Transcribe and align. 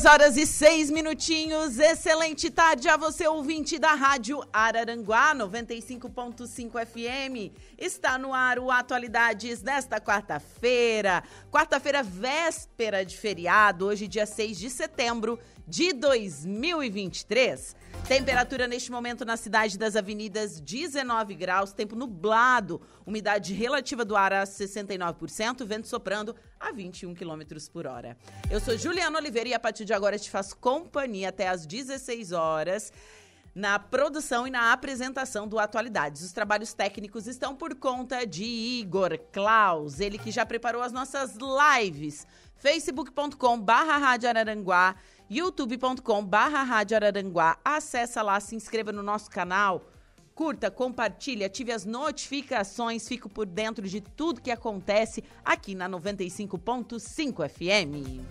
Duas 0.00 0.14
horas 0.14 0.36
e 0.38 0.46
seis 0.46 0.90
minutinhos. 0.90 1.78
Excelente 1.78 2.48
tarde 2.48 2.88
a 2.88 2.96
você, 2.96 3.28
ouvinte 3.28 3.78
da 3.78 3.92
Rádio 3.92 4.42
Araranguá 4.50 5.34
95.5 5.34 6.86
FM. 6.86 7.54
Está 7.76 8.16
no 8.16 8.32
ar 8.32 8.58
o 8.58 8.70
Atualidades 8.70 9.60
desta 9.60 10.00
quarta-feira. 10.00 11.22
Quarta-feira, 11.50 12.02
véspera 12.02 13.04
de 13.04 13.14
feriado, 13.14 13.84
hoje, 13.84 14.08
dia 14.08 14.24
6 14.24 14.58
de 14.58 14.70
setembro 14.70 15.38
de 15.68 15.92
2023. 15.92 17.76
Temperatura 18.08 18.66
neste 18.66 18.90
momento 18.90 19.26
na 19.26 19.36
cidade 19.36 19.78
das 19.78 19.96
avenidas 19.96 20.62
19 20.62 21.34
graus, 21.34 21.74
tempo 21.74 21.94
nublado, 21.94 22.80
umidade 23.04 23.52
relativa 23.52 24.02
do 24.02 24.16
ar 24.16 24.32
a 24.32 24.44
69%, 24.44 25.62
vento 25.66 25.86
soprando 25.86 26.34
a 26.60 26.70
21 26.70 27.14
km 27.14 27.42
por 27.72 27.86
hora. 27.86 28.16
Eu 28.50 28.60
sou 28.60 28.76
Juliana 28.76 29.18
Oliveira 29.18 29.48
e 29.48 29.54
a 29.54 29.58
partir 29.58 29.86
de 29.86 29.94
agora 29.94 30.18
te 30.18 30.30
faço 30.30 30.56
companhia 30.58 31.30
até 31.30 31.48
às 31.48 31.64
16 31.66 32.32
horas 32.32 32.92
na 33.54 33.78
produção 33.78 34.46
e 34.46 34.50
na 34.50 34.72
apresentação 34.72 35.48
do 35.48 35.58
Atualidades. 35.58 36.22
Os 36.22 36.32
trabalhos 36.32 36.72
técnicos 36.72 37.26
estão 37.26 37.56
por 37.56 37.74
conta 37.74 38.24
de 38.24 38.44
Igor 38.44 39.18
Klaus, 39.32 39.98
ele 39.98 40.18
que 40.18 40.30
já 40.30 40.46
preparou 40.46 40.82
as 40.82 40.92
nossas 40.92 41.36
lives. 41.36 42.26
facebook.com 42.56 43.60
barra 43.60 44.16
youtube.com 45.28 46.24
barra. 46.24 46.84
Acessa 47.64 48.22
lá, 48.22 48.38
se 48.38 48.54
inscreva 48.54 48.92
no 48.92 49.02
nosso 49.02 49.30
canal, 49.30 49.89
curta, 50.40 50.70
compartilhe, 50.70 51.44
ative 51.44 51.70
as 51.70 51.84
notificações, 51.84 53.06
fico 53.06 53.28
por 53.28 53.44
dentro 53.44 53.86
de 53.86 54.00
tudo 54.00 54.40
que 54.40 54.50
acontece 54.50 55.22
aqui 55.44 55.74
na 55.74 55.86
95.5 55.86 57.46
FM. 57.46 58.24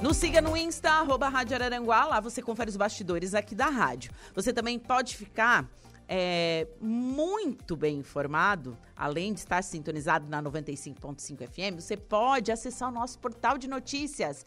Nos 0.00 0.16
siga 0.16 0.40
no 0.40 0.56
Insta, 0.56 0.90
arroba 0.90 1.28
Rádio 1.28 1.56
Araranguá, 1.56 2.04
lá 2.04 2.20
você 2.20 2.40
confere 2.40 2.70
os 2.70 2.76
bastidores 2.76 3.34
aqui 3.34 3.56
da 3.56 3.66
rádio. 3.66 4.12
Você 4.32 4.52
também 4.52 4.78
pode 4.78 5.16
ficar 5.16 5.68
é, 6.08 6.68
muito 6.80 7.76
bem 7.76 7.98
informado, 7.98 8.78
além 8.94 9.32
de 9.32 9.40
estar 9.40 9.62
sintonizado 9.62 10.28
na 10.28 10.40
95.5 10.40 11.48
FM, 11.48 11.80
você 11.80 11.96
pode 11.96 12.52
acessar 12.52 12.90
o 12.90 12.92
nosso 12.92 13.18
portal 13.18 13.58
de 13.58 13.66
notícias, 13.66 14.44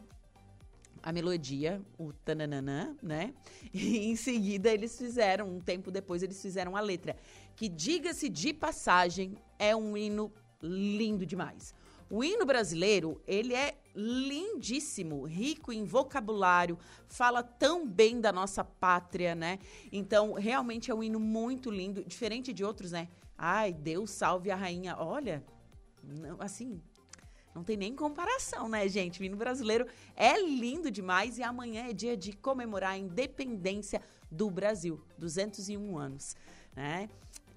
a 1.04 1.12
melodia, 1.12 1.82
o 1.98 2.14
tananana, 2.14 2.96
né? 3.02 3.34
E 3.74 4.10
em 4.10 4.16
seguida 4.16 4.70
eles 4.70 4.98
fizeram, 4.98 5.50
um 5.50 5.60
tempo 5.60 5.92
depois 5.92 6.24
eles 6.24 6.42
fizeram 6.42 6.76
a 6.76 6.82
letra, 6.82 7.16
que 7.60 7.68
diga-se 7.68 8.30
de 8.30 8.54
passagem, 8.54 9.38
é 9.60 9.76
um 9.76 9.98
hino 9.98 10.32
lindo 10.62 11.26
demais. 11.26 11.76
O 12.10 12.24
hino 12.24 12.46
brasileiro, 12.46 13.22
ele 13.28 13.54
é 13.54 13.78
lindíssimo, 13.94 15.26
rico 15.26 15.70
em 15.74 15.84
vocabulário, 15.84 16.80
fala 17.06 17.44
tão 17.44 17.86
bem 17.86 18.22
da 18.22 18.32
nossa 18.32 18.64
pátria, 18.64 19.36
né? 19.36 19.60
Então, 19.92 20.36
realmente 20.36 20.90
é 20.90 20.96
um 20.96 21.04
hino 21.04 21.20
muito 21.20 21.70
lindo, 21.70 22.02
diferente 22.06 22.54
de 22.54 22.64
outros, 22.64 22.94
né? 22.94 23.10
Ai, 23.38 23.74
Deus 23.74 24.12
salve 24.12 24.50
a 24.50 24.56
rainha. 24.56 24.96
Olha, 24.98 25.44
não, 26.02 26.38
assim, 26.40 26.82
não 27.54 27.62
tem 27.62 27.76
nem 27.76 27.94
comparação, 27.94 28.70
né, 28.70 28.88
gente? 28.88 29.20
O 29.20 29.26
hino 29.26 29.36
brasileiro 29.36 29.86
é 30.16 30.42
lindo 30.42 30.90
demais 30.90 31.38
e 31.38 31.44
amanhã 31.44 31.90
é 31.90 31.94
dia 31.94 32.16
de 32.16 32.32
comemorar 32.32 32.92
a 32.92 32.98
independência 32.98 34.02
do 34.32 34.50
Brasil, 34.50 35.04
201 35.18 35.98
anos, 35.98 36.38
né? 36.74 37.10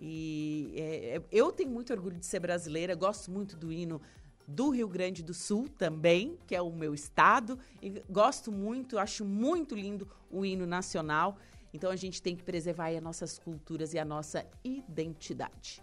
E 0.04 0.74
é, 0.74 1.16
é, 1.16 1.22
eu 1.30 1.52
tenho 1.52 1.70
muito 1.70 1.92
orgulho 1.92 2.18
de 2.18 2.26
ser 2.26 2.40
brasileira, 2.40 2.92
gosto 2.96 3.30
muito 3.30 3.56
do 3.56 3.70
hino 3.70 4.02
do 4.48 4.70
Rio 4.70 4.88
Grande 4.88 5.22
do 5.22 5.32
Sul 5.32 5.68
também, 5.78 6.36
que 6.44 6.56
é 6.56 6.60
o 6.60 6.72
meu 6.72 6.92
estado, 6.92 7.56
e 7.80 8.02
gosto 8.10 8.50
muito, 8.50 8.98
acho 8.98 9.24
muito 9.24 9.76
lindo 9.76 10.08
o 10.28 10.44
hino 10.44 10.66
nacional. 10.66 11.38
Então 11.72 11.88
a 11.88 11.94
gente 11.94 12.20
tem 12.20 12.34
que 12.34 12.42
preservar 12.42 12.88
as 12.88 13.00
nossas 13.00 13.38
culturas 13.38 13.94
e 13.94 13.98
a 14.00 14.04
nossa 14.04 14.44
identidade. 14.64 15.80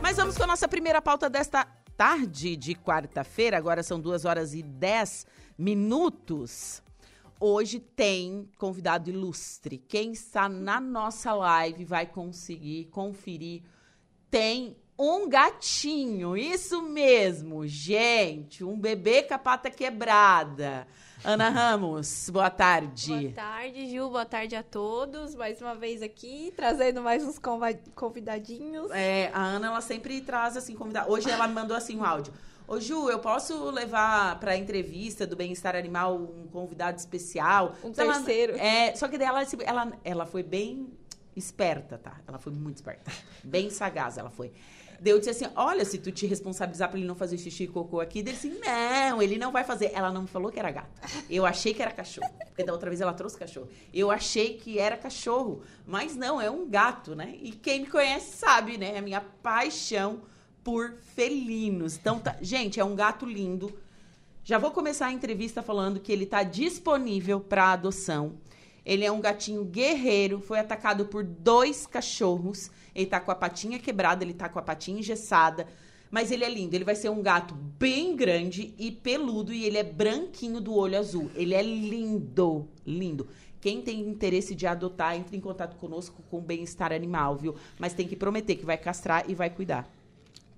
Mas 0.00 0.16
vamos 0.16 0.36
com 0.36 0.44
a 0.44 0.46
nossa 0.46 0.68
primeira 0.68 1.02
pauta 1.02 1.28
desta 1.28 1.64
tarde 1.96 2.54
de 2.54 2.76
quarta-feira. 2.76 3.58
Agora 3.58 3.82
são 3.82 3.98
duas 3.98 4.24
horas 4.24 4.54
e 4.54 4.62
dez 4.62 5.26
minutos. 5.58 6.80
Hoje 7.38 7.78
tem 7.78 8.48
convidado 8.58 9.10
ilustre. 9.10 9.78
Quem 9.78 10.12
está 10.12 10.48
na 10.48 10.80
nossa 10.80 11.34
live 11.34 11.84
vai 11.84 12.06
conseguir 12.06 12.86
conferir. 12.86 13.62
Tem 14.30 14.76
um 14.98 15.28
gatinho, 15.28 16.36
isso 16.36 16.80
mesmo, 16.80 17.66
gente, 17.66 18.64
um 18.64 18.78
bebê 18.78 19.22
com 19.22 19.34
a 19.34 19.38
pata 19.38 19.70
quebrada. 19.70 20.88
Ana 21.22 21.50
Ramos, 21.50 22.30
boa 22.30 22.48
tarde. 22.48 23.08
Boa 23.08 23.32
tarde, 23.32 23.86
Gil. 23.86 24.08
Boa 24.08 24.24
tarde 24.24 24.56
a 24.56 24.62
todos. 24.62 25.34
Mais 25.34 25.60
uma 25.60 25.74
vez 25.74 26.00
aqui, 26.00 26.52
trazendo 26.56 27.02
mais 27.02 27.22
uns 27.22 27.38
convidadinhos. 27.94 28.90
É, 28.90 29.30
a 29.34 29.42
Ana, 29.42 29.66
ela 29.66 29.80
sempre 29.80 30.20
traz 30.20 30.56
assim, 30.56 30.74
convidado. 30.74 31.10
Hoje 31.10 31.30
ela 31.30 31.46
me 31.46 31.54
mandou 31.54 31.76
assim 31.76 31.98
um 31.98 32.04
áudio. 32.04 32.32
Ô, 32.68 32.80
Ju, 32.80 33.08
eu 33.08 33.20
posso 33.20 33.70
levar 33.70 34.40
para 34.40 34.52
a 34.52 34.56
entrevista 34.56 35.24
do 35.24 35.36
Bem-Estar 35.36 35.76
Animal 35.76 36.16
um 36.16 36.48
convidado 36.48 36.98
especial? 36.98 37.76
Um 37.84 37.92
terceiro. 37.92 38.54
Ela, 38.54 38.62
é, 38.62 38.94
só 38.96 39.06
que 39.06 39.14
ela, 39.16 39.46
ela, 39.64 39.92
ela 40.02 40.26
foi 40.26 40.42
bem 40.42 40.88
esperta, 41.36 41.96
tá? 41.96 42.20
Ela 42.26 42.38
foi 42.40 42.52
muito 42.52 42.76
esperta. 42.76 43.12
Bem 43.44 43.70
sagaz 43.70 44.18
ela 44.18 44.30
foi. 44.30 44.52
Daí 44.98 45.12
eu 45.12 45.18
disse 45.18 45.30
assim: 45.30 45.46
olha, 45.54 45.84
se 45.84 45.98
tu 45.98 46.10
te 46.10 46.26
responsabilizar 46.26 46.88
pra 46.88 46.98
ele 46.98 47.06
não 47.06 47.14
fazer 47.14 47.38
xixi 47.38 47.64
e 47.64 47.68
cocô 47.68 48.00
aqui, 48.00 48.18
ele 48.18 48.32
disse: 48.32 48.48
não, 48.48 49.22
ele 49.22 49.38
não 49.38 49.52
vai 49.52 49.62
fazer. 49.62 49.92
Ela 49.94 50.10
não 50.10 50.22
me 50.22 50.28
falou 50.28 50.50
que 50.50 50.58
era 50.58 50.70
gato. 50.72 50.90
Eu 51.30 51.46
achei 51.46 51.72
que 51.72 51.82
era 51.82 51.92
cachorro. 51.92 52.32
Porque 52.46 52.64
da 52.64 52.72
outra 52.72 52.90
vez 52.90 53.00
ela 53.00 53.12
trouxe 53.12 53.38
cachorro. 53.38 53.68
Eu 53.94 54.10
achei 54.10 54.56
que 54.56 54.78
era 54.78 54.96
cachorro. 54.96 55.62
Mas 55.86 56.16
não, 56.16 56.40
é 56.40 56.50
um 56.50 56.68
gato, 56.68 57.14
né? 57.14 57.36
E 57.40 57.52
quem 57.52 57.80
me 57.80 57.86
conhece 57.86 58.38
sabe, 58.38 58.76
né? 58.76 58.98
A 58.98 59.02
minha 59.02 59.20
paixão 59.20 60.22
por 60.66 60.96
felinos. 61.14 61.96
Então, 61.96 62.18
tá... 62.18 62.36
gente, 62.42 62.80
é 62.80 62.84
um 62.84 62.96
gato 62.96 63.24
lindo. 63.24 63.72
Já 64.42 64.58
vou 64.58 64.72
começar 64.72 65.06
a 65.06 65.12
entrevista 65.12 65.62
falando 65.62 66.00
que 66.00 66.10
ele 66.10 66.24
está 66.24 66.42
disponível 66.42 67.38
para 67.38 67.72
adoção. 67.72 68.32
Ele 68.84 69.04
é 69.04 69.12
um 69.12 69.20
gatinho 69.20 69.64
guerreiro, 69.64 70.40
foi 70.40 70.58
atacado 70.58 71.06
por 71.06 71.22
dois 71.22 71.86
cachorros. 71.86 72.68
Ele 72.96 73.06
tá 73.06 73.20
com 73.20 73.30
a 73.30 73.36
patinha 73.36 73.78
quebrada, 73.78 74.24
ele 74.24 74.34
tá 74.34 74.48
com 74.48 74.58
a 74.58 74.62
patinha 74.62 74.98
engessada. 74.98 75.68
Mas 76.10 76.32
ele 76.32 76.44
é 76.44 76.50
lindo. 76.50 76.74
Ele 76.74 76.84
vai 76.84 76.96
ser 76.96 77.10
um 77.10 77.22
gato 77.22 77.54
bem 77.54 78.16
grande 78.16 78.74
e 78.76 78.90
peludo 78.90 79.52
e 79.52 79.64
ele 79.64 79.78
é 79.78 79.84
branquinho 79.84 80.60
do 80.60 80.74
olho 80.74 80.98
azul. 80.98 81.30
Ele 81.36 81.54
é 81.54 81.62
lindo, 81.62 82.68
lindo. 82.84 83.28
Quem 83.60 83.80
tem 83.82 84.00
interesse 84.00 84.52
de 84.52 84.66
adotar, 84.66 85.14
entre 85.14 85.36
em 85.36 85.40
contato 85.40 85.76
conosco 85.76 86.24
com 86.28 86.38
o 86.38 86.42
Bem-Estar 86.42 86.92
Animal, 86.92 87.36
viu? 87.36 87.54
Mas 87.78 87.94
tem 87.94 88.08
que 88.08 88.16
prometer 88.16 88.56
que 88.56 88.66
vai 88.66 88.76
castrar 88.76 89.30
e 89.30 89.34
vai 89.34 89.48
cuidar. 89.48 89.95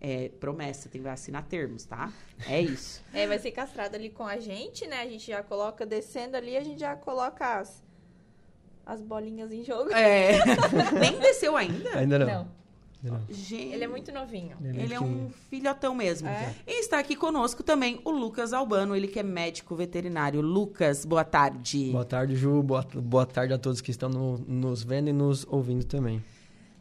É 0.01 0.29
promessa, 0.39 0.89
tem 0.89 1.03
que 1.03 1.09
assinar 1.09 1.43
termos, 1.47 1.85
tá? 1.85 2.13
É 2.47 2.61
isso. 2.61 3.03
É, 3.13 3.27
vai 3.27 3.39
ser 3.39 3.51
castrado 3.51 3.97
ali 3.97 4.11
com 4.11 4.25
a 4.25 4.39
gente, 4.39 4.87
né? 4.87 5.03
A 5.03 5.07
gente 5.09 5.27
já 5.27 5.43
coloca 5.43 5.85
descendo 5.85 6.37
ali, 6.37 6.57
a 6.57 6.63
gente 6.63 6.79
já 6.81 6.95
coloca 6.97 7.59
as 7.59 7.83
as 8.87 9.03
bolinhas 9.03 9.53
em 9.53 9.63
jogo. 9.63 9.91
É. 9.93 10.39
Nem 10.99 11.19
desceu 11.19 11.57
ainda? 11.57 11.99
Ainda 11.99 12.19
não. 12.21 12.27
Não. 12.27 12.59
Não. 13.01 13.21
Gente, 13.29 13.75
Ele 13.75 13.85
é 13.85 13.87
muito 13.87 14.11
novinho. 14.11 14.57
ele 14.61 14.93
é 14.93 15.01
um 15.01 15.31
filhotão 15.51 15.95
mesmo. 15.95 16.27
É? 16.27 16.53
E 16.67 16.81
está 16.81 16.99
aqui 16.99 17.15
conosco 17.15 17.63
também 17.63 18.01
o 18.05 18.11
Lucas 18.11 18.53
Albano, 18.53 18.97
ele 18.97 19.07
que 19.07 19.21
é 19.21 19.23
médico 19.23 19.77
veterinário. 19.77 20.41
Lucas, 20.41 21.05
boa 21.05 21.23
tarde. 21.23 21.91
Boa 21.93 22.05
tarde, 22.05 22.35
Ju. 22.35 22.61
Boa, 22.63 22.83
boa 22.95 23.25
tarde 23.27 23.53
a 23.55 23.59
todos 23.59 23.81
que 23.81 23.91
estão 23.93 24.09
no- 24.09 24.39
nos 24.39 24.83
vendo 24.83 25.09
e 25.11 25.13
nos 25.13 25.47
ouvindo 25.49 25.85
também. 25.85 26.25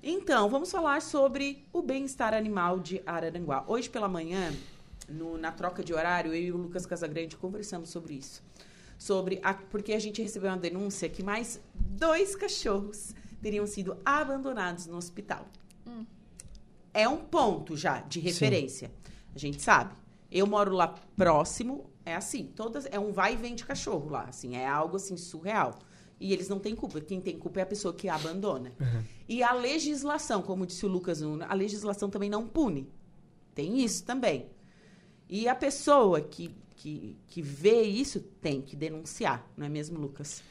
Então, 0.09 0.47
vamos 0.49 0.71
falar 0.71 1.01
sobre 1.01 1.67
o 1.73 1.81
bem-estar 1.81 2.33
animal 2.33 2.79
de 2.79 3.01
Araranguá. 3.05 3.65
Hoje 3.67 3.89
pela 3.89 4.07
manhã, 4.07 4.53
no- 5.09 5.37
na 5.37 5.51
troca 5.51 5.83
de 5.83 5.93
horário, 5.93 6.33
eu 6.33 6.41
e 6.41 6.49
o 6.49 6.55
Lucas 6.55 6.85
Casagrande 6.85 7.35
conversamos 7.35 7.89
sobre 7.89 8.13
isso. 8.13 8.41
Sobre 8.97 9.37
a, 9.43 9.53
porque 9.53 9.91
a 9.91 9.99
gente 9.99 10.21
recebeu 10.21 10.49
uma 10.49 10.55
denúncia 10.57 11.09
que 11.09 11.21
mais 11.21 11.59
dois 11.75 12.37
cachorros 12.37 13.13
teriam 13.41 13.67
sido 13.67 13.97
abandonados 14.05 14.87
no 14.87 14.95
hospital. 14.95 15.45
É 16.93 17.07
um 17.09 17.17
ponto 17.17 17.75
já 17.75 17.99
de 17.99 18.21
referência. 18.21 18.89
A 19.35 19.37
gente 19.37 19.61
sabe. 19.61 19.93
Eu 20.31 20.47
moro 20.47 20.73
lá 20.73 20.87
próximo, 21.17 21.89
é 22.05 22.15
assim, 22.15 22.45
todas 22.55 22.85
é 22.89 22.97
um 22.97 23.11
vai 23.11 23.33
e 23.33 23.35
vem 23.35 23.55
de 23.55 23.65
cachorro 23.65 24.09
lá, 24.09 24.23
assim, 24.23 24.55
é 24.55 24.65
algo 24.65 24.95
assim 24.95 25.17
surreal. 25.17 25.77
E 26.19 26.33
eles 26.33 26.49
não 26.49 26.59
têm 26.59 26.75
culpa. 26.75 26.99
Quem 26.99 27.21
tem 27.21 27.37
culpa 27.37 27.59
é 27.59 27.63
a 27.63 27.65
pessoa 27.65 27.93
que 27.93 28.09
abandona. 28.09 28.71
E 29.29 29.43
a 29.43 29.53
legislação, 29.53 30.41
como 30.41 30.65
disse 30.65 30.85
o 30.85 30.89
Lucas 30.89 31.21
a 31.21 31.53
legislação 31.53 32.09
também 32.09 32.29
não 32.29 32.47
pune. 32.47 32.89
Tem 33.53 33.83
isso 33.83 34.03
também. 34.03 34.47
E 35.29 35.47
a 35.47 35.55
pessoa 35.55 36.21
que, 36.21 36.55
que, 36.75 37.17
que 37.27 37.41
vê 37.41 37.81
isso 37.81 38.19
tem 38.41 38.61
que 38.61 38.75
denunciar, 38.75 39.45
não 39.57 39.65
é 39.65 39.69
mesmo, 39.69 39.99
Lucas? 39.99 40.41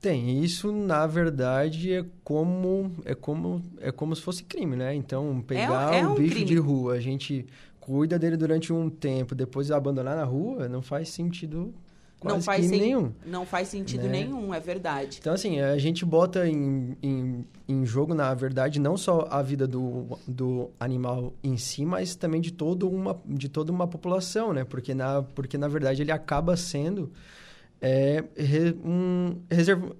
Tem, 0.00 0.42
isso 0.42 0.70
na 0.70 1.06
verdade 1.06 1.94
é 1.94 2.04
como 2.22 2.92
é 3.06 3.14
como 3.14 3.62
é 3.80 3.90
como 3.90 4.14
se 4.14 4.20
fosse 4.20 4.44
crime, 4.44 4.76
né? 4.76 4.94
Então, 4.94 5.40
pegar 5.40 5.94
é 5.94 6.06
um 6.06 6.12
um 6.12 6.14
bicho 6.14 6.32
crime. 6.34 6.44
de 6.46 6.58
rua, 6.58 6.94
a 6.94 7.00
gente 7.00 7.46
cuida 7.80 8.18
dele 8.18 8.36
durante 8.36 8.70
um 8.72 8.90
tempo, 8.90 9.34
depois 9.34 9.70
abandonar 9.70 10.14
na 10.16 10.24
rua, 10.24 10.68
não 10.68 10.82
faz 10.82 11.08
sentido 11.08 11.72
quase 12.24 12.36
não 12.36 12.42
faz 12.42 12.66
sen- 12.66 12.80
nenhum. 12.80 13.12
Não 13.26 13.46
faz 13.46 13.68
sentido 13.68 14.04
Né? 14.04 14.24
nenhum, 14.24 14.52
é 14.52 14.58
verdade. 14.60 15.18
Então, 15.20 15.32
assim, 15.34 15.60
a 15.60 15.78
gente 15.78 16.04
bota 16.04 16.48
em, 16.48 16.96
em, 17.02 17.44
em 17.68 17.86
jogo, 17.86 18.14
na 18.14 18.34
verdade, 18.34 18.80
não 18.80 18.96
só 18.96 19.26
a 19.30 19.40
vida 19.42 19.66
do, 19.66 20.18
do 20.26 20.70
animal 20.80 21.32
em 21.42 21.56
si, 21.56 21.84
mas 21.84 22.16
também 22.16 22.40
de, 22.40 22.52
todo 22.52 22.88
uma, 22.88 23.16
de 23.26 23.48
toda 23.48 23.70
uma 23.70 23.86
população, 23.86 24.52
né? 24.52 24.64
Porque, 24.64 24.94
na, 24.94 25.22
porque, 25.22 25.56
na 25.56 25.68
verdade, 25.68 26.02
ele 26.02 26.10
acaba 26.12 26.56
sendo 26.56 27.12
é, 27.80 28.24
um, 28.84 29.36
reserv, 29.50 29.92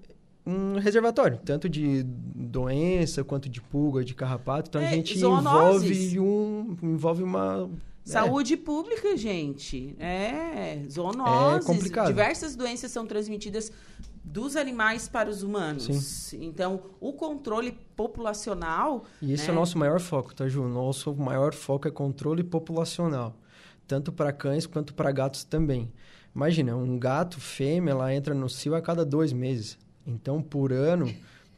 um 0.46 0.78
reservatório, 0.78 1.38
tanto 1.44 1.68
de 1.68 2.02
doença, 2.04 3.22
quanto 3.24 3.48
de 3.48 3.60
pulga, 3.60 4.04
de 4.04 4.14
carrapato. 4.14 4.68
Então, 4.68 4.80
É, 4.82 4.88
a 4.88 4.90
gente 4.90 5.18
zoonoses. 5.18 6.12
envolve, 6.12 6.20
um, 6.20 6.76
envolve 6.82 7.22
uma... 7.22 7.68
Saúde 8.04 8.56
pública, 8.56 9.16
gente. 9.16 9.96
É, 9.98 10.82
zoonoses. 10.90 11.64
É 11.64 11.72
complicado. 11.72 12.06
Diversas 12.06 12.54
doenças 12.54 12.90
são 12.90 13.06
transmitidas 13.06 13.72
dos 14.22 14.56
animais 14.56 15.08
para 15.08 15.30
os 15.30 15.42
humanos. 15.42 16.32
Então, 16.34 16.82
o 17.00 17.12
controle 17.12 17.72
populacional. 17.96 19.04
E 19.22 19.32
esse 19.32 19.44
né? 19.44 19.50
é 19.50 19.52
o 19.52 19.54
nosso 19.54 19.78
maior 19.78 20.00
foco, 20.00 20.34
tá, 20.34 20.46
Ju? 20.48 20.68
Nosso 20.68 21.14
maior 21.14 21.54
foco 21.54 21.88
é 21.88 21.90
controle 21.90 22.42
populacional. 22.42 23.36
Tanto 23.86 24.12
para 24.12 24.32
cães 24.32 24.66
quanto 24.66 24.94
para 24.94 25.10
gatos 25.12 25.44
também. 25.44 25.92
Imagina, 26.34 26.74
um 26.74 26.98
gato 26.98 27.40
fêmea, 27.40 27.92
ela 27.92 28.14
entra 28.14 28.34
no 28.34 28.48
cio 28.48 28.74
a 28.74 28.82
cada 28.82 29.04
dois 29.04 29.32
meses. 29.32 29.78
Então, 30.06 30.42
por 30.42 30.72
ano, 30.72 31.14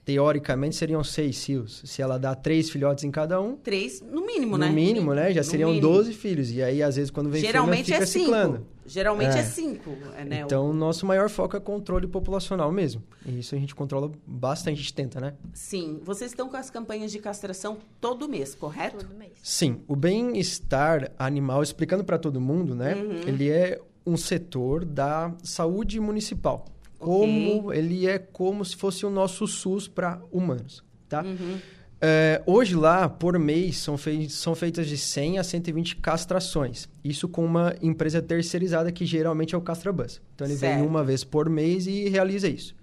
teoricamente, 0.06 0.76
seriam 0.76 1.02
seis 1.02 1.36
cios. 1.36 1.82
Se 1.84 2.00
ela 2.00 2.16
dá 2.16 2.32
três 2.32 2.70
filhotes 2.70 3.02
em 3.02 3.10
cada 3.10 3.40
um, 3.40 3.56
Três, 3.56 4.00
no 4.00 4.24
mínimo, 4.24 4.52
no 4.52 4.64
né? 4.64 4.70
mínimo, 4.70 5.12
né? 5.12 5.32
Já 5.32 5.40
No 5.40 5.44
seriam 5.44 5.70
mínimo. 5.70 5.88
12 5.92 6.12
filhos. 6.14 6.50
E 6.52 6.62
aí, 6.62 6.80
às 6.80 6.94
vezes, 6.94 7.10
quando 7.10 7.28
vem 7.28 7.40
Geralmente 7.42 7.86
fêmea, 7.86 7.96
é 8.04 8.06
fica 8.06 8.06
cinco. 8.06 8.24
ciclando. 8.26 8.66
Geralmente 8.86 9.36
é, 9.36 9.40
É. 9.40 9.42
cinco. 9.42 9.90
é, 10.16 10.24
né? 10.24 10.40
Então, 10.42 10.70
o 10.70 10.72
nosso 10.72 11.04
maior 11.04 11.28
foco 11.28 11.56
é 11.56 11.60
controle 11.60 12.06
populacional 12.06 12.70
mesmo. 12.70 13.02
E 13.26 13.40
isso 13.40 13.56
a 13.56 13.58
gente 13.58 13.74
controla 13.74 14.12
bastante, 14.24 14.74
a 14.74 14.76
gente 14.80 14.94
tenta, 14.94 15.20
né? 15.20 15.34
Sim, 15.52 15.98
vocês 16.04 16.30
estão 16.30 16.48
com 16.48 16.56
as 16.56 16.70
campanhas 16.70 17.10
de 17.10 17.18
castração 17.18 17.76
todo 18.00 18.28
mês, 18.28 18.54
correto? 18.54 18.98
Todo 19.04 19.18
mês. 19.18 19.32
Sim, 19.42 19.80
o 19.88 19.96
bem-estar 19.96 21.10
animal, 21.18 21.64
explicando 21.64 22.04
para 22.04 22.16
todo 22.16 22.40
mundo, 22.40 22.76
né? 22.76 22.94
Uhum. 22.94 23.22
Ele 23.26 23.50
é 23.50 23.80
um 24.06 24.16
setor 24.16 24.84
da 24.84 25.34
saúde 25.42 25.98
municipal. 25.98 26.64
Como 26.98 27.72
ele 27.72 28.06
é 28.06 28.18
como 28.18 28.64
se 28.64 28.76
fosse 28.76 29.04
o 29.04 29.10
nosso 29.10 29.46
SUS 29.46 29.86
para 29.88 30.20
humanos, 30.30 30.82
tá? 31.08 31.22
Uhum. 31.22 31.58
É, 32.00 32.42
hoje 32.44 32.74
lá, 32.74 33.08
por 33.08 33.38
mês, 33.38 33.78
são, 33.78 33.96
fei 33.96 34.28
são 34.28 34.54
feitas 34.54 34.86
de 34.86 34.98
100 34.98 35.38
a 35.38 35.44
120 35.44 35.96
castrações. 35.96 36.88
Isso 37.02 37.26
com 37.28 37.44
uma 37.44 37.74
empresa 37.80 38.20
terceirizada 38.20 38.92
que 38.92 39.06
geralmente 39.06 39.54
é 39.54 39.58
o 39.58 39.62
Castrabus. 39.62 40.20
Então 40.34 40.46
ele 40.46 40.56
Certo. 40.56 40.78
vem 40.78 40.86
uma 40.86 41.02
vez 41.02 41.24
por 41.24 41.48
mês 41.48 41.86
e 41.86 42.08
realiza 42.08 42.48
isso. 42.48 42.74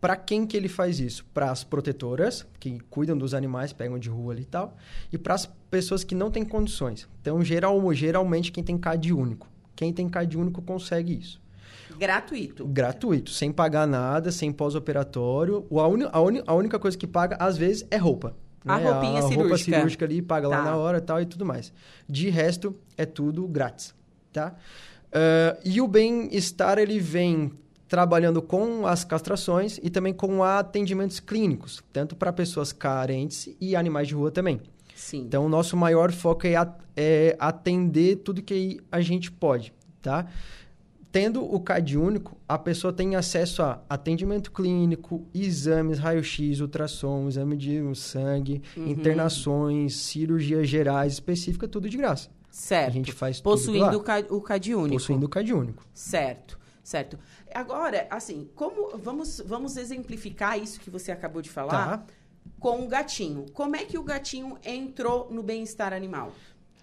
Para 0.00 0.14
quem 0.14 0.46
que 0.46 0.56
ele 0.56 0.68
faz 0.68 1.00
isso? 1.00 1.24
Para 1.34 1.50
as 1.50 1.64
protetoras, 1.64 2.46
que 2.60 2.78
cuidam 2.88 3.16
dos 3.18 3.34
animais, 3.34 3.72
pegam 3.72 3.98
de 3.98 4.08
rua 4.08 4.32
ali 4.32 4.42
e 4.42 4.46
tal, 4.46 4.76
e 5.12 5.18
para 5.18 5.34
as 5.34 5.46
pessoas 5.70 6.04
que 6.04 6.14
não 6.14 6.30
têm 6.30 6.44
condições. 6.44 7.08
Então, 7.20 7.42
geral, 7.42 7.92
geralmente, 7.92 8.52
quem 8.52 8.62
tem 8.62 8.78
CAD 8.78 9.12
único. 9.12 9.48
Quem 9.74 9.92
tem 9.92 10.08
CAD 10.08 10.36
único 10.38 10.62
consegue 10.62 11.18
isso. 11.18 11.40
Gratuito. 11.98 12.66
Gratuito, 12.66 13.30
sem 13.30 13.50
pagar 13.52 13.86
nada, 13.86 14.30
sem 14.30 14.52
pós-operatório. 14.52 15.66
A, 15.70 15.86
uni- 15.88 16.08
a, 16.10 16.20
uni- 16.20 16.42
a 16.46 16.54
única 16.54 16.78
coisa 16.78 16.96
que 16.96 17.06
paga, 17.06 17.36
às 17.40 17.56
vezes, 17.56 17.86
é 17.90 17.96
roupa. 17.96 18.36
A 18.66 18.78
né? 18.78 18.84
roupinha 18.90 19.18
a 19.18 19.20
roupa 19.22 19.28
cirúrgica. 19.34 19.76
cirúrgica 19.76 20.04
ali, 20.04 20.20
paga 20.22 20.48
Tá. 20.48 20.58
lá 20.58 20.64
na 20.64 20.76
hora 20.76 20.98
e 20.98 21.00
tal 21.00 21.20
e 21.20 21.26
tudo 21.26 21.44
mais. 21.44 21.72
De 22.08 22.28
resto, 22.28 22.74
é 22.96 23.06
tudo 23.06 23.46
grátis, 23.48 23.94
tá? 24.32 24.54
Ah, 25.12 25.56
e 25.64 25.80
o 25.80 25.88
bem-estar, 25.88 26.78
ele 26.78 26.98
vem 26.98 27.50
trabalhando 27.88 28.42
com 28.42 28.86
as 28.86 29.02
castrações 29.04 29.78
e 29.82 29.88
também 29.88 30.12
com 30.12 30.44
atendimentos 30.44 31.20
clínicos, 31.20 31.82
tanto 31.92 32.14
para 32.14 32.30
pessoas 32.32 32.70
carentes 32.72 33.48
e 33.58 33.74
animais 33.74 34.08
de 34.08 34.14
rua 34.14 34.30
também. 34.30 34.60
Sim. 34.94 35.20
Então, 35.20 35.46
o 35.46 35.48
nosso 35.48 35.74
maior 35.76 36.12
foco 36.12 36.46
é, 36.46 36.56
a- 36.56 36.74
é 36.96 37.34
atender 37.38 38.16
tudo 38.16 38.42
que 38.42 38.80
a 38.92 39.00
gente 39.00 39.30
pode, 39.32 39.72
tá? 40.02 40.26
Tendo 41.10 41.42
o 41.42 41.58
CAD 41.58 41.96
único, 41.96 42.36
a 42.46 42.58
pessoa 42.58 42.92
tem 42.92 43.16
acesso 43.16 43.62
a 43.62 43.80
atendimento 43.88 44.52
clínico, 44.52 45.26
exames, 45.34 45.98
raio-x, 45.98 46.60
ultrassom, 46.60 47.26
exame 47.28 47.56
de 47.56 47.80
sangue, 47.94 48.62
Uhum. 48.76 48.88
internações, 48.88 49.96
cirurgias 49.96 50.68
gerais 50.68 51.14
específicas, 51.14 51.70
tudo 51.70 51.88
de 51.88 51.96
graça. 51.96 52.28
certo. 52.50 52.88
A 52.88 52.92
gente 52.92 53.12
faz 53.12 53.40
Possuindo 53.40 53.84
tudo 53.86 53.98
o 53.98 54.02
ca- 54.02 54.24
o 54.30 54.40
CAD 54.42 54.74
único. 54.74 54.94
Possuindo 54.94 55.26
o 55.26 55.28
CAD 55.28 55.52
único. 55.54 55.82
Certo, 55.94 56.58
certo. 56.82 57.18
Agora, 57.54 58.06
assim, 58.10 58.48
como 58.54 58.98
vamos, 58.98 59.40
vamos 59.46 59.76
exemplificar 59.76 60.58
isso 60.58 60.80
que 60.80 60.90
você 60.90 61.10
acabou 61.12 61.40
de 61.40 61.48
falar 61.48 61.98
Tá? 61.98 62.04
com 62.58 62.84
o 62.84 62.88
gatinho. 62.88 63.46
Como 63.54 63.76
é 63.76 63.84
que 63.84 63.96
o 63.96 64.02
gatinho 64.02 64.58
entrou 64.64 65.28
no 65.30 65.42
bem-estar 65.42 65.92
animal? 65.92 66.32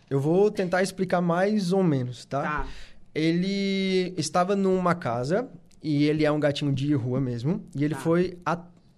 Eu 0.09 0.19
vou 0.19 0.49
tentar 0.49 0.81
explicar 0.81 1.19
mais 1.21 1.73
ou 1.73 1.83
menos, 1.83 2.23
tá? 2.25 2.41
Tá. 2.41 2.67
Ele 3.15 4.13
estava 4.17 4.55
numa 4.55 4.93
casa 4.93 5.47
e 5.81 6.03
ele 6.03 6.25
é 6.25 6.31
um 6.31 6.39
gatinho 6.39 6.73
de 6.73 6.93
rua 6.93 7.21
mesmo. 7.21 7.63
E 7.73 7.83
ele, 7.85 7.95
Tá. 7.95 8.01
foi, 8.01 8.37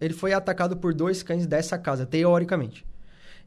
ele 0.02 0.14
foi 0.14 0.34
atacado 0.34 0.76
por 0.76 0.94
dois 0.94 1.22
cães 1.22 1.46
dessa 1.46 1.78
casa, 1.78 2.06
teoricamente. 2.06 2.84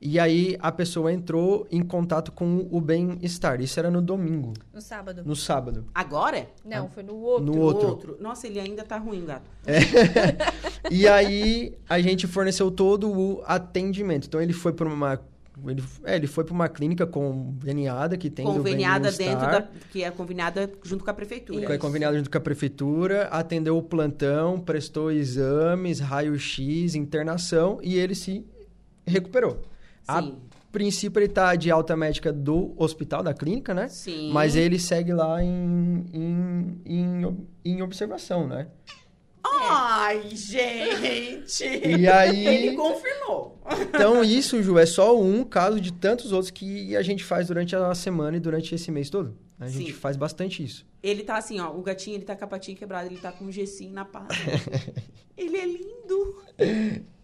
E 0.03 0.19
aí 0.19 0.57
a 0.61 0.73
pessoa 0.73 1.13
entrou 1.13 1.67
em 1.71 1.83
contato 1.83 2.33
com 2.33 2.67
o 2.71 2.81
bem-estar. 2.81 3.61
Isso 3.61 3.79
era 3.79 3.91
no 3.91 4.01
domingo, 4.01 4.55
No 4.73 4.81
sábado. 4.81 5.23
no 5.27 5.37
sábado. 5.37 5.85
Agora? 5.95 6.49
Não, 6.65 6.89
foi 6.89 7.03
no 7.03 7.17
outro. 7.17 7.45
No 7.45 7.53
O 7.53 7.61
outro. 7.61 8.17
Nossa, 8.19 8.47
ele 8.47 8.59
ainda 8.59 8.83
tá 8.83 8.97
ruim, 8.97 9.27
gato. 9.27 9.51
E 10.91 11.07
aí 11.07 11.75
a 11.89 12.01
gente 12.01 12.27
forneceu 12.27 12.71
todo 12.71 13.11
o 13.11 13.43
atendimento. 13.45 14.27
Então 14.27 14.41
ele 14.41 14.55
foi 14.55 14.73
para 14.73 14.89
uma 14.89 15.21
ele, 15.67 15.83
é, 16.05 16.17
ele 16.17 16.27
foi 16.27 16.45
para 16.45 16.55
uma 16.55 16.69
clínica 16.69 17.07
conveniada 17.07 18.17
que 18.17 18.31
tem 18.31 18.45
do 18.45 18.53
conveniada 18.53 19.11
dentro 19.11 19.25
bem-estar. 19.47 19.51
da. 19.63 19.69
que 19.91 20.03
é 20.05 20.11
conveniada 20.11 20.71
junto 20.83 21.05
com 21.05 21.11
a 21.11 21.15
prefeitura. 21.15 21.67
Foi 21.67 21.79
conveniado 21.79 22.17
junto 22.17 22.31
com 22.31 22.39
a 22.39 22.41
prefeitura, 22.41 23.23
atendeu 23.25 23.77
o 23.77 23.83
plantão, 23.83 24.59
prestou 24.61 25.11
exames, 25.11 25.99
raio-x, 26.01 26.95
internação 26.95 27.79
e 27.83 27.97
ele 27.99 28.15
se 28.15 28.45
recuperou. 29.07 29.61
A 30.07 30.23
Sim. 30.23 30.39
princípio 30.73 31.21
ele 31.21 31.29
tá 31.29 31.55
de 31.55 31.71
alta 31.71 31.97
médica 31.97 32.33
do 32.33 32.73
hospital, 32.77 33.23
da 33.23 33.35
clínica, 33.35 33.75
né? 33.75 33.89
Sim. 33.89 34.31
Mas 34.33 34.57
ele 34.57 34.79
segue 34.79 35.13
lá 35.13 35.43
em, 35.43 36.07
em, 36.13 36.81
em, 36.87 37.37
em 37.65 37.83
observação, 37.83 38.47
né? 38.47 38.67
Ai, 39.43 40.31
gente! 40.35 41.65
E 41.65 42.07
aí- 42.09 42.47
Ele 42.47 42.77
confirmou. 42.77 43.60
Então 43.89 44.23
isso, 44.25 44.63
Ju, 44.63 44.79
é 44.79 44.87
só 44.87 45.19
um 45.19 45.45
caso 45.45 45.81
de 45.81 45.93
tantos 45.93 46.33
outros 46.33 46.51
que 46.51 46.97
a 46.97 47.03
gente 47.03 47.25
faz 47.25 47.49
durante 47.49 47.75
a 47.77 47.95
semana 47.95 48.37
e 48.37 48.41
durante 48.41 48.75
esse 48.75 48.91
mês 48.91 49.11
todo. 49.11 49.37
A 49.59 49.69
gente 49.69 49.93
Sim. 49.93 49.99
faz 49.99 50.17
bastante 50.17 50.65
isso. 50.65 50.87
Ele 51.03 51.23
tá 51.23 51.37
assim, 51.37 51.61
ó. 51.61 51.71
O 51.71 51.83
gatinho, 51.83 52.17
ele 52.17 52.25
tá 52.25 52.35
com 52.35 52.45
a 52.45 52.49
patinha 52.49 52.77
quebrada, 52.77 53.07
ele 53.07 53.19
tá 53.19 53.31
com 53.31 53.45
um 53.45 53.53
gessinho 53.53 53.93
na 53.93 54.07
pata. 54.07 54.35
ele 55.37 55.57
é 55.57 55.67
lindo. 55.67 56.43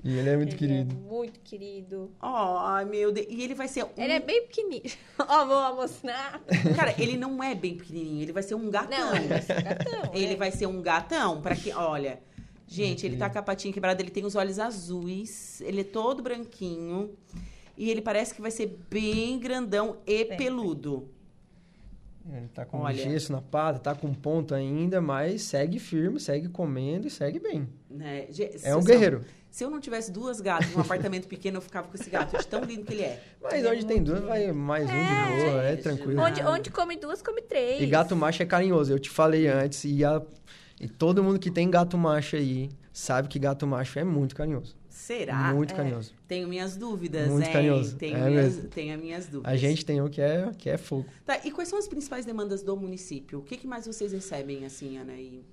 E 0.05 0.19
ele 0.19 0.29
é 0.29 0.37
muito 0.37 0.50
Ele 0.50 0.59
querido. 0.59 0.95
é 0.95 1.11
muito 1.11 1.41
querido. 1.41 2.11
Ai, 2.21 2.85
meu 2.85 3.11
Deus. 3.11 3.26
E 3.29 3.43
ele 3.43 3.55
vai 3.55 3.67
ser 3.67 3.85
um... 3.85 3.88
Ele 3.97 4.12
é 4.12 4.21
bem 4.21 4.47
pequenininho. 4.47 4.83
Ó, 5.19 5.47
vou 5.47 5.83
mostrar. 5.83 6.41
Cara, 6.76 6.95
ele 6.99 7.17
não 7.17 7.43
é 7.43 7.55
bem 7.55 7.76
pequenininho. 7.76 8.23
Ele 8.23 8.33
vai 8.33 8.43
ser 8.43 8.55
um 8.55 8.71
gatão. 8.71 8.99
Não, 8.99 9.17
ele 9.17 9.29
vai 9.29 9.43
ser 9.43 9.62
gatão. 9.62 10.11
Ele 10.12 10.33
é. 10.35 10.37
vai 10.37 10.50
ser 10.53 10.67
um 10.67 10.83
gatão 10.83 11.41
para 11.41 11.57
que, 11.57 11.73
olha, 11.73 12.21
gente, 12.66 13.06
ele 13.06 13.16
tá 13.16 13.30
com 13.30 13.38
a 13.38 13.42
patinha 13.42 13.73
quebrada, 13.73 14.02
ele 14.02 14.11
tem 14.11 14.25
os 14.25 14.35
olhos 14.35 14.58
azuis, 14.58 15.61
ele 15.61 15.80
é 15.82 15.85
todo 15.85 16.23
branquinho 16.23 17.11
e 17.76 17.90
ele 17.90 18.00
parece 18.02 18.35
que 18.35 18.40
vai 18.42 18.50
ser 18.50 18.78
bem 18.90 19.38
grandão 19.38 19.99
e 20.06 20.25
peludo. 20.25 21.08
Ele 22.28 22.49
tá 22.49 22.64
com 22.64 22.78
Olha. 22.80 22.96
gesso 22.96 23.30
na 23.30 23.40
pata, 23.40 23.78
tá 23.78 23.94
com 23.94 24.12
ponto 24.12 24.52
ainda, 24.52 25.00
mas 25.00 25.42
segue 25.42 25.78
firme, 25.78 26.18
segue 26.18 26.49
comendo 26.49 27.06
e 27.06 27.11
segue 27.11 27.38
bem. 27.38 27.68
Né? 27.88 28.26
É 28.64 28.75
um 28.75 28.82
guerreiro. 28.82 29.25
Se 29.49 29.64
eu 29.64 29.70
não 29.70 29.80
tivesse 29.80 30.11
duas 30.11 30.40
gatas 30.40 30.70
num 30.73 30.80
apartamento 30.80 31.28
pequeno, 31.28 31.58
eu 31.58 31.61
ficava 31.62 31.87
com 31.88 31.94
esse 31.96 32.11
gato, 32.11 32.37
de 32.37 32.46
tão 32.46 32.62
lindo 32.64 32.85
que 32.85 32.92
ele 32.92 33.02
é. 33.04 33.23
Mas 33.40 33.54
Ele 33.54 33.68
é 33.68 33.70
onde 33.70 33.87
tem 33.87 33.96
muito 33.99 34.08
duas, 34.12 34.25
vai 34.25 34.52
mais 34.52 34.85
um 34.85 34.92
de 34.92 35.44
boa, 35.44 35.62
é 35.62 35.76
tranquilo. 35.76 36.20
Onde, 36.20 36.42
onde 36.42 36.70
come 36.70 36.96
duas, 36.96 37.23
come 37.23 37.40
três. 37.40 37.80
E 37.80 37.87
gato 37.87 38.14
macho 38.16 38.42
é 38.42 38.46
carinhoso, 38.46 38.92
eu 38.92 38.99
te 38.99 39.08
falei 39.08 39.46
antes, 39.46 39.85
e, 39.85 40.04
a- 40.04 40.20
e 40.80 40.88
todo 40.88 41.23
mundo 41.23 41.38
que 41.38 41.50
tem 41.50 41.71
gato 41.71 41.97
macho 41.99 42.37
aí 42.37 42.71
sabe 42.92 43.28
que 43.28 43.38
gato 43.38 43.66
macho 43.66 43.99
é 43.99 44.04
muito 44.04 44.35
carinhoso. 44.35 44.75
Será? 44.88 45.52
muito 45.54 45.73
É. 45.75 45.76
carinhoso. 45.76 46.12
Tenho 46.26 46.49
minhas 46.49 46.75
dúvidas, 46.76 47.28
Muito 47.28 47.47
hein? 47.47 47.52
carinhoso. 47.52 47.97
Tenho, 47.97 48.16
É 48.16 48.28
minhas, 48.30 48.54
mesmo. 48.56 48.68
tenho 48.71 48.95
as 48.95 49.00
minhas 49.00 49.26
dúvidas. 49.26 49.52
A 49.52 49.56
gente 49.56 49.85
tem 49.85 50.00
um 50.00 50.09
que 50.09 50.21
é, 50.23 50.50
que 50.56 50.71
é 50.71 50.78
fogo. 50.78 51.06
Tá, 51.25 51.38
e 51.45 51.50
quais 51.50 51.68
são 51.68 51.78
as 51.78 51.87
principais 51.87 52.25
demandas 52.25 52.62
do 52.62 52.75
município? 52.76 53.38
O 53.40 53.42
que, 53.42 53.56
que 53.59 53.66
mais 53.66 53.87
vocês 53.87 54.11
recebem, 54.12 54.64
assim, 54.64 54.97
Ana 54.97 55.12
e 55.12 55.45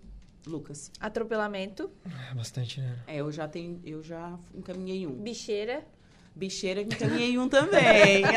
Lucas? 0.48 0.90
Atropelamento, 1.00 1.92
É 2.32 2.34
bastante, 2.34 2.80
né? 2.80 2.98
É, 3.06 3.18
eu 3.18 3.32
já 3.32 3.48
tenho, 3.48 3.80
eu 3.86 4.02
já 4.02 4.38
encaminhei 4.56 5.06
um. 5.06 5.12
bicheira. 5.12 5.86
Bicheira 6.36 6.82
encaminhei 6.82 7.38
um 7.38 7.48
também. 7.48 8.24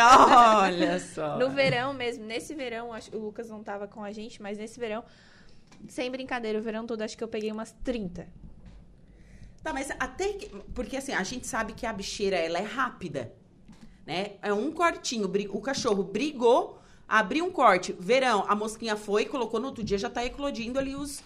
Olha 0.57 0.99
só. 1.01 1.39
No 1.39 1.49
verão 1.51 1.95
mesmo, 1.95 2.25
nesse 2.27 2.55
verão, 2.55 2.93
acho, 2.93 3.17
o 3.17 3.19
Lucas 3.19 3.49
não 3.49 3.63
tava 3.63 3.87
com 3.89 4.05
a 4.05 4.13
gente, 4.13 4.43
mas 4.43 4.59
nesse 4.59 4.79
verão, 4.79 5.03
sem 5.89 6.11
brincadeira, 6.11 6.59
o 6.59 6.63
verão 6.63 6.87
todo 6.87 7.03
acho 7.03 7.17
que 7.17 7.25
eu 7.25 7.29
peguei 7.29 7.51
umas 7.51 7.73
30. 7.85 8.27
Tá, 9.63 9.73
mas 9.73 9.91
até 9.99 10.29
que, 10.35 10.49
porque 10.75 10.97
assim, 10.97 11.13
a 11.13 11.23
gente 11.23 11.47
sabe 11.47 11.73
que 11.73 11.85
a 11.85 11.93
bicheira 11.93 12.37
ela 12.37 12.59
é 12.59 12.63
rápida, 12.63 13.33
né? 14.07 14.35
É 14.41 14.53
um 14.53 14.71
cortinho, 14.71 15.31
o 15.51 15.61
cachorro 15.61 16.05
brigou, 16.05 16.81
abriu 17.09 17.45
um 17.45 17.51
corte, 17.51 17.93
verão, 17.99 18.45
a 18.49 18.55
mosquinha 18.55 18.97
foi, 18.97 19.25
colocou 19.25 19.59
no 19.59 19.67
outro 19.67 19.83
dia 19.83 19.99
já 19.99 20.09
tá 20.09 20.25
eclodindo 20.25 20.79
ali 20.79 20.95
os 20.95 21.23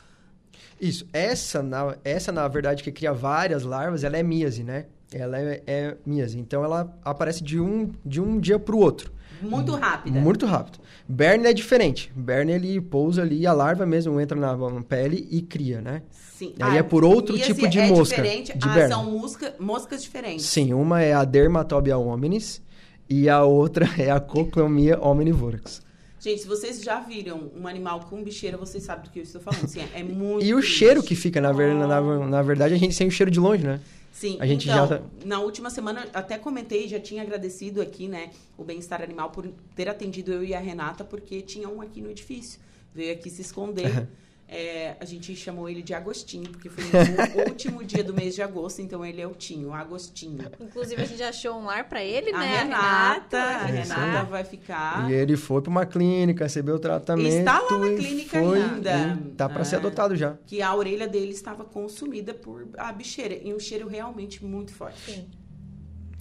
Isso, 0.81 1.07
essa 1.13 1.63
na, 1.63 1.99
essa 2.03 2.33
na 2.33 2.49
verdade 2.49 2.83
que 2.83 2.91
cria 2.91 3.13
várias 3.13 3.63
larvas, 3.63 4.05
ela 4.05 4.17
é 4.17 4.23
míase, 4.23 4.65
né? 4.65 4.87
Ela 5.13 5.39
é, 5.39 5.63
é 5.67 5.97
míase, 6.07 6.39
então 6.39 6.65
ela 6.65 6.97
aparece 7.05 7.43
de 7.43 7.61
um, 7.61 7.93
de 8.05 8.21
um 8.21 8.41
dia 8.41 8.59
pro 8.59 8.79
outro. 8.79 9.13
Muito 9.43 9.75
rápida. 9.75 10.21
Muito 10.21 10.47
rápido. 10.47 10.79
Berne 11.09 11.47
é 11.47 11.53
diferente. 11.53 12.13
Berne 12.15 12.53
ele 12.53 12.81
pousa 12.81 13.23
ali, 13.23 13.47
a 13.47 13.53
larva 13.53 13.85
mesmo 13.85 14.21
entra 14.21 14.39
na, 14.39 14.57
pele 14.83 15.27
e 15.31 15.43
cria, 15.43 15.81
né? 15.81 16.03
Sim. 16.11 16.55
Aí 16.61 16.79
é 16.79 16.83
por 16.83 17.05
outro 17.05 17.35
míase 17.35 17.53
tipo 17.55 17.69
de 17.69 17.79
é 17.79 17.87
mosca, 17.89 18.17
Diferente. 18.17 18.57
de 18.57 18.69
ah, 18.69 18.73
berna. 18.73 18.95
são 18.95 19.11
mosca, 19.11 19.55
moscas 19.59 20.03
diferentes. 20.03 20.47
Sim, 20.47 20.73
uma 20.73 21.03
é 21.03 21.13
a 21.13 21.25
Dermatobia 21.25 21.99
hominis 21.99 22.63
e 23.09 23.29
a 23.29 23.43
outra 23.43 23.87
é 23.99 24.11
a 24.11 24.21
Coclomia 24.21 24.99
omnivorax. 25.01 25.83
Gente, 26.19 26.43
se 26.43 26.47
vocês 26.47 26.83
já 26.83 27.01
viram 27.01 27.51
um 27.59 27.67
animal 27.67 28.01
com 28.01 28.23
bicheira, 28.23 28.57
vocês 28.59 28.85
sabem 28.85 29.05
do 29.05 29.11
que 29.11 29.19
eu 29.21 29.23
estou 29.23 29.41
falando. 29.41 29.65
Assim, 29.65 29.81
é 29.95 30.03
muito 30.03 30.45
E 30.45 30.53
o 30.53 30.59
triste. 30.59 30.77
cheiro 30.77 31.03
que 31.03 31.15
fica, 31.15 31.41
na, 31.41 31.51
ver, 31.51 31.75
Oh. 31.75 31.87
na, 31.87 32.27
na 32.27 32.43
verdade, 32.43 32.75
a 32.75 32.79
gente 32.79 32.95
sente 32.95 33.09
o 33.09 33.17
cheiro 33.17 33.31
de 33.31 33.41
longe, 33.41 33.65
né? 33.65 33.81
Sim, 34.13 34.37
A 34.41 34.47
gente 34.47 34.69
então, 34.69 34.87
já 34.89 34.99
tá- 34.99 35.05
na 35.25 35.41
última 35.41 35.71
semana, 35.71 36.07
até 36.13 36.37
comentei, 36.37 36.89
já 36.89 36.99
tinha 36.99 37.23
agradecido 37.23 37.81
aqui, 37.81 38.09
né, 38.09 38.31
o 38.59 38.65
Bem-Estar 38.65 39.01
Animal 39.03 39.31
por 39.31 39.47
ter 39.75 39.89
atendido 39.89 40.33
eu 40.33 40.43
e 40.45 40.53
a 40.53 40.59
Renata, 40.59 41.05
porque 41.05 41.41
tinha 41.43 41.69
um 41.69 41.81
aqui 41.81 42.01
no 42.01 42.11
edifício. 42.11 42.61
Veio 42.95 43.13
aqui 43.13 43.31
se 43.31 43.41
esconder. 43.43 44.09
É, 44.53 44.97
a 44.99 45.05
gente 45.05 45.37
chamou 45.37 45.69
ele 45.69 45.81
de 45.81 45.95
Agostinho, 45.95 46.51
porque 46.51 46.69
foi 46.69 46.83
no 46.83 46.91
último 47.49 47.85
dia 47.85 48.03
do 48.03 48.13
mês 48.13 48.35
de 48.35 48.43
agosto, 48.43 48.83
então 48.83 49.07
ele 49.07 49.21
é 49.21 49.27
o 49.27 49.31
Tinho, 49.33 49.69
o 49.69 49.73
Agostinho. 49.73 50.51
Inclusive, 50.59 51.01
a 51.01 51.05
gente 51.05 51.23
achou 51.23 51.55
um 51.57 51.67
lar 51.67 51.89
pra 51.89 52.03
ele, 52.03 52.31
A 52.35 52.39
né? 52.39 52.59
Renata, 52.59 53.41
a 53.41 53.59
vai 53.59 53.81
Isso 53.81 53.93
Renata 53.93 54.07
ficar. 54.11 54.23
vai 54.25 54.45
ficar. 54.45 55.11
E 55.11 55.15
ele 55.15 55.37
foi 55.37 55.63
pra 55.63 55.71
uma 55.71 55.87
clínica, 55.87 56.43
recebeu 56.45 56.75
o 56.75 56.79
tratamento. 56.81 57.29
Está 57.29 57.61
lá 57.61 57.79
na 57.79 57.95
clínica 57.95 58.41
foi, 58.43 58.61
ainda. 58.61 59.19
Tá 59.37 59.49
pra 59.49 59.63
ser 59.65 59.77
É. 59.77 59.79
adotado 59.79 60.17
já. 60.17 60.37
Que 60.45 60.61
a 60.61 60.75
orelha 60.75 61.07
dele 61.07 61.31
estava 61.31 61.63
consumida 61.65 62.35
por 62.35 62.69
a 62.77 62.93
bicheira. 62.93 63.35
E 63.41 63.55
um 63.55 63.59
cheiro 63.61 63.87
realmente 63.87 64.45
muito 64.45 64.73
forte. 64.75 64.99
Sim. 65.13 65.29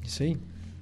Isso 0.05 0.21
aí. 0.21 0.37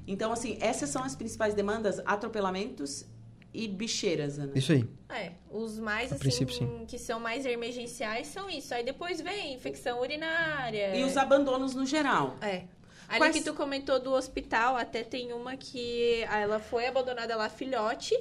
Então, 0.05 0.33
assim, 0.33 0.57
essas 0.59 0.89
são 0.89 1.01
as 1.01 1.15
principais 1.15 1.53
demandas: 1.53 2.01
atropelamentos 2.05 3.05
e 3.53 3.67
bicheiras, 3.67 4.37
Ana. 4.39 4.51
Isso 4.55 4.71
aí. 4.71 4.87
É, 5.09 5.31
os 5.49 5.79
mais, 5.79 6.11
A 6.11 6.15
assim, 6.15 6.85
que 6.87 6.97
são 6.99 7.19
mais 7.19 7.45
emergenciais 7.45 8.27
são 8.27 8.49
isso. 8.49 8.73
Aí 8.73 8.83
depois 8.83 9.21
vem 9.21 9.53
infecção 9.53 10.01
urinária. 10.01 10.95
E 10.95 11.03
os 11.03 11.15
abandonos 11.17 11.73
no 11.73 11.85
geral. 11.85 12.35
É. 12.41 12.63
Ali 13.07 13.19
Quais- 13.19 13.35
que 13.37 13.41
tu 13.43 13.53
comentou 13.53 13.99
do 13.99 14.11
hospital, 14.11 14.75
até 14.75 15.01
tem 15.01 15.31
uma 15.31 15.55
que 15.55 16.25
ah, 16.29 16.39
ela 16.39 16.59
foi 16.59 16.87
abandonada 16.87 17.35
lá, 17.37 17.47
filhote. 17.49 18.13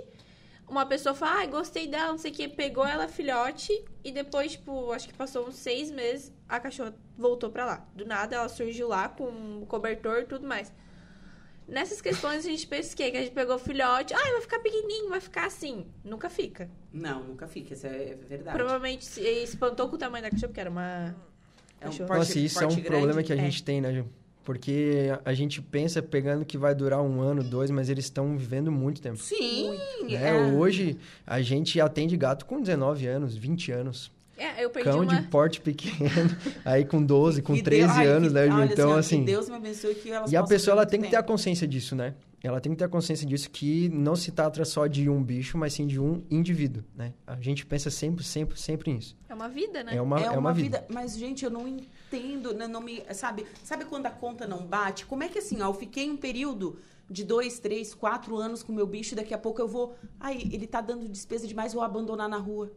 uma 0.69 0.85
pessoa 0.87 1.15
fala, 1.15 1.39
ai, 1.41 1.47
gostei 1.47 1.87
dela, 1.87 2.11
não 2.11 2.19
sei 2.19 2.31
o 2.33 2.35
que, 2.35 2.49
pegou 2.49 2.85
ela 2.85 3.07
filhote 3.07 3.73
e 4.03 4.11
depois, 4.11 4.53
tipo, 4.53 4.91
acho 4.91 5.07
que 5.09 5.15
passou 5.15 5.47
uns 5.47 5.55
seis 5.57 5.91
meses, 5.93 6.33
a 6.49 6.59
cachorra 6.59 6.93
voltou 7.17 7.51
pra 7.51 7.65
lá. 7.65 7.89
Do 7.95 8.05
nada 8.05 8.35
ela 8.37 8.49
surgiu 8.49 8.89
lá 8.89 9.09
com 9.09 9.65
cobertor 9.69 10.23
e 10.23 10.25
tudo 10.27 10.45
mais. 10.47 10.73
Nessas 11.69 12.01
questões 12.01 12.47
a 12.47 12.49
gente 12.49 12.67
pensa 12.67 12.93
o 12.95 12.97
quê? 12.97 13.11
Que 13.11 13.17
a 13.17 13.21
gente 13.23 13.33
pegou 13.33 13.57
o 13.57 13.59
filhote, 13.59 14.15
ai, 14.15 14.31
vai 14.33 14.41
ficar 14.41 14.61
pequenininho, 14.61 15.09
vai 15.09 15.21
ficar 15.21 15.47
assim. 15.47 15.87
Nunca 16.05 16.31
fica. 16.31 16.71
Não, 16.93 17.25
nunca 17.25 17.47
fica, 17.49 17.75
isso 17.75 17.87
é 17.87 18.17
verdade. 18.29 18.57
Provavelmente 18.57 19.05
se 19.05 19.21
espantou 19.21 19.89
com 19.89 19.97
o 19.97 19.99
tamanho 19.99 20.23
da 20.23 20.31
cachorra, 20.31 20.49
porque 20.49 20.61
era 20.61 20.71
uma. 20.71 21.15
É 21.81 21.89
um 21.89 21.91
porte- 21.97 22.03
Nossa, 22.19 22.39
isso 22.39 22.59
é 22.63 22.67
um 22.67 22.69
porte 22.69 22.83
problema 22.83 23.13
grande. 23.15 23.27
que 23.27 23.33
a 23.33 23.37
É. 23.37 23.39
gente 23.41 23.63
tem, 23.65 23.81
né, 23.81 23.93
Ju? 23.93 24.07
Porque 24.45 25.09
a 25.25 25.35
gente 25.35 25.61
pensa 25.61 26.01
pegando 26.01 26.45
que 26.45 26.57
vai 26.57 26.73
durar 26.73 27.03
um 27.03 27.21
ano, 27.21 27.43
dois, 27.43 27.69
mas 27.69 27.89
eles 27.89 28.05
estão 28.05 28.39
vivendo 28.39 28.71
muito 28.71 29.03
tempo. 29.03 29.17
Sim, 29.19 29.77
né? 30.09 30.29
é. 30.29 30.53
Hoje, 30.55 30.97
a 31.27 31.43
gente 31.43 31.81
atende 31.81 32.17
gato 32.17 32.47
com 32.47 32.61
19 32.63 33.09
anos, 33.09 33.37
20 33.37 33.73
anos. 33.73 34.13
É, 34.37 34.63
eu 34.65 34.71
perdi 34.71 34.91
Cão 34.91 35.01
uma. 35.01 35.07
de 35.21 35.29
porte 35.29 35.61
pequeno, 35.61 35.97
aí 36.65 36.85
com 36.85 37.03
12, 37.03 37.41
com 37.43 37.55
Que 37.55 37.63
13 37.63 37.87
Deus- 37.87 37.97
ai, 37.97 38.07
anos, 38.07 38.29
que- 38.29 38.35
né, 38.35 38.47
Ju? 38.47 38.53
olha, 38.55 38.73
Então, 38.73 38.95
assim... 38.95 39.21
Que 39.21 39.27
Deus 39.27 39.49
me 39.49 39.57
abençoe 39.57 39.95
que 39.95 40.11
elas 40.11 40.31
E 40.31 40.37
a 40.37 40.43
pessoa 40.43 40.73
ela 40.73 40.87
tem 40.87 41.01
que 41.01 41.09
ter 41.09 41.17
a 41.17 41.23
consciência 41.23 41.67
disso, 41.67 41.97
né? 41.97 42.15
Ela 42.43 42.61
tem 42.61 42.71
que 42.71 42.79
ter 42.79 42.85
a 42.85 42.89
consciência 42.89 43.27
disso 43.27 43.51
que 43.51 43.89
não 43.89 44.15
se 44.15 44.31
trata 44.31 44.65
só 44.65 44.87
de 44.87 45.09
um 45.09 45.21
bicho, 45.23 45.59
mas 45.59 45.73
sim 45.73 45.87
de 45.87 45.99
um 45.99 46.23
indivíduo, 46.31 46.85
né? 46.95 47.13
A 47.27 47.41
gente 47.41 47.67
pensa 47.67 47.91
sempre, 47.91 48.23
sempre, 48.23 48.61
sempre 48.61 48.93
nisso. 48.93 49.17
É 49.29 49.35
uma 49.35 49.49
vida, 49.49 49.83
né? 49.83 49.97
É 49.97 50.01
uma, 50.03 50.21
é, 50.21 50.25
é 50.27 50.31
uma 50.31 50.53
vida. 50.53 50.87
Mas, 50.89 51.17
gente, 51.17 51.45
eu 51.45 51.51
não 51.51 51.67
entendo, 51.67 52.55
né, 52.55 52.69
não 52.69 52.81
me, 52.81 53.03
sabe? 53.15 53.47
Sabe 53.65 53.85
quando 53.87 54.07
a 54.07 54.11
conta 54.11 54.47
não 54.47 54.65
bate? 54.67 55.07
Como 55.07 55.25
é 55.25 55.29
que 55.29 55.39
assim, 55.39 55.61
ó, 55.61 55.69
eu 55.71 55.75
fiquei 55.75 56.09
um 56.09 56.17
período 56.17 56.79
de 57.11 57.25
dois, 57.25 57.59
três, 57.59 57.95
quatro 57.95 58.37
anos 58.37 58.63
com 58.63 58.73
meu 58.73 58.87
bicho, 58.87 59.17
daqui 59.17 59.35
a 59.35 59.39
pouco 59.39 59.61
eu 59.61 59.67
vou. 59.67 59.97
Ai, 60.21 60.41
ele 60.53 60.67
tá 60.67 60.81
dando 60.81 61.09
despesa 61.09 61.49
demais, 61.49 61.73
vou 61.73 61.83
abandonar 61.83 62.29
na 62.29 62.39
rua. 62.39 62.71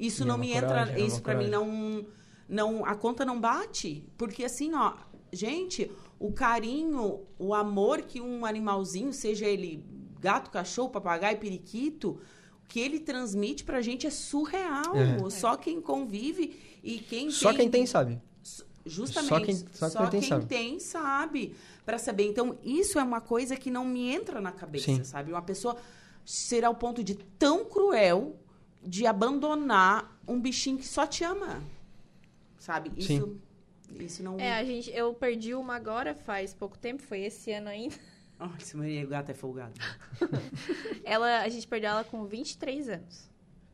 Isso 0.00 0.22
E 0.22 0.24
é 0.24 0.26
não 0.28 0.38
me 0.38 0.48
coragem, 0.52 0.92
entra. 0.94 1.00
é 1.00 1.06
isso 1.06 1.22
pra 1.22 1.34
mim 1.36 1.48
não. 1.48 2.06
não 2.48 2.84
A 2.84 2.94
conta 2.94 3.24
não 3.24 3.40
bate. 3.40 4.04
Porque 4.16 4.44
assim, 4.44 4.74
ó, 4.74 4.94
gente, 5.32 5.90
o 6.18 6.32
carinho, 6.32 7.20
o 7.38 7.54
amor 7.54 8.02
que 8.02 8.20
um 8.20 8.44
animalzinho, 8.46 9.12
seja 9.12 9.46
ele 9.46 9.84
gato, 10.18 10.50
cachorro, 10.50 10.90
papagaio, 10.90 11.38
periquito, 11.38 12.20
que 12.68 12.78
ele 12.80 12.98
transmite 13.00 13.62
pra 13.64 13.80
gente 13.80 14.06
é 14.06 14.10
surreal. 14.10 14.96
É. 14.96 15.30
Só 15.30 15.56
quem 15.56 15.80
convive 15.80 16.58
e 16.82 16.98
quem 16.98 17.30
Só 17.30 17.50
tem 17.50 17.58
quem 17.58 17.70
tem 17.70 17.86
sabe. 17.86 18.20
Justamente. 18.86 19.28
Só 19.28 19.40
quem- 19.40 19.90
só 19.90 20.00
quem 20.00 20.20
tem 20.20 20.22
sabe. 20.22 20.46
tem 20.46 20.78
sabe 20.80 21.54
para 21.84 21.98
saber. 21.98 22.24
Então, 22.26 22.56
isso 22.64 22.98
é 22.98 23.02
uma 23.02 23.20
coisa 23.20 23.54
que 23.56 23.70
não 23.70 23.84
me 23.84 24.08
entra 24.08 24.40
na 24.40 24.50
cabeça, 24.52 24.86
Sim. 24.86 25.04
sabe? 25.04 25.30
Uma 25.32 25.42
pessoa 25.42 25.76
ser 26.24 26.64
ao 26.64 26.74
ponto 26.74 27.04
de 27.04 27.14
tão 27.14 27.64
cruel 27.64 28.36
de 28.82 29.06
abandonar 29.06 30.18
um 30.26 30.40
bichinho 30.40 30.78
que 30.78 30.86
só 30.86 31.06
te 31.06 31.24
ama. 31.24 31.62
Sabe? 32.58 32.90
Isso, 32.96 33.08
Sim. 33.08 33.40
isso 34.04 34.22
não. 34.22 34.38
É, 34.38 34.54
a 34.54 34.64
gente, 34.64 34.90
eu 34.90 35.12
perdi 35.14 35.54
uma 35.54 35.76
agora 35.76 36.14
faz 36.14 36.54
pouco 36.54 36.78
tempo, 36.78 37.02
foi 37.02 37.20
esse 37.20 37.52
ano 37.52 37.68
ainda. 37.68 37.96
Ai, 38.38 38.50
esse 38.58 38.76
Maria, 38.76 39.04
o 39.04 39.08
gato 39.08 39.30
é 39.30 39.34
folgado. 39.34 39.74
Ela, 41.04 41.42
a 41.42 41.48
gente 41.50 41.66
perdeu 41.66 41.90
ela 41.90 42.04
com 42.04 42.24
23 42.24 42.88
anos. 42.88 43.28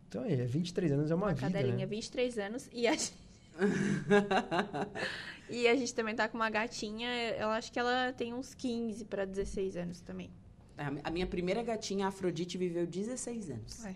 Então, 0.08 0.24
é, 0.24 0.44
23 0.44 0.90
anos 0.90 1.10
é 1.10 1.14
uma, 1.14 1.26
Uma 1.26 1.34
vida, 1.34 1.46
cadelinha, 1.52 1.76
né? 1.76 1.86
23 1.86 2.38
anos. 2.38 2.68
E 2.72 2.88
a 2.88 2.92
gente... 2.92 3.12
e 5.48 5.68
a 5.68 5.76
gente 5.76 5.94
também 5.94 6.16
tá 6.16 6.28
com 6.28 6.36
uma 6.36 6.50
gatinha, 6.50 7.08
eu 7.38 7.48
acho 7.50 7.70
que 7.70 7.78
ela 7.78 8.12
tem 8.12 8.34
uns 8.34 8.54
15 8.54 9.04
para 9.04 9.24
16 9.24 9.76
anos 9.76 10.00
também. 10.00 10.30
A 10.76 11.10
minha 11.10 11.26
primeira 11.26 11.62
gatinha, 11.62 12.06
a 12.06 12.08
Afrodite, 12.08 12.58
viveu 12.58 12.86
16 12.86 13.50
anos. 13.50 13.84
É. 13.86 13.94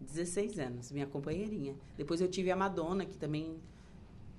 16 0.00 0.58
anos, 0.58 0.90
minha 0.92 1.06
companheirinha. 1.06 1.74
Depois 1.96 2.20
eu 2.20 2.28
tive 2.28 2.50
a 2.50 2.56
Madonna, 2.56 3.04
que 3.04 3.16
também 3.18 3.56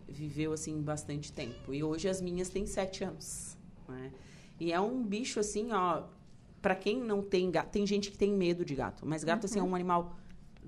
viveu, 0.07 0.53
assim, 0.53 0.81
bastante 0.81 1.31
tempo. 1.31 1.73
E 1.73 1.83
hoje 1.83 2.07
as 2.09 2.21
minhas 2.21 2.49
têm 2.49 2.65
7 2.65 3.03
anos. 3.03 3.57
né? 3.87 4.11
E 4.59 4.71
é 4.71 4.79
um 4.79 5.03
bicho, 5.03 5.39
assim, 5.39 5.71
ó... 5.71 6.03
Pra 6.61 6.75
quem 6.75 6.99
não 7.01 7.21
tem 7.21 7.49
gato... 7.49 7.69
Tem 7.69 7.87
gente 7.87 8.11
que 8.11 8.17
tem 8.17 8.33
medo 8.33 8.65
de 8.65 8.75
gato. 8.75 9.05
Mas 9.05 9.23
gato, 9.23 9.45
assim, 9.45 9.59
é 9.59 9.63
Uhum. 9.63 9.69
um 9.69 9.75
animal 9.75 10.17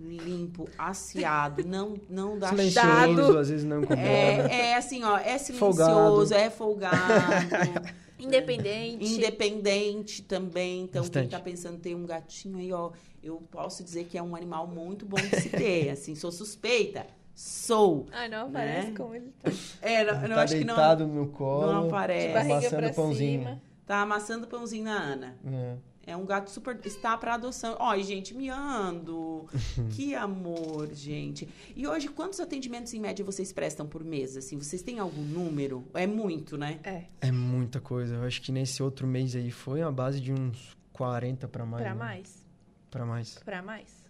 limpo, 0.10 0.68
aciado. 0.78 1.64
Não, 1.66 1.96
não 2.10 2.38
dá 2.40 2.50
Silencioso, 2.50 2.88
Dado. 2.88 3.38
às 3.38 3.50
vezes 3.50 3.66
não 3.66 3.82
incomoda. 3.84 4.02
É, 4.08 4.70
é 4.72 4.76
assim, 4.76 5.04
ó, 5.04 5.18
é 5.18 5.38
Folgado. 5.40 5.92
silencioso, 5.92 6.34
é 6.34 6.50
folgado, 6.50 6.98
Independente. 8.20 9.06
independente 9.16 10.22
também. 10.22 10.84
Então, 10.84 11.02
quem 11.04 11.12
Bastante. 11.12 11.30
tá 11.32 11.40
pensando 11.40 11.76
em 11.78 11.80
ter 11.80 11.96
um 11.96 12.06
gatinho 12.06 12.58
aí, 12.60 12.72
ó, 12.72 12.92
eu 13.24 13.38
posso 13.52 13.84
dizer 13.84 14.06
que 14.06 14.18
é 14.18 14.22
um 14.22 14.36
animal 14.36 14.68
muito 14.68 15.06
bom 15.06 15.18
de 15.18 15.42
se 15.42 15.50
ter. 15.50 15.90
Assim, 15.90 16.14
sou 16.16 16.32
suspeita. 16.32 17.06
Sou. 17.34 18.06
Ai, 18.12 18.28
não 18.30 18.50
Né? 18.50 18.60
aparece 18.80 18.92
como 18.92 19.16
ele 19.16 19.32
tá. 19.42 19.52
É, 19.82 20.04
não, 20.04 20.22
eu 20.24 20.30
tá 20.36 20.42
acho 20.44 20.54
que 20.56 20.64
não. 20.64 20.76
deitado 20.76 21.08
no 21.08 21.28
colo, 21.30 21.72
não 21.74 21.88
aparece. 21.88 22.28
De 22.28 22.34
barriga 22.34 22.54
amassando 22.58 22.82
pra 22.84 22.94
pãozinho. 22.94 23.40
cima. 23.42 23.62
Tá 23.88 24.02
amassando 24.02 24.48
pãozinho 24.48 24.84
na 24.86 24.98
Ana. 25.02 25.36
É. 25.46 25.76
É 26.06 26.18
um 26.18 26.26
gato 26.26 26.50
super. 26.50 26.80
Está 26.84 27.16
para 27.18 27.36
adoção. 27.36 27.76
Ó, 27.80 27.98
gente, 28.00 28.34
miando. 28.34 29.48
que 29.96 30.16
amor, 30.16 30.92
gente. 30.94 31.48
E 31.76 31.88
hoje, 31.88 32.08
quantos 32.08 32.40
atendimentos 32.40 32.94
em 32.94 33.00
média 33.00 33.24
vocês 33.24 33.54
prestam 33.54 33.86
por 33.86 34.04
mês? 34.04 34.36
Assim, 34.36 34.58
vocês 34.58 34.82
têm 34.82 35.00
algum 35.00 35.22
número? 35.22 35.88
É 35.94 36.08
muito, 36.08 36.58
né? 36.58 36.80
É, 36.84 37.06
É 37.22 37.32
muita 37.32 37.80
coisa. 37.80 38.16
Eu 38.16 38.24
acho 38.24 38.42
que 38.42 38.52
nesse 38.52 38.82
outro 38.82 39.08
mês 39.08 39.36
aí 39.36 39.52
foi 39.52 39.82
a 39.82 39.92
base 39.92 40.20
de 40.20 40.34
uns 40.34 40.76
40 40.94 41.48
pra 41.48 41.66
mais. 41.66 41.84
pra 41.84 41.94
né? 41.94 42.00
mais. 42.00 42.46
Pra 42.90 43.06
mais. 43.06 43.40
Pra 43.46 43.62
mais. 43.62 44.02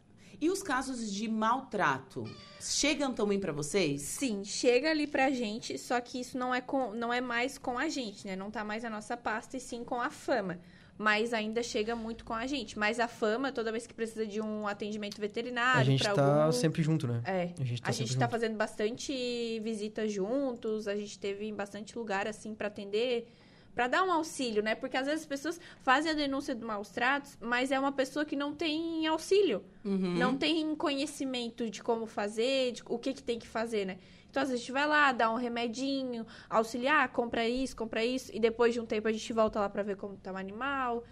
E 0.42 0.50
os 0.50 0.64
casos 0.64 1.14
de 1.14 1.28
maltrato? 1.28 2.24
Chegam 2.60 3.14
também 3.14 3.40
para 3.40 3.52
vocês? 3.52 4.02
Sim, 4.02 4.44
chega 4.44 4.90
ali 4.90 5.06
pra 5.06 5.30
gente, 5.30 5.78
só 5.78 6.02
que 6.02 6.20
isso 6.20 6.36
não 6.36 6.54
é, 6.54 6.60
com, 6.60 6.96
não 6.96 7.14
é 7.14 7.22
mais 7.22 7.60
com 7.60 7.78
a 7.78 7.88
gente, 7.90 8.26
né? 8.26 8.36
Não 8.36 8.50
tá 8.50 8.64
mais 8.64 8.84
a 8.84 8.90
nossa 8.90 9.16
pasta 9.16 9.58
e 9.58 9.60
sim 9.60 9.84
com 9.84 10.02
a 10.02 10.10
fama. 10.10 10.60
Mas 11.02 11.34
ainda 11.34 11.64
chega 11.64 11.96
muito 11.96 12.24
com 12.24 12.34
a 12.34 12.46
gente. 12.46 12.78
Mas 12.78 13.00
a 13.00 13.08
fama, 13.08 13.52
toda 13.52 13.72
vez 13.72 13.88
que 13.88 13.94
precisa 13.94 14.24
de 14.26 14.40
um 14.40 14.68
atendimento 14.68 15.20
veterinário, 15.20 15.82
a 15.82 15.84
gente 15.84 16.04
tá 16.04 16.42
algum... 16.42 16.52
sempre 16.52 16.84
junto, 16.84 17.08
né? 17.08 17.22
É. 17.26 17.50
A 17.60 17.64
gente 17.64 17.82
tá 17.82 17.90
A 17.90 17.92
gente 17.92 18.16
tá 18.18 18.28
fazendo 18.30 18.56
bastante 18.56 19.60
visitas 19.64 20.12
juntos, 20.12 20.88
a 20.88 20.96
gente 20.96 21.18
teve 21.18 21.48
em 21.48 21.56
bastante 21.56 21.98
lugar, 21.98 22.28
assim, 22.28 22.54
pra 22.54 22.68
atender, 22.68 23.28
pra 23.74 23.88
dar 23.88 24.04
um 24.04 24.12
auxílio, 24.12 24.62
né? 24.62 24.76
Porque 24.76 24.96
às 24.96 25.08
vezes 25.08 25.22
as 25.22 25.28
pessoas 25.28 25.60
fazem 25.82 26.12
a 26.12 26.14
denúncia 26.14 26.54
de 26.54 26.64
maus 26.64 26.90
tratos, 26.90 27.36
mas 27.42 27.72
é 27.72 27.80
uma 27.80 27.92
pessoa 27.92 28.24
que 28.24 28.36
não 28.36 28.54
tem 28.54 29.08
auxílio, 29.08 29.64
Uhum. 29.84 30.14
não 30.16 30.38
tem 30.38 30.76
conhecimento 30.76 31.68
de 31.68 31.82
como 31.82 32.06
fazer, 32.06 32.74
de 32.74 32.84
o 32.86 33.00
que, 33.00 33.14
que 33.14 33.24
tem 33.24 33.40
que 33.40 33.48
fazer, 33.48 33.86
né? 33.86 33.98
Então, 34.32 34.42
às 34.42 34.50
vezes, 34.50 34.64
a 34.64 34.66
gente 34.66 34.72
vai 34.72 34.88
lá, 34.88 35.12
dá 35.12 35.30
um 35.30 35.36
remedinho, 35.36 36.26
auxiliar, 36.50 37.08
compra 37.10 37.46
isso, 37.48 37.76
compra 37.76 38.04
isso, 38.04 38.32
e 38.34 38.40
depois 38.40 38.74
de 38.74 38.80
um 38.80 38.86
tempo 38.86 39.08
a 39.08 39.12
gente 39.12 39.32
volta 39.34 39.60
lá 39.60 39.70
pra 39.70 39.84
ver 39.84 39.98
como 39.98 40.16
tá 40.16 40.32
o 40.32 40.38
animal. 40.38 41.04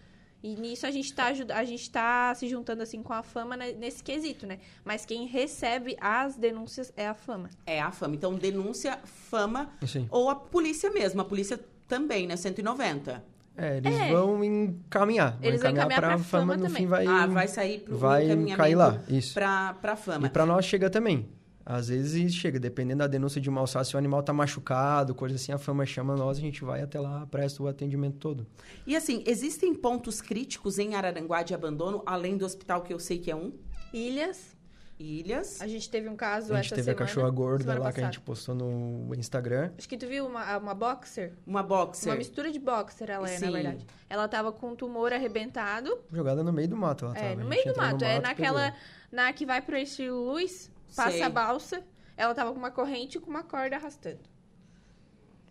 E 0.41 0.55
nisso 0.55 0.87
a 0.87 0.91
gente 0.91 1.13
tá, 1.13 1.25
a 1.25 1.63
gente 1.65 1.91
tá 1.91 2.33
se 2.33 2.47
juntando 2.47 2.81
assim 2.81 3.03
com 3.03 3.11
a 3.11 3.21
fama 3.21 3.57
nesse 3.57 4.01
quesito, 4.01 4.47
né? 4.47 4.59
Mas 4.85 5.05
quem 5.05 5.27
recebe 5.27 5.97
as 5.99 6.37
denúncias 6.37 6.93
é 6.95 7.09
a 7.09 7.13
fama. 7.13 7.49
É 7.65 7.81
a 7.81 7.91
fama. 7.91 8.15
Então, 8.15 8.33
denúncia, 8.35 8.97
fama 9.03 9.69
aí. 9.81 10.07
ou 10.09 10.29
a 10.29 10.35
polícia 10.35 10.89
mesmo. 10.91 11.19
A 11.19 11.25
polícia 11.25 11.59
também, 11.89 12.25
né? 12.25 12.37
190. 12.37 13.21
É, 13.57 13.75
eles 13.77 13.93
É. 13.99 14.13
vão 14.13 14.41
encaminhar. 14.41 15.31
Vão 15.33 15.39
Eles 15.43 15.61
vão 15.61 15.71
encaminhar 15.71 15.73
encaminhar 15.73 15.99
pra, 15.99 16.07
pra 16.07 16.17
fama, 16.19 16.53
fama 16.53 16.55
no 16.55 16.63
também. 16.67 16.83
fim 16.83 16.87
vai, 16.87 17.05
Ah, 17.05 17.25
vai 17.27 17.47
sair 17.49 17.79
pro 17.81 17.97
vai 17.97 18.25
cair 18.55 18.75
lá. 18.75 18.97
Isso. 19.09 19.33
Pra, 19.33 19.73
pra 19.81 19.97
fama. 19.97 20.27
E 20.27 20.29
pra 20.29 20.45
nós 20.45 20.63
chega 20.63 20.89
também. 20.89 21.27
Às 21.69 21.89
vezes 21.89 22.33
chega, 22.33 22.59
dependendo 22.59 22.97
da 22.97 23.07
denúncia 23.07 23.39
de 23.39 23.47
mau 23.47 23.65
trato, 23.65 23.85
se 23.85 23.95
o 23.95 23.99
animal 23.99 24.23
tá 24.23 24.33
machucado, 24.33 25.13
coisa 25.13 25.35
assim, 25.35 25.51
a 25.51 25.57
fama 25.59 25.85
chama 25.85 26.15
nós, 26.15 26.39
a 26.39 26.41
gente 26.41 26.63
vai 26.63 26.81
até 26.81 26.99
lá, 26.99 27.27
presta 27.27 27.61
o 27.61 27.67
atendimento 27.67 28.17
todo. 28.17 28.47
E 28.87 28.95
assim, 28.95 29.23
existem 29.27 29.75
pontos 29.75 30.19
críticos 30.19 30.79
em 30.79 30.95
Araranguá 30.95 31.43
de 31.43 31.53
abandono, 31.53 32.01
além 32.07 32.35
do 32.37 32.43
hospital 32.43 32.81
que 32.81 32.91
eu 32.91 32.97
sei 32.97 33.19
que 33.19 33.29
é 33.29 33.35
um? 33.35 33.53
Ilhas, 33.93 34.57
Ilhas. 34.99 35.61
a 35.61 35.67
gente 35.67 35.87
teve 35.91 36.09
um 36.09 36.15
caso 36.15 36.53
A 36.53 36.55
gente 36.55 36.65
essa 36.73 36.75
teve 36.75 36.89
a 36.89 36.93
semana. 36.95 37.07
cachorra 37.07 37.29
gorda 37.29 37.63
semana 37.65 37.79
lá 37.81 37.85
que 37.93 37.99
a 37.99 38.03
passada. 38.03 38.13
gente 38.13 38.21
postou 38.21 38.55
no 38.55 39.13
Instagram. 39.13 39.71
Acho 39.77 39.87
que 39.87 39.95
tu 39.95 40.07
viu 40.07 40.25
uma, 40.25 40.57
uma 40.57 40.73
boxer? 40.73 41.33
Uma 41.45 41.61
boxer. 41.61 42.11
Uma 42.11 42.17
mistura 42.17 42.51
de 42.51 42.57
boxer, 42.57 43.11
ela 43.11 43.29
é, 43.29 43.37
Sim. 43.37 43.45
na 43.45 43.51
verdade. 43.51 43.85
Ela 44.09 44.27
tava 44.27 44.51
com 44.51 44.71
um 44.71 44.75
tumor 44.75 45.13
arrebentado. 45.13 45.99
Jogada 46.11 46.43
no 46.43 46.51
meio 46.51 46.67
do 46.67 46.75
mato 46.75 47.05
ela 47.05 47.15
é, 47.15 47.21
tava. 47.29 47.33
A 47.33 47.43
no 47.43 47.47
meio 47.47 47.63
do 47.63 47.69
entrou 47.69 47.85
no 47.85 47.91
mato. 47.91 48.03
É 48.05 48.15
mato, 48.15 48.23
naquela. 48.23 48.71
pegou. 48.71 48.79
Na 49.11 49.33
que 49.33 49.45
vai 49.45 49.61
pro 49.61 49.75
estilo 49.77 50.33
luz, 50.33 50.71
passa 50.95 51.11
Sei. 51.11 51.21
a 51.21 51.29
balsa. 51.29 51.83
Ela 52.17 52.33
tava 52.35 52.51
com 52.51 52.57
uma 52.59 52.71
corrente 52.71 53.17
e 53.17 53.21
com 53.21 53.29
uma 53.29 53.43
corda 53.43 53.75
arrastando. 53.77 54.19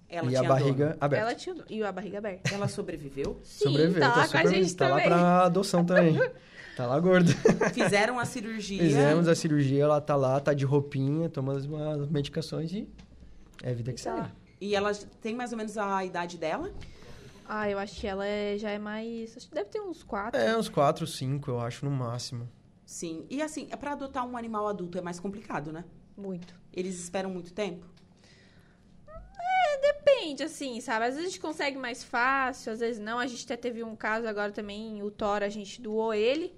Ela 0.08 0.26
E 0.26 0.28
tinha 0.30 0.40
a 0.40 0.44
barriga 0.48 0.84
dono. 0.86 0.96
aberta. 1.00 1.22
Ela 1.24 1.34
tinha. 1.34 1.56
E 1.68 1.82
a 1.82 1.92
barriga 1.92 2.18
aberta. 2.18 2.54
Ela 2.54 2.68
sobreviveu? 2.68 3.38
Sim, 3.42 3.64
Sobreviveu, 3.64 4.00
tá 4.00 4.16
lá 4.16 4.28
com 4.28 4.38
a 4.38 4.46
gente 4.46 4.74
tá 4.76 4.84
lá 4.88 4.90
também. 4.96 5.06
pra 5.08 5.44
adoção 5.44 5.84
também. 5.84 6.18
tá 6.76 6.86
lá 6.86 6.98
gorda. 6.98 7.30
Fizeram 7.74 8.18
a 8.18 8.24
cirurgia. 8.24 8.80
Fizemos 8.82 9.28
a 9.28 9.34
cirurgia, 9.34 9.82
ela 9.84 10.00
tá 10.00 10.16
lá, 10.16 10.40
tá 10.40 10.54
de 10.54 10.64
roupinha, 10.64 11.28
tomando 11.28 11.58
as 11.58 12.08
medicações 12.08 12.72
e 12.72 12.88
é 13.62 13.70
a 13.70 13.74
vida 13.74 13.92
que 13.92 14.02
Tá 14.02 14.10
segue. 14.14 14.20
lá. 14.22 14.32
E 14.60 14.74
ela 14.74 14.92
tem 15.20 15.34
mais 15.34 15.52
ou 15.52 15.58
menos 15.58 15.76
a 15.76 16.04
idade 16.04 16.38
dela? 16.38 16.70
Ah, 17.46 17.68
eu 17.70 17.78
acho 17.78 17.98
que 18.00 18.06
ela 18.06 18.26
é- 18.26 18.56
já 18.58 18.70
é 18.70 18.78
mais. 18.78 19.36
Acho 19.36 19.48
que 19.48 19.54
deve 19.54 19.68
ter 19.70 19.80
uns 19.80 20.02
quatro. 20.02 20.38
É, 20.40 20.56
uns 20.56 20.68
4, 20.68 21.06
5, 21.06 21.50
eu 21.50 21.60
acho, 21.60 21.84
no 21.84 21.90
máximo. 21.90 22.48
Sim. 22.88 23.26
E 23.28 23.42
assim, 23.42 23.66
para 23.66 23.92
adotar 23.92 24.26
um 24.26 24.34
animal 24.34 24.66
adulto 24.66 24.96
é 24.96 25.02
mais 25.02 25.20
complicado, 25.20 25.70
né? 25.70 25.84
Muito. 26.16 26.54
Eles 26.72 26.98
esperam 26.98 27.28
muito 27.28 27.52
tempo? 27.52 27.84
Depende, 29.82 30.42
assim, 30.42 30.80
sabe? 30.80 31.04
Às 31.04 31.14
vezes 31.14 31.28
a 31.28 31.30
gente 31.30 31.40
consegue 31.40 31.76
mais 31.76 32.02
fácil, 32.02 32.72
às 32.72 32.80
vezes 32.80 32.98
não. 32.98 33.18
A 33.18 33.26
gente 33.26 33.44
até 33.44 33.58
teve 33.58 33.84
um 33.84 33.94
caso 33.94 34.26
agora 34.26 34.50
também, 34.52 35.02
o 35.02 35.10
Thor, 35.10 35.42
a 35.42 35.50
gente 35.50 35.82
doou 35.82 36.14
ele. 36.14 36.54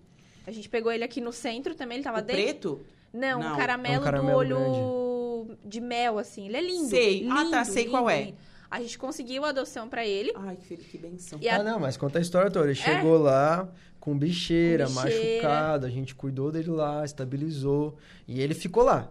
A 0.47 0.53
gente 0.53 0.69
pegou 0.69 0.93
ele 0.93 1.03
aqui 1.03 1.21
no 1.21 1.33
centro 1.33 1.75
também, 1.75 1.97
ele 1.97 2.05
tava 2.05 2.21
o 2.21 2.23
dentro. 2.23 2.43
preto? 2.43 2.81
Não, 3.13 3.41
Não. 3.41 3.55
um 3.55 3.57
caramelo, 3.57 3.95
É 3.97 3.99
um 3.99 4.03
caramelo 4.05 4.45
do 4.49 4.57
olho 4.57 5.59
de 5.65 5.81
mel, 5.81 6.17
assim. 6.17 6.47
Ele 6.47 6.57
é 6.57 6.63
lindo. 6.63 6.89
Sei. 6.89 7.29
Ah, 7.29 7.39
lindo, 7.41 7.51
tá, 7.51 7.65
sei 7.65 7.83
lindo, 7.83 7.91
qual 7.91 8.09
é. 8.09 8.23
lindo. 8.23 8.39
A 8.71 8.81
gente 8.81 8.97
conseguiu 8.99 9.45
a 9.45 9.49
adoção 9.49 9.89
pra 9.89 10.07
ele. 10.07 10.33
Ai, 10.37 10.57
que 10.57 10.65
filho, 10.65 10.83
que 10.85 10.97
benção. 10.97 11.39
E 11.43 11.49
a- 11.49 11.57
Ah, 11.57 11.63
não, 11.63 11.81
mas 11.81 11.97
conta 11.97 12.19
a 12.19 12.23
história 12.23 12.51
toda. 12.51 12.67
Ele 12.67 12.75
chegou 12.75 13.19
lá 13.19 13.69
com 13.99 14.17
bicheira, 14.17 14.87
Com 14.87 14.93
bicheira. 15.03 15.43
machucado, 15.43 15.87
a 15.87 15.91
gente 15.91 16.15
cuidou 16.15 16.53
dele 16.53 16.71
lá, 16.71 17.05
estabilizou, 17.05 17.97
e 18.29 18.41
ele 18.41 18.55
ficou 18.55 18.85
lá. 18.85 19.11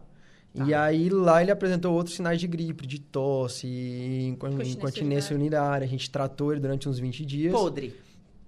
E 0.56 0.72
Tá. 0.72 0.84
aí 0.84 1.10
lá 1.10 1.42
ele 1.42 1.52
apresentou 1.52 1.94
outros 1.94 2.16
sinais 2.16 2.40
de 2.40 2.48
gripe, 2.48 2.88
de 2.88 3.00
tosse, 3.00 3.68
incon- 3.68 4.48
Incontinência 4.48 4.78
incontinência 4.78 5.36
urinária. 5.36 5.86
A 5.86 5.88
gente 5.90 6.10
tratou 6.10 6.52
ele 6.52 6.60
durante 6.62 6.88
uns 6.90 6.98
20 6.98 7.26
dias. 7.26 7.52
Podre. 7.54 7.94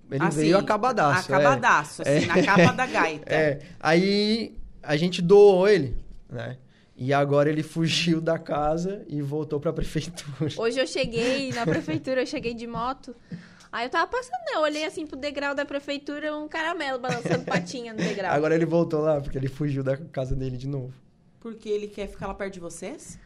ele 0.10 0.24
Assim, 0.26 0.41
veio 0.41 0.58
acabadaço. 0.58 1.32
é. 1.32 1.36
Acabadaço, 1.36 2.02
assim, 2.02 2.26
na 2.26 2.43
capa 2.43 2.74
da 2.74 2.86
gaita. 2.86 3.24
É, 3.34 3.60
aí 3.80 4.54
a 4.84 4.97
gente 4.97 5.21
doou 5.21 5.67
ele, 5.69 5.95
né? 6.30 6.58
E 7.04 7.12
agora 7.12 7.50
ele 7.50 7.64
fugiu 7.64 8.22
da 8.22 8.38
casa 8.38 9.04
e 9.08 9.24
voltou 9.24 9.60
pra 9.60 9.74
prefeitura. 9.74 10.52
Hoje 10.56 10.80
eu 10.80 10.86
cheguei 10.86 11.50
na 11.52 11.66
prefeitura, 11.66 12.22
eu 12.22 12.28
cheguei 12.28 12.54
de 12.54 12.68
moto. 12.68 13.16
Aí 13.72 13.88
eu 13.88 13.90
tava 13.90 14.06
passando, 14.06 14.44
eu 14.54 14.62
olhei 14.62 14.86
assim 14.86 15.08
pro 15.08 15.18
degrau 15.18 15.56
da 15.56 15.66
prefeitura, 15.66 16.38
um 16.38 16.48
caramelo 16.48 17.00
balançando 17.00 17.44
patinha 17.44 17.92
no 17.92 17.98
degrau. 17.98 18.32
Agora 18.32 18.54
ele 18.54 18.68
voltou 18.68 19.02
lá, 19.02 19.20
porque 19.20 19.36
ele 19.36 19.48
fugiu 19.48 19.84
da 19.84 19.98
casa 19.98 20.36
dele 20.36 20.56
de 20.58 20.68
novo. 20.68 20.94
Porque 21.40 21.68
ele 21.68 21.88
quer 21.88 22.08
ficar 22.08 22.28
lá 22.28 22.36
perto 22.36 22.54
de 22.54 22.60
vocês? 22.60 23.18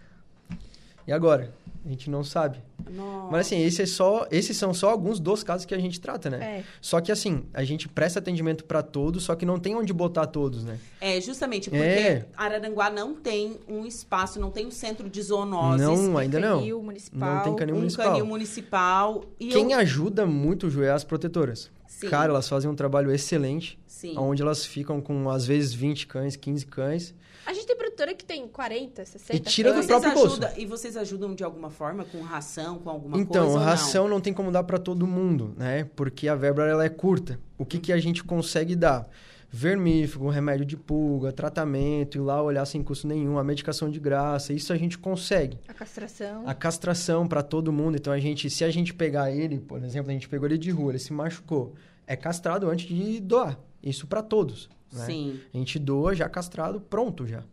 E 1.06 1.12
agora? 1.12 1.54
A 1.86 1.90
gente 1.90 2.10
não 2.10 2.24
sabe. 2.24 2.64
Nossa. 2.90 3.32
Mas 3.32 3.46
assim, 3.46 3.62
esse 3.62 3.84
é 3.84 3.86
só, 3.86 4.26
esses 4.32 4.58
são 4.58 4.74
só 4.74 4.90
alguns 4.90 5.20
dos 5.20 5.44
casos 5.44 5.66
que 5.66 5.76
a 5.76 5.78
gente 5.78 6.02
trata, 6.02 6.32
né? 6.32 6.60
É. 6.60 6.64
Só 6.82 7.00
que 7.00 7.12
assim, 7.12 7.46
a 7.54 7.64
gente 7.64 7.88
presta 7.88 8.18
atendimento 8.18 8.66
pra 8.66 8.82
todos, 8.82 9.24
só 9.24 9.36
que 9.36 9.46
não 9.46 9.60
tem 9.60 9.76
onde 9.76 9.94
botar 9.94 10.26
todos, 10.26 10.64
né? 10.64 10.80
É, 11.00 11.22
justamente 11.22 11.70
porque 11.70 11.84
É. 11.86 12.26
Araranguá 12.36 12.90
não 12.90 13.14
tem 13.14 13.60
um 13.68 13.86
espaço, 13.86 14.40
não 14.40 14.50
tem 14.50 14.66
um 14.66 14.72
centro 14.72 15.08
de 15.08 15.22
zoonoses. 15.22 15.80
Não, 15.86 16.18
ainda 16.18 16.40
não. 16.40 16.58
Canil 16.58 16.82
municipal. 16.82 17.36
Não 17.36 17.44
tem 17.44 17.56
canil 17.56 17.76
um 17.76 17.80
municipal. 17.80 18.06
canil 18.08 18.26
municipal. 18.26 19.24
E 19.40 19.50
Quem 19.50 19.72
eu... 19.72 19.78
ajuda 19.78 20.26
muito, 20.26 20.68
Ju, 20.68 20.82
é 20.82 20.90
as 20.90 21.04
protetoras. 21.04 21.70
Sim. 21.88 22.10
Cara, 22.10 22.32
elas 22.32 22.50
fazem 22.50 22.70
um 22.70 22.76
trabalho 22.76 23.12
excelente, 23.12 23.80
Sim. 23.86 24.18
onde 24.18 24.42
elas 24.42 24.66
ficam 24.66 25.00
com, 25.00 25.30
às 25.30 25.46
vezes, 25.46 25.72
20 25.74 26.08
cães, 26.08 26.36
15 26.36 26.66
cães. 26.66 27.14
A 27.46 27.54
gente 27.54 27.68
tem 27.68 27.76
produtora 27.76 28.14
que 28.14 28.26
tem 28.26 28.48
40, 28.48 29.06
60. 29.06 29.36
E 29.36 29.40
tira 29.40 29.74
do 29.74 29.86
próprio 29.86 30.14
bolso. 30.14 30.40
E 30.58 30.66
vocês 30.66 30.98
ajudam 30.98 31.36
de 31.36 31.44
alguma 31.44 31.70
forma 31.70 32.04
com 32.06 32.22
ração, 32.22 32.80
com 32.80 32.90
alguma 32.90 33.18
Então, 33.20 33.44
coisa? 33.46 33.60
não? 33.60 33.66
ração 33.66 34.08
não? 34.08 34.20
tem 34.20 34.34
como 34.34 34.52
dar 34.52 34.64
pra 34.64 34.78
todo 34.80 35.06
mundo, 35.06 35.54
né? 35.58 35.88
Porque 35.96 36.28
a 36.28 36.36
verba 36.36 36.64
ela 36.66 36.84
é 36.84 36.90
curta. 36.90 37.40
O 37.58 37.66
que, 37.66 37.78
que 37.80 37.94
a 37.94 37.98
gente 38.00 38.24
consegue 38.24 38.76
dar? 38.76 39.08
Vermífugo, 39.52 40.28
remédio 40.30 40.66
de 40.66 40.76
pulga, 40.76 41.32
tratamento, 41.32 42.18
ir 42.18 42.22
lá 42.22 42.42
olhar 42.44 42.66
sem 42.66 42.84
custo 42.84 43.08
nenhum, 43.08 43.38
a 43.38 43.44
medicação 43.44 43.90
de 43.90 44.00
graça, 44.02 44.52
isso 44.52 44.74
a 44.74 44.76
gente 44.78 44.98
consegue. 44.98 45.58
A 45.68 45.74
castração. 45.74 46.44
A 46.46 46.54
castração 46.54 47.26
pra 47.26 47.42
todo 47.42 47.72
mundo, 47.72 47.96
então 47.96 48.12
a 48.12 48.20
gente, 48.20 48.50
se 48.50 48.66
a 48.66 48.70
gente 48.70 48.94
pegar 48.94 49.32
ele, 49.32 49.60
por 49.60 49.82
exemplo, 49.82 50.10
a 50.12 50.14
gente 50.14 50.28
pegou 50.28 50.46
ele 50.48 50.58
de 50.58 50.72
rua, 50.72 50.92
ele 50.92 51.00
se 51.00 51.14
machucou, 51.14 51.74
é 52.06 52.18
castrado 52.18 52.70
antes 52.70 52.86
de 52.88 53.22
doar. 53.22 53.58
Isso 53.82 54.06
pra 54.08 54.22
todos, 54.22 54.70
né? 54.96 55.06
Sim, 55.06 55.40
A 55.54 55.58
gente 55.58 55.78
doa 55.78 56.16
já 56.16 56.28
castrado, 56.30 56.80
pronto 56.80 57.26
já, 57.28 57.44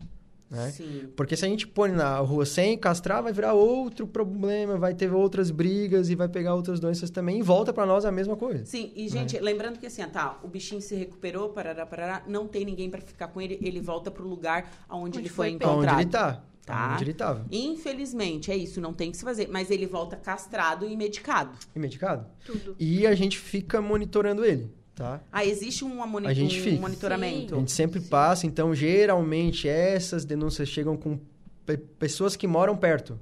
né? 0.50 0.70
sim. 0.70 1.08
Porque 1.16 1.36
se 1.36 1.44
a 1.44 1.48
gente 1.48 1.66
põe 1.66 1.90
na 1.90 2.18
rua 2.18 2.44
sem 2.46 2.76
castrar, 2.78 3.22
vai 3.22 3.32
virar 3.32 3.54
outro 3.54 4.06
problema, 4.06 4.76
vai 4.76 4.94
ter 4.94 5.12
outras 5.12 5.50
brigas 5.50 6.10
e 6.10 6.14
vai 6.14 6.28
pegar 6.28 6.54
outras 6.54 6.78
doenças 6.78 7.10
também 7.10 7.38
e 7.38 7.42
volta 7.42 7.72
pra 7.72 7.86
nós 7.86 8.04
a 8.04 8.12
mesma 8.12 8.36
coisa. 8.36 8.64
Sim, 8.64 8.92
e 8.94 9.08
gente, 9.08 9.38
lembrando 9.38 9.78
que 9.78 9.86
assim, 9.86 10.02
tá, 10.08 10.38
o 10.42 10.48
bichinho 10.48 10.80
se 10.80 10.94
recuperou, 10.94 11.48
parará, 11.50 11.84
parará, 11.86 12.22
não 12.26 12.46
tem 12.46 12.64
ninguém 12.64 12.90
pra 12.90 13.00
ficar 13.00 13.28
com 13.28 13.40
ele, 13.40 13.58
ele 13.62 13.80
volta 13.80 14.10
pro 14.10 14.26
lugar 14.28 14.70
aonde 14.88 15.18
Onde 15.18 15.18
ele 15.20 15.28
foi 15.28 15.48
foi 15.48 15.56
encontrado. 15.56 15.94
Onde 15.94 16.02
ele 16.02 16.10
tá? 16.10 16.44
Tá. 16.64 16.92
Onde 16.94 17.04
ele 17.04 17.14
tava. 17.14 17.44
Infelizmente, 17.50 18.52
é 18.52 18.56
isso, 18.56 18.80
não 18.80 18.92
tem 18.92 19.10
que 19.10 19.16
se 19.16 19.24
fazer. 19.24 19.48
Mas 19.48 19.68
ele 19.68 19.84
volta 19.84 20.14
castrado 20.16 20.88
e 20.88 20.96
medicado. 20.96 21.58
E 21.74 21.78
medicado. 21.78 22.24
Tudo. 22.46 22.76
E 22.78 23.04
a 23.04 23.14
gente 23.16 23.36
fica 23.36 23.80
monitorando 23.82 24.44
ele, 24.44 24.70
tá? 24.94 25.20
Ah, 25.32 25.44
existe 25.44 25.84
um, 25.84 26.06
moni- 26.06 26.26
A 26.26 26.32
gente 26.34 26.58
um 26.58 26.62
fica. 26.62 26.80
monitoramento. 26.80 27.54
A 27.54 27.58
gente 27.58 27.72
sempre 27.72 28.00
passa, 28.00 28.46
então 28.46 28.74
geralmente 28.74 29.68
essas 29.68 30.24
denúncias 30.24 30.68
chegam 30.68 30.96
com 30.96 31.18
pe- 31.66 31.76
pessoas 31.78 32.36
que 32.36 32.46
moram 32.46 32.76
perto. 32.76 33.18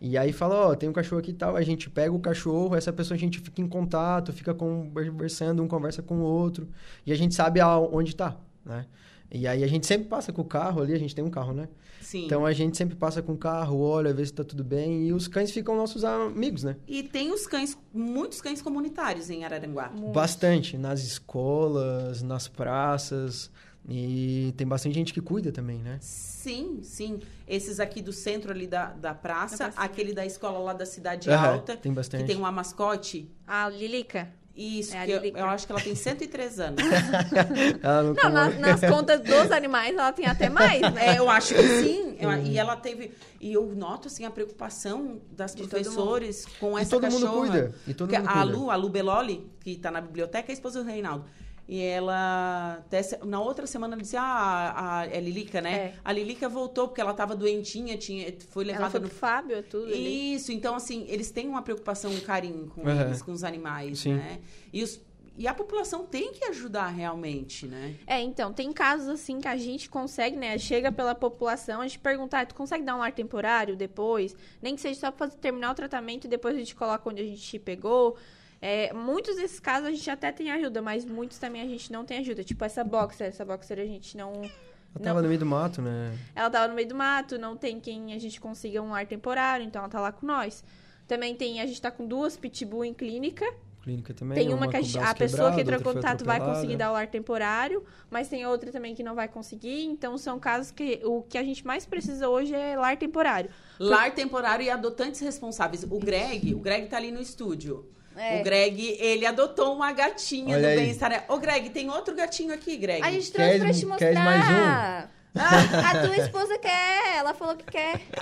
E 0.00 0.18
aí 0.18 0.32
fala, 0.32 0.56
ó, 0.70 0.74
tem 0.74 0.88
um 0.88 0.92
cachorro 0.92 1.20
aqui 1.20 1.30
e 1.30 1.34
tal, 1.34 1.54
a 1.54 1.62
gente 1.62 1.88
pega 1.88 2.12
o 2.12 2.18
cachorro, 2.18 2.74
essa 2.74 2.92
pessoa 2.92 3.16
a 3.16 3.20
gente 3.20 3.38
fica 3.38 3.60
em 3.62 3.68
contato, 3.68 4.32
fica 4.32 4.52
conversando, 4.52 5.62
um 5.62 5.68
conversa 5.68 6.02
com 6.02 6.16
o 6.16 6.22
outro, 6.22 6.68
e 7.06 7.12
a 7.12 7.14
gente 7.16 7.34
sabe 7.36 7.60
aonde 7.60 8.16
tá, 8.16 8.36
né? 8.64 8.86
E 9.30 9.46
aí 9.46 9.62
a 9.62 9.66
gente 9.68 9.86
sempre 9.86 10.08
passa 10.08 10.32
com 10.32 10.42
o 10.42 10.44
carro 10.44 10.82
ali, 10.82 10.92
a 10.92 10.98
gente 10.98 11.14
tem 11.14 11.24
um 11.24 11.30
carro, 11.30 11.52
né? 11.52 11.68
Sim. 12.02 12.26
Então 12.26 12.44
a 12.44 12.52
gente 12.52 12.76
sempre 12.76 12.96
passa 12.96 13.22
com 13.22 13.32
o 13.32 13.38
carro, 13.38 13.80
olha, 13.80 14.12
vê 14.12 14.26
se 14.26 14.32
tá 14.32 14.44
tudo 14.44 14.62
bem, 14.64 15.06
e 15.06 15.12
os 15.12 15.28
cães 15.28 15.50
ficam 15.50 15.76
nossos 15.76 16.04
amigos, 16.04 16.64
né? 16.64 16.76
E 16.86 17.02
tem 17.02 17.32
os 17.32 17.46
cães, 17.46 17.78
muitos 17.94 18.40
cães 18.40 18.60
comunitários 18.60 19.30
em 19.30 19.44
Araranguá. 19.44 19.90
Bastante, 20.12 20.76
nas 20.76 21.02
escolas, 21.02 22.22
nas 22.22 22.48
praças, 22.48 23.50
e 23.88 24.54
tem 24.56 24.66
bastante 24.66 24.94
gente 24.94 25.12
que 25.12 25.20
cuida 25.20 25.50
também, 25.50 25.78
né? 25.78 25.98
Sim, 26.00 26.80
sim. 26.82 27.18
Esses 27.48 27.80
aqui 27.80 28.00
do 28.00 28.12
centro 28.12 28.50
ali 28.52 28.66
da, 28.66 28.86
da 28.92 29.14
praça, 29.14 29.56
Da 29.56 29.64
praça. 29.72 29.80
aquele 29.80 30.12
da 30.12 30.24
escola 30.24 30.58
lá 30.58 30.72
da 30.72 30.86
Cidade 30.86 31.30
Alta, 31.30 31.76
tem 31.76 31.92
bastante. 31.92 32.22
que 32.22 32.26
tem 32.28 32.36
uma 32.36 32.52
mascote. 32.52 33.28
A 33.46 33.68
Lilica. 33.68 34.28
Isso, 34.54 34.94
É 34.94 35.00
a 35.02 35.04
que 35.06 35.10
eu, 35.12 35.22
eu 35.24 35.44
acho 35.46 35.66
que 35.66 35.72
ela 35.72 35.80
tem 35.80 35.94
103 35.94 36.60
anos. 36.60 36.82
Ela 37.82 38.02
não 38.02 38.12
Não, 38.14 38.22
come- 38.22 38.34
nas, 38.34 38.58
nas 38.58 38.80
contas 38.80 39.20
dos 39.20 39.50
animais 39.50 39.94
ela 39.94 40.12
tem 40.12 40.26
até 40.26 40.48
mais, 40.50 40.80
né? 40.92 41.14
É, 41.14 41.18
eu 41.18 41.28
acho 41.30 41.54
que 41.54 41.62
sim. 41.82 42.16
Eu- 42.20 42.32
e 42.42 42.58
ela 42.58 42.76
teve. 42.76 43.12
E 43.40 43.52
eu 43.52 43.64
noto 43.74 44.08
assim 44.08 44.24
a 44.24 44.30
preocupação 44.30 45.20
das 45.30 45.54
De 45.54 45.62
professores 45.66 46.44
com 46.60 46.78
E 46.78 46.82
essa 46.82 46.90
todo 46.90 47.02
cachorra. 47.02 47.26
mundo 47.32 47.40
cuida. 47.50 47.74
E 47.86 47.94
todo 47.94 48.08
Porque 48.08 48.18
mundo 48.20 48.28
a 48.28 48.42
cuida. 48.42 48.56
Lu, 48.58 48.70
a 48.70 48.76
Lu 48.76 48.88
Beloli, 48.88 49.50
que 49.60 49.76
tá 49.76 49.90
na 49.90 50.00
biblioteca, 50.00 50.50
é 50.50 50.52
a 50.52 50.54
esposa 50.54 50.82
do 50.82 50.86
Reinaldo. 50.88 51.24
E 51.72 51.80
ela, 51.80 52.84
na 53.24 53.40
outra 53.40 53.66
semana, 53.66 53.94
ela 53.94 54.02
disse: 54.02 54.14
Ah, 54.14 54.22
a, 54.22 54.98
a, 54.98 55.06
é 55.06 55.18
Lilica, 55.18 55.62
né? 55.62 55.74
É. 55.74 55.94
A 56.04 56.12
Lilica 56.12 56.46
voltou 56.46 56.86
porque 56.86 57.00
ela 57.00 57.14
tava 57.14 57.34
doentinha, 57.34 57.96
tinha, 57.96 58.30
foi 58.50 58.64
Ela 58.64 58.72
levada 58.72 58.90
foi 58.90 59.00
no. 59.00 59.08
Fábio, 59.08 59.62
tudo 59.62 59.86
ali. 59.86 60.34
Isso, 60.34 60.52
então, 60.52 60.74
assim, 60.74 61.06
eles 61.08 61.30
têm 61.30 61.48
uma 61.48 61.62
preocupação, 61.62 62.12
um 62.12 62.20
carinho 62.20 62.66
com 62.66 62.86
Aham. 62.86 63.06
eles, 63.06 63.22
com 63.22 63.32
os 63.32 63.42
animais, 63.42 64.00
Sim. 64.00 64.16
né? 64.16 64.40
E, 64.70 64.82
os, 64.82 65.00
e 65.38 65.48
a 65.48 65.54
população 65.54 66.04
tem 66.04 66.30
que 66.34 66.44
ajudar 66.44 66.88
realmente, 66.88 67.66
né? 67.66 67.94
É, 68.06 68.20
então, 68.20 68.52
tem 68.52 68.70
casos 68.70 69.08
assim 69.08 69.40
que 69.40 69.48
a 69.48 69.56
gente 69.56 69.88
consegue, 69.88 70.36
né? 70.36 70.58
Chega 70.58 70.92
pela 70.92 71.14
população, 71.14 71.80
a 71.80 71.86
gente 71.86 72.00
pergunta, 72.00 72.38
ah, 72.38 72.44
tu 72.44 72.54
consegue 72.54 72.84
dar 72.84 72.96
um 72.96 72.98
lar 72.98 73.12
temporário 73.12 73.74
depois? 73.76 74.36
Nem 74.60 74.74
que 74.74 74.82
seja 74.82 75.00
só 75.00 75.10
pra 75.10 75.28
terminar 75.28 75.70
o 75.70 75.74
tratamento 75.74 76.26
e 76.26 76.28
depois 76.28 76.54
a 76.54 76.58
gente 76.58 76.74
coloca 76.74 77.08
onde 77.08 77.22
a 77.22 77.24
gente 77.24 77.40
te 77.40 77.58
pegou. 77.58 78.18
É, 78.64 78.92
muitos 78.92 79.34
desses 79.34 79.58
casos 79.58 79.88
a 79.88 79.90
gente 79.90 80.08
até 80.08 80.30
tem 80.30 80.48
ajuda, 80.52 80.80
mas 80.80 81.04
muitos 81.04 81.36
também 81.36 81.60
a 81.60 81.66
gente 81.66 81.90
não 81.90 82.04
tem 82.04 82.18
ajuda. 82.18 82.44
Tipo 82.44 82.64
essa 82.64 82.84
boxer, 82.84 83.26
essa 83.26 83.44
boxer 83.44 83.80
a 83.80 83.84
gente 83.84 84.16
não. 84.16 84.32
Ela 84.34 84.50
não- 84.94 85.02
tava 85.02 85.20
no 85.22 85.26
meio 85.28 85.40
do 85.40 85.46
mato, 85.46 85.82
né? 85.82 86.16
Ela 86.32 86.48
tava 86.48 86.68
no 86.68 86.74
meio 86.74 86.86
do 86.88 86.94
mato, 86.94 87.36
não 87.38 87.56
tem 87.56 87.80
quem 87.80 88.14
a 88.14 88.18
gente 88.20 88.40
consiga 88.40 88.80
um 88.80 88.90
lar 88.92 89.04
temporário, 89.04 89.66
então 89.66 89.80
ela 89.80 89.88
tá 89.88 90.00
lá 90.00 90.12
com 90.12 90.24
nós. 90.24 90.62
Também 91.08 91.34
tem, 91.34 91.60
a 91.60 91.66
gente 91.66 91.82
tá 91.82 91.90
com 91.90 92.06
duas 92.06 92.36
pitbull 92.36 92.84
em 92.84 92.94
clínica. 92.94 93.44
Clínica 93.82 94.14
também. 94.14 94.38
Tem 94.38 94.54
uma 94.54 94.66
com 94.66 94.70
que 94.70 94.76
a, 94.76 94.80
gente- 94.80 94.96
a 94.96 95.12
pessoa 95.12 95.52
que 95.52 95.60
entrou 95.62 95.80
em 95.80 95.82
contato 95.82 96.24
vai 96.24 96.38
conseguir 96.54 96.76
dar 96.76 96.90
o 96.90 96.92
lar 96.92 97.08
temporário, 97.08 97.84
mas 98.08 98.28
tem 98.28 98.46
outra 98.46 98.70
também 98.70 98.94
que 98.94 99.02
não 99.02 99.16
vai 99.16 99.26
conseguir. 99.26 99.82
Então 99.86 100.16
são 100.16 100.38
casos 100.38 100.70
que 100.70 101.00
o 101.04 101.20
que 101.22 101.36
a 101.36 101.42
gente 101.42 101.66
mais 101.66 101.84
precisa 101.84 102.28
hoje 102.28 102.54
é 102.54 102.76
lar 102.76 102.96
temporário. 102.96 103.50
Lar 103.80 104.14
temporário 104.14 104.64
e 104.64 104.70
adotantes 104.70 105.20
responsáveis. 105.20 105.82
O 105.82 105.98
Greg, 105.98 106.54
o 106.54 106.60
Greg 106.60 106.86
tá 106.86 106.96
ali 106.96 107.10
no 107.10 107.20
estúdio. 107.20 107.90
É. 108.16 108.40
O 108.40 108.44
Greg, 108.44 108.96
ele 109.00 109.24
adotou 109.26 109.74
uma 109.74 109.92
gatinha 109.92 110.56
Olha 110.56 110.70
do 110.70 110.76
bem-estar. 110.76 111.24
Ô, 111.28 111.38
Greg, 111.38 111.70
tem 111.70 111.88
outro 111.90 112.14
gatinho 112.14 112.52
aqui, 112.52 112.76
Greg. 112.76 113.02
A 113.02 113.10
gente 113.10 113.30
Queres- 113.30 113.60
trouxe 113.60 113.60
pra 113.60 113.72
te 113.72 113.86
mostrar. 113.86 113.98
queres 113.98 114.24
mais 114.24 114.44
um? 114.48 115.08
Ah, 115.34 115.90
a 115.90 116.06
tua 116.06 116.16
esposa 116.18 116.58
quer, 116.58 117.16
ela 117.16 117.32
falou 117.34 117.56
que 117.56 117.64
quer. 117.64 118.00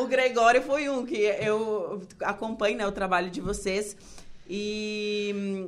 O 0.00 0.06
Gregório 0.06 0.62
foi 0.62 0.88
um 0.88 1.04
que 1.04 1.16
eu 1.16 2.02
acompanho 2.20 2.78
né, 2.78 2.86
o 2.86 2.92
trabalho 2.92 3.30
de 3.30 3.40
vocês. 3.40 3.96
E, 4.48 5.66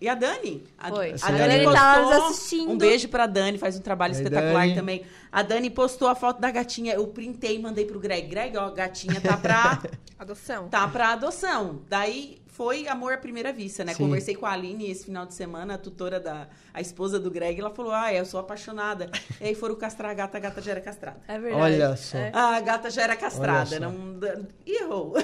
e 0.00 0.08
a 0.08 0.14
Dani. 0.14 0.64
A, 0.78 0.88
Foi. 0.88 1.10
a 1.10 1.26
A 1.26 1.30
Dani 1.30 1.64
Dani 1.64 1.64
tava 1.72 2.00
nos 2.00 2.10
postou. 2.10 2.28
assistindo. 2.30 2.70
Um 2.70 2.78
beijo 2.78 3.08
pra 3.08 3.26
Dani, 3.26 3.58
faz 3.58 3.76
um 3.76 3.80
trabalho 3.80 4.14
Aí, 4.14 4.18
espetacular 4.22 4.60
Dani. 4.62 4.74
também. 4.74 5.02
A 5.30 5.42
Dani 5.42 5.70
postou 5.70 6.08
a 6.08 6.14
foto 6.14 6.40
da 6.40 6.50
gatinha. 6.50 6.94
Eu 6.94 7.06
printei 7.08 7.56
e 7.56 7.58
mandei 7.58 7.84
pro 7.84 7.98
Greg. 8.00 8.28
Greg, 8.28 8.56
ó, 8.56 8.66
a 8.66 8.70
gatinha 8.70 9.20
tá 9.20 9.36
pra, 9.36 9.82
Adoção. 10.18 10.68
tá 10.68 10.86
pra 10.88 11.12
adoção. 11.12 11.80
Daí 11.88 12.38
foi 12.58 12.88
amor 12.88 13.12
à 13.12 13.16
primeira 13.18 13.52
vista, 13.52 13.84
né? 13.84 13.94
Sim. 13.94 14.02
Conversei 14.02 14.34
com 14.34 14.44
a 14.44 14.50
Aline 14.50 14.90
esse 14.90 15.04
final 15.04 15.24
de 15.24 15.32
semana, 15.32 15.74
a 15.74 15.78
tutora 15.78 16.18
da 16.18 16.48
a 16.74 16.80
esposa 16.80 17.16
do 17.20 17.30
Greg, 17.30 17.60
ela 17.60 17.70
falou: 17.70 17.92
"Ah, 17.92 18.12
eu 18.12 18.26
sou 18.26 18.40
apaixonada". 18.40 19.08
e 19.40 19.44
aí 19.44 19.54
foram 19.54 19.76
castrar 19.76 20.10
a 20.10 20.14
gata, 20.14 20.36
a 20.38 20.40
gata 20.40 20.60
já 20.60 20.72
era 20.72 20.80
castrada. 20.80 21.20
É 21.28 21.38
verdade. 21.38 21.62
Olha 21.62 21.96
só. 21.96 22.18
É. 22.18 22.32
A 22.34 22.60
gata 22.60 22.90
já 22.90 23.02
era 23.02 23.14
castrada, 23.16 23.78
não 23.78 24.18
errou. 24.66 25.14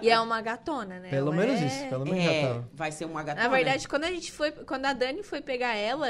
E 0.00 0.08
é 0.08 0.18
uma 0.18 0.40
gatona, 0.40 0.98
né? 0.98 1.10
Pelo 1.10 1.30
Ela 1.30 1.36
menos 1.36 1.60
é- 1.60 1.66
isso, 1.66 1.88
pelo 1.90 2.04
menos 2.06 2.24
já 2.24 2.32
É, 2.32 2.46
tava. 2.48 2.68
vai 2.72 2.90
ser 2.90 3.04
uma 3.04 3.22
gata. 3.22 3.42
Na 3.42 3.48
verdade, 3.48 3.86
quando 3.86 4.04
a 4.04 4.10
gente 4.10 4.32
foi. 4.32 4.50
Quando 4.50 4.86
a 4.86 4.94
Dani 4.94 5.22
foi 5.22 5.42
pegar 5.42 5.74
ela, 5.74 6.08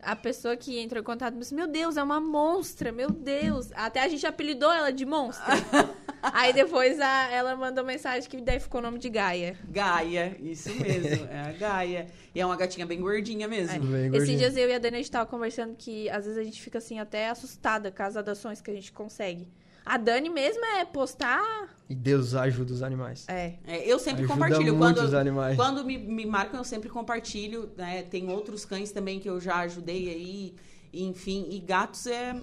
a 0.00 0.14
pessoa 0.14 0.56
que 0.56 0.78
entrou 0.80 1.00
em 1.00 1.04
contato 1.04 1.36
disse: 1.36 1.54
Meu 1.54 1.66
Deus, 1.66 1.96
é 1.96 2.02
uma 2.02 2.20
monstra, 2.20 2.92
meu 2.92 3.10
Deus. 3.10 3.70
Até 3.74 4.02
a 4.02 4.08
gente 4.08 4.26
apelidou 4.26 4.70
ela 4.72 4.92
de 4.92 5.04
monstra. 5.06 5.44
Aí 6.22 6.52
depois 6.52 6.98
a- 7.00 7.28
ela 7.30 7.54
mandou 7.54 7.84
mensagem 7.84 8.28
que 8.28 8.40
daí 8.40 8.58
ficou 8.58 8.80
o 8.80 8.82
nome 8.82 8.98
de 8.98 9.08
Gaia. 9.08 9.56
Gaia, 9.68 10.36
isso 10.40 10.70
mesmo, 10.74 11.26
é 11.30 11.40
a 11.40 11.52
Gaia. 11.52 12.06
E 12.34 12.40
é 12.40 12.44
uma 12.46 12.56
gatinha 12.56 12.84
bem 12.84 13.00
gordinha 13.00 13.46
mesmo. 13.46 13.78
Bem 13.86 14.00
Esses 14.06 14.10
gordinho. 14.10 14.38
dias 14.38 14.56
eu 14.56 14.68
e 14.68 14.74
a 14.74 14.78
Dani 14.78 14.96
a 14.96 14.98
gente 14.98 15.10
tava 15.10 15.26
conversando 15.26 15.74
que 15.76 16.08
às 16.10 16.24
vezes 16.24 16.38
a 16.38 16.42
gente 16.42 16.60
fica 16.60 16.78
assim 16.78 16.98
até 16.98 17.28
assustada 17.28 17.90
com 17.92 18.02
as 18.02 18.16
adações 18.16 18.60
que 18.60 18.70
a 18.70 18.74
gente 18.74 18.90
consegue. 18.92 19.48
A 19.86 19.96
Dani 19.96 20.28
mesmo 20.28 20.64
é 20.64 20.84
postar. 20.84 21.74
E 21.88 21.94
Deus 21.94 22.34
ajuda 22.34 22.72
os 22.72 22.82
animais. 22.82 23.24
É. 23.28 23.54
É, 23.64 23.86
eu 23.90 23.98
sempre 24.00 24.24
Ajuda 24.24 24.34
compartilho. 24.34 24.74
muito 24.74 24.96
Quando, 24.96 25.06
os 25.06 25.14
animais. 25.14 25.56
quando 25.56 25.84
me, 25.84 25.96
me 25.96 26.26
marcam, 26.26 26.58
eu 26.58 26.64
sempre 26.64 26.88
compartilho. 26.88 27.70
Né? 27.76 28.02
Tem 28.02 28.28
outros 28.28 28.64
cães 28.64 28.90
também 28.90 29.20
que 29.20 29.30
eu 29.30 29.40
já 29.40 29.58
ajudei 29.60 30.08
aí. 30.10 30.54
Enfim, 30.92 31.46
e 31.50 31.60
gatos 31.60 32.06
é. 32.08 32.34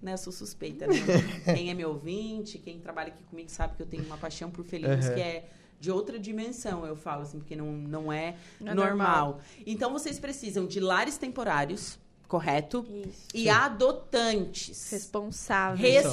Né, 0.00 0.16
sou 0.16 0.32
suspeita, 0.32 0.86
né? 0.86 0.94
quem 1.56 1.70
é 1.70 1.74
meu 1.74 1.88
ouvinte, 1.88 2.56
quem 2.58 2.78
trabalha 2.78 3.08
aqui 3.08 3.24
comigo 3.24 3.50
sabe 3.50 3.74
que 3.74 3.82
eu 3.82 3.86
tenho 3.86 4.04
uma 4.04 4.16
paixão 4.16 4.48
por 4.48 4.64
felinos 4.64 5.06
Uhum. 5.08 5.14
que 5.14 5.20
é 5.20 5.48
de 5.80 5.90
outra 5.90 6.20
dimensão, 6.20 6.86
eu 6.86 6.94
falo 6.94 7.22
assim, 7.22 7.38
porque 7.40 7.56
não, 7.56 7.72
não 7.72 8.12
é, 8.12 8.36
Não 8.60 8.70
é 8.70 8.74
normal. 8.76 9.26
normal. 9.26 9.40
Então 9.66 9.92
vocês 9.92 10.16
precisam 10.20 10.66
de 10.66 10.78
lares 10.78 11.18
temporários, 11.18 11.98
correto? 12.28 12.86
Isso. 12.88 13.26
E 13.34 13.48
adotantes. 13.48 14.90
Responsáveis. 14.92 16.04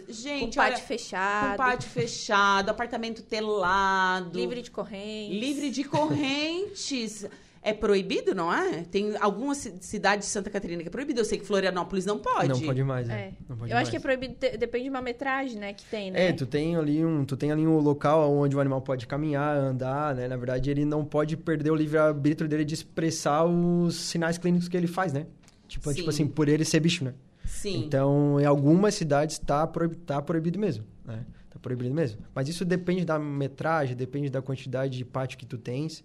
Com 0.00 0.12
Gente, 0.12 0.56
pátio 0.56 0.74
olha, 0.74 0.84
fechado. 0.84 1.50
com 1.50 1.56
pátio 1.56 1.90
fechado, 1.90 2.70
apartamento 2.70 3.22
telado. 3.22 4.36
Livre 4.36 4.62
de 4.62 4.70
corrente. 4.70 5.38
Livre 5.38 5.70
de 5.70 5.84
correntes. 5.84 7.26
É 7.66 7.72
proibido, 7.72 8.34
não 8.34 8.52
é? 8.52 8.82
Tem 8.84 9.16
algumas 9.18 9.56
ci- 9.56 9.74
cidades 9.80 10.26
de 10.26 10.32
Santa 10.32 10.50
Catarina 10.50 10.82
que 10.82 10.88
é 10.88 10.90
proibido. 10.90 11.18
Eu 11.20 11.24
sei 11.24 11.38
que 11.38 11.46
Florianópolis 11.46 12.04
não 12.04 12.18
pode. 12.18 12.46
Não 12.48 12.60
pode 12.60 12.84
mais, 12.84 13.08
É. 13.08 13.12
é. 13.14 13.32
Não 13.48 13.56
pode 13.56 13.70
Eu 13.70 13.76
acho 13.78 13.84
mais. 13.86 13.88
que 13.88 13.96
é 13.96 14.00
proibido, 14.00 14.34
depende 14.58 14.84
de 14.84 14.90
uma 14.90 15.00
metragem, 15.00 15.58
né, 15.58 15.72
que 15.72 15.82
tem, 15.86 16.10
né? 16.10 16.28
É, 16.28 16.32
tu 16.34 16.44
tem 16.44 16.76
ali 16.76 17.02
um, 17.02 17.24
tu 17.24 17.38
tem 17.38 17.50
ali 17.50 17.66
um 17.66 17.78
local 17.78 18.30
onde 18.34 18.54
o 18.54 18.60
animal 18.60 18.82
pode 18.82 19.06
caminhar, 19.06 19.56
andar, 19.56 20.14
né? 20.14 20.28
Na 20.28 20.36
verdade, 20.36 20.70
ele 20.70 20.84
não 20.84 21.02
pode 21.06 21.38
perder 21.38 21.70
o 21.70 21.74
livre-arbítrio 21.74 22.46
dele 22.46 22.66
de 22.66 22.74
expressar 22.74 23.44
os 23.46 23.94
sinais 23.96 24.36
clínicos 24.36 24.68
que 24.68 24.76
ele 24.76 24.86
faz, 24.86 25.14
né? 25.14 25.26
Tipo, 25.66 25.88
Sim. 25.88 25.94
tipo 25.96 26.10
assim, 26.10 26.26
por 26.26 26.48
ele 26.50 26.66
ser 26.66 26.80
bicho, 26.80 27.02
né? 27.02 27.14
Sim. 27.46 27.84
Então, 27.86 28.38
em 28.38 28.44
algumas 28.44 28.94
cidades 28.94 29.38
tá, 29.38 29.66
proib- 29.66 29.96
tá 30.04 30.20
proibido 30.20 30.58
mesmo, 30.58 30.84
né? 31.02 31.24
Tá 31.48 31.58
proibido 31.58 31.94
mesmo. 31.94 32.20
Mas 32.34 32.46
isso 32.46 32.62
depende 32.62 33.06
da 33.06 33.18
metragem, 33.18 33.96
depende 33.96 34.28
da 34.28 34.42
quantidade 34.42 34.98
de 34.98 35.04
pátio 35.04 35.38
que 35.38 35.46
tu 35.46 35.56
tens. 35.56 36.04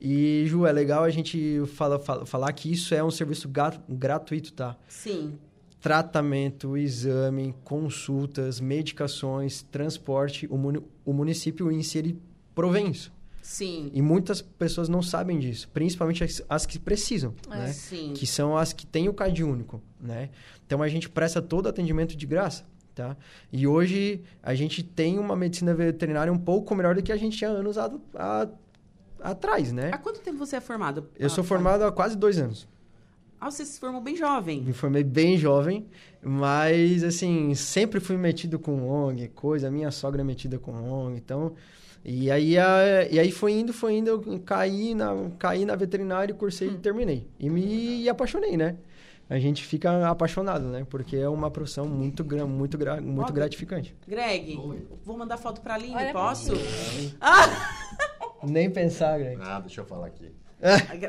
E, 0.00 0.44
Ju, 0.46 0.64
é 0.66 0.72
legal 0.72 1.02
a 1.04 1.10
gente 1.10 1.62
fala, 1.74 1.98
fala- 1.98 2.24
falar 2.24 2.52
que 2.52 2.70
isso 2.72 2.94
é 2.94 3.02
um 3.02 3.10
serviço 3.10 3.48
gratuito, 3.88 4.52
tá? 4.52 4.76
Sim. 4.88 5.34
tratamento, 5.80 6.76
exame, 6.76 7.54
consultas, 7.64 8.58
medicações, 8.60 9.62
transporte, 9.62 10.46
o, 10.50 10.58
muni- 10.58 10.82
o 11.04 11.12
município 11.12 11.70
em 11.70 11.82
si 11.84 11.98
ele 11.98 12.20
provém 12.54 12.90
isso. 12.90 13.12
Sim. 13.40 13.88
E 13.94 14.02
muitas 14.02 14.42
pessoas 14.42 14.88
não 14.88 15.00
sabem 15.00 15.38
disso, 15.38 15.68
principalmente 15.72 16.22
as, 16.24 16.42
as 16.48 16.66
que 16.66 16.78
precisam, 16.80 17.32
É. 17.50 17.56
né? 17.56 17.66
Sim. 17.72 18.12
Que 18.14 18.26
são 18.26 18.56
as 18.58 18.72
que 18.72 18.84
têm 18.84 19.08
o 19.08 19.14
CAD 19.14 19.42
único, 19.44 19.80
né? 20.00 20.30
Então 20.66 20.82
a 20.82 20.88
gente 20.88 21.08
presta 21.08 21.40
todo 21.40 21.68
atendimento 21.68 22.16
de 22.16 22.26
graça, 22.26 22.64
tá? 22.94 23.16
E 23.52 23.64
hoje 23.66 24.20
a 24.42 24.54
gente 24.56 24.82
tem 24.82 25.16
uma 25.18 25.36
medicina 25.36 25.72
veterinária 25.72 26.32
um 26.32 26.38
pouco 26.38 26.74
melhor 26.74 26.94
do 26.96 27.02
que 27.02 27.12
a 27.12 27.16
gente 27.16 27.38
tinha 27.38 27.50
anos 27.50 27.78
a- 27.78 27.90
a- 28.16 28.48
atrás, 29.20 29.72
né? 29.72 29.90
Há 29.92 29.98
quanto 29.98 30.20
tempo 30.20 30.38
você 30.38 30.56
é 30.56 30.60
formado? 30.60 31.08
Eu 31.16 31.28
sou 31.30 31.42
Ah, 31.42 31.46
formado 31.46 31.84
há 31.84 31.92
quase 31.92 32.16
dois 32.16 32.38
anos. 32.38 32.66
Ah, 33.40 33.50
você 33.50 33.64
se 33.64 33.78
formou 33.78 34.00
bem 34.00 34.16
jovem. 34.16 34.60
Me 34.62 34.72
formei 34.72 35.04
bem 35.04 35.36
jovem, 35.38 35.86
mas 36.20 37.04
assim, 37.04 37.54
sempre 37.54 38.00
fui 38.00 38.16
metido 38.16 38.58
com 38.58 38.88
ONG, 38.88 39.28
coisa, 39.28 39.70
minha 39.70 39.90
sogra 39.92 40.22
é 40.22 40.24
metida 40.24 40.58
com 40.58 40.72
ONG, 40.72 41.16
então. 41.18 41.54
E 42.04 42.30
aí, 42.30 42.58
a- 42.58 43.06
e 43.10 43.18
aí 43.18 43.30
foi 43.30 43.52
indo, 43.52 43.72
foi 43.72 43.94
indo, 43.98 44.08
eu 44.10 44.40
caí 44.40 44.94
na, 44.94 45.12
caí 45.38 45.64
na 45.64 45.76
veterinária, 45.76 46.34
cursei 46.34 46.68
e 46.70 46.78
terminei. 46.78 47.28
E 47.38 47.48
me 47.50 48.08
apaixonei, 48.08 48.56
né? 48.56 48.76
A 49.30 49.38
gente 49.38 49.62
fica 49.64 50.08
apaixonado, 50.08 50.64
né? 50.68 50.86
Porque 50.88 51.14
é 51.16 51.28
uma 51.28 51.50
profissão 51.50 51.86
muito, 51.86 52.24
gra- 52.24 52.46
muito, 52.46 52.78
gra- 52.78 52.98
muito 53.00 53.20
Óbvio. 53.20 53.34
gratificante. 53.34 53.94
Greg, 54.06 54.56
vou 55.04 55.18
mandar 55.18 55.36
foto 55.36 55.60
pra 55.60 55.74
Aline, 55.74 55.94
Olha 55.94 56.10
pra 56.12 56.20
posso? 56.20 56.52
Nem 58.42 58.70
pensar, 58.70 59.18
Greg. 59.18 59.40
Ah, 59.42 59.60
deixa 59.60 59.80
eu 59.80 59.84
falar 59.84 60.06
aqui. 60.06 60.32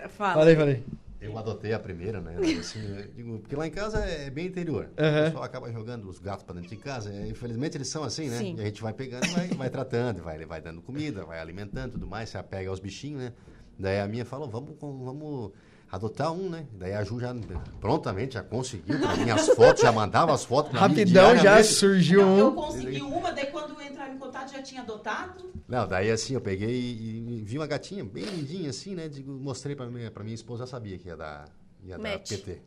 Fala. 0.10 0.34
Falei, 0.34 0.56
falei. 0.56 0.84
Eu 1.22 1.38
adotei 1.38 1.74
a 1.74 1.80
primeira, 1.80 2.22
né? 2.22 2.38
Assim, 2.60 2.80
digo, 3.13 3.39
porque 3.39 3.56
lá 3.56 3.68
em 3.68 3.72
casa 3.72 4.00
é 4.00 4.30
bem 4.30 4.48
interior. 4.48 4.89
Aham. 4.98 5.20
O 5.20 5.24
pessoal 5.26 5.44
acaba 5.44 5.72
jogando 5.72 6.08
os 6.08 6.18
gatos 6.18 6.44
pra 6.44 6.56
dentro 6.56 6.70
de 6.70 6.78
casa. 6.78 7.12
e, 7.12 7.30
infelizmente 7.30 7.76
eles 7.76 7.89
são 7.89 8.04
assim, 8.04 8.30
né? 8.30 8.38
Sim. 8.38 8.56
E 8.58 8.62
a 8.62 8.65
gente 8.65 8.82
vai 8.82 8.94
pegando 8.94 9.26
e 9.26 9.30
vai, 9.30 9.48
vai 9.50 9.70
tratando, 9.70 10.24
vai, 10.24 10.46
vai 10.46 10.62
dando 10.62 10.82
comida, 10.82 11.26
vai 11.26 11.39
alimentando 11.39 11.94
tudo 11.94 12.08
mais, 12.08 12.30
se 12.30 12.38
apega 12.38 12.70
aos 12.70 12.80
bichinhos, 12.80 13.22
né? 13.22 13.34
Daí 13.78 14.00
a 14.00 14.08
minha 14.08 14.24
falou, 14.26 14.50
vamos, 14.50 14.76
vamos 14.80 15.52
adotar 15.91 16.32
um, 16.32 16.49
né? 16.49 16.65
Daí 16.73 16.93
a 16.93 17.04
Ju 17.04 17.19
já 17.19 17.36
prontamente 17.80 18.36
já 18.36 18.43
conseguiu 18.43 18.99
pra 18.99 19.15
mim 19.15 19.30
as 19.30 19.47
fotos, 19.49 19.82
já 19.82 19.91
mandava 19.91 20.34
as 20.34 20.43
fotos 20.43 20.71
pra 20.71 20.88
mim 20.88 20.95
Rapidão 20.95 21.36
já 21.38 21.63
surgiu 21.63 22.21
Não, 22.21 22.38
eu 22.38 22.47
um. 22.49 22.56
consegui 22.56 23.02
uma, 23.02 23.32
daí 23.32 23.47
quando 23.47 23.82
entraram 23.82 24.13
em 24.13 24.17
contato 24.17 24.52
já 24.52 24.62
tinha 24.62 24.82
adotado. 24.82 25.49
Não, 25.67 25.88
daí 25.88 26.10
assim, 26.12 26.34
eu 26.34 26.41
peguei 26.41 26.69
e, 26.69 27.39
e 27.39 27.43
vi 27.43 27.58
uma 27.58 27.67
gatinha 27.67 28.04
bem 28.04 28.23
lindinha 28.23 28.69
assim, 28.69 28.95
né? 28.95 29.08
Digo, 29.08 29.32
mostrei 29.32 29.75
pra 29.75 29.88
minha, 29.88 30.12
pra 30.12 30.23
minha 30.23 30.36
esposa, 30.36 30.63
já 30.65 30.67
sabia 30.67 30.97
que 30.97 31.08
ia 31.08 31.17
dar, 31.17 31.45
ia 31.84 31.98
dar 31.98 32.04
Match. 32.12 32.30
PT. 32.30 32.58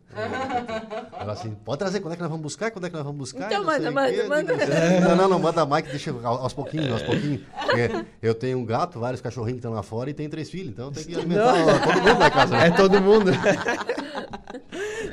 Ela 1.18 1.33
assim, 1.33 1.55
pode 1.64 1.79
trazer, 1.79 2.01
quando 2.01 2.14
é 2.14 2.16
que 2.16 2.22
nós 2.22 2.31
vamos 2.31 2.42
buscar? 2.42 2.70
Quando 2.70 2.87
é 2.87 2.90
que 2.90 2.94
nós 2.96 3.05
vamos 3.05 3.18
buscar? 3.18 3.46
Então 3.46 3.59
Não 3.59 3.66
manda, 3.66 3.85
quê. 3.85 4.22
manda, 4.25 4.29
manda. 4.57 4.66
Não, 5.01 5.16
não, 5.16 5.29
não, 5.29 5.38
manda 5.38 5.66
mais 5.66 5.85
que 5.85 5.90
deixa 5.90 6.11
ao- 6.11 6.38
aos 6.42 6.53
pouquinhos, 6.53 6.90
aos 6.92 7.03
pouquinhos. 7.03 7.42
Porque 7.64 8.05
eu 8.22 8.35
tenho 8.35 8.59
um 8.59 8.64
gato, 8.64 8.98
vários 8.98 9.20
cachorrinhos 9.20 9.57
que 9.57 9.59
estão 9.66 9.72
lá 9.72 9.83
fora 9.83 10.11
e 10.11 10.14
tem 10.14 10.29
três 10.29 10.51
filhos, 10.51 10.70
então 10.70 10.90
tem 10.90 11.05
que 11.05 11.14
alimentar 11.14 11.53
todo 11.81 12.03
mundo 12.03 12.18
na 12.18 12.31
casa. 12.31 12.57
né? 12.57 12.66
É 12.66 12.70
todo 12.70 13.01
mundo. 13.01 13.31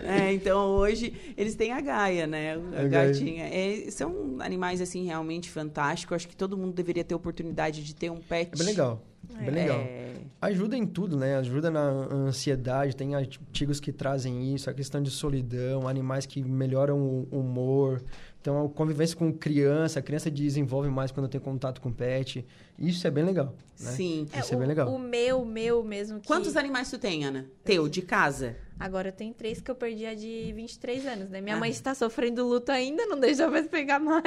É, 0.03 0.33
então 0.33 0.69
hoje 0.69 1.13
eles 1.37 1.55
têm 1.55 1.71
a 1.71 1.79
Gaia, 1.81 2.25
né? 2.27 2.55
A 2.77 2.83
gatinha. 2.87 3.45
É, 3.45 3.89
são 3.91 4.37
animais, 4.39 4.81
assim, 4.81 5.05
realmente 5.05 5.49
fantásticos. 5.49 6.15
Acho 6.15 6.27
que 6.27 6.35
todo 6.35 6.57
mundo 6.57 6.73
deveria 6.73 7.03
ter 7.03 7.15
oportunidade 7.15 7.83
de 7.83 7.93
ter 7.95 8.09
um 8.09 8.17
pet. 8.19 8.49
É 8.53 8.57
bem 8.57 8.67
legal. 8.67 9.01
Bem 9.37 9.51
legal. 9.51 9.79
É, 9.79 10.13
Ajuda 10.41 10.77
em 10.77 10.85
tudo, 10.85 11.17
né? 11.17 11.35
Ajuda 11.35 11.69
na 11.69 11.81
ansiedade, 11.81 12.95
tem 12.95 13.13
artigos 13.13 13.79
que 13.79 13.91
trazem 13.91 14.53
isso, 14.55 14.69
a 14.69 14.73
questão 14.73 15.01
de 15.03 15.11
solidão, 15.11 15.85
animais 15.87 16.25
que 16.25 16.41
melhoram 16.41 16.97
o 16.97 17.27
humor. 17.39 18.01
Então, 18.39 18.65
a 18.65 18.69
convivência 18.69 19.17
com 19.17 19.33
criança, 19.33 19.99
a 19.99 20.01
criança 20.01 20.31
desenvolve 20.31 20.89
mais 20.89 21.11
quando 21.11 21.27
tem 21.27 21.41
contato 21.41 21.81
com 21.81 21.91
pet. 21.91 22.45
Isso 22.77 23.05
é 23.05 23.11
bem 23.11 23.25
legal, 23.25 23.53
né? 23.79 23.91
Sim. 23.91 24.27
Isso 24.33 24.53
é 24.53 24.55
o, 24.55 24.59
bem 24.59 24.67
legal. 24.67 24.87
O 24.93 24.97
meu, 24.97 25.43
meu 25.43 25.83
mesmo. 25.83 26.21
Que... 26.21 26.27
Quantos 26.27 26.55
animais 26.55 26.89
tu 26.89 26.97
tem, 26.97 27.25
Ana? 27.25 27.45
Teu, 27.65 27.89
de 27.89 28.01
casa? 28.01 28.55
Agora 28.79 29.11
tem 29.11 29.33
três 29.33 29.59
que 29.59 29.69
eu 29.69 29.75
perdi 29.75 30.05
a 30.05 30.15
de 30.15 30.53
23 30.55 31.05
anos, 31.05 31.29
né? 31.29 31.41
Minha 31.41 31.57
Ah. 31.57 31.59
mãe 31.59 31.69
está 31.69 31.93
sofrendo 31.93 32.47
luto 32.47 32.71
ainda, 32.71 33.05
não 33.07 33.19
deixa 33.19 33.43
eu 33.43 33.51
mais 33.51 33.67
pegar 33.67 33.99
mais. 33.99 34.23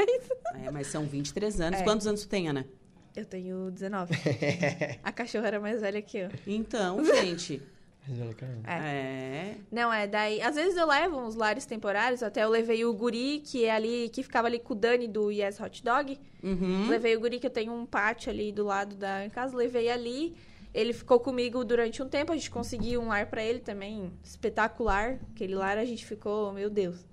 É, 0.63 0.71
mas 0.71 0.89
são 0.89 1.05
23 1.07 1.59
anos. 1.63 1.81
É. 1.81 1.83
Quantos 1.83 2.07
anos 2.07 2.21
tu 2.21 2.29
tem, 2.29 2.49
Ana? 2.49 2.67
Eu 3.15 3.27
tenho 3.27 3.71
19. 3.71 4.15
a 5.03 5.13
cachorra 5.13 5.49
era 5.49 5.61
mais 5.61 5.81
velha 5.81 6.01
que 6.01 6.19
eu. 6.19 6.31
Então, 6.47 7.05
gente. 7.05 7.61
Caramba. 8.37 8.69
é. 8.69 9.55
Não, 9.71 9.93
é, 9.93 10.07
daí. 10.09 10.43
Às 10.43 10.57
vezes 10.57 10.77
eu 10.77 10.87
levo 10.87 11.19
uns 11.19 11.37
lares 11.37 11.65
temporários, 11.65 12.23
até 12.23 12.43
eu 12.43 12.49
levei 12.49 12.85
o 12.85 12.93
guri, 12.93 13.41
que 13.45 13.65
é 13.65 13.71
ali, 13.71 14.09
que 14.09 14.23
ficava 14.23 14.49
ali 14.49 14.59
com 14.59 14.73
o 14.73 14.77
Dani 14.77 15.07
do 15.07 15.31
Yes 15.31 15.61
Hot 15.61 15.85
Dog. 15.85 16.19
Uhum. 16.43 16.89
Levei 16.89 17.17
o 17.17 17.21
guri, 17.21 17.39
que 17.39 17.47
eu 17.47 17.51
tenho 17.51 17.73
um 17.73 17.87
pátio 17.87 18.31
ali 18.31 18.51
do 18.51 18.65
lado 18.65 18.97
da 18.97 19.29
casa, 19.31 19.57
levei 19.57 19.89
ali. 19.89 20.35
Ele 20.75 20.93
ficou 20.93 21.21
comigo 21.21 21.65
durante 21.65 22.03
um 22.03 22.09
tempo, 22.09 22.33
a 22.33 22.35
gente 22.35 22.51
conseguiu 22.51 23.01
um 23.03 23.09
lar 23.09 23.27
pra 23.27 23.45
ele 23.45 23.61
também, 23.61 24.11
espetacular. 24.25 25.21
Aquele 25.35 25.55
lar 25.55 25.77
a 25.77 25.85
gente 25.85 26.05
ficou, 26.05 26.51
meu 26.53 26.71
Deus. 26.71 27.05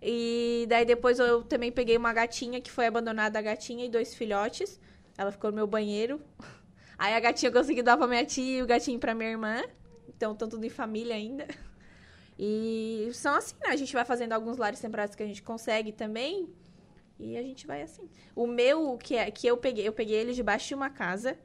E 0.00 0.64
daí 0.68 0.84
depois 0.84 1.18
eu 1.18 1.42
também 1.42 1.72
peguei 1.72 1.96
uma 1.96 2.12
gatinha 2.12 2.60
que 2.60 2.70
foi 2.70 2.86
abandonada, 2.86 3.38
a 3.38 3.42
gatinha 3.42 3.84
e 3.84 3.88
dois 3.88 4.14
filhotes. 4.14 4.80
Ela 5.18 5.32
ficou 5.32 5.50
no 5.50 5.56
meu 5.56 5.66
banheiro. 5.66 6.20
Aí 6.96 7.12
a 7.12 7.20
gatinha 7.20 7.50
eu 7.50 7.52
consegui 7.52 7.82
dar 7.82 7.96
pra 7.96 8.06
minha 8.06 8.24
tia 8.24 8.58
e 8.58 8.62
o 8.62 8.66
gatinho 8.66 8.98
pra 8.98 9.14
minha 9.14 9.30
irmã. 9.30 9.62
Então, 10.08 10.32
estão 10.32 10.48
tudo 10.48 10.64
em 10.64 10.70
família 10.70 11.14
ainda. 11.14 11.46
E 12.40 13.10
são 13.14 13.34
assim, 13.34 13.56
né? 13.60 13.70
A 13.70 13.74
gente 13.74 13.92
vai 13.92 14.04
fazendo 14.04 14.32
alguns 14.32 14.58
lares 14.58 14.78
temporários 14.78 15.16
que 15.16 15.22
a 15.24 15.26
gente 15.26 15.42
consegue 15.42 15.90
também. 15.90 16.48
E 17.18 17.36
a 17.36 17.42
gente 17.42 17.66
vai 17.66 17.82
assim. 17.82 18.08
O 18.32 18.46
meu, 18.46 18.96
que, 18.96 19.16
é, 19.16 19.28
que 19.28 19.44
eu 19.44 19.56
peguei, 19.56 19.88
eu 19.88 19.92
peguei 19.92 20.16
ele 20.16 20.32
debaixo 20.32 20.68
de 20.68 20.74
uma 20.76 20.88
casa. 20.88 21.36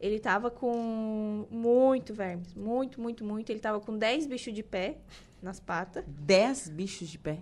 Ele 0.00 0.18
tava 0.18 0.50
com 0.50 1.46
muito 1.50 2.14
vermes. 2.14 2.54
Muito, 2.54 2.98
muito, 3.02 3.22
muito. 3.22 3.50
Ele 3.50 3.60
tava 3.60 3.80
com 3.80 3.98
10 3.98 4.26
bichos 4.28 4.54
de 4.54 4.62
pé 4.62 4.96
nas 5.42 5.60
patas. 5.60 6.04
Dez 6.06 6.70
bichos 6.70 7.06
de 7.06 7.18
pé. 7.18 7.40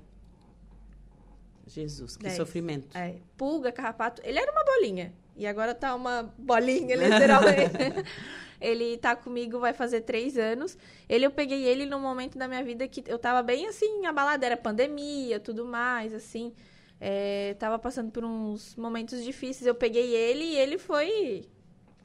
Jesus, 1.68 2.16
que 2.16 2.24
Dez. 2.24 2.34
sofrimento. 2.34 2.96
É, 2.98 3.16
pulga, 3.36 3.70
carrapato. 3.70 4.20
Ele 4.24 4.40
era 4.40 4.50
uma 4.50 4.64
bolinha. 4.64 5.14
E 5.38 5.46
agora 5.46 5.72
tá 5.72 5.94
uma 5.94 6.34
bolinha, 6.36 6.96
literalmente. 6.96 8.04
ele 8.60 8.98
tá 8.98 9.14
comigo, 9.14 9.60
vai 9.60 9.72
fazer 9.72 10.00
três 10.00 10.36
anos. 10.36 10.76
Ele, 11.08 11.24
eu 11.24 11.30
peguei 11.30 11.62
ele 11.64 11.86
num 11.86 12.00
momento 12.00 12.36
da 12.36 12.48
minha 12.48 12.62
vida 12.64 12.88
que 12.88 13.04
eu 13.06 13.18
tava 13.18 13.40
bem 13.40 13.68
assim, 13.68 14.04
abalada. 14.04 14.44
Era 14.44 14.56
pandemia, 14.56 15.38
tudo 15.38 15.64
mais, 15.64 16.12
assim. 16.12 16.52
É, 17.00 17.54
tava 17.58 17.78
passando 17.78 18.10
por 18.10 18.24
uns 18.24 18.74
momentos 18.74 19.22
difíceis. 19.24 19.64
Eu 19.64 19.76
peguei 19.76 20.12
ele 20.12 20.44
e 20.44 20.56
ele 20.56 20.76
foi 20.76 21.44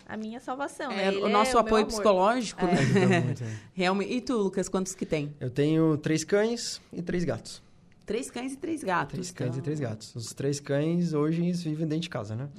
a 0.05 0.15
minha 0.15 0.39
salvação. 0.39 0.89
né? 0.89 1.05
É, 1.05 1.07
Ele 1.07 1.23
o 1.23 1.29
nosso 1.29 1.51
meu 1.51 1.61
apoio 1.61 1.87
psicológico, 1.87 2.63
né? 2.65 3.21
Muito, 3.21 3.41
né? 3.43 3.59
Realmente. 3.73 4.13
E 4.13 4.21
tu, 4.21 4.37
Lucas, 4.37 4.69
quantos 4.69 4.93
que 4.93 5.07
tem? 5.07 5.33
Eu 5.39 5.49
tenho 5.49 5.97
três 5.97 6.23
cães 6.23 6.79
e 6.91 7.01
três 7.01 7.23
gatos. 7.23 7.63
Três 8.05 8.29
cães 8.29 8.53
e 8.53 8.57
três 8.57 8.83
gatos. 8.83 9.13
Três 9.13 9.31
cães 9.31 9.47
então. 9.47 9.59
e 9.59 9.63
três 9.63 9.79
gatos. 9.79 10.15
Os 10.15 10.33
três 10.33 10.59
cães 10.59 11.13
hoje 11.13 11.41
eles 11.41 11.63
vivem 11.63 11.87
dentro 11.87 12.03
de 12.03 12.09
casa, 12.09 12.35
né? 12.35 12.49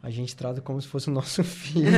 A 0.00 0.10
gente 0.10 0.36
trata 0.36 0.60
como 0.60 0.80
se 0.80 0.86
fosse 0.86 1.08
o 1.08 1.12
nosso 1.12 1.42
filho. 1.44 1.88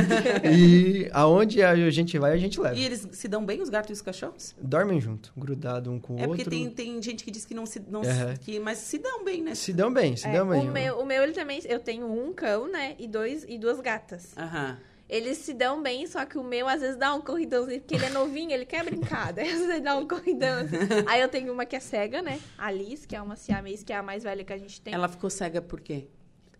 e 0.51 1.07
aonde 1.13 1.61
a 1.61 1.89
gente 1.91 2.17
vai, 2.17 2.33
a 2.33 2.37
gente 2.37 2.59
leva. 2.59 2.75
E 2.75 2.83
eles 2.83 3.07
se 3.11 3.27
dão 3.27 3.45
bem, 3.45 3.61
os 3.61 3.69
gatos 3.69 3.89
e 3.91 3.93
os 3.93 4.01
cachorros? 4.01 4.55
Dormem 4.59 4.99
junto, 4.99 5.31
grudado 5.37 5.91
um 5.91 5.99
com 5.99 6.15
o 6.15 6.19
é 6.19 6.25
porque 6.27 6.41
outro. 6.41 6.49
tem, 6.49 6.69
tem 6.69 7.01
gente 7.01 7.23
que 7.23 7.29
diz 7.31 7.45
que 7.45 7.53
não 7.53 7.65
se. 7.65 7.79
Não 7.87 8.01
que, 8.41 8.59
mas 8.59 8.79
se 8.79 8.97
dão 8.97 9.23
bem, 9.23 9.43
né? 9.43 9.53
Se 9.55 9.71
dão 9.71 9.93
bem, 9.93 10.15
se 10.15 10.27
É, 10.27 10.31
dão 10.33 10.47
bem. 10.49 10.67
o, 10.67 10.71
meu, 10.71 10.99
o 10.99 11.05
meu, 11.05 11.21
ele 11.23 11.33
também. 11.33 11.61
Eu 11.65 11.79
tenho 11.79 12.07
um 12.11 12.33
cão, 12.33 12.67
né? 12.71 12.95
E, 12.97 13.07
dois, 13.07 13.45
e 13.47 13.57
duas 13.57 13.79
gatas. 13.79 14.35
Aham. 14.37 14.77
Eles 15.07 15.39
se 15.39 15.53
dão 15.53 15.81
bem, 15.83 16.07
só 16.07 16.23
que 16.25 16.37
o 16.37 16.43
meu 16.43 16.69
às 16.69 16.79
vezes 16.79 16.95
dá 16.95 17.13
um 17.13 17.19
corridãozinho, 17.19 17.81
porque 17.81 17.95
ele 17.95 18.05
é 18.05 18.09
novinho, 18.09 18.51
ele 18.51 18.65
quer 18.65 18.81
brincar. 18.83 19.33
Daí 19.33 19.45
às 19.51 19.55
vezes 19.59 19.69
ele 19.69 19.81
dá 19.81 19.97
um 19.97 20.07
corridão. 20.07 20.61
assim. 20.61 20.77
Aí 21.05 21.19
eu 21.19 21.27
tenho 21.27 21.51
uma 21.51 21.65
que 21.65 21.75
é 21.75 21.81
cega, 21.81 22.21
né? 22.21 22.39
A 22.57 22.71
Liz, 22.71 23.05
que 23.05 23.13
é 23.15 23.21
uma 23.21 23.35
siamês, 23.35 23.83
que 23.83 23.91
é 23.91 23.97
a 23.97 24.01
mais 24.01 24.23
velha 24.23 24.43
que 24.45 24.53
a 24.53 24.57
gente 24.57 24.79
tem. 24.81 24.93
Ela 24.93 25.09
ficou 25.09 25.29
cega 25.29 25.61
por 25.61 25.81
quê? 25.81 26.07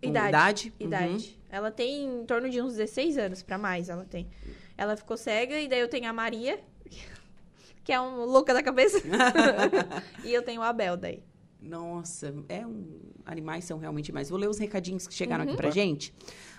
Idade. 0.02 0.28
Idade? 0.28 0.72
Idade. 0.80 1.38
Ela 1.50 1.70
tem 1.70 2.04
em 2.04 2.24
torno 2.26 2.48
de 2.50 2.60
uns 2.60 2.74
16 2.74 3.18
anos, 3.18 3.42
pra 3.42 3.56
mais 3.58 3.88
ela 3.88 4.04
tem. 4.04 4.28
Ela 4.76 4.96
ficou 4.96 5.16
cega, 5.16 5.60
e 5.60 5.68
daí 5.68 5.80
eu 5.80 5.88
tenho 5.88 6.08
a 6.08 6.12
Maria, 6.12 6.58
que 7.84 7.92
é 7.92 8.00
um 8.00 8.24
louca 8.24 8.52
da 8.54 8.62
cabeça. 8.62 9.00
e 10.24 10.32
eu 10.32 10.42
tenho 10.42 10.62
a 10.62 10.68
Abel 10.68 10.96
daí. 10.96 11.22
Nossa, 11.60 12.34
é 12.48 12.66
um... 12.66 13.00
animais 13.24 13.64
são 13.64 13.78
realmente 13.78 14.10
mais. 14.12 14.28
Vou 14.28 14.38
ler 14.38 14.48
os 14.48 14.58
recadinhos 14.58 15.06
que 15.06 15.14
chegaram 15.14 15.44
Uhum. 15.44 15.50
aqui 15.50 15.56
pra 15.56 15.70
gente. 15.70 16.12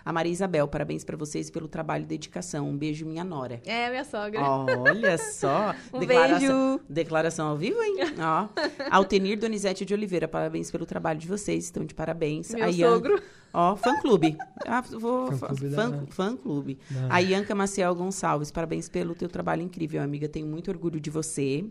A 0.06 0.12
Maria 0.12 0.32
Isabel, 0.32 0.68
parabéns 0.68 1.04
pra 1.04 1.16
vocês 1.16 1.50
pelo 1.50 1.68
trabalho 1.68 2.04
e 2.04 2.06
dedicação. 2.08 2.70
Um 2.70 2.78
beijo, 2.78 3.06
minha 3.06 3.24
nora. 3.24 3.62
É, 3.66 3.90
minha 3.90 4.04
sogra. 4.04 4.42
Olha 4.42 5.18
só. 5.32 5.74
Um 5.94 6.00
declaração, 6.00 6.40
beijo. 6.78 6.82
Declaração 6.90 7.48
ao 7.48 7.58
vivo, 7.58 7.82
hein? 7.82 7.96
Ó. 8.20 8.48
Altenir 8.92 9.40
Donizete 9.40 9.86
de 9.86 9.94
Oliveira, 9.94 10.28
parabéns 10.28 10.70
pelo 10.70 10.86
trabalho 10.86 11.20
de 11.20 11.28
vocês. 11.28 11.66
Estão 11.66 11.86
de 11.86 11.94
parabéns. 11.94 12.54
Meu 12.54 12.66
A 12.66 12.70
Ian- 12.70 12.90
sogro. 12.92 13.22
Ó, 13.56 13.76
fã-clube. 13.76 14.36
Ah, 14.66 14.82
vou... 14.82 15.32
Fã-clube 15.32 15.70
da- 15.70 15.92
Fã-. 16.10 16.36
Da- 16.36 17.08
A 17.16 17.20
Ianca 17.22 17.54
Maciel 17.54 17.94
Gonçalves, 17.94 18.50
parabéns 18.50 18.90
pelo 18.90 19.14
teu 19.14 19.30
trabalho 19.30 19.62
incrível, 19.62 20.02
amiga. 20.02 20.28
Tenho 20.28 20.48
muito 20.48 20.72
orgulho 20.72 21.00
de 21.00 21.12
você. 21.12 21.64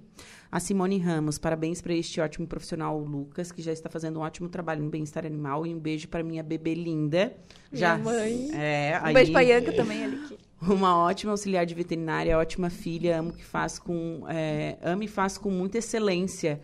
A 0.53 0.61
Simone 0.61 0.99
Ramos, 0.99 1.39
parabéns 1.39 1.81
para 1.81 1.95
este 1.95 2.21
ótimo 2.21 2.47
profissional 2.47 2.99
Lucas, 2.99 3.51
que 3.51 3.63
já 3.63 3.73
está 3.73 3.89
fazendo 3.89 4.19
um 4.19 4.23
ótimo 4.23 4.51
trabalho 4.51 4.83
no 4.85 4.91
bem-estar 4.91 5.25
animal. 5.25 5.67
E 5.67 5.75
um 5.75 5.79
beijo 5.79 6.09
para 6.09 6.23
minha 6.23 6.43
bebê 6.43 6.75
linda. 6.75 7.35
Já, 7.73 7.97
Minha 7.97 8.13
mãe. 8.13 8.51
É, 8.53 9.01
Um 9.03 9.07
aí- 9.07 9.15
beijo 9.15 9.33
pra 9.33 9.43
Ianca 9.43 9.73
também, 9.73 10.05
ali. 10.05 10.19
Que... 10.29 10.39
uma 10.71 10.95
ótima 10.99 11.33
auxiliar 11.33 11.65
de 11.65 11.75
veterinária, 11.75 12.37
ótima 12.37 12.69
filha, 12.69 13.19
amo 13.21 13.33
que 13.33 13.43
faz 13.43 13.79
com, 13.79 14.25
é, 14.29 14.77
ama 14.83 15.03
e 15.05 15.09
faz 15.09 15.39
com 15.39 15.51
muita 15.51 15.79
excelência. 15.79 16.61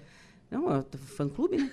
Não, 0.50 0.70
é 0.70 0.84
fã-clube, 0.98 1.56
né? 1.56 1.70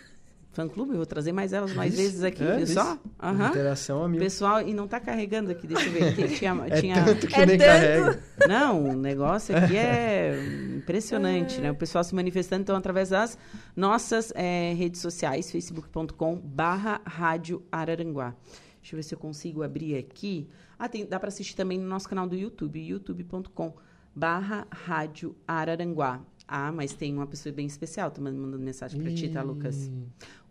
Fã-clube, 0.56 0.92
eu 0.92 0.96
vou 0.98 1.06
trazer 1.06 1.34
mais 1.34 1.52
elas 1.52 1.74
mais 1.74 1.94
Isso, 1.94 2.02
vezes 2.02 2.24
aqui, 2.24 2.42
é, 2.42 2.56
viu 2.56 2.64
isso. 2.64 2.74
só? 2.76 2.98
Aham. 3.22 3.50
Interação 3.50 4.04
amigo. 4.06 4.24
Pessoal, 4.24 4.62
e 4.62 4.74
não 4.74 4.88
tá 4.88 5.02
carregando 5.02 5.52
aqui, 5.52 5.68
deixa 5.68 5.86
eu 5.88 5.92
ver. 5.92 6.16
Tem- 6.16 6.28
tinha, 6.30 6.54
É 6.70 6.80
tinha- 6.82 7.04
tanto 7.04 7.28
que 7.28 7.36
É 7.36 7.46
nem 7.46 7.58
tanto. 7.58 7.68
carrega. 7.68 8.24
Não, 8.48 8.90
o 8.90 8.94
negócio 8.96 9.56
aqui 9.56 9.76
é 9.76 10.34
impressionante, 10.78 11.60
né? 11.60 11.72
O 11.72 11.76
pessoal 11.76 12.04
se 12.06 12.16
manifestando, 12.16 12.62
então, 12.62 12.76
através 12.76 13.10
das 13.10 13.38
nossas 13.76 14.32
eh, 14.34 14.74
redes 14.78 15.02
sociais, 15.02 15.52
facebook.com 15.52 16.38
barra 16.38 17.02
Rádio 17.06 17.62
Araranguá. 17.72 18.34
Deixa 18.82 18.96
eu 18.96 18.98
ver 18.98 19.04
se 19.04 19.14
eu 19.14 19.20
consigo 19.20 19.62
abrir 19.62 19.98
aqui. 19.98 20.48
Ah, 20.80 20.88
tem, 20.88 21.06
dá 21.06 21.20
para 21.20 21.28
assistir 21.30 21.56
também 21.56 21.78
no 21.78 21.88
nosso 21.88 22.08
canal 22.08 22.28
do 22.28 22.36
YouTube, 22.36 22.80
youtube.com 22.80 23.74
barra 24.16 24.66
Rádio 24.72 25.36
Araranguá. 25.48 26.22
Ah, 26.48 26.72
mas 26.72 26.94
tem 26.94 27.14
uma 27.14 27.26
pessoa 27.26 27.54
bem 27.54 27.66
especial, 27.66 28.12
tô 28.12 28.22
mandando 28.22 28.58
mensagem 28.60 29.02
para 29.02 29.12
ti, 29.14 29.30
tá, 29.30 29.42
Lucas? 29.42 29.90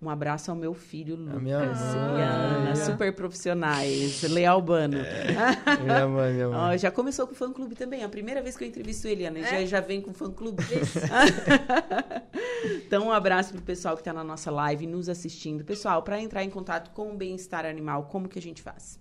Um 0.03 0.11
abraço 0.11 0.51
ao 0.51 0.57
meu 0.57 0.75
filho, 0.75 1.15
Lucas 1.15 1.41
minha 1.43 1.63
e 1.63 1.67
mãe. 1.67 2.23
Ana, 2.23 2.77
super 2.77 3.15
profissionais, 3.15 4.23
Leal 4.25 4.61
Bano. 4.61 4.99
Minha 5.83 6.07
mãe, 6.09 6.33
minha 6.35 6.49
Ó, 6.51 6.67
mãe. 6.69 6.79
já 6.79 6.91
começou 6.91 7.27
com 7.27 7.33
o 7.33 7.37
fã-clube 7.37 7.75
também. 7.75 8.03
É 8.03 8.05
a 8.05 8.09
primeira 8.09 8.43
vez 8.43 8.57
que 8.57 8.65
eu 8.65 8.69
entrevisto 8.69 9.09
ele, 9.09 9.25
Ana. 9.25 9.41
Já, 9.41 9.61
É? 9.61 9.67
já 9.67 9.81
vem 9.81 10.03
com 10.03 10.11
o 10.11 10.15
fã-clube. 10.15 10.63
então, 12.87 13.07
um 13.07 13.13
abraço 13.13 13.53
pro 13.53 13.63
pessoal 13.63 13.95
que 13.95 14.01
está 14.03 14.13
na 14.13 14.25
nossa 14.25 14.51
live, 14.51 14.87
nos 14.87 15.09
assistindo. 15.09 15.65
Pessoal, 15.65 16.03
para 16.03 16.21
entrar 16.21 16.45
em 16.45 16.51
contato 16.51 16.91
com 16.91 17.13
o 17.13 17.17
bem-estar 17.17 17.65
animal, 17.65 18.05
como 18.05 18.29
que 18.29 18.39
a 18.39 18.43
gente 18.43 18.63
faz? 18.63 18.99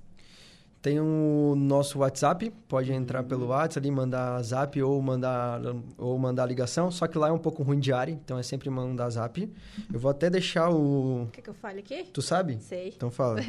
Tem 0.83 0.99
o 0.99 1.55
nosso 1.55 1.99
WhatsApp, 1.99 2.51
pode 2.67 2.91
entrar 2.91 3.23
pelo 3.23 3.47
WhatsApp 3.47 3.79
ali, 3.79 3.89
mandar 3.89 4.41
zap 4.43 4.81
ou 4.81 5.01
mandar, 5.01 5.61
ou 5.97 6.19
mandar 6.19 6.45
ligação, 6.45 6.91
só 6.91 7.07
que 7.07 7.17
lá 7.17 7.29
é 7.29 7.31
um 7.31 7.39
pouco 7.39 7.63
ruim 7.63 7.79
de 7.79 7.93
área, 7.93 8.11
então 8.11 8.37
é 8.37 8.43
sempre 8.43 8.69
mandar 8.69 9.09
zap. 9.09 9.49
Eu 9.93 9.97
vou 9.97 10.11
até 10.11 10.29
deixar 10.29 10.69
o... 10.69 11.29
Quer 11.31 11.41
que 11.41 11.49
eu 11.49 11.53
fale 11.53 11.79
aqui? 11.79 12.03
Tu 12.11 12.21
sabe? 12.21 12.59
Sei. 12.59 12.89
Então 12.89 13.09
fala. 13.09 13.39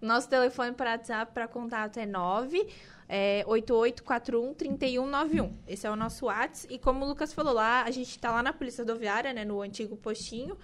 O 0.00 0.06
nosso 0.06 0.30
telefone 0.30 0.72
para 0.72 0.92
WhatsApp 0.92 1.30
para 1.34 1.46
contato 1.46 1.98
é 1.98 2.06
9 2.06 2.66
é, 3.06 3.44
8841 3.46 4.54
3191. 4.54 5.52
Esse 5.68 5.86
é 5.86 5.90
o 5.90 5.96
nosso 5.96 6.24
WhatsApp. 6.24 6.72
E 6.72 6.78
como 6.78 7.04
o 7.04 7.08
Lucas 7.08 7.34
falou 7.34 7.52
lá, 7.52 7.82
a 7.82 7.90
gente 7.90 8.18
tá 8.18 8.30
lá 8.30 8.42
na 8.42 8.54
Polícia 8.54 8.82
Rodoviária, 8.82 9.34
né, 9.34 9.44
no 9.44 9.60
antigo 9.60 9.94
postinho. 9.94 10.56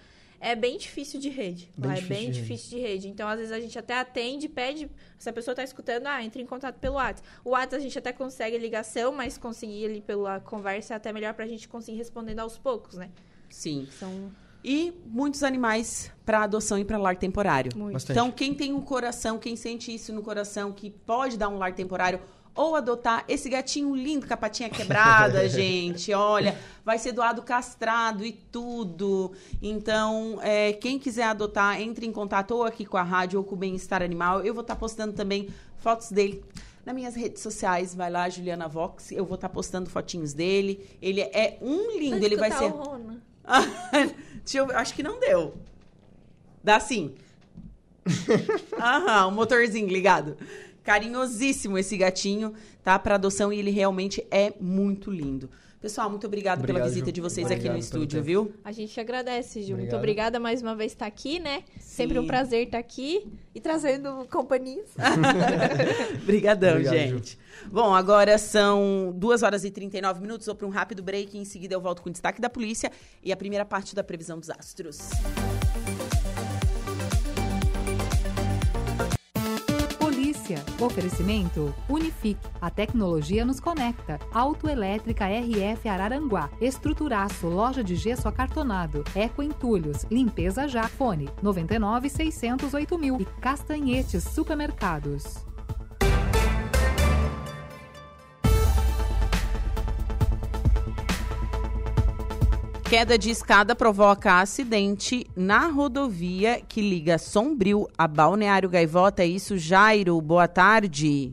É 0.47 0.55
bem 0.55 0.77
difícil 0.77 1.19
de 1.19 1.31
rede. 1.31 1.71
Bem 1.75 1.89
lá 1.89 1.97
é 1.97 2.01
difícil 2.01 2.17
bem 2.23 2.31
de 2.31 2.41
difícil 2.43 2.77
de 2.77 2.79
rede. 2.85 3.09
Então, 3.09 3.27
às 3.27 3.39
vezes, 3.39 3.51
a 3.51 3.59
gente 3.59 3.79
até 3.79 3.99
atende, 3.99 4.47
pede. 4.47 4.91
Se 5.19 5.27
a 5.31 5.33
pessoa 5.33 5.55
tá 5.55 5.65
escutando, 5.65 6.07
ah, 6.07 6.23
entre 6.23 6.43
em 6.43 6.47
contato 6.47 6.77
pelo 6.79 6.97
WhatsApp. 6.97 7.27
O 7.43 7.51
WhatsApp 7.51 7.77
a 7.77 7.79
gente 7.79 7.99
até 7.99 8.13
consegue 8.13 8.59
ligação, 8.59 9.11
mas 9.11 9.39
conseguir 9.39 9.87
ali 9.87 10.03
pela 10.03 10.41
conversa 10.41 10.93
é 10.93 10.97
até 10.99 11.15
melhor 11.15 11.33
pra 11.33 11.47
gente 11.47 11.67
conseguir 11.67 11.97
respondendo 11.97 12.41
aos 12.41 12.59
poucos, 12.59 12.97
né? 12.99 13.09
Sim. 13.49 13.89
São 13.99 14.31
E 14.63 14.93
muitos 15.07 15.43
animais 15.43 16.13
para 16.27 16.43
adoção 16.43 16.79
e 16.79 16.85
para 16.85 16.99
lar 16.99 17.17
temporário. 17.17 17.73
Então, 18.11 18.31
quem 18.31 18.53
tem 18.55 18.73
um 18.73 18.81
coração, 18.81 19.39
quem 19.39 19.57
sente 19.57 19.95
isso 19.95 20.13
no 20.13 20.23
coração, 20.23 20.73
que 20.73 20.91
pode 20.91 21.39
dar 21.39 21.49
um 21.49 21.57
lar 21.57 21.75
temporário 21.75 22.21
ou 22.55 22.77
adotar 22.77 23.25
esse 23.27 23.49
gatinho 23.49 23.95
lindo 23.95 24.27
com 24.27 24.35
a 24.35 24.37
patinha 24.37 24.71
quebrada, 24.71 25.47
gente, 25.51 26.13
olha, 26.13 26.57
vai 26.85 26.99
ser 26.99 27.13
doado 27.13 27.43
castrado 27.43 28.25
e 28.25 28.33
tudo. 28.33 29.33
Então, 29.61 30.39
é, 30.41 30.73
quem 30.73 30.99
quiser 30.99 31.25
adotar, 31.25 31.81
entre 31.81 32.07
em 32.07 32.13
contato 32.13 32.53
ou 32.53 32.65
aqui 32.65 32.85
com 32.85 32.97
a 32.97 33.03
rádio 33.03 33.39
ou 33.39 33.45
com 33.45 33.55
o 33.55 33.59
Bem-Estar 33.59 34.03
Animal. 34.03 34.43
Eu 34.43 34.55
vou 34.55 34.63
estar 34.63 34.77
postando 34.77 35.13
também 35.13 35.49
fotos 35.79 36.11
dele 36.11 36.45
nas 36.85 36.95
minhas 36.95 37.15
redes 37.15 37.43
sociais. 37.43 37.95
Vai 37.95 38.11
lá, 38.11 38.29
Juliana 38.29 38.69
Vox. 38.69 39.11
Eu 39.11 39.25
vou 39.25 39.35
estar 39.35 39.49
postando 39.49 39.91
fotinhos 39.91 40.33
dele. 40.33 40.89
Ele 41.01 41.21
é 41.21 41.59
um 41.61 41.99
lindo, 41.99 42.25
ele 42.25 42.37
vai 42.37 42.51
ser. 42.53 42.73
eu 44.55 44.67
ver, 44.67 44.77
acho 44.77 44.95
que 44.95 45.03
não 45.03 45.19
deu. 45.19 45.55
Dá 46.63 46.79
sim. 46.79 47.15
Aham, 48.79 49.29
o 49.29 49.31
motorzinho 49.33 49.89
ligado. 49.89 50.37
Carinhosíssimo 50.85 51.79
esse 51.79 51.97
gatinho, 51.97 52.53
tá? 52.83 52.99
Para 52.99 53.17
adoção 53.17 53.53
e 53.53 53.59
ele 53.59 53.71
realmente 53.71 54.25
é 54.31 54.53
muito 54.61 55.11
lindo. 55.11 55.51
Pessoal, 55.81 56.09
muito 56.09 56.27
obrigado 56.27 56.61
pela 56.63 56.79
Obrigado, 56.79 56.89
visita 56.89 57.07
Ju. 57.09 57.13
de 57.13 57.21
vocês 57.21 57.45
Obrigado 57.45 57.67
aqui 57.67 57.75
no 57.75 57.79
estúdio, 57.79 58.19
tempo. 58.19 58.25
viu? 58.25 58.53
A 58.65 58.73
gente 58.73 58.99
agradece, 58.99 59.61
Ju. 59.61 59.73
Muito 59.73 59.81
Obrigado. 59.95 59.99
obrigada 59.99 60.41
mais 60.41 60.63
uma 60.63 60.75
vez 60.75 60.93
estar 60.93 61.05
aqui, 61.05 61.39
né? 61.39 61.63
Sempre 61.79 62.19
um 62.19 62.23
Sim. 62.23 62.29
prazer 62.29 62.65
estar 62.65 62.79
aqui 62.79 63.27
e 63.55 63.61
trazendo 63.61 64.27
companhias. 64.31 64.89
Obrigadão, 66.23 66.71
Obrigado, 66.71 66.95
gente. 66.95 67.39
Bom, 67.71 67.95
agora 67.95 68.39
são 68.39 69.13
2 69.15 69.43
horas 69.43 69.63
e 69.63 69.71
39 69.71 70.23
minutos. 70.23 70.47
Vou 70.47 70.55
para 70.55 70.67
um 70.67 70.71
rápido 70.71 71.03
break. 71.03 71.37
Em 71.37 71.45
seguida, 71.45 71.75
eu 71.75 71.83
volto 71.83 72.01
com 72.01 72.09
o 72.09 72.13
destaque 72.13 72.41
da 72.41 72.49
polícia 72.49 72.91
e 73.23 73.31
a 73.31 73.37
primeira 73.37 73.67
parte 73.67 73.95
da 73.95 74.03
previsão 74.03 74.39
dos 74.41 74.49
astros. 74.49 74.97
Polícia. 74.97 75.64
Oferecimento 80.81 81.75
Unifique. 81.89 82.47
A 82.61 82.69
tecnologia 82.69 83.45
nos 83.45 83.61
conecta. 83.61 84.19
Autoelétrica 84.33 85.27
RF 85.27 85.89
Araranguá. 85.89 86.51
Estruturaço. 86.61 87.47
Loja 87.49 87.83
de 87.83 87.97
gesso 87.97 88.29
acartonado. 88.29 89.03
Eco 89.15 89.43
Entulhos. 89.43 90.05
Limpeza 90.11 90.69
já. 90.69 90.85
Fone 90.85 91.31
99 91.43 92.11
608 92.11 92.99
mil. 92.99 93.21
E 93.21 93.25
Castanhetes 93.41 94.25
Supermercados. 94.25 95.54
Queda 102.95 103.19
de 103.19 103.29
escada 103.29 103.75
provoca 103.75 104.41
acidente 104.41 105.27
na 105.35 105.67
rodovia 105.67 106.61
que 106.61 106.81
liga 106.81 107.19
Sombrio 107.19 107.89
a 107.99 108.07
Balneário 108.07 108.69
Gaivota. 108.71 109.25
É 109.25 109.27
isso, 109.27 109.59
Jairo. 109.59 110.21
Boa 110.21 110.47
tarde. 110.47 111.33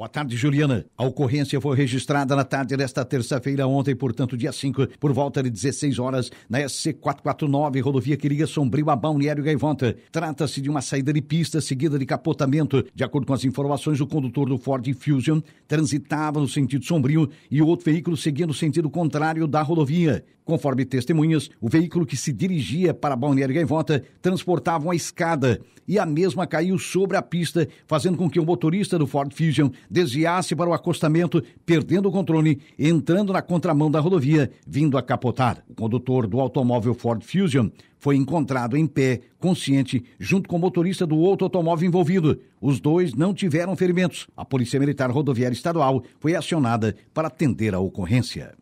Boa 0.00 0.08
tarde, 0.08 0.34
Juliana. 0.34 0.86
A 0.96 1.04
ocorrência 1.04 1.60
foi 1.60 1.76
registrada 1.76 2.34
na 2.34 2.42
tarde 2.42 2.74
desta 2.74 3.04
terça-feira, 3.04 3.66
ontem, 3.66 3.94
portanto, 3.94 4.34
dia 4.34 4.50
5, 4.50 4.86
por 4.98 5.12
volta 5.12 5.42
de 5.42 5.50
16 5.50 5.98
horas, 5.98 6.30
na 6.48 6.58
SC449, 6.60 7.82
rodovia 7.82 8.16
que 8.16 8.26
liga 8.26 8.46
Sombrio 8.46 8.88
a 8.88 8.96
Balneário 8.96 9.44
Gaivota. 9.44 9.94
Trata-se 10.10 10.62
de 10.62 10.70
uma 10.70 10.80
saída 10.80 11.12
de 11.12 11.20
pista 11.20 11.60
seguida 11.60 11.98
de 11.98 12.06
capotamento. 12.06 12.82
De 12.94 13.04
acordo 13.04 13.26
com 13.26 13.34
as 13.34 13.44
informações, 13.44 14.00
o 14.00 14.06
condutor 14.06 14.48
do 14.48 14.56
Ford 14.56 14.90
Fusion 14.94 15.42
transitava 15.68 16.40
no 16.40 16.48
sentido 16.48 16.82
sombrio 16.82 17.28
e 17.50 17.60
o 17.60 17.66
outro 17.66 17.84
veículo 17.84 18.16
seguia 18.16 18.46
no 18.46 18.54
sentido 18.54 18.88
contrário 18.88 19.46
da 19.46 19.60
rodovia. 19.60 20.24
Conforme 20.50 20.84
testemunhas, 20.84 21.48
o 21.60 21.68
veículo 21.68 22.06
que 22.06 22.16
se 22.16 22.32
dirigia 22.32 22.92
para 22.92 23.14
Balneário 23.14 23.54
Gaivota 23.54 24.02
transportava 24.20 24.86
uma 24.86 24.96
escada 24.96 25.60
e 25.86 25.98
a 25.98 26.06
mesma 26.06 26.46
caiu 26.46 26.78
sobre 26.78 27.16
a 27.16 27.22
pista, 27.22 27.68
fazendo 27.86 28.16
com 28.16 28.28
que 28.28 28.40
o 28.40 28.44
motorista 28.44 28.98
do 28.98 29.06
Ford 29.06 29.32
Fusion 29.32 29.70
desviasse 29.90 30.54
para 30.54 30.70
o 30.70 30.72
acostamento, 30.72 31.42
perdendo 31.66 32.08
o 32.08 32.12
controle, 32.12 32.60
entrando 32.78 33.32
na 33.32 33.42
contramão 33.42 33.90
da 33.90 33.98
rodovia, 33.98 34.50
vindo 34.66 34.96
a 34.96 35.02
capotar. 35.02 35.64
O 35.68 35.74
condutor 35.74 36.26
do 36.26 36.40
automóvel 36.40 36.94
Ford 36.94 37.22
Fusion 37.22 37.68
foi 37.98 38.16
encontrado 38.16 38.76
em 38.76 38.86
pé, 38.86 39.20
consciente, 39.38 40.04
junto 40.18 40.48
com 40.48 40.56
o 40.56 40.58
motorista 40.60 41.06
do 41.06 41.16
outro 41.16 41.46
automóvel 41.46 41.88
envolvido. 41.88 42.40
Os 42.60 42.80
dois 42.80 43.14
não 43.14 43.34
tiveram 43.34 43.74
ferimentos. 43.74 44.26
A 44.36 44.44
Polícia 44.44 44.78
Militar 44.78 45.10
Rodoviária 45.10 45.54
Estadual 45.54 46.02
foi 46.18 46.34
acionada 46.34 46.94
para 47.12 47.28
atender 47.28 47.74
a 47.74 47.80
ocorrência. 47.80 48.54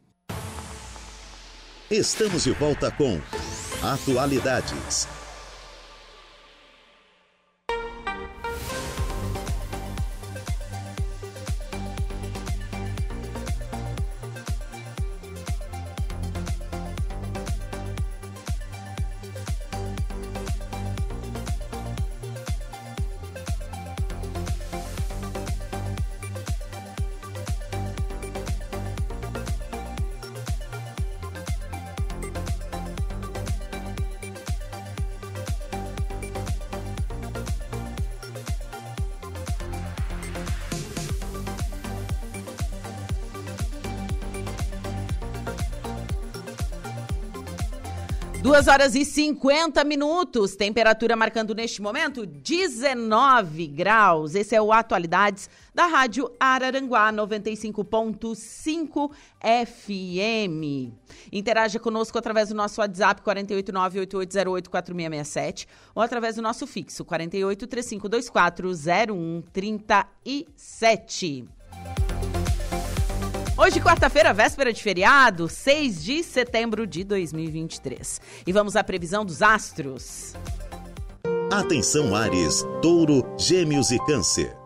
Estamos 1.91 2.45
de 2.45 2.53
volta 2.53 2.91
com 2.91 3.19
Atualidades. 3.83 5.18
Duas 48.59 48.67
horas 48.67 48.97
e 48.97 49.05
50 49.05 49.85
minutos, 49.85 50.57
temperatura 50.57 51.15
marcando 51.15 51.55
neste 51.55 51.81
momento 51.81 52.27
19 52.27 53.69
graus. 53.69 54.35
Esse 54.35 54.57
é 54.57 54.61
o 54.61 54.73
Atualidades 54.73 55.49
da 55.73 55.87
Rádio 55.87 56.29
Araranguá 56.41 57.13
95.5 57.13 59.13
FM. 59.41 60.93
Interaja 61.31 61.79
conosco 61.79 62.19
através 62.19 62.49
do 62.49 62.57
nosso 62.57 62.81
WhatsApp 62.81 63.23
48988084667 63.23 65.69
ou 65.95 66.03
através 66.03 66.35
do 66.35 66.43
nosso 66.43 66.67
fixo 66.67 67.05
48 67.05 67.65
3524 67.65 68.75
0137. 68.75 71.47
Hoje, 73.61 73.81
quarta-feira, 73.81 74.33
véspera 74.33 74.73
de 74.73 74.81
feriado, 74.81 75.49
6 75.49 76.05
de 76.05 76.23
setembro 76.23 76.87
de 76.87 77.03
2023. 77.03 78.21
E 78.47 78.53
vamos 78.53 78.77
à 78.77 78.85
previsão 78.85 79.25
dos 79.25 79.43
astros. 79.43 80.33
Atenção, 81.53 82.15
Ares, 82.15 82.65
Touro, 82.81 83.25
Gêmeos 83.37 83.91
e 83.91 83.99
Câncer. 84.07 84.57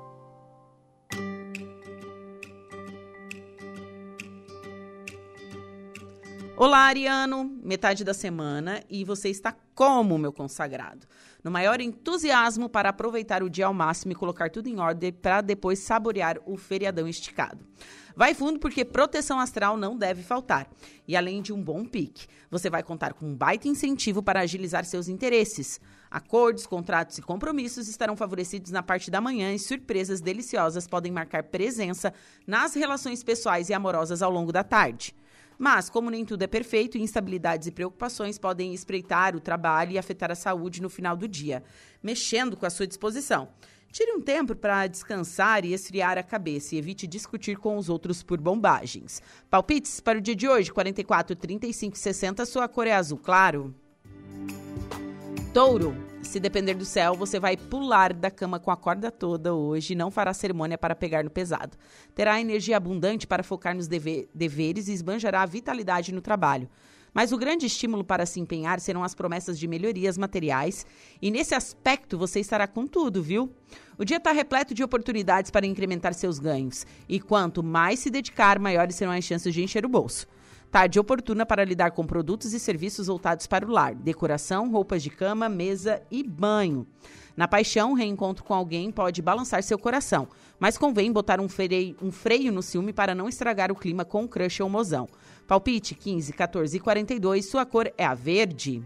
Olá, 6.54 6.80
Ariano, 6.80 7.58
metade 7.64 8.04
da 8.04 8.12
semana 8.12 8.84
e 8.90 9.06
você 9.06 9.30
está 9.30 9.56
como, 9.74 10.18
meu 10.18 10.34
consagrado? 10.34 11.06
No 11.42 11.50
maior 11.50 11.80
entusiasmo 11.80 12.68
para 12.68 12.90
aproveitar 12.90 13.42
o 13.42 13.48
dia 13.48 13.64
ao 13.64 13.72
máximo 13.72 14.12
e 14.12 14.14
colocar 14.14 14.50
tudo 14.50 14.68
em 14.68 14.78
ordem 14.78 15.10
para 15.10 15.40
depois 15.40 15.78
saborear 15.78 16.38
o 16.44 16.58
feriadão 16.58 17.08
esticado. 17.08 17.66
Vai 18.14 18.34
fundo 18.34 18.58
porque 18.58 18.84
proteção 18.84 19.40
astral 19.40 19.76
não 19.76 19.96
deve 19.96 20.22
faltar. 20.22 20.68
E 21.06 21.16
além 21.16 21.42
de 21.42 21.52
um 21.52 21.62
bom 21.62 21.84
pique, 21.84 22.26
você 22.50 22.68
vai 22.68 22.82
contar 22.82 23.14
com 23.14 23.26
um 23.26 23.34
baita 23.34 23.68
incentivo 23.68 24.22
para 24.22 24.40
agilizar 24.40 24.84
seus 24.84 25.08
interesses. 25.08 25.80
Acordos, 26.10 26.66
contratos 26.66 27.18
e 27.18 27.22
compromissos 27.22 27.88
estarão 27.88 28.16
favorecidos 28.16 28.70
na 28.70 28.82
parte 28.82 29.10
da 29.10 29.20
manhã 29.20 29.52
e 29.54 29.58
surpresas 29.58 30.20
deliciosas 30.20 30.86
podem 30.86 31.10
marcar 31.10 31.44
presença 31.44 32.12
nas 32.46 32.74
relações 32.74 33.22
pessoais 33.22 33.68
e 33.68 33.74
amorosas 33.74 34.22
ao 34.22 34.30
longo 34.30 34.52
da 34.52 34.62
tarde. 34.62 35.14
Mas, 35.58 35.88
como 35.88 36.10
nem 36.10 36.24
tudo 36.24 36.42
é 36.42 36.46
perfeito, 36.46 36.98
instabilidades 36.98 37.68
e 37.68 37.70
preocupações 37.70 38.38
podem 38.38 38.74
espreitar 38.74 39.36
o 39.36 39.40
trabalho 39.40 39.92
e 39.92 39.98
afetar 39.98 40.30
a 40.30 40.34
saúde 40.34 40.82
no 40.82 40.90
final 40.90 41.16
do 41.16 41.28
dia, 41.28 41.62
mexendo 42.02 42.56
com 42.56 42.66
a 42.66 42.70
sua 42.70 42.86
disposição. 42.86 43.48
Tire 43.92 44.10
um 44.12 44.22
tempo 44.22 44.56
para 44.56 44.86
descansar 44.86 45.66
e 45.66 45.74
esfriar 45.74 46.16
a 46.16 46.22
cabeça 46.22 46.74
e 46.74 46.78
evite 46.78 47.06
discutir 47.06 47.58
com 47.58 47.76
os 47.76 47.90
outros 47.90 48.22
por 48.22 48.40
bombagens. 48.40 49.20
Palpites 49.50 50.00
para 50.00 50.16
o 50.16 50.20
dia 50.22 50.34
de 50.34 50.48
hoje, 50.48 50.72
44, 50.72 51.36
35 51.36 51.98
60, 51.98 52.46
sua 52.46 52.66
cor 52.66 52.86
é 52.86 52.94
azul 52.94 53.18
claro. 53.18 53.74
Touro, 55.52 55.94
se 56.22 56.40
depender 56.40 56.72
do 56.72 56.86
céu, 56.86 57.14
você 57.14 57.38
vai 57.38 57.54
pular 57.54 58.14
da 58.14 58.30
cama 58.30 58.58
com 58.58 58.70
a 58.70 58.76
corda 58.78 59.10
toda 59.10 59.52
hoje 59.52 59.92
e 59.92 59.96
não 59.96 60.10
fará 60.10 60.32
cerimônia 60.32 60.78
para 60.78 60.94
pegar 60.94 61.22
no 61.22 61.28
pesado. 61.28 61.76
Terá 62.14 62.40
energia 62.40 62.78
abundante 62.78 63.26
para 63.26 63.42
focar 63.42 63.76
nos 63.76 63.88
deve 63.88 64.26
deveres 64.34 64.88
e 64.88 64.94
esbanjará 64.94 65.42
a 65.42 65.46
vitalidade 65.46 66.14
no 66.14 66.22
trabalho. 66.22 66.66
Mas 67.12 67.32
o 67.32 67.36
grande 67.36 67.66
estímulo 67.66 68.02
para 68.02 68.24
se 68.24 68.40
empenhar 68.40 68.80
serão 68.80 69.04
as 69.04 69.14
promessas 69.14 69.58
de 69.58 69.68
melhorias 69.68 70.16
materiais, 70.16 70.86
e 71.20 71.30
nesse 71.30 71.54
aspecto 71.54 72.16
você 72.16 72.40
estará 72.40 72.66
com 72.66 72.86
tudo, 72.86 73.22
viu? 73.22 73.52
O 73.98 74.04
dia 74.04 74.16
está 74.16 74.32
repleto 74.32 74.72
de 74.72 74.82
oportunidades 74.82 75.50
para 75.50 75.66
incrementar 75.66 76.14
seus 76.14 76.38
ganhos, 76.38 76.86
e 77.08 77.20
quanto 77.20 77.62
mais 77.62 77.98
se 77.98 78.10
dedicar, 78.10 78.58
maiores 78.58 78.96
serão 78.96 79.12
as 79.12 79.24
chances 79.24 79.52
de 79.52 79.62
encher 79.62 79.84
o 79.84 79.88
bolso. 79.88 80.26
Tarde 80.70 80.98
oportuna 80.98 81.44
para 81.44 81.66
lidar 81.66 81.90
com 81.90 82.06
produtos 82.06 82.54
e 82.54 82.58
serviços 82.58 83.06
voltados 83.06 83.46
para 83.46 83.66
o 83.66 83.70
lar, 83.70 83.94
decoração, 83.94 84.70
roupas 84.70 85.02
de 85.02 85.10
cama, 85.10 85.46
mesa 85.46 86.02
e 86.10 86.22
banho. 86.22 86.86
Na 87.36 87.46
paixão, 87.46 87.92
reencontro 87.92 88.42
com 88.42 88.54
alguém 88.54 88.90
pode 88.90 89.20
balançar 89.20 89.62
seu 89.62 89.78
coração, 89.78 90.28
mas 90.58 90.78
convém 90.78 91.12
botar 91.12 91.42
um 91.42 91.48
freio, 91.48 91.94
um 92.00 92.10
freio 92.10 92.50
no 92.50 92.62
ciúme 92.62 92.90
para 92.90 93.14
não 93.14 93.28
estragar 93.28 93.70
o 93.70 93.76
clima 93.76 94.02
com 94.02 94.24
o 94.24 94.28
crush 94.28 94.62
ou 94.62 94.68
mozão. 94.70 95.06
Palpite 95.52 95.94
15, 95.94 96.32
14 96.32 96.74
e 96.78 96.80
42, 96.80 97.44
sua 97.44 97.66
cor 97.66 97.92
é 97.98 98.06
a 98.06 98.14
verde. 98.14 98.82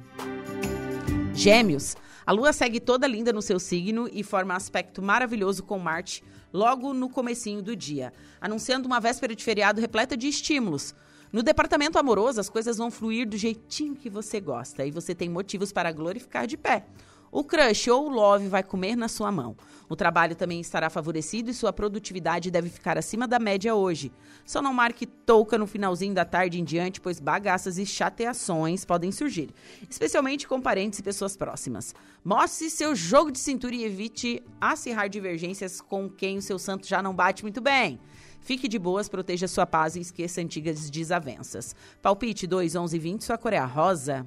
Gêmeos. 1.33 1.97
A 2.27 2.33
lua 2.33 2.53
segue 2.53 2.81
toda 2.81 3.07
linda 3.07 3.33
no 3.33 3.41
seu 3.41 3.61
signo 3.61 4.11
e 4.12 4.25
forma 4.25 4.57
aspecto 4.57 5.01
maravilhoso 5.01 5.62
com 5.62 5.79
Marte 5.79 6.25
logo 6.53 6.93
no 6.93 7.09
comecinho 7.09 7.62
do 7.62 7.77
dia, 7.77 8.12
anunciando 8.41 8.89
uma 8.89 8.99
véspera 8.99 9.33
de 9.33 9.45
feriado 9.45 9.81
repleta 9.81 10.17
de 10.17 10.27
estímulos. 10.27 10.93
No 11.33 11.41
departamento 11.41 12.01
amoroso, 12.01 12.41
as 12.41 12.49
coisas 12.49 12.79
vão 12.79 12.91
fluir 12.91 13.29
do 13.29 13.37
jeitinho 13.37 13.95
que 13.95 14.11
você 14.11 14.41
gosta 14.41 14.85
e 14.85 14.91
você 14.91 15.14
tem 15.14 15.29
motivos 15.29 15.71
para 15.71 15.93
glorificar 15.93 16.49
de 16.49 16.57
pé. 16.57 16.85
O 17.31 17.45
crush 17.45 17.89
ou 17.89 18.07
o 18.07 18.09
love 18.09 18.49
vai 18.49 18.62
comer 18.62 18.97
na 18.97 19.09
sua 19.09 19.31
mão. 19.31 19.57
O 19.89 19.95
trabalho 19.95 20.35
também 20.35 20.61
estará 20.61 20.91
favorecido 20.91 21.51
e 21.51 21.55
sua 21.55 21.72
produtividade 21.72 22.51
deve 22.51 22.68
ficar 22.68 22.99
acima 22.99 23.27
da 23.27 23.39
média 23.39 23.74
hoje. 23.74 24.12
Só 24.45 24.61
não 24.61 24.72
marque 24.72 25.07
touca 25.07 25.57
no 25.57 25.66
finalzinho 25.66 26.14
da 26.14 26.24
tarde 26.24 26.61
em 26.61 26.64
diante, 26.64 27.01
pois 27.01 27.20
bagaças 27.20 27.79
e 27.79 27.87
chateações 27.87 28.85
podem 28.85 29.12
surgir, 29.12 29.51
especialmente 29.89 30.49
com 30.49 30.61
parentes 30.61 30.99
e 30.99 31.03
pessoas 31.03 31.37
próximas. 31.37 31.95
Mostre 32.24 32.68
seu 32.70 32.95
jogo 32.97 33.31
de 33.31 33.39
cintura 33.39 33.74
e 33.74 33.85
evite 33.85 34.43
acirrar 34.61 35.09
divergências 35.09 35.81
com 35.81 36.09
quem 36.09 36.39
o 36.39 36.43
seu 36.43 36.59
santo 36.59 36.87
já 36.87 37.03
não 37.03 37.14
bate 37.14 37.43
muito 37.43 37.61
bem. 37.61 38.01
Fique 38.41 38.68
de 38.68 38.79
boas, 38.79 39.09
proteja 39.09 39.49
sua 39.49 39.66
paz 39.66 39.97
e 39.97 40.01
esqueça 40.01 40.41
antigas 40.41 40.89
desavenças. 40.89 41.74
Palpite 42.01 42.47
2, 42.47 42.77
11 42.77 42.99
20, 42.99 43.24
sua 43.24 43.39
cor 43.39 43.53
é 43.53 43.59
rosa. 43.59 44.27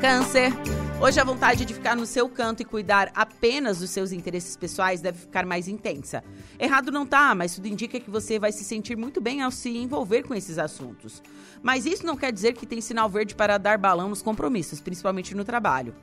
Câncer. 0.00 0.50
Hoje 0.98 1.20
a 1.20 1.24
vontade 1.24 1.66
de 1.66 1.74
ficar 1.74 1.94
no 1.94 2.06
seu 2.06 2.26
canto 2.26 2.62
e 2.62 2.64
cuidar 2.64 3.12
apenas 3.14 3.80
dos 3.80 3.90
seus 3.90 4.12
interesses 4.12 4.56
pessoais 4.56 5.02
deve 5.02 5.18
ficar 5.18 5.44
mais 5.44 5.68
intensa. 5.68 6.24
Errado 6.58 6.90
não 6.90 7.04
tá, 7.04 7.34
mas 7.34 7.54
tudo 7.54 7.68
indica 7.68 8.00
que 8.00 8.10
você 8.10 8.38
vai 8.38 8.50
se 8.50 8.64
sentir 8.64 8.96
muito 8.96 9.20
bem 9.20 9.42
ao 9.42 9.50
se 9.50 9.76
envolver 9.76 10.22
com 10.22 10.34
esses 10.34 10.58
assuntos. 10.58 11.22
Mas 11.62 11.84
isso 11.84 12.06
não 12.06 12.16
quer 12.16 12.32
dizer 12.32 12.54
que 12.54 12.64
tem 12.64 12.80
sinal 12.80 13.10
verde 13.10 13.34
para 13.34 13.58
dar 13.58 13.76
balão 13.76 14.08
nos 14.08 14.22
compromissos, 14.22 14.80
principalmente 14.80 15.34
no 15.34 15.44
trabalho. 15.44 15.94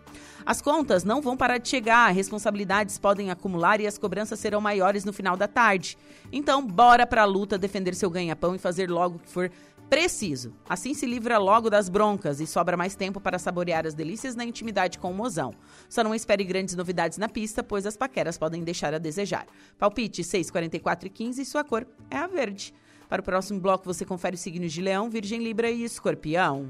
As 0.45 0.61
contas 0.61 1.03
não 1.03 1.19
vão 1.19 1.35
parar 1.35 1.57
de 1.57 1.67
chegar, 1.67 2.13
responsabilidades 2.13 2.99
podem 2.99 3.31
acumular 3.31 3.81
e 3.81 3.87
as 3.87 3.97
cobranças 3.97 4.39
serão 4.39 4.61
maiores 4.61 5.05
no 5.05 5.13
final 5.13 5.35
da 5.35 5.47
tarde. 5.47 5.97
Então, 6.31 6.65
bora 6.65 7.07
pra 7.07 7.25
luta 7.25 7.57
defender 7.57 7.95
seu 7.95 8.11
ganha-pão 8.11 8.53
e 8.53 8.59
fazer 8.59 8.89
logo 8.89 9.15
o 9.15 9.19
que 9.19 9.29
for 9.29 9.51
Preciso. 9.89 10.53
Assim 10.67 10.93
se 10.93 11.05
livra 11.05 11.37
logo 11.37 11.69
das 11.69 11.87
broncas 11.87 12.41
e 12.41 12.47
sobra 12.47 12.75
mais 12.75 12.95
tempo 12.95 13.21
para 13.21 13.39
saborear 13.39 13.87
as 13.87 13.93
delícias 13.93 14.35
na 14.35 14.43
intimidade 14.43 14.99
com 14.99 15.11
o 15.11 15.13
mozão. 15.13 15.53
Só 15.87 16.03
não 16.03 16.13
espere 16.13 16.43
grandes 16.43 16.75
novidades 16.75 17.17
na 17.17 17.29
pista, 17.29 17.63
pois 17.63 17.85
as 17.85 17.95
paqueras 17.95 18.37
podem 18.37 18.63
deixar 18.63 18.93
a 18.93 18.97
desejar. 18.97 19.47
Palpite 19.79 20.23
6, 20.23 20.51
44 20.51 21.07
e 21.07 21.09
15 21.09 21.41
e 21.41 21.45
sua 21.45 21.63
cor 21.63 21.87
é 22.11 22.17
a 22.17 22.27
verde. 22.27 22.73
Para 23.07 23.21
o 23.21 23.23
próximo 23.23 23.59
bloco 23.61 23.85
você 23.85 24.03
confere 24.03 24.35
os 24.35 24.41
signos 24.41 24.73
de 24.73 24.81
Leão, 24.81 25.09
Virgem, 25.09 25.41
Libra 25.41 25.71
e 25.71 25.83
Escorpião. 25.83 26.67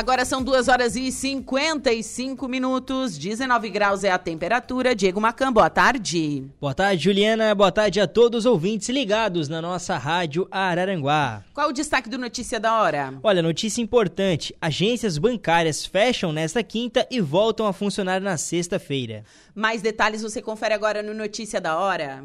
Agora 0.00 0.24
são 0.24 0.42
2 0.42 0.68
horas 0.68 0.96
e 0.96 1.12
55 1.12 2.48
minutos, 2.48 3.18
19 3.18 3.68
graus 3.68 4.02
é 4.02 4.10
a 4.10 4.16
temperatura. 4.16 4.94
Diego 4.94 5.20
Macan, 5.20 5.52
boa 5.52 5.68
tarde. 5.68 6.42
Boa 6.58 6.72
tarde, 6.72 7.04
Juliana. 7.04 7.54
Boa 7.54 7.70
tarde 7.70 8.00
a 8.00 8.06
todos 8.06 8.46
os 8.46 8.46
ouvintes 8.46 8.88
ligados 8.88 9.46
na 9.46 9.60
nossa 9.60 9.98
rádio 9.98 10.48
Araranguá. 10.50 11.44
Qual 11.52 11.68
o 11.68 11.72
destaque 11.74 12.08
do 12.08 12.16
Notícia 12.16 12.58
da 12.58 12.80
Hora? 12.80 13.12
Olha, 13.22 13.42
notícia 13.42 13.82
importante: 13.82 14.56
agências 14.58 15.18
bancárias 15.18 15.84
fecham 15.84 16.32
nesta 16.32 16.62
quinta 16.62 17.06
e 17.10 17.20
voltam 17.20 17.66
a 17.66 17.72
funcionar 17.74 18.22
na 18.22 18.38
sexta-feira. 18.38 19.22
Mais 19.54 19.82
detalhes 19.82 20.22
você 20.22 20.40
confere 20.40 20.72
agora 20.72 21.02
no 21.02 21.12
Notícia 21.12 21.60
da 21.60 21.78
Hora. 21.78 22.24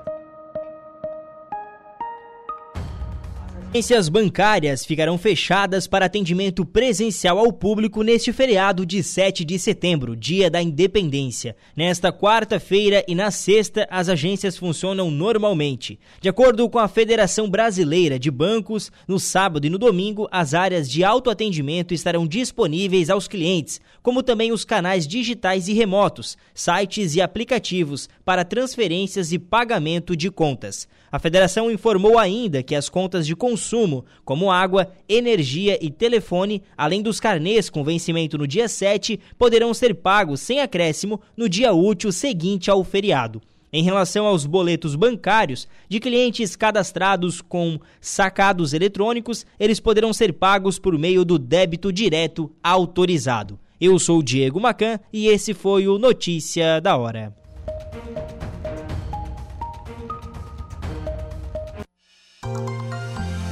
Agências 3.73 4.09
bancárias 4.09 4.85
ficarão 4.85 5.17
fechadas 5.17 5.87
para 5.87 6.05
atendimento 6.05 6.65
presencial 6.65 7.39
ao 7.39 7.53
público 7.53 8.03
neste 8.03 8.33
feriado 8.33 8.85
de 8.85 9.01
7 9.01 9.45
de 9.45 9.57
setembro, 9.57 10.13
dia 10.13 10.49
da 10.49 10.61
independência. 10.61 11.55
Nesta 11.73 12.11
quarta-feira 12.11 13.01
e 13.07 13.15
na 13.15 13.31
sexta, 13.31 13.87
as 13.89 14.09
agências 14.09 14.57
funcionam 14.57 15.09
normalmente. 15.09 15.97
De 16.19 16.27
acordo 16.27 16.69
com 16.69 16.79
a 16.79 16.89
Federação 16.89 17.49
Brasileira 17.49 18.19
de 18.19 18.29
Bancos, 18.29 18.91
no 19.07 19.17
sábado 19.17 19.65
e 19.65 19.69
no 19.69 19.77
domingo, 19.77 20.27
as 20.29 20.53
áreas 20.53 20.89
de 20.89 21.05
autoatendimento 21.05 21.93
estarão 21.93 22.27
disponíveis 22.27 23.09
aos 23.09 23.25
clientes, 23.25 23.79
como 24.03 24.21
também 24.21 24.51
os 24.51 24.65
canais 24.65 25.07
digitais 25.07 25.69
e 25.69 25.73
remotos, 25.73 26.37
sites 26.53 27.15
e 27.15 27.21
aplicativos 27.21 28.09
para 28.25 28.43
transferências 28.43 29.31
e 29.31 29.39
pagamento 29.39 30.13
de 30.13 30.29
contas. 30.29 30.89
A 31.11 31.19
federação 31.19 31.69
informou 31.69 32.17
ainda 32.17 32.63
que 32.63 32.73
as 32.73 32.87
contas 32.87 33.27
de 33.27 33.35
consumo, 33.35 34.05
como 34.23 34.49
água, 34.49 34.89
energia 35.09 35.77
e 35.83 35.91
telefone, 35.91 36.63
além 36.77 37.01
dos 37.01 37.19
carnês 37.19 37.69
com 37.69 37.83
vencimento 37.83 38.37
no 38.37 38.47
dia 38.47 38.69
7, 38.69 39.19
poderão 39.37 39.73
ser 39.73 39.93
pagos 39.95 40.39
sem 40.39 40.61
acréscimo 40.61 41.19
no 41.35 41.49
dia 41.49 41.73
útil 41.73 42.13
seguinte 42.13 42.71
ao 42.71 42.81
feriado. 42.83 43.41
Em 43.73 43.83
relação 43.83 44.25
aos 44.25 44.45
boletos 44.45 44.95
bancários 44.95 45.67
de 45.89 45.99
clientes 45.99 46.55
cadastrados 46.55 47.41
com 47.41 47.79
sacados 47.99 48.73
eletrônicos, 48.73 49.45
eles 49.59 49.79
poderão 49.79 50.13
ser 50.13 50.33
pagos 50.33 50.79
por 50.79 50.97
meio 50.97 51.25
do 51.25 51.37
débito 51.37 51.91
direto 51.91 52.51
autorizado. 52.63 53.59
Eu 53.79 53.97
sou 53.99 54.21
Diego 54.21 54.59
Macan 54.59 54.99
e 55.11 55.27
esse 55.27 55.53
foi 55.53 55.87
o 55.87 55.97
Notícia 55.97 56.79
da 56.79 56.95
Hora. 56.95 57.33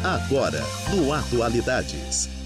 Agora, 0.10 0.64
no 0.89 1.14
Atualidades. 1.14 2.39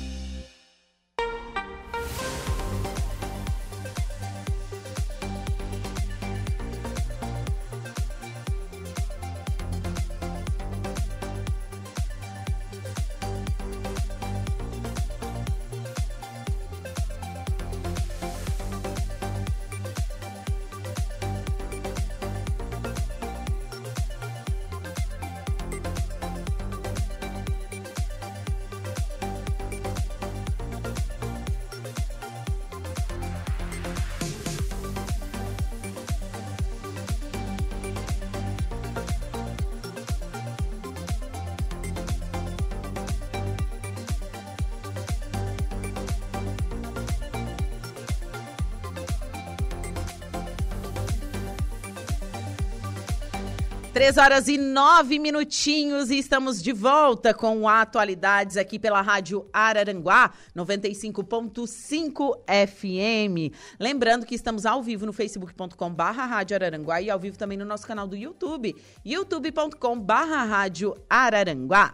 Três 53.94 54.18
horas 54.18 54.48
e 54.48 54.58
nove 54.58 55.20
minutinhos 55.20 56.10
e 56.10 56.18
estamos 56.18 56.64
de 56.64 56.74
volta 56.74 57.32
com 57.32 57.70
atualidades 57.70 58.58
aqui 58.58 58.80
pela 58.80 59.04
Rádio 59.04 59.48
Araranguá 59.54 60.34
95.5 60.56 62.40
FM. 62.48 63.54
Lembrando 63.80 64.26
que 64.26 64.34
estamos 64.34 64.66
ao 64.66 64.82
vivo 64.82 65.06
no 65.06 65.14
facebook.com 65.14 65.94
barra 65.94 66.26
Rádio 66.26 66.56
Araranguá 66.56 67.04
e 67.04 67.12
ao 67.12 67.20
vivo 67.20 67.38
também 67.38 67.56
no 67.56 67.66
nosso 67.66 67.86
canal 67.86 68.08
do 68.08 68.16
YouTube, 68.16 68.76
youtube.com 69.06 70.00
barra 70.00 70.44
Rádio 70.44 70.96
Araranguá. 71.08 71.94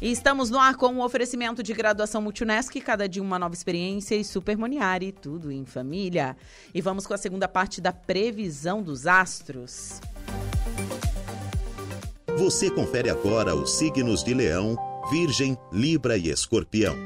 E 0.00 0.10
estamos 0.10 0.48
no 0.48 0.58
ar 0.58 0.74
com 0.74 0.88
um 0.88 1.02
oferecimento 1.02 1.62
de 1.62 1.74
graduação 1.74 2.22
Multunesc, 2.22 2.80
cada 2.80 3.06
dia 3.06 3.22
uma 3.22 3.38
nova 3.38 3.54
experiência 3.54 4.14
e 4.14 4.24
Supermoniari, 4.24 5.12
tudo 5.12 5.52
em 5.52 5.66
família. 5.66 6.34
E 6.72 6.80
vamos 6.80 7.06
com 7.06 7.12
a 7.12 7.18
segunda 7.18 7.46
parte 7.46 7.78
da 7.78 7.92
previsão 7.92 8.82
dos 8.82 9.06
astros. 9.06 10.00
Você 12.38 12.70
confere 12.70 13.10
agora 13.10 13.52
os 13.52 13.72
signos 13.78 14.22
de 14.22 14.32
Leão, 14.32 14.76
Virgem, 15.10 15.58
Libra 15.72 16.16
e 16.16 16.30
Escorpião. 16.30 16.96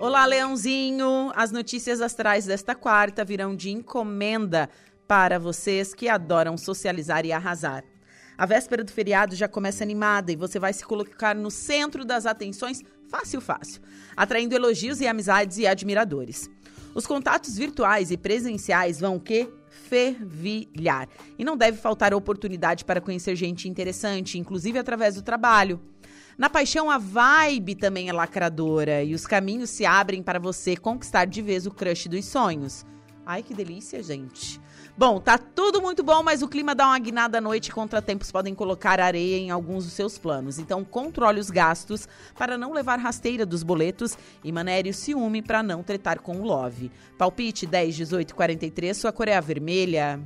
Olá, 0.00 0.26
Leãozinho! 0.26 1.30
As 1.36 1.52
notícias 1.52 2.00
astrais 2.00 2.46
desta 2.46 2.74
quarta 2.74 3.24
virão 3.24 3.54
de 3.54 3.70
encomenda 3.70 4.68
para 5.06 5.38
vocês 5.38 5.94
que 5.94 6.08
adoram 6.08 6.58
socializar 6.58 7.24
e 7.24 7.30
arrasar. 7.30 7.84
A 8.36 8.44
véspera 8.44 8.82
do 8.82 8.90
feriado 8.90 9.36
já 9.36 9.46
começa 9.46 9.84
animada 9.84 10.32
e 10.32 10.36
você 10.36 10.58
vai 10.58 10.72
se 10.72 10.84
colocar 10.84 11.32
no 11.32 11.48
centro 11.50 12.04
das 12.04 12.26
atenções 12.26 12.82
fácil, 13.08 13.40
fácil, 13.40 13.80
atraindo 14.16 14.56
elogios 14.56 15.00
e 15.00 15.06
amizades 15.06 15.58
e 15.58 15.66
admiradores. 15.68 16.50
Os 16.92 17.06
contatos 17.06 17.56
virtuais 17.56 18.10
e 18.10 18.16
presenciais 18.16 18.98
vão 18.98 19.14
o 19.14 19.20
quê? 19.20 19.48
Fervilhar. 19.88 21.08
E 21.38 21.44
não 21.44 21.56
deve 21.56 21.78
faltar 21.78 22.12
oportunidade 22.12 22.84
para 22.84 23.00
conhecer 23.00 23.36
gente 23.36 23.68
interessante, 23.68 24.38
inclusive 24.38 24.78
através 24.78 25.14
do 25.14 25.22
trabalho. 25.22 25.80
Na 26.36 26.50
paixão, 26.50 26.90
a 26.90 26.98
vibe 26.98 27.76
também 27.76 28.08
é 28.08 28.12
lacradora 28.12 29.02
e 29.02 29.14
os 29.14 29.26
caminhos 29.26 29.70
se 29.70 29.86
abrem 29.86 30.22
para 30.22 30.38
você 30.38 30.76
conquistar 30.76 31.24
de 31.24 31.40
vez 31.40 31.66
o 31.66 31.70
crush 31.70 32.08
dos 32.08 32.24
sonhos. 32.26 32.84
Ai, 33.24 33.42
que 33.42 33.54
delícia, 33.54 34.02
gente. 34.02 34.60
Bom, 34.98 35.20
tá 35.20 35.36
tudo 35.36 35.82
muito 35.82 36.02
bom, 36.02 36.22
mas 36.22 36.40
o 36.40 36.48
clima 36.48 36.74
dá 36.74 36.86
uma 36.86 36.98
guinada 36.98 37.36
à 37.36 37.40
noite 37.40 37.68
e 37.68 37.72
contratempos 37.72 38.32
podem 38.32 38.54
colocar 38.54 38.98
areia 38.98 39.36
em 39.36 39.50
alguns 39.50 39.84
dos 39.84 39.92
seus 39.92 40.16
planos. 40.16 40.58
Então, 40.58 40.82
controle 40.82 41.38
os 41.38 41.50
gastos 41.50 42.08
para 42.34 42.56
não 42.56 42.72
levar 42.72 42.98
rasteira 42.98 43.44
dos 43.44 43.62
boletos 43.62 44.16
e 44.42 44.50
manere 44.50 44.88
o 44.88 44.94
ciúme 44.94 45.42
para 45.42 45.62
não 45.62 45.82
tretar 45.82 46.20
com 46.20 46.40
o 46.40 46.44
love. 46.44 46.90
Palpite 47.18 47.66
10, 47.66 47.94
18, 47.94 48.34
43, 48.34 48.96
sua 48.96 49.12
cor 49.12 49.28
é 49.28 49.38
vermelha. 49.38 50.18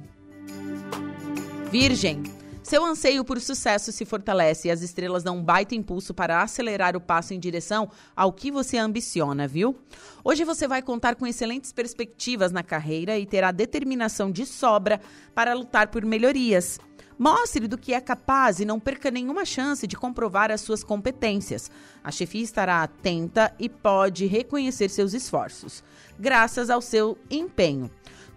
Virgem. 1.72 2.39
Seu 2.62 2.84
anseio 2.84 3.24
por 3.24 3.40
sucesso 3.40 3.90
se 3.90 4.04
fortalece 4.04 4.68
e 4.68 4.70
as 4.70 4.82
estrelas 4.82 5.22
dão 5.22 5.38
um 5.38 5.42
baita 5.42 5.74
impulso 5.74 6.12
para 6.12 6.42
acelerar 6.42 6.94
o 6.94 7.00
passo 7.00 7.32
em 7.32 7.40
direção 7.40 7.90
ao 8.14 8.32
que 8.32 8.50
você 8.50 8.76
ambiciona, 8.76 9.48
viu? 9.48 9.76
Hoje 10.22 10.44
você 10.44 10.68
vai 10.68 10.82
contar 10.82 11.16
com 11.16 11.26
excelentes 11.26 11.72
perspectivas 11.72 12.52
na 12.52 12.62
carreira 12.62 13.18
e 13.18 13.24
terá 13.24 13.50
determinação 13.50 14.30
de 14.30 14.44
sobra 14.44 15.00
para 15.34 15.54
lutar 15.54 15.88
por 15.88 16.04
melhorias. 16.04 16.78
Mostre 17.18 17.66
do 17.66 17.76
que 17.76 17.92
é 17.94 18.00
capaz 18.00 18.60
e 18.60 18.64
não 18.64 18.78
perca 18.78 19.10
nenhuma 19.10 19.44
chance 19.44 19.86
de 19.86 19.96
comprovar 19.96 20.50
as 20.50 20.60
suas 20.60 20.84
competências. 20.84 21.70
A 22.04 22.10
chefia 22.10 22.42
estará 22.42 22.82
atenta 22.82 23.54
e 23.58 23.68
pode 23.68 24.26
reconhecer 24.26 24.90
seus 24.90 25.12
esforços, 25.12 25.82
graças 26.18 26.70
ao 26.70 26.80
seu 26.80 27.18
empenho. 27.30 27.90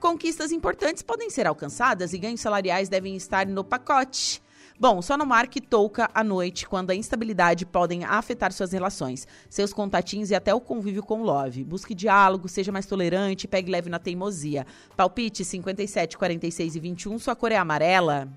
Conquistas 0.04 0.52
importantes 0.52 1.02
podem 1.02 1.30
ser 1.30 1.48
alcançadas 1.48 2.12
e 2.12 2.18
ganhos 2.18 2.42
salariais 2.42 2.90
devem 2.90 3.16
estar 3.16 3.48
no 3.48 3.64
pacote. 3.64 4.44
Bom, 4.78 5.02
só 5.02 5.16
não 5.16 5.26
marque 5.26 5.62
touca 5.62 6.10
à 6.14 6.22
noite 6.22 6.68
quando 6.68 6.90
a 6.90 6.96
instabilidade 6.96 7.66
podem 7.66 8.04
afetar 8.04 8.52
suas 8.52 8.74
relações, 8.74 9.26
seus 9.50 9.72
contatinhos 9.72 10.30
e 10.30 10.36
até 10.36 10.54
o 10.54 10.60
convívio 10.60 11.04
com 11.04 11.22
o 11.22 11.24
love. 11.24 11.64
Busque 11.64 11.96
diálogo, 11.96 12.50
seja 12.50 12.70
mais 12.70 12.86
tolerante, 12.86 13.48
pegue 13.48 13.72
leve 13.72 13.90
na 13.90 13.98
teimosia. 13.98 14.68
Palpite 14.98 15.46
57, 15.46 16.18
46 16.18 16.76
e 16.76 16.80
21, 16.82 17.18
sua 17.18 17.34
cor 17.34 17.54
é 17.54 17.56
amarela. 17.56 18.28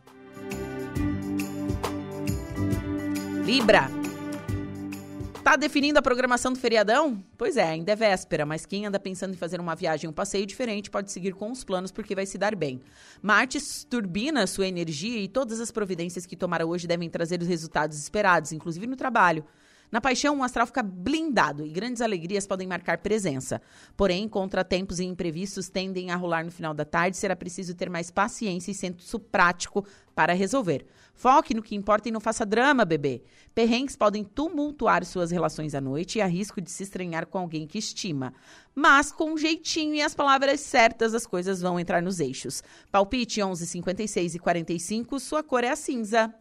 Libra. 3.45 3.91
Tá 5.47 5.55
definindo 5.55 5.97
a 5.97 6.03
programação 6.03 6.53
do 6.53 6.59
feriadão? 6.59 7.25
Pois 7.39 7.57
é, 7.57 7.63
ainda 7.63 7.93
é 7.93 7.95
véspera, 7.95 8.45
mas 8.45 8.67
quem 8.67 8.85
anda 8.85 8.99
pensando 8.99 9.33
em 9.33 9.37
fazer 9.37 9.61
uma 9.61 9.77
viagem, 9.77 10.11
um 10.11 10.13
passeio 10.13 10.45
diferente, 10.45 10.91
pode 10.91 11.13
seguir 11.13 11.35
com 11.35 11.53
os 11.53 11.63
planos 11.63 11.93
porque 11.93 12.17
vai 12.17 12.27
se 12.27 12.37
dar 12.37 12.57
bem. 12.57 12.81
Marte 13.23 13.61
turbina 13.89 14.45
sua 14.49 14.67
energia 14.67 15.21
e 15.21 15.29
todas 15.29 15.61
as 15.61 15.71
providências 15.71 16.27
que 16.27 16.35
tomará 16.35 16.67
hoje 16.67 16.89
devem 16.89 17.09
trazer 17.09 17.41
os 17.41 17.47
resultados 17.47 17.97
esperados, 17.97 18.51
inclusive 18.51 18.89
no 18.89 18.97
trabalho. 18.97 19.45
Na 19.89 20.01
paixão, 20.01 20.41
o 20.41 20.43
astral 20.43 20.67
fica 20.67 20.83
blindado 20.83 21.65
e 21.65 21.71
grandes 21.71 22.03
alegrias 22.03 22.45
podem 22.45 22.67
marcar 22.67 22.99
presença. 22.99 23.63
Porém, 23.97 24.29
contratempos 24.29 24.99
e 24.99 25.05
imprevistos 25.05 25.69
tendem 25.69 26.11
a 26.11 26.17
rolar 26.17 26.45
no 26.45 26.51
final 26.51 26.75
da 26.75 26.85
tarde, 26.85 27.17
será 27.17 27.37
preciso 27.37 27.73
ter 27.73 27.89
mais 27.89 28.11
paciência 28.11 28.73
e 28.73 28.75
senso 28.75 29.21
prático 29.21 29.87
para 30.13 30.33
resolver. 30.33 30.85
Foque 31.17 31.55
no 31.55 31.63
que 31.63 31.75
importa 31.75 32.11
e 32.11 32.13
não 32.13 32.21
faça 32.21 32.45
drama, 32.45 32.85
bebê. 32.85 33.23
Perrengues 33.55 33.97
podem 33.97 34.23
tumultuar 34.23 35.03
suas 35.03 35.31
relações 35.31 35.75
à 35.75 35.81
noite 35.81 36.19
e 36.19 36.21
há 36.21 36.27
risco 36.27 36.61
de 36.61 36.71
se 36.71 36.83
estranhar 36.83 37.25
com 37.27 37.39
alguém 37.39 37.67
que 37.67 37.79
estima. 37.79 38.35
Mas 38.75 39.11
com 39.11 39.33
um 39.33 39.39
jeitinho 39.39 39.95
e 39.95 40.03
as 40.03 40.15
palavras 40.15 40.61
certas, 40.61 41.15
as 41.15 41.27
coisas 41.27 41.63
vão 41.63 41.81
entrar 41.81 42.03
nos 42.03 42.21
eixos. 42.21 42.63
Palpite 42.93 43.43
11, 43.43 43.67
56 43.67 44.35
e 44.35 44.39
45, 44.39 45.19
sua 45.19 45.43
cor 45.43 45.65
é 45.65 45.71
a 45.71 45.77
cinza. 45.77 46.35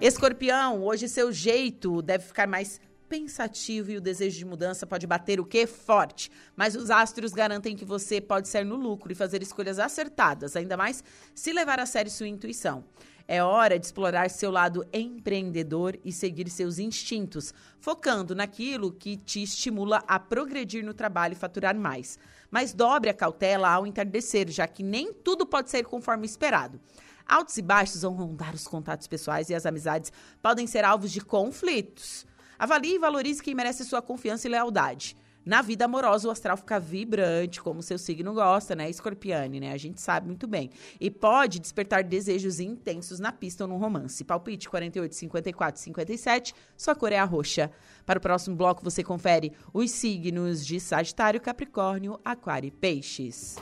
Escorpião, 0.00 0.84
hoje 0.84 1.08
seu 1.08 1.32
jeito 1.32 2.00
deve 2.00 2.26
ficar 2.26 2.46
mais 2.46 2.80
pensativo 3.08 3.90
e 3.90 3.96
o 3.96 4.00
desejo 4.00 4.38
de 4.38 4.44
mudança 4.44 4.86
pode 4.86 5.06
bater 5.06 5.40
o 5.40 5.44
quê? 5.44 5.66
Forte. 5.66 6.30
Mas 6.54 6.76
os 6.76 6.90
astros 6.90 7.32
garantem 7.32 7.74
que 7.74 7.84
você 7.84 8.20
pode 8.20 8.46
ser 8.46 8.64
no 8.64 8.76
lucro 8.76 9.10
e 9.10 9.16
fazer 9.16 9.42
escolhas 9.42 9.80
acertadas, 9.80 10.54
ainda 10.54 10.76
mais 10.76 11.02
se 11.34 11.52
levar 11.52 11.80
a 11.80 11.86
sério 11.86 12.10
sua 12.10 12.28
intuição. 12.28 12.84
É 13.28 13.42
hora 13.42 13.76
de 13.76 13.84
explorar 13.84 14.30
seu 14.30 14.52
lado 14.52 14.86
empreendedor 14.92 15.98
e 16.04 16.12
seguir 16.12 16.48
seus 16.48 16.78
instintos, 16.78 17.52
focando 17.80 18.36
naquilo 18.36 18.92
que 18.92 19.16
te 19.16 19.42
estimula 19.42 20.04
a 20.06 20.20
progredir 20.20 20.84
no 20.84 20.94
trabalho 20.94 21.32
e 21.32 21.36
faturar 21.36 21.74
mais. 21.74 22.20
Mas 22.50 22.72
dobre 22.72 23.10
a 23.10 23.14
cautela 23.14 23.68
ao 23.68 23.84
entardecer, 23.84 24.48
já 24.48 24.68
que 24.68 24.82
nem 24.82 25.12
tudo 25.12 25.44
pode 25.44 25.70
ser 25.70 25.84
conforme 25.84 26.24
esperado. 26.24 26.80
Altos 27.26 27.56
e 27.58 27.62
baixos 27.62 28.02
vão 28.02 28.14
rondar 28.14 28.54
os 28.54 28.68
contatos 28.68 29.08
pessoais 29.08 29.50
e 29.50 29.54
as 29.56 29.66
amizades 29.66 30.12
podem 30.40 30.68
ser 30.68 30.84
alvos 30.84 31.10
de 31.10 31.20
conflitos. 31.20 32.24
Avalie 32.56 32.94
e 32.94 32.98
valorize 32.98 33.42
quem 33.42 33.56
merece 33.56 33.84
sua 33.84 34.00
confiança 34.00 34.46
e 34.46 34.50
lealdade. 34.50 35.16
Na 35.46 35.62
vida 35.62 35.84
amorosa, 35.84 36.26
o 36.26 36.30
astral 36.32 36.56
fica 36.56 36.80
vibrante, 36.80 37.62
como 37.62 37.80
seu 37.80 37.96
signo 37.96 38.34
gosta, 38.34 38.74
né? 38.74 38.90
Escorpiane, 38.90 39.60
né? 39.60 39.70
A 39.70 39.76
gente 39.76 40.00
sabe 40.00 40.26
muito 40.26 40.48
bem. 40.48 40.70
E 41.00 41.08
pode 41.08 41.60
despertar 41.60 42.02
desejos 42.02 42.58
intensos 42.58 43.20
na 43.20 43.30
pista 43.30 43.62
ou 43.62 43.68
no 43.68 43.76
romance. 43.76 44.24
Palpite 44.24 44.68
48, 44.68 45.14
54, 45.14 45.80
57, 45.80 46.52
sua 46.76 46.96
cor 46.96 47.12
é 47.12 47.18
a 47.18 47.24
roxa. 47.24 47.70
Para 48.04 48.18
o 48.18 48.22
próximo 48.22 48.56
bloco, 48.56 48.82
você 48.82 49.04
confere 49.04 49.52
os 49.72 49.92
signos 49.92 50.66
de 50.66 50.80
Sagitário, 50.80 51.40
Capricórnio, 51.40 52.18
Aquário 52.24 52.66
e 52.66 52.72
Peixes. 52.72 53.54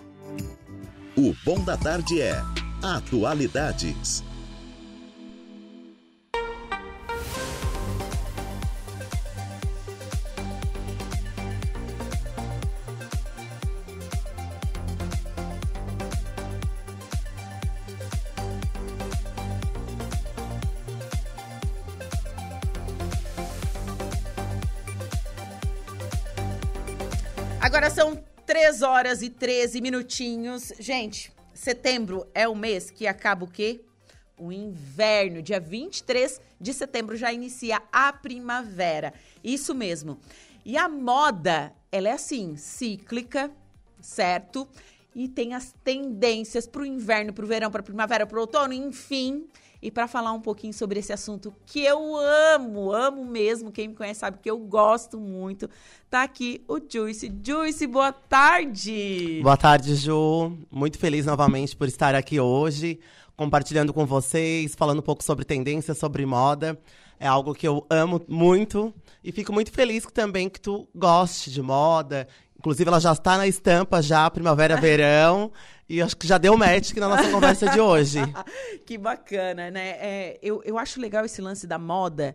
O 1.14 1.34
Bom 1.44 1.62
da 1.62 1.76
Tarde 1.76 2.18
é 2.18 2.40
Atualidades. 2.82 4.24
Agora 27.74 27.90
são 27.90 28.24
3 28.46 28.82
horas 28.82 29.20
e 29.20 29.28
13 29.28 29.80
minutinhos. 29.80 30.72
Gente, 30.78 31.32
setembro 31.52 32.24
é 32.32 32.46
o 32.46 32.54
mês 32.54 32.88
que 32.88 33.04
acaba 33.04 33.44
o 33.44 33.50
quê? 33.50 33.80
O 34.38 34.52
inverno. 34.52 35.42
Dia 35.42 35.58
23 35.58 36.40
de 36.60 36.72
setembro 36.72 37.16
já 37.16 37.32
inicia 37.32 37.82
a 37.90 38.12
primavera. 38.12 39.12
Isso 39.42 39.74
mesmo. 39.74 40.20
E 40.64 40.76
a 40.76 40.88
moda, 40.88 41.72
ela 41.90 42.08
é 42.08 42.12
assim, 42.12 42.56
cíclica, 42.56 43.50
certo? 44.00 44.68
E 45.12 45.28
tem 45.28 45.52
as 45.52 45.74
tendências 45.82 46.68
para 46.68 46.82
o 46.82 46.86
inverno, 46.86 47.32
para 47.32 47.44
o 47.44 47.48
verão, 47.48 47.72
para 47.72 47.80
a 47.80 47.84
primavera, 47.84 48.24
para 48.24 48.38
o 48.38 48.42
outono, 48.42 48.72
enfim. 48.72 49.48
E 49.84 49.90
para 49.90 50.08
falar 50.08 50.32
um 50.32 50.40
pouquinho 50.40 50.72
sobre 50.72 50.98
esse 50.98 51.12
assunto 51.12 51.54
que 51.66 51.84
eu 51.84 52.16
amo, 52.54 52.90
amo 52.90 53.22
mesmo, 53.22 53.70
quem 53.70 53.88
me 53.88 53.94
conhece 53.94 54.20
sabe 54.20 54.38
que 54.42 54.50
eu 54.50 54.56
gosto 54.56 55.20
muito, 55.20 55.68
tá 56.08 56.22
aqui 56.22 56.64
o 56.66 56.80
Juice. 56.80 57.30
Juice, 57.44 57.86
boa 57.86 58.10
tarde! 58.10 59.40
Boa 59.42 59.58
tarde, 59.58 59.94
Ju. 59.94 60.56
Muito 60.70 60.96
feliz 60.96 61.26
novamente 61.26 61.76
por 61.76 61.86
estar 61.86 62.14
aqui 62.14 62.40
hoje, 62.40 62.98
compartilhando 63.36 63.92
com 63.92 64.06
vocês, 64.06 64.74
falando 64.74 65.00
um 65.00 65.02
pouco 65.02 65.22
sobre 65.22 65.44
tendência, 65.44 65.92
sobre 65.92 66.24
moda. 66.24 66.80
É 67.20 67.26
algo 67.26 67.54
que 67.54 67.68
eu 67.68 67.86
amo 67.90 68.22
muito 68.26 68.90
e 69.22 69.32
fico 69.32 69.52
muito 69.52 69.70
feliz 69.70 70.06
também 70.14 70.48
que 70.48 70.60
tu 70.60 70.88
goste 70.94 71.50
de 71.50 71.60
moda. 71.60 72.26
Inclusive, 72.64 72.88
ela 72.88 72.98
já 72.98 73.12
está 73.12 73.36
na 73.36 73.46
estampa 73.46 74.00
já, 74.00 74.28
primavera-verão. 74.30 75.52
E 75.86 76.00
acho 76.00 76.16
que 76.16 76.26
já 76.26 76.38
deu 76.38 76.56
match 76.56 76.92
aqui 76.92 76.98
na 76.98 77.10
nossa 77.10 77.30
conversa 77.30 77.68
de 77.68 77.78
hoje. 77.78 78.18
que 78.86 78.96
bacana, 78.96 79.70
né? 79.70 79.88
É, 80.00 80.38
eu, 80.42 80.62
eu 80.64 80.78
acho 80.78 80.98
legal 80.98 81.26
esse 81.26 81.42
lance 81.42 81.66
da 81.66 81.78
moda, 81.78 82.34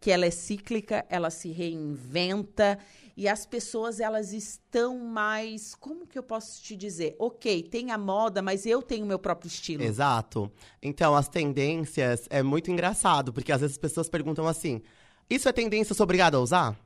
que 0.00 0.12
ela 0.12 0.24
é 0.24 0.30
cíclica, 0.30 1.04
ela 1.08 1.28
se 1.28 1.50
reinventa 1.50 2.78
e 3.16 3.28
as 3.28 3.44
pessoas 3.44 3.98
elas 3.98 4.32
estão 4.32 4.96
mais, 5.00 5.74
como 5.74 6.06
que 6.06 6.16
eu 6.16 6.22
posso 6.22 6.62
te 6.62 6.76
dizer? 6.76 7.16
OK, 7.18 7.64
tem 7.64 7.90
a 7.90 7.98
moda, 7.98 8.40
mas 8.40 8.64
eu 8.64 8.80
tenho 8.80 9.04
o 9.04 9.08
meu 9.08 9.18
próprio 9.18 9.48
estilo. 9.48 9.82
Exato. 9.82 10.48
Então, 10.80 11.16
as 11.16 11.26
tendências 11.26 12.28
é 12.30 12.44
muito 12.44 12.70
engraçado, 12.70 13.32
porque 13.32 13.50
às 13.50 13.60
vezes 13.60 13.74
as 13.74 13.80
pessoas 13.80 14.08
perguntam 14.08 14.46
assim: 14.46 14.82
"Isso 15.28 15.48
é 15.48 15.52
tendência, 15.52 15.96
sou 15.96 16.04
obrigada 16.04 16.36
a 16.36 16.40
usar?" 16.40 16.78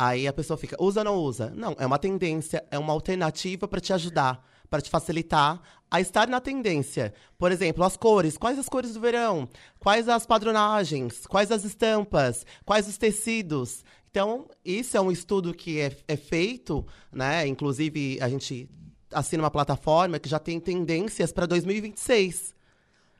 Aí 0.00 0.26
a 0.26 0.32
pessoa 0.32 0.56
fica: 0.56 0.76
"Usa 0.80 1.00
ou 1.00 1.04
não 1.04 1.16
usa?" 1.16 1.52
Não, 1.54 1.76
é 1.78 1.86
uma 1.86 1.98
tendência, 1.98 2.64
é 2.70 2.78
uma 2.78 2.92
alternativa 2.92 3.68
para 3.68 3.80
te 3.80 3.92
ajudar 3.92 4.44
para 4.70 4.80
te 4.80 4.88
facilitar 4.88 5.60
a 5.90 6.00
estar 6.00 6.28
na 6.28 6.40
tendência. 6.40 7.12
Por 7.36 7.50
exemplo, 7.50 7.82
as 7.82 7.96
cores. 7.96 8.38
Quais 8.38 8.58
as 8.58 8.68
cores 8.68 8.94
do 8.94 9.00
verão? 9.00 9.48
Quais 9.80 10.08
as 10.08 10.24
padronagens? 10.24 11.26
Quais 11.26 11.50
as 11.50 11.64
estampas? 11.64 12.46
Quais 12.64 12.86
os 12.88 12.96
tecidos? 12.96 13.84
Então, 14.08 14.48
isso 14.64 14.96
é 14.96 15.00
um 15.00 15.10
estudo 15.10 15.52
que 15.52 15.80
é, 15.80 15.96
é 16.06 16.16
feito, 16.16 16.86
né? 17.12 17.46
Inclusive, 17.46 18.18
a 18.20 18.28
gente 18.28 18.68
assina 19.12 19.42
uma 19.42 19.50
plataforma 19.50 20.20
que 20.20 20.28
já 20.28 20.38
tem 20.38 20.60
tendências 20.60 21.32
para 21.32 21.46
2026. 21.46 22.54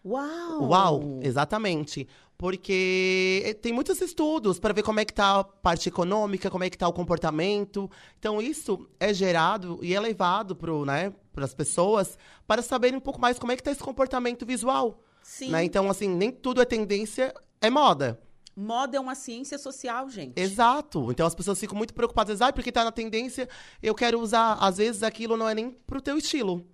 Uau! 0.04 0.68
Uau, 0.68 1.20
exatamente. 1.22 2.08
Porque 2.40 3.58
tem 3.60 3.70
muitos 3.70 4.00
estudos 4.00 4.58
para 4.58 4.72
ver 4.72 4.82
como 4.82 4.98
é 4.98 5.04
que 5.04 5.12
tá 5.12 5.40
a 5.40 5.44
parte 5.44 5.90
econômica, 5.90 6.50
como 6.50 6.64
é 6.64 6.70
que 6.70 6.78
tá 6.78 6.88
o 6.88 6.92
comportamento. 6.92 7.90
Então, 8.18 8.40
isso 8.40 8.88
é 8.98 9.12
gerado 9.12 9.78
e 9.82 9.94
é 9.94 10.00
levado 10.00 10.56
para 10.56 10.72
né, 10.86 11.12
as 11.36 11.52
pessoas 11.52 12.16
para 12.46 12.62
saberem 12.62 12.96
um 12.96 13.00
pouco 13.00 13.20
mais 13.20 13.38
como 13.38 13.52
é 13.52 13.56
que 13.56 13.62
tá 13.62 13.70
esse 13.70 13.82
comportamento 13.82 14.46
visual. 14.46 15.04
Sim. 15.22 15.50
Né? 15.50 15.64
Então, 15.64 15.90
assim, 15.90 16.08
nem 16.08 16.32
tudo 16.32 16.62
é 16.62 16.64
tendência, 16.64 17.34
é 17.60 17.68
moda. 17.68 18.18
Moda 18.56 18.96
é 18.96 19.00
uma 19.00 19.14
ciência 19.14 19.58
social, 19.58 20.08
gente. 20.08 20.40
Exato. 20.40 21.12
Então 21.12 21.26
as 21.26 21.34
pessoas 21.34 21.60
ficam 21.60 21.76
muito 21.76 21.92
preocupadas, 21.92 22.40
ah, 22.40 22.50
porque 22.50 22.72
tá 22.72 22.84
na 22.84 22.90
tendência, 22.90 23.50
eu 23.82 23.94
quero 23.94 24.18
usar. 24.18 24.54
Às 24.54 24.78
vezes 24.78 25.02
aquilo 25.02 25.36
não 25.36 25.46
é 25.46 25.54
nem 25.54 25.72
pro 25.86 26.00
teu 26.00 26.16
estilo. 26.16 26.66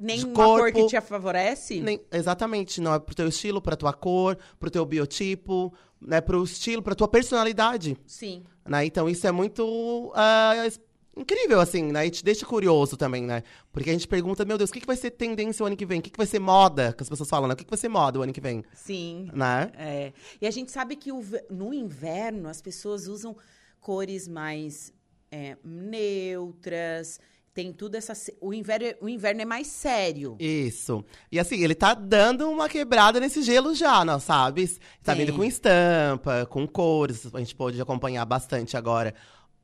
Nem 0.00 0.18
de 0.20 0.24
uma 0.26 0.34
cor 0.34 0.72
que 0.72 0.86
te 0.86 1.00
favorece? 1.00 1.80
Nem- 1.80 2.00
exatamente, 2.10 2.80
não 2.80 2.94
é 2.94 2.98
pro 2.98 3.14
teu 3.14 3.28
estilo, 3.28 3.60
pra 3.60 3.76
tua 3.76 3.92
cor, 3.92 4.38
pro 4.58 4.70
teu 4.70 4.84
biotipo, 4.86 5.72
né, 6.00 6.20
pro 6.20 6.42
estilo, 6.42 6.82
pra 6.82 6.94
tua 6.94 7.06
personalidade, 7.08 7.96
Sim. 8.06 8.42
né? 8.66 8.84
Então 8.86 9.08
isso 9.08 9.26
é 9.26 9.30
muito 9.30 10.10
es- 10.66 10.80
incrível, 11.16 11.60
assim, 11.60 11.82
né? 11.92 12.06
E 12.06 12.10
te 12.10 12.24
deixa 12.24 12.46
curioso 12.46 12.96
também, 12.96 13.22
né? 13.24 13.42
Porque 13.70 13.90
a 13.90 13.92
gente 13.92 14.08
pergunta, 14.08 14.42
meu 14.44 14.56
Deus, 14.56 14.70
o 14.70 14.72
que, 14.72 14.80
que 14.80 14.86
vai 14.86 14.96
ser 14.96 15.10
tendência 15.10 15.62
o 15.62 15.66
ano 15.66 15.76
que 15.76 15.84
vem? 15.84 15.98
O 15.98 16.02
que, 16.02 16.08
que 16.10 16.16
vai 16.16 16.26
ser 16.26 16.38
moda? 16.38 16.94
Que 16.94 17.02
as 17.02 17.08
pessoas 17.10 17.28
falam, 17.28 17.46
né? 17.46 17.52
O 17.52 17.56
que, 17.56 17.64
que 17.64 17.70
vai 17.70 17.76
ser 17.78 17.88
moda 17.90 18.18
o 18.18 18.22
ano 18.22 18.32
que 18.32 18.40
vem? 18.40 18.64
Sim. 18.72 19.28
Né? 19.34 19.70
É. 19.76 20.12
E 20.40 20.46
a 20.46 20.50
gente 20.50 20.70
sabe 20.70 20.96
que 20.96 21.12
o 21.12 21.22
no 21.50 21.74
inverno 21.74 22.48
as 22.48 22.62
pessoas 22.62 23.06
usam 23.06 23.36
cores 23.80 24.26
mais 24.26 24.94
é, 25.30 25.56
neutras. 25.64 27.20
Tem 27.60 27.72
tudo 27.72 27.94
essa. 27.96 28.14
O 28.40 28.54
inverno, 28.54 28.86
é- 28.86 28.96
o 29.02 29.08
inverno 29.08 29.42
é 29.42 29.44
mais 29.44 29.66
sério. 29.66 30.34
Isso. 30.40 31.04
E 31.30 31.38
assim, 31.38 31.62
ele 31.62 31.74
tá 31.74 31.92
dando 31.92 32.48
uma 32.50 32.68
quebrada 32.70 33.20
nesse 33.20 33.42
gelo 33.42 33.74
já, 33.74 34.02
não 34.04 34.18
sabe? 34.18 34.66
Tá 35.02 35.12
Sim. 35.12 35.20
vindo 35.26 35.34
com 35.36 35.44
estampa, 35.44 36.46
com 36.46 36.66
cores. 36.66 37.28
A 37.34 37.38
gente 37.38 37.54
pode 37.54 37.80
acompanhar 37.80 38.24
bastante 38.24 38.76
agora. 38.76 39.14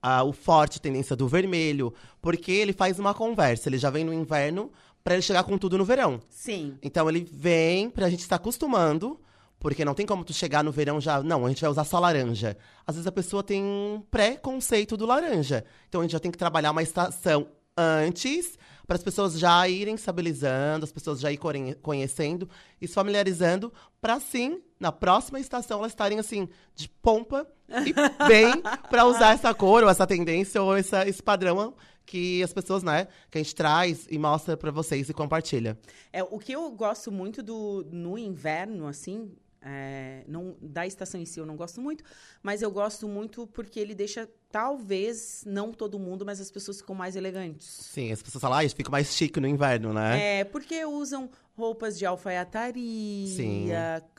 ah, 0.09 0.23
o 0.23 0.33
forte 0.33 0.81
tendência 0.81 1.17
do 1.17 1.27
vermelho, 1.27 1.93
porque 2.23 2.53
ele 2.53 2.73
faz 2.73 2.99
uma 3.01 3.13
conversa. 3.13 3.69
Ele 3.69 3.79
já 3.79 3.91
vem 3.91 4.05
no 4.05 4.13
inverno 4.15 4.71
pra 5.03 5.15
ele 5.15 5.23
chegar 5.23 5.43
com 5.43 5.59
tudo 5.59 5.77
no 5.77 5.85
verão. 5.85 6.21
Sim. 6.29 6.79
Então 6.81 7.09
ele 7.09 7.27
vem 7.33 7.91
pra 7.91 8.09
gente 8.09 8.21
estar 8.21 8.37
acostumando, 8.37 9.19
porque 9.59 9.85
não 9.85 9.95
tem 9.95 10.07
como 10.07 10.23
tu 10.23 10.33
chegar 10.33 10.63
no 10.63 10.71
verão 10.71 11.01
já, 11.01 11.21
não, 11.25 11.45
a 11.45 11.49
gente 11.49 11.61
vai 11.63 11.71
usar 11.71 11.83
só 11.85 11.99
laranja. 11.99 12.57
Às 12.87 12.95
vezes 12.95 13.07
a 13.09 13.11
pessoa 13.11 13.43
tem 13.43 13.65
um 13.65 14.01
pré-conceito 14.09 14.97
do 14.97 15.07
laranja. 15.07 15.65
Então 15.89 16.01
a 16.03 16.05
gente 16.05 16.13
já 16.13 16.21
tem 16.21 16.31
que 16.31 16.39
trabalhar 16.39 16.71
uma 16.71 16.83
estação 16.85 17.49
antes, 17.77 18.59
para 18.87 18.97
as 18.97 19.03
pessoas 19.03 19.39
já 19.39 19.69
irem 19.69 19.97
estabilizando, 19.97 20.85
as 20.85 20.93
pessoas 20.93 21.21
já 21.21 21.31
irem 21.31 21.75
conhecendo 21.83 22.49
e 22.81 22.87
se 22.87 22.95
familiarizando, 22.95 23.73
para 24.01 24.21
sim, 24.21 24.63
na 24.79 24.93
próxima 24.93 25.41
estação, 25.41 25.81
elas 25.81 25.93
estarem 25.93 26.19
assim, 26.19 26.49
de 26.75 26.89
pompa 26.89 27.47
e 27.69 27.93
bem 28.29 28.63
para 28.89 29.05
usar 29.05 29.35
essa 29.35 29.53
cor, 29.53 29.83
ou 29.83 29.91
essa 29.91 30.07
tendência, 30.07 30.63
ou 30.63 30.77
essa, 30.77 31.07
esse 31.09 31.23
padrão 31.23 31.75
que 32.07 32.41
as 32.43 32.53
pessoas, 32.53 32.85
né, 32.85 33.09
que 33.31 33.37
a 33.37 33.43
gente 33.43 33.55
traz 33.55 34.07
e 34.09 34.17
mostra 34.17 34.57
para 34.57 34.71
vocês 34.71 35.09
e 35.09 35.13
compartilha. 35.13 35.77
É, 36.13 36.23
o 36.23 36.39
que 36.39 36.53
eu 36.53 36.71
gosto 36.71 37.11
muito 37.11 37.43
do 37.43 37.85
no 37.91 38.17
inverno, 38.17 38.87
assim, 38.87 39.33
é, 39.69 40.23
não, 40.29 40.57
da 40.63 40.87
estação 40.87 41.21
em 41.21 41.25
si 41.25 41.41
eu 41.41 41.45
não 41.45 41.57
gosto 41.57 41.81
muito, 41.81 42.05
mas 42.41 42.63
eu 42.63 42.71
gosto 42.71 43.09
muito 43.09 43.49
porque 43.49 43.81
ele 43.81 43.97
deixa, 43.97 44.29
talvez, 44.49 45.43
não 45.45 45.73
todo 45.73 45.99
mundo, 45.99 46.25
mas 46.25 46.41
as 46.41 46.53
pessoas 46.53 46.77
ficam 46.81 46.95
mais 46.95 47.17
elegantes. 47.17 47.67
Sim, 47.67 48.13
as 48.13 48.23
pessoas 48.23 48.41
falam, 48.41 48.59
ah, 48.59 48.65
isso 48.65 48.77
fica 48.77 48.91
mais 48.91 49.13
chique 49.13 49.41
no 49.41 49.49
inverno, 49.49 49.93
né? 49.93 50.39
É, 50.41 50.45
porque 50.45 50.85
usam 50.85 51.29
roupas 51.57 51.99
de 51.99 52.07
alfaiataria, 52.07 53.27
Sim. 53.27 53.69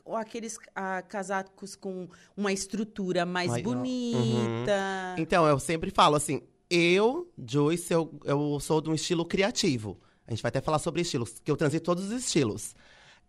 ou 0.03 0.17
aqueles 0.17 0.57
ah, 0.75 1.01
casacos 1.01 1.75
com 1.75 2.09
uma 2.35 2.51
estrutura 2.51 3.25
mais 3.25 3.51
Mai- 3.51 3.61
bonita. 3.61 5.15
Então, 5.17 5.47
eu 5.47 5.59
sempre 5.59 5.91
falo 5.91 6.17
assim, 6.17 6.41
eu, 6.69 7.31
Joyce, 7.37 7.93
eu, 7.93 8.11
eu 8.25 8.59
sou 8.59 8.81
de 8.81 8.89
um 8.89 8.93
estilo 8.93 9.23
criativo. 9.23 9.97
A 10.27 10.31
gente 10.31 10.43
vai 10.43 10.49
até 10.49 10.59
falar 10.59 10.79
sobre 10.79 11.01
estilos, 11.01 11.39
que 11.41 11.49
eu 11.49 11.55
transito 11.55 11.85
todos 11.85 12.11
os 12.11 12.11
estilos. 12.11 12.75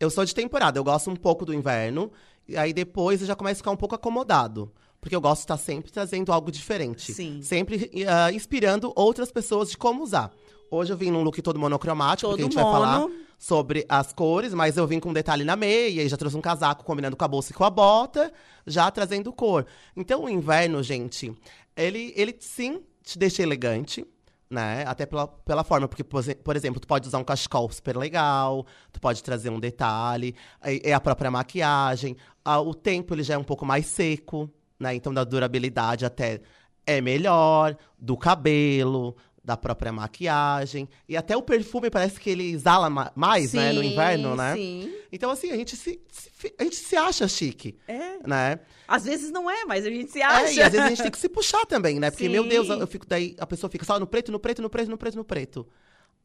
Eu 0.01 0.11
sou 0.11 0.25
de 0.25 0.35
temporada, 0.35 0.79
eu 0.79 0.85
gosto 0.85 1.11
um 1.11 1.17
pouco 1.17 1.45
do 1.45 1.53
inverno, 1.53 2.11
e 2.47 2.57
aí 2.57 2.73
depois 2.73 3.21
eu 3.21 3.27
já 3.27 3.35
começo 3.35 3.55
a 3.55 3.63
ficar 3.63 3.71
um 3.71 3.77
pouco 3.77 3.95
acomodado. 3.95 4.71
Porque 5.01 5.15
eu 5.15 5.21
gosto 5.21 5.41
de 5.41 5.45
estar 5.45 5.57
sempre 5.57 5.93
trazendo 5.93 6.33
algo 6.33 6.51
diferente. 6.51 7.13
Sim. 7.13 7.41
Sempre 7.43 7.91
ah, 8.09 8.33
inspirando 8.33 8.93
outras 8.97 9.31
pessoas 9.31 9.71
de 9.71 9.77
como 9.77 10.03
usar. 10.03 10.33
Hoje 10.71 10.93
eu 10.93 10.97
vim 10.97 11.11
num 11.11 11.23
look 11.23 11.41
todo 11.41 11.59
monocromático, 11.59 12.29
porque 12.29 12.43
a 12.43 12.45
Todo 12.45 12.53
gente 12.53 12.63
vai 12.63 12.73
falar 12.73 13.01
mono. 13.01 13.15
sobre 13.39 13.87
as 13.89 14.13
cores, 14.13 14.53
mas 14.53 14.77
eu 14.77 14.87
vim 14.87 15.01
com 15.01 15.11
um 15.11 15.13
detalhe 15.13 15.45
na 15.45 15.57
meia 15.57 16.03
e 16.03 16.09
já 16.09 16.17
trouxe 16.17 16.37
um 16.37 16.41
casaco 16.41 16.85
combinando 16.85 17.17
com 17.17 17.25
a 17.25 17.29
bolsa 17.29 17.53
e 17.53 17.55
com 17.55 17.65
a 17.65 17.71
bota, 17.71 18.33
já 18.67 18.91
trazendo 18.91 19.33
cor. 19.33 19.65
Então 19.97 20.25
o 20.25 20.29
inverno, 20.29 20.83
gente, 20.83 21.33
ele, 21.77 22.13
ele 22.17 22.37
sim 22.39 22.83
te 23.03 23.19
deixa 23.19 23.43
elegante, 23.43 24.05
né? 24.51 24.85
Até 24.87 25.05
pela, 25.07 25.27
pela 25.29 25.63
forma, 25.65 25.87
porque, 25.89 26.03
por, 26.05 26.21
exe- 26.21 26.35
por 26.35 26.57
exemplo, 26.57 26.81
tu 26.81 26.87
pode 26.89 27.07
usar 27.07 27.19
um 27.19 27.25
cachecol 27.25 27.71
super 27.71 27.97
legal, 27.97 28.65
tu 28.93 29.01
pode 29.01 29.23
trazer 29.23 29.51
um 29.51 29.61
detalhe, 29.61 30.35
é 30.63 30.91
é 30.91 30.93
a 30.95 31.01
própria 31.01 31.31
maquiagem, 31.31 32.17
ah, 32.45 32.61
o 32.61 32.75
tempo 32.75 33.15
ele 33.15 33.23
já 33.23 33.35
é 33.35 33.39
um 33.39 33.45
pouco 33.45 33.67
mais 33.67 33.87
seco, 33.87 34.51
né? 34.79 34.95
Então 34.95 35.13
da 35.13 35.25
durabilidade 35.25 36.05
até 36.07 36.41
é 36.87 37.01
melhor, 37.03 37.77
do 37.99 38.17
cabelo, 38.17 39.15
da 39.49 39.57
própria 39.57 39.91
maquiagem. 39.91 40.87
E 41.09 41.17
até 41.17 41.35
o 41.35 41.41
perfume 41.41 41.89
parece 41.89 42.21
que 42.21 42.29
ele 42.29 42.51
exala 42.51 42.91
ma- 42.91 43.11
mais, 43.15 43.55
né, 43.55 43.73
no 43.73 43.81
Sim, 43.81 43.93
inverno, 43.93 44.37
né? 44.37 44.53
Sim. 44.55 44.93
Então, 45.11 45.31
assim, 45.31 45.51
a 45.51 45.57
gente 45.57 45.75
se, 45.75 45.99
se- 46.13 46.55
a 46.59 46.65
gente 46.65 46.77
se 46.77 46.95
acha 46.97 47.27
chique, 47.27 47.75
É. 47.89 48.19
né? 48.29 48.61
Às 48.87 49.05
vezes 49.07 49.31
não 49.31 49.51
é, 49.51 49.65
mas 49.65 49.87
a 49.87 49.91
gente 49.91 50.13
se 50.13 50.21
É, 50.21 50.25
acha. 50.25 50.53
e 50.53 50.61
às 50.63 50.71
vezes 50.71 50.87
a 50.87 50.89
gente 50.91 51.03
tem 51.03 51.11
que 51.11 51.19
se 51.19 51.31
puxar 51.31 51.65
também, 51.65 51.99
né? 51.99 52.11
Porque, 52.11 52.25
Sim. 52.27 52.31
meu 52.31 52.47
Deus, 52.47 52.69
eu 52.69 52.87
fico 52.87 53.07
daí, 53.07 53.35
a 53.39 53.47
pessoa 53.47 53.71
fica 53.71 53.87
só 53.87 53.99
no 53.99 54.07
preto, 54.07 54.31
no 54.31 54.39
preto, 54.39 54.61
no 54.61 54.69
preto, 54.69 54.91
no 54.91 54.99
preto, 54.99 55.17
no 55.17 55.25
preto, 55.25 55.57
no 55.61 55.65
preto. 55.65 55.67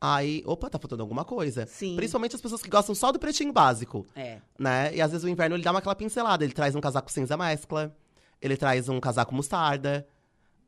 Aí, 0.01 0.43
opa, 0.45 0.69
tá 0.69 0.77
faltando 0.77 1.01
alguma 1.01 1.23
coisa. 1.23 1.65
Sim. 1.65 1.95
Principalmente 1.95 2.35
as 2.35 2.41
pessoas 2.41 2.61
que 2.61 2.69
gostam 2.69 2.93
só 2.93 3.09
do 3.09 3.17
pretinho 3.19 3.53
básico, 3.53 4.05
É. 4.13 4.39
né? 4.59 4.93
E 4.93 5.01
às 5.01 5.11
vezes 5.11 5.23
o 5.23 5.29
inverno 5.29 5.55
ele 5.55 5.63
dá 5.63 5.71
uma 5.71 5.79
aquela 5.79 5.95
pincelada, 5.95 6.43
ele 6.43 6.51
traz 6.51 6.75
um 6.75 6.81
casaco 6.81 7.09
cinza 7.09 7.37
mescla, 7.37 7.95
ele 8.41 8.57
traz 8.57 8.89
um 8.89 8.99
casaco 8.99 9.33
mostarda, 9.33 10.05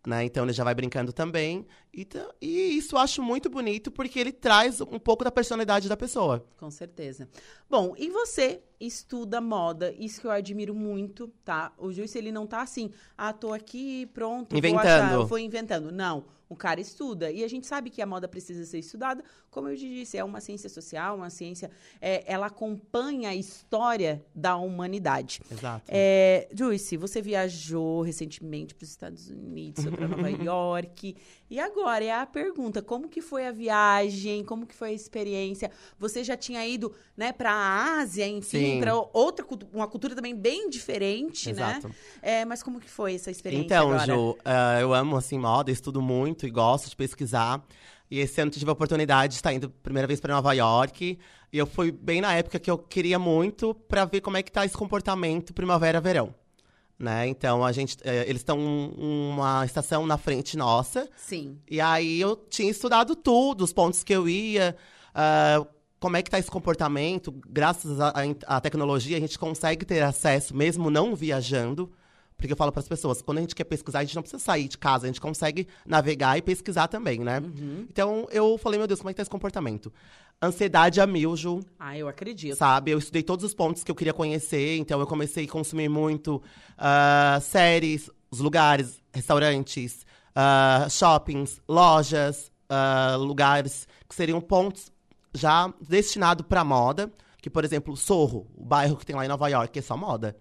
né? 0.07 0.23
Então 0.23 0.45
ele 0.45 0.53
já 0.53 0.63
vai 0.63 0.73
brincando 0.73 1.11
também. 1.11 1.65
E, 1.97 2.03
ta- 2.03 2.29
e 2.41 2.77
isso 2.77 2.95
eu 2.95 2.99
acho 2.99 3.23
muito 3.23 3.49
bonito 3.49 3.89
porque 3.89 4.19
ele 4.19 4.33
traz 4.33 4.81
um 4.81 4.99
pouco 4.99 5.23
da 5.23 5.31
personalidade 5.31 5.87
da 5.87 5.95
pessoa. 5.95 6.45
Com 6.57 6.69
certeza. 6.69 7.29
Bom, 7.69 7.95
e 7.97 8.09
você 8.09 8.61
estuda 8.79 9.39
moda, 9.39 9.93
isso 9.97 10.19
que 10.19 10.27
eu 10.27 10.31
admiro 10.31 10.75
muito, 10.75 11.29
tá? 11.45 11.71
O 11.77 11.93
Juiz, 11.93 12.13
ele 12.15 12.31
não 12.33 12.45
tá 12.45 12.61
assim, 12.61 12.91
ah, 13.17 13.31
tô 13.31 13.53
aqui, 13.53 14.05
pronto, 14.07 14.49
vou 14.51 14.57
Inventando. 14.59 15.25
vou 15.25 15.39
inventando. 15.39 15.91
Não, 15.91 16.25
o 16.49 16.55
cara 16.55 16.81
estuda. 16.81 17.31
E 17.31 17.43
a 17.43 17.47
gente 17.47 17.65
sabe 17.65 17.89
que 17.89 18.01
a 18.01 18.05
moda 18.05 18.27
precisa 18.27 18.65
ser 18.65 18.79
estudada, 18.79 19.23
como 19.49 19.69
eu 19.69 19.77
te 19.77 19.87
disse, 19.87 20.17
é 20.17 20.23
uma 20.23 20.41
ciência 20.41 20.69
social, 20.69 21.15
uma 21.15 21.29
ciência, 21.29 21.71
é, 22.01 22.23
ela 22.31 22.47
acompanha 22.47 23.29
a 23.29 23.35
história 23.35 24.23
da 24.35 24.57
humanidade. 24.57 25.41
Exato. 25.49 25.85
É, 25.87 26.49
Joyce, 26.53 26.97
você 26.97 27.21
viajou 27.21 28.01
recentemente 28.01 28.75
para 28.75 28.83
os 28.83 28.89
Estados 28.89 29.29
Unidos, 29.29 29.81
foi 29.81 29.91
para 29.93 30.07
Nova 30.09 30.29
York. 30.43 31.15
E 31.49 31.59
agora 31.59 31.84
é 31.89 32.13
a 32.13 32.25
pergunta: 32.25 32.81
como 32.81 33.07
que 33.07 33.21
foi 33.21 33.47
a 33.47 33.51
viagem? 33.51 34.43
Como 34.43 34.65
que 34.65 34.75
foi 34.75 34.89
a 34.89 34.93
experiência? 34.93 35.71
Você 35.97 36.23
já 36.23 36.35
tinha 36.35 36.65
ido, 36.65 36.93
né, 37.15 37.31
para 37.31 37.51
a 37.51 37.99
Ásia, 37.99 38.27
enfim, 38.27 38.79
para 38.79 38.95
outra 38.95 39.45
uma 39.73 39.87
cultura 39.87 40.15
também 40.15 40.35
bem 40.35 40.69
diferente, 40.69 41.49
Exato. 41.49 41.87
né? 41.87 41.95
É, 42.21 42.45
mas 42.45 42.63
como 42.63 42.79
que 42.79 42.89
foi 42.89 43.15
essa 43.15 43.31
experiência 43.31 43.65
Então, 43.65 43.91
agora? 43.91 44.05
Ju, 44.05 44.37
ah, 44.43 44.79
eu 44.79 44.93
amo, 44.93 45.15
assim, 45.15 45.37
moda, 45.37 45.71
estudo 45.71 46.01
muito 46.01 46.45
e 46.45 46.51
gosto 46.51 46.89
de 46.89 46.95
pesquisar. 46.95 47.63
E 48.09 48.19
esse 48.19 48.39
ano 48.39 48.49
eu 48.49 48.53
tive 48.53 48.69
a 48.69 48.73
oportunidade 48.73 49.31
de 49.31 49.35
estar 49.37 49.53
indo 49.53 49.69
primeira 49.69 50.07
vez 50.07 50.19
para 50.19 50.33
Nova 50.33 50.53
York. 50.53 51.17
E 51.51 51.57
eu 51.57 51.65
fui 51.65 51.91
bem 51.91 52.21
na 52.21 52.33
época 52.33 52.59
que 52.59 52.69
eu 52.69 52.77
queria 52.77 53.17
muito 53.17 53.73
para 53.73 54.05
ver 54.05 54.21
como 54.21 54.37
é 54.37 54.43
que 54.43 54.51
tá 54.51 54.65
esse 54.65 54.77
comportamento 54.77 55.53
primavera-verão. 55.53 56.33
Né? 56.97 57.27
Então, 57.27 57.63
a 57.63 57.71
gente, 57.73 57.97
eh, 58.03 58.23
eles 58.27 58.39
estão 58.41 58.57
um- 58.57 59.29
uma 59.31 59.65
estação 59.65 60.05
na 60.07 60.17
frente 60.17 60.55
nossa. 60.55 61.09
Sim. 61.17 61.57
E 61.69 61.81
aí 61.81 62.21
eu 62.21 62.37
tinha 62.37 62.71
estudado 62.71 63.15
tudo, 63.17 63.63
os 63.65 63.73
pontos 63.73 64.01
que 64.01 64.13
eu 64.13 64.29
ia, 64.29 64.75
ah, 65.13 65.65
como 65.99 66.15
é 66.15 66.21
que 66.21 66.29
tá 66.29 66.39
esse 66.39 66.49
comportamento. 66.49 67.33
Graças 67.49 67.97
à 67.99 68.61
tecnologia, 68.61 69.17
a 69.17 69.19
gente 69.19 69.37
consegue 69.37 69.85
ter 69.85 70.01
acesso, 70.03 70.55
mesmo 70.55 70.89
não 70.89 71.15
viajando, 71.15 71.91
Porque 72.37 72.51
eu 72.51 72.57
falo 72.57 72.71
para 72.71 72.81
as 72.81 72.87
pessoas, 72.87 73.21
quando 73.21 73.37
a 73.37 73.41
gente 73.41 73.55
quer 73.55 73.63
pesquisar, 73.63 73.99
a 73.99 74.03
gente 74.03 74.15
não 74.15 74.21
precisa 74.21 74.43
sair 74.43 74.67
de 74.67 74.77
casa, 74.77 75.05
a 75.05 75.07
gente 75.07 75.21
consegue 75.21 75.67
navegar 75.85 76.37
e 76.37 76.41
pesquisar 76.41 76.87
também, 76.87 77.19
né? 77.19 77.39
Uhum. 77.39 77.85
Então, 77.89 78.27
eu 78.29 78.57
falei, 78.57 78.77
meu 78.77 78.87
Deus, 78.87 78.99
como 78.99 79.09
é 79.09 79.13
que 79.13 79.17
tá 79.17 79.21
esse 79.21 79.29
comportamento? 79.29 79.91
Ansiedade 80.41 80.99
a 80.99 81.07
mil, 81.07 81.35
Ju, 81.37 81.61
Ah, 81.79 81.97
eu 81.97 82.09
acredito. 82.09 82.55
sabe? 82.57 82.91
Eu 82.91 82.99
estudei 82.99 83.23
todos 83.23 83.45
os 83.45 83.53
pontos 83.53 83.83
que 83.83 83.89
eu 83.89 83.95
queria 83.95 84.13
conhecer, 84.13 84.77
então 84.77 84.99
eu 84.99 85.07
comecei 85.07 85.45
a 85.45 85.47
consumir 85.47 85.87
muito 85.89 86.41
ah, 86.77 87.39
séries, 87.41 88.09
os 88.29 88.39
lugares, 88.39 89.01
restaurantes, 89.13 90.05
ah, 90.35 90.87
shoppings, 90.89 91.61
lojas, 91.67 92.51
ah, 92.69 93.15
lugares 93.17 93.87
que 94.09 94.13
seriam 94.13 94.41
pontos 94.41 94.91
já 95.33 95.73
destinados 95.81 96.45
para 96.47 96.63
moda. 96.65 97.09
Que, 97.41 97.49
por 97.49 97.63
exemplo, 97.63 97.95
Sorro, 97.95 98.47
o 98.55 98.65
bairro 98.65 98.97
que 98.97 99.05
tem 99.05 99.15
lá 99.15 99.23
em 99.23 99.29
Nova 99.29 99.47
York, 99.47 99.77
é 99.77 99.81
só 99.81 99.95
moda. 99.95 100.35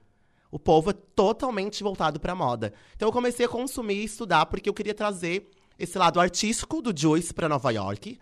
O 0.54 0.58
povo 0.60 0.90
é 0.90 0.92
totalmente 0.92 1.82
voltado 1.82 2.20
para 2.20 2.32
moda. 2.32 2.72
Então 2.94 3.08
eu 3.08 3.12
comecei 3.12 3.44
a 3.44 3.48
consumir 3.48 3.96
e 3.96 4.04
estudar 4.04 4.46
porque 4.46 4.68
eu 4.68 4.72
queria 4.72 4.94
trazer 4.94 5.50
esse 5.76 5.98
lado 5.98 6.20
artístico 6.20 6.80
do 6.80 6.96
Joyce 6.96 7.34
para 7.34 7.48
Nova 7.48 7.72
York, 7.72 8.20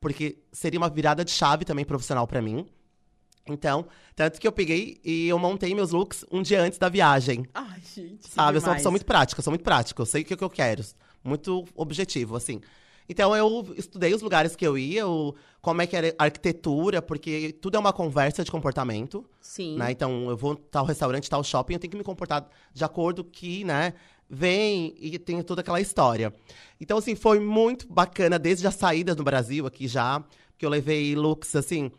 porque 0.00 0.38
seria 0.50 0.80
uma 0.80 0.88
virada 0.88 1.22
de 1.22 1.30
chave 1.30 1.62
também 1.62 1.84
profissional 1.84 2.26
para 2.26 2.40
mim. 2.40 2.64
Então, 3.46 3.84
tanto 4.16 4.40
que 4.40 4.48
eu 4.48 4.52
peguei 4.52 4.98
e 5.04 5.28
eu 5.28 5.38
montei 5.38 5.74
meus 5.74 5.90
looks 5.90 6.24
um 6.32 6.40
dia 6.40 6.62
antes 6.62 6.78
da 6.78 6.88
viagem. 6.88 7.44
Ai, 7.52 7.82
gente. 7.94 8.30
Sabe, 8.30 8.56
eu 8.56 8.62
sou 8.62 8.70
uma 8.70 8.76
demais. 8.76 8.76
pessoa 8.78 8.90
muito 8.90 9.04
prática, 9.04 9.40
eu 9.40 9.44
sou 9.44 9.50
muito 9.50 9.62
prática, 9.62 10.00
eu 10.00 10.06
sei 10.06 10.22
o 10.22 10.24
que, 10.24 10.38
que 10.38 10.42
eu 10.42 10.48
quero. 10.48 10.82
Muito 11.22 11.66
objetivo, 11.74 12.34
assim. 12.34 12.62
Então 13.08 13.36
eu 13.36 13.74
estudei 13.76 14.14
os 14.14 14.22
lugares 14.22 14.56
que 14.56 14.66
eu 14.66 14.78
ia, 14.78 15.04
como 15.60 15.82
é 15.82 15.86
que 15.86 15.96
era 15.96 16.14
a 16.18 16.24
arquitetura, 16.24 17.00
porque 17.00 17.52
tudo 17.60 17.76
é 17.76 17.80
uma 17.80 17.92
conversa 17.92 18.44
de 18.44 18.50
comportamento. 18.50 19.24
Sim. 19.40 19.76
Né? 19.76 19.90
Então, 19.90 20.28
eu 20.28 20.36
vou 20.36 20.56
tal 20.56 20.84
restaurante, 20.84 21.28
tal 21.28 21.42
shopping, 21.42 21.74
eu 21.74 21.78
tenho 21.78 21.90
que 21.90 21.96
me 21.96 22.04
comportar 22.04 22.48
de 22.72 22.84
acordo 22.84 23.24
que, 23.24 23.64
né, 23.64 23.94
vem 24.28 24.94
e 24.98 25.18
tem 25.18 25.42
toda 25.42 25.60
aquela 25.60 25.80
história. 25.80 26.32
Então, 26.80 26.98
assim, 26.98 27.14
foi 27.14 27.40
muito 27.40 27.90
bacana 27.90 28.38
desde 28.38 28.66
a 28.66 28.70
saída 28.70 29.14
do 29.14 29.24
Brasil 29.24 29.66
aqui 29.66 29.88
já, 29.88 30.22
que 30.58 30.64
eu 30.64 30.70
levei 30.70 31.14
looks, 31.14 31.54
assim, 31.56 31.90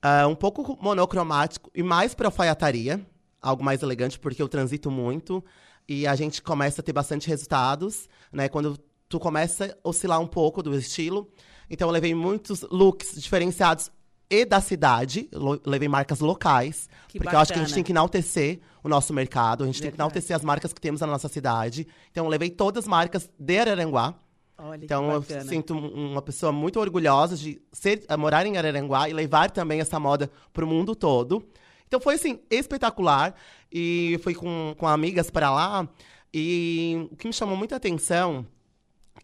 ah, 0.00 0.26
um 0.26 0.34
pouco 0.34 0.78
monocromático 0.80 1.70
e 1.74 1.82
mais 1.82 2.14
para 2.14 2.28
alfaiataria, 2.28 3.04
algo 3.40 3.62
mais 3.62 3.82
elegante, 3.82 4.18
porque 4.18 4.40
eu 4.40 4.48
transito 4.48 4.90
muito 4.90 5.44
e 5.88 6.06
a 6.06 6.14
gente 6.14 6.40
começa 6.40 6.80
a 6.80 6.84
ter 6.84 6.92
bastante 6.92 7.28
resultados, 7.28 8.08
né, 8.32 8.48
quando 8.48 8.78
tu 9.12 9.20
começa 9.20 9.76
a 9.84 9.88
oscilar 9.88 10.18
um 10.20 10.26
pouco 10.26 10.62
do 10.62 10.74
estilo. 10.74 11.28
Então, 11.68 11.88
eu 11.88 11.92
levei 11.92 12.14
muitos 12.14 12.62
looks 12.70 13.14
diferenciados 13.20 13.90
e 14.30 14.44
da 14.46 14.60
cidade, 14.60 15.28
levei 15.66 15.88
marcas 15.88 16.20
locais, 16.20 16.88
Que 17.08 17.18
porque 17.18 17.34
eu 17.34 17.38
acho 17.38 17.52
que 17.52 17.58
a 17.58 17.62
gente 17.62 17.68
bacana. 17.68 17.74
tem 17.74 17.84
que 17.84 17.92
enaltecer 17.92 18.60
o 18.82 18.88
nosso 18.88 19.12
mercado, 19.12 19.62
a 19.64 19.66
gente 19.66 19.74
tem 19.82 19.90
que 19.90 19.96
Verdade. 19.96 20.00
enaltecer 20.00 20.34
as 20.36 20.42
marcas 20.42 20.72
que 20.72 20.80
temos 20.80 21.00
na 21.02 21.06
nossa 21.06 21.28
cidade. 21.28 21.86
Então, 22.10 22.24
eu 22.24 22.30
levei 22.30 22.48
todas 22.48 22.84
as 22.84 22.88
marcas 22.88 23.30
de 23.38 23.58
Araranguá. 23.58 24.14
Olha 24.56 24.82
Então, 24.84 25.10
eu 25.10 25.20
bacana. 25.20 25.44
sinto 25.44 25.74
um- 25.74 26.12
uma 26.12 26.22
pessoa 26.22 26.50
muito 26.52 26.80
orgulhosa 26.80 27.36
de 27.36 27.60
ser, 27.72 28.04
a 28.08 28.16
morar 28.16 28.46
em 28.46 28.56
Araranguá 28.56 29.08
e 29.08 29.12
levar 29.12 29.50
também 29.50 29.80
essa 29.80 30.00
moda 30.00 30.30
para 30.52 30.64
o 30.64 30.68
mundo 30.68 30.94
todo. 30.96 31.44
Então, 31.86 32.00
foi, 32.00 32.14
assim, 32.14 32.40
espetacular. 32.50 33.34
E 33.70 34.18
fui 34.22 34.34
com, 34.34 34.74
com 34.78 34.86
amigas 34.88 35.30
para 35.30 35.50
lá. 35.50 35.86
E 36.32 37.06
o 37.10 37.16
que 37.16 37.26
me 37.26 37.32
chamou 37.34 37.54
muita 37.56 37.76
atenção 37.76 38.46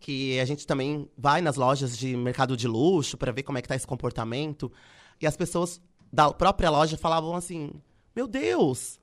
que 0.00 0.38
a 0.38 0.44
gente 0.44 0.66
também 0.66 1.08
vai 1.16 1.40
nas 1.40 1.56
lojas 1.56 1.96
de 1.96 2.16
mercado 2.16 2.56
de 2.56 2.68
luxo 2.68 3.16
para 3.16 3.32
ver 3.32 3.42
como 3.42 3.58
é 3.58 3.62
que 3.62 3.68
tá 3.68 3.76
esse 3.76 3.86
comportamento. 3.86 4.70
E 5.20 5.26
as 5.26 5.36
pessoas 5.36 5.80
da 6.12 6.32
própria 6.32 6.70
loja 6.70 6.96
falavam 6.96 7.34
assim: 7.34 7.70
Meu 8.14 8.26
Deus, 8.26 9.00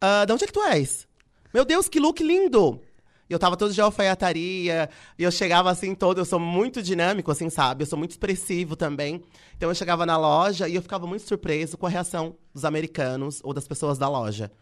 ah, 0.00 0.24
de 0.24 0.32
onde 0.32 0.44
é 0.44 0.46
que 0.46 0.52
tu 0.52 0.62
és? 0.62 1.06
Meu 1.52 1.64
Deus, 1.64 1.88
que 1.88 2.00
look 2.00 2.22
lindo! 2.22 2.80
Eu 3.28 3.38
tava 3.38 3.56
todo 3.56 3.72
de 3.72 3.80
alfaiataria, 3.80 4.90
e 5.18 5.22
eu 5.22 5.30
chegava 5.30 5.70
assim 5.70 5.94
todo, 5.94 6.18
eu 6.18 6.24
sou 6.24 6.38
muito 6.38 6.82
dinâmico, 6.82 7.30
assim, 7.30 7.48
sabe? 7.48 7.82
Eu 7.82 7.86
sou 7.86 7.98
muito 7.98 8.10
expressivo 8.10 8.76
também. 8.76 9.22
Então 9.56 9.70
eu 9.70 9.74
chegava 9.74 10.04
na 10.04 10.18
loja 10.18 10.68
e 10.68 10.74
eu 10.74 10.82
ficava 10.82 11.06
muito 11.06 11.26
surpreso 11.26 11.78
com 11.78 11.86
a 11.86 11.88
reação 11.88 12.36
dos 12.52 12.64
americanos 12.64 13.40
ou 13.42 13.54
das 13.54 13.66
pessoas 13.66 13.96
da 13.96 14.08
loja, 14.08 14.52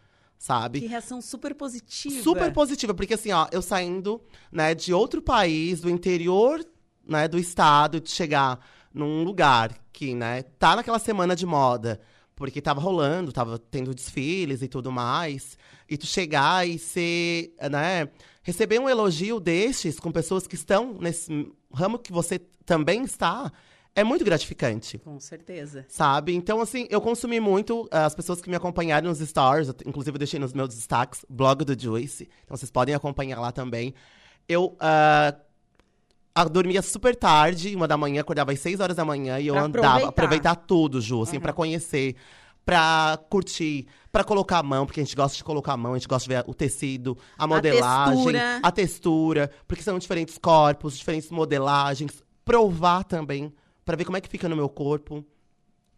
sabe? 0.41 0.81
Que 0.81 0.87
reação 0.87 1.21
super 1.21 1.55
positiva. 1.55 2.23
Super 2.23 2.51
positiva, 2.51 2.95
porque 2.95 3.13
assim, 3.13 3.31
ó, 3.31 3.47
eu 3.53 3.61
saindo, 3.61 4.23
né, 4.51 4.75
de 4.75 4.91
outro 4.91 5.21
país, 5.21 5.83
do 5.83 5.91
interior, 5.91 6.65
né, 7.07 7.29
do 7.29 7.39
estado, 7.39 8.01
de 8.01 8.09
chegar 8.09 8.59
num 8.93 9.23
lugar 9.23 9.77
que, 9.93 10.15
né, 10.15 10.43
tá 10.59 10.75
naquela 10.75 10.99
semana 10.99 11.37
de 11.37 11.45
moda, 11.45 12.01
porque 12.35 12.63
tava 12.63 12.81
rolando, 12.81 13.33
tava 13.33 13.59
tendo 13.59 13.95
desfiles 13.95 14.63
e 14.63 14.69
tudo 14.69 14.91
mais, 14.91 15.59
e 15.87 15.99
tu 15.99 16.07
chegar 16.07 16.67
e 16.67 16.79
ser, 16.79 17.55
né, 17.71 18.09
receber 18.43 18.81
um 18.81 18.89
elogio 18.89 19.39
destes 19.39 20.01
com 20.01 20.11
pessoas 20.11 20.47
que 20.47 20.55
estão 20.55 20.97
nesse 20.99 21.53
ramo 21.71 21.99
que 21.99 22.11
você 22.11 22.39
também 22.65 23.05
está, 23.05 23.53
é 23.95 24.05
muito 24.05 24.25
gratificante 24.25 24.99
Com 24.99 25.19
certeza. 25.21 25.85
sabe? 25.89 26.35
Então, 26.35 26.61
assim, 26.61 26.87
eu 26.91 27.01
consumi 27.01 27.41
muito. 27.41 27.89
As 27.91 28.15
pessoas 28.15 28.41
que 28.41 28.49
me 28.49 28.57
acompanharam 28.57 29.09
nos 29.09 29.19
eu, 29.19 29.75
inclusive 29.85 30.15
eu 30.15 30.19
deixei 30.19 30.39
nos 30.41 30.53
meus 30.53 30.75
destaques, 30.75 31.25
blog 31.29 31.65
do 31.65 31.79
Joyce. 31.81 32.29
Então, 32.45 32.57
vocês 32.57 32.71
podem 32.71 32.95
acompanhar 32.95 33.41
lá 33.41 33.51
também. 33.53 33.95
Eu 34.49 34.77
ah, 34.81 35.35
dormia 36.51 36.81
super 36.83 37.15
tarde, 37.15 37.75
uma 37.77 37.87
da 37.89 37.97
manhã, 37.97 38.21
acordava 38.21 38.53
às 38.53 38.61
seis 38.61 38.81
horas 38.81 38.97
da 38.97 39.05
manhã 39.05 39.39
e 39.39 39.47
eu 39.49 39.55
Pra 39.55 39.65
andava, 39.65 39.87
aproveitar. 39.89 40.09
aproveitar 40.09 40.55
tudo, 40.57 41.01
Ju, 41.01 41.23
assim, 41.23 41.39
pra 41.41 41.53
conhecer, 41.53 42.17
pra 42.65 43.19
curtir, 43.29 43.87
pra 44.13 44.23
colocar 44.25 44.59
a 44.59 44.63
mão, 44.63 44.87
porque 44.87 45.01
a 45.01 45.05
gente 45.05 45.17
gosta 45.17 45.37
de 45.37 45.45
colocar 45.45 45.73
a 45.73 45.77
mão, 45.77 45.93
a 45.95 45.99
gente 45.99 46.09
gosta 46.09 46.29
de 46.29 46.35
ver 46.35 46.45
o 46.47 46.55
tecido, 46.55 47.19
a 47.37 47.47
modelagem, 47.47 48.15
textura. 48.25 48.61
a 48.63 48.71
textura, 48.73 49.51
porque 49.67 49.83
são 49.83 49.99
diferentes 49.99 50.39
corpos, 50.39 50.97
diferentes 50.97 51.31
modelagens, 51.31 52.23
provar 52.45 53.05
também, 53.05 53.53
pra 53.91 53.97
ver 53.97 54.05
como 54.05 54.17
é 54.17 54.21
que 54.21 54.29
fica 54.29 54.49
no 54.49 54.55
meu 54.55 54.69
corpo. 54.69 55.25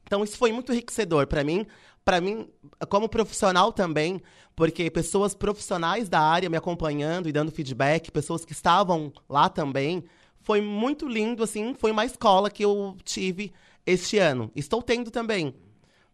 Então 0.04 0.24
isso 0.24 0.38
foi 0.38 0.50
muito 0.50 0.72
enriquecedor 0.72 1.26
pra 1.26 1.44
mim, 1.44 1.66
Pra 2.04 2.20
mim 2.20 2.48
como 2.88 3.08
profissional 3.08 3.72
também, 3.72 4.20
porque 4.56 4.90
pessoas 4.90 5.34
profissionais 5.34 6.08
da 6.08 6.20
área 6.20 6.50
me 6.50 6.56
acompanhando 6.56 7.28
e 7.28 7.32
dando 7.32 7.52
feedback, 7.52 8.10
pessoas 8.10 8.44
que 8.44 8.52
estavam 8.52 9.12
lá 9.28 9.48
também, 9.48 10.02
foi 10.40 10.60
muito 10.60 11.06
lindo 11.06 11.44
assim, 11.44 11.74
foi 11.74 11.92
uma 11.92 12.04
escola 12.04 12.50
que 12.50 12.64
eu 12.64 12.96
tive 13.04 13.52
este 13.86 14.18
ano. 14.18 14.50
Estou 14.56 14.82
tendo 14.82 15.12
também. 15.12 15.54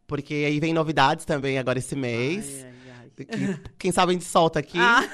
Porque 0.07 0.35
aí 0.35 0.61
vem 0.61 0.75
novidades 0.75 1.25
também 1.25 1.59
agora 1.59 1.79
esse 1.79 1.97
mês. 1.97 2.65
Ai, 2.65 2.71
ai. 2.71 2.78
Que, 3.25 3.61
quem 3.79 3.93
sabe 3.93 4.11
a 4.11 4.13
gente 4.13 4.25
solta 4.25 4.59
aqui. 4.59 4.79
Ah. 4.79 5.09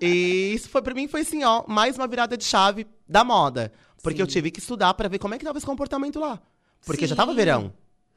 E 0.00 0.52
isso 0.54 0.68
foi 0.68 0.82
para 0.82 0.94
mim 0.94 1.08
foi 1.08 1.20
assim, 1.20 1.44
ó, 1.44 1.64
mais 1.66 1.96
uma 1.96 2.06
virada 2.06 2.36
de 2.36 2.44
chave 2.44 2.86
da 3.08 3.24
moda, 3.24 3.72
porque 4.02 4.16
Sim. 4.16 4.22
eu 4.22 4.26
tive 4.26 4.50
que 4.50 4.60
estudar 4.60 4.94
para 4.94 5.08
ver 5.08 5.18
como 5.18 5.34
é 5.34 5.38
que 5.38 5.44
tava 5.44 5.58
esse 5.58 5.66
comportamento 5.66 6.18
lá. 6.18 6.40
Porque 6.84 7.06
já 7.06 7.14
tava 7.14 7.32
Sim. 7.32 7.36
verão. 7.36 7.72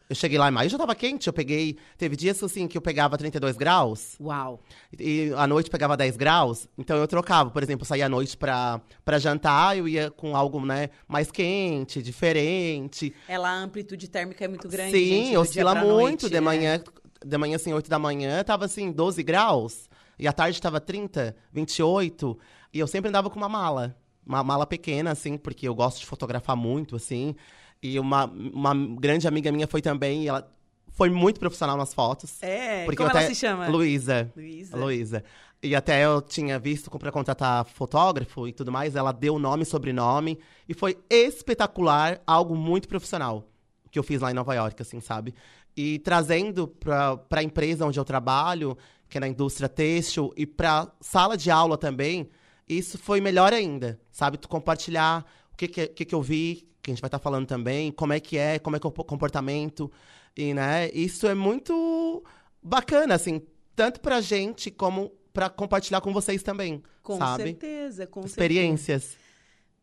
Eu 0.07 0.15
cheguei 0.15 0.37
lá 0.37 0.47
em 0.47 0.51
maio, 0.51 0.69
já 0.69 0.77
tava 0.77 0.93
quente, 0.93 1.25
eu 1.25 1.33
peguei, 1.33 1.77
teve 1.97 2.15
dias 2.15 2.41
assim 2.43 2.67
que 2.67 2.77
eu 2.77 2.81
pegava 2.81 3.17
32 3.17 3.57
graus 3.57 4.15
Uau. 4.21 4.61
e 4.99 5.31
à 5.35 5.47
noite 5.47 5.67
pegava 5.67 5.97
10 5.97 6.15
graus, 6.15 6.67
então 6.77 6.95
eu 6.97 7.07
trocava, 7.07 7.49
por 7.49 7.63
exemplo, 7.63 7.81
eu 7.81 7.87
saía 7.87 8.05
à 8.05 8.09
noite 8.09 8.37
pra, 8.37 8.79
pra 9.03 9.17
jantar, 9.17 9.75
eu 9.75 9.87
ia 9.87 10.11
com 10.11 10.35
algo, 10.35 10.63
né, 10.63 10.91
mais 11.07 11.31
quente, 11.31 12.03
diferente. 12.03 13.15
Ela, 13.27 13.49
a 13.49 13.63
amplitude 13.63 14.07
térmica 14.07 14.45
é 14.45 14.47
muito 14.47 14.67
grande. 14.67 14.91
Sim, 14.91 15.25
gente, 15.25 15.37
oscila 15.37 15.73
muito. 15.73 15.87
noite, 15.87 16.29
de 16.29 16.35
é. 16.35 16.41
manhã, 16.41 16.79
de 17.25 17.37
manhã, 17.37 17.55
assim, 17.55 17.73
8 17.73 17.89
da 17.89 17.97
manhã, 17.99 18.43
tava 18.43 18.65
assim, 18.65 18.91
12 18.91 19.23
graus. 19.23 19.89
E 20.17 20.27
à 20.27 20.33
tarde 20.33 20.61
tava 20.61 20.79
30, 20.79 21.35
28. 21.51 22.37
E 22.73 22.79
eu 22.79 22.87
sempre 22.87 23.09
andava 23.09 23.29
com 23.29 23.37
uma 23.37 23.49
mala. 23.49 23.95
Uma 24.25 24.43
mala 24.43 24.65
pequena, 24.65 25.11
assim, 25.11 25.37
porque 25.37 25.67
eu 25.67 25.75
gosto 25.75 25.99
de 25.99 26.05
fotografar 26.05 26.55
muito, 26.55 26.95
assim. 26.95 27.35
E 27.81 27.99
uma, 27.99 28.25
uma 28.25 28.73
grande 28.95 29.27
amiga 29.27 29.51
minha 29.51 29.67
foi 29.67 29.81
também, 29.81 30.23
e 30.23 30.27
ela 30.27 30.49
foi 30.89 31.09
muito 31.09 31.39
profissional 31.39 31.75
nas 31.75 31.93
fotos. 31.93 32.41
É, 32.41 32.85
Porque 32.85 32.97
como 32.97 33.09
ela 33.09 33.19
até- 33.19 33.27
se 33.27 33.35
chama? 33.35 33.67
Luísa. 33.67 34.31
Luísa. 34.35 34.77
Luísa. 34.77 35.23
E 35.61 35.75
até 35.75 36.05
eu 36.05 36.21
tinha 36.21 36.57
visto 36.57 36.89
para 36.97 37.11
contratar 37.11 37.65
fotógrafo 37.65 38.47
e 38.47 38.53
tudo 38.53 38.71
mais, 38.71 38.95
ela 38.95 39.11
deu 39.11 39.37
nome 39.37 39.63
e 39.63 39.65
sobrenome. 39.65 40.39
E 40.69 40.73
foi 40.73 40.97
espetacular, 41.09 42.21
algo 42.25 42.55
muito 42.55 42.87
profissional 42.87 43.47
que 43.91 43.99
eu 43.99 44.03
fiz 44.03 44.21
lá 44.21 44.31
em 44.31 44.33
Nova 44.33 44.53
York, 44.53 44.81
assim, 44.81 44.99
sabe? 44.99 45.33
E 45.75 45.99
trazendo 45.99 46.67
para 46.67 47.19
a 47.31 47.43
empresa 47.43 47.85
onde 47.85 47.99
eu 47.99 48.05
trabalho, 48.05 48.77
que 49.09 49.17
é 49.17 49.21
na 49.21 49.27
indústria 49.27 49.67
têxtil, 49.67 50.33
e 50.37 50.45
para 50.45 50.91
sala 51.01 51.35
de 51.35 51.51
aula 51.51 51.77
também, 51.77 52.29
isso 52.67 52.97
foi 52.97 53.21
melhor 53.21 53.53
ainda, 53.53 53.99
sabe? 54.11 54.37
Tu 54.37 54.47
compartilhar 54.47 55.25
o 55.53 55.57
que, 55.57 55.67
que, 55.67 56.05
que, 56.05 56.15
eu 56.15 56.21
vi, 56.21 56.67
que 56.81 56.91
a 56.91 56.93
gente 56.93 57.01
vai 57.01 57.07
estar 57.07 57.19
falando 57.19 57.45
também, 57.45 57.91
como 57.91 58.13
é 58.13 58.19
que 58.19 58.37
é, 58.37 58.59
como 58.59 58.75
é 58.75 58.79
que 58.79 58.87
é 58.87 58.89
o 58.89 58.91
comportamento. 58.91 59.91
E, 60.35 60.53
né, 60.53 60.89
isso 60.91 61.27
é 61.27 61.35
muito 61.35 62.23
bacana, 62.61 63.13
assim, 63.15 63.41
tanto 63.75 63.99
pra 63.99 64.21
gente 64.21 64.71
como 64.71 65.11
pra 65.31 65.49
compartilhar 65.49 65.99
com 65.99 66.13
vocês 66.13 66.41
também, 66.41 66.81
Com 67.03 67.17
sabe? 67.17 67.43
certeza, 67.43 68.07
com 68.07 68.21
certeza. 68.21 68.33
Experiências. 68.33 69.17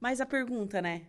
Mas 0.01 0.21
a 0.21 0.27
pergunta, 0.27 0.81
né? 0.81 1.03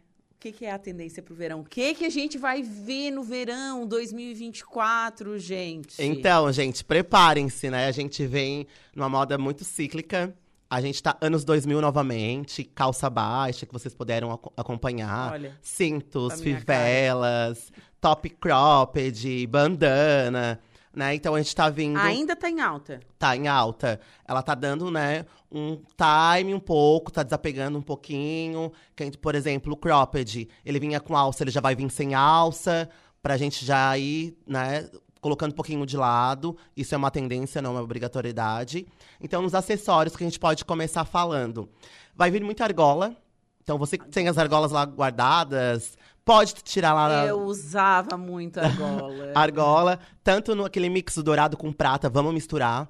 O 0.43 0.45
que, 0.45 0.51
que 0.51 0.65
é 0.65 0.71
a 0.73 0.77
tendência 0.77 1.23
pro 1.23 1.33
verão? 1.33 1.61
O 1.61 1.63
que, 1.63 1.93
que 1.93 2.03
a 2.03 2.09
gente 2.09 2.37
vai 2.37 2.61
ver 2.61 3.11
no 3.11 3.23
verão 3.23 3.87
2024, 3.87 5.39
gente? 5.39 5.95
Então, 6.03 6.51
gente, 6.51 6.83
preparem-se, 6.83 7.69
né? 7.69 7.87
A 7.87 7.91
gente 7.93 8.27
vem 8.27 8.67
numa 8.93 9.07
moda 9.07 9.37
muito 9.37 9.63
cíclica. 9.63 10.35
A 10.69 10.81
gente 10.81 11.01
tá 11.01 11.15
anos 11.21 11.45
2000 11.45 11.79
novamente, 11.79 12.61
calça 12.65 13.09
baixa, 13.09 13.65
que 13.65 13.71
vocês 13.71 13.95
puderam 13.95 14.33
ac- 14.33 14.49
acompanhar. 14.57 15.31
Olha, 15.31 15.57
Cintos, 15.61 16.33
fivelas, 16.41 17.71
top 18.01 18.29
cropped, 18.31 19.47
bandana, 19.47 20.59
né? 20.95 21.15
Então 21.15 21.33
a 21.33 21.41
gente 21.41 21.55
tá 21.55 21.69
vindo 21.69 21.97
Ainda 21.99 22.35
tá 22.35 22.49
em 22.49 22.61
alta. 22.61 22.99
tá 23.17 23.35
em 23.35 23.47
alta. 23.47 23.99
Ela 24.27 24.41
tá 24.41 24.53
dando, 24.53 24.91
né, 24.91 25.25
um 25.51 25.81
time 25.97 26.53
um 26.53 26.59
pouco, 26.59 27.11
tá 27.11 27.23
desapegando 27.23 27.77
um 27.77 27.81
pouquinho. 27.81 28.71
Que 28.95 29.03
a 29.03 29.05
gente, 29.05 29.17
por 29.17 29.35
exemplo, 29.35 29.73
o 29.73 29.77
cropped, 29.77 30.47
ele 30.63 30.79
vinha 30.79 30.99
com 30.99 31.17
alça, 31.17 31.43
ele 31.43 31.51
já 31.51 31.61
vai 31.61 31.75
vir 31.75 31.89
sem 31.89 32.13
alça, 32.13 32.89
pra 33.21 33.37
gente 33.37 33.65
já 33.65 33.97
ir, 33.97 34.37
né, 34.45 34.89
colocando 35.19 35.51
um 35.51 35.55
pouquinho 35.55 35.85
de 35.85 35.97
lado. 35.97 36.55
Isso 36.77 36.93
é 36.93 36.97
uma 36.97 37.09
tendência, 37.09 37.61
não 37.61 37.71
é 37.71 37.73
uma 37.73 37.83
obrigatoriedade. 37.83 38.85
Então, 39.19 39.41
nos 39.41 39.55
acessórios 39.55 40.15
que 40.15 40.23
a 40.23 40.27
gente 40.27 40.39
pode 40.39 40.63
começar 40.63 41.05
falando. 41.05 41.69
Vai 42.15 42.29
vir 42.29 42.43
muita 42.43 42.63
argola. 42.63 43.15
Então, 43.63 43.77
você 43.77 43.97
que 43.97 44.09
tem 44.09 44.27
as 44.27 44.37
argolas 44.37 44.71
lá 44.71 44.85
guardadas, 44.85 45.97
pode 46.25 46.53
tirar 46.55 46.93
lá... 46.93 47.25
Eu 47.25 47.41
usava 47.41 48.17
muito 48.17 48.59
argola. 48.59 49.31
Argola, 49.35 49.99
tanto 50.23 50.55
no 50.55 50.65
aquele 50.65 50.89
mix 50.89 51.15
do 51.15 51.23
dourado 51.23 51.57
com 51.57 51.71
prata, 51.71 52.09
vamos 52.09 52.33
misturar. 52.33 52.89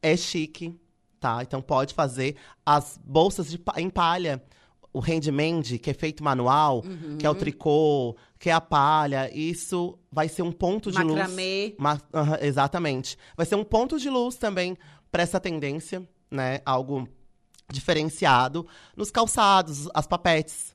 É 0.00 0.16
chique, 0.16 0.78
tá? 1.20 1.42
Então 1.42 1.60
pode 1.62 1.94
fazer 1.94 2.36
as 2.64 2.98
bolsas 3.04 3.50
de 3.50 3.60
em 3.76 3.90
palha. 3.90 4.42
O 4.94 5.00
handmade, 5.00 5.78
que 5.78 5.88
é 5.88 5.94
feito 5.94 6.22
manual, 6.22 6.82
que 7.18 7.24
é 7.24 7.30
Uhum. 7.30 7.34
o 7.34 7.38
tricô, 7.38 8.16
que 8.38 8.50
é 8.50 8.52
a 8.52 8.60
palha, 8.60 9.30
isso 9.34 9.98
vai 10.10 10.28
ser 10.28 10.42
um 10.42 10.52
ponto 10.52 10.92
de 10.92 10.98
luz. 11.02 11.14
Macramê. 11.14 11.74
Ma- 11.78 11.98
aham, 12.12 12.36
exatamente. 12.42 13.16
Vai 13.34 13.46
ser 13.46 13.54
um 13.54 13.64
ponto 13.64 13.98
de 13.98 14.10
luz 14.10 14.36
também 14.36 14.76
para 15.10 15.22
essa 15.22 15.40
tendência, 15.40 16.06
né? 16.30 16.60
Algo 16.66 17.08
diferenciado. 17.70 18.66
Nos 18.96 19.10
calçados, 19.10 19.88
as 19.94 20.06
papetes, 20.06 20.71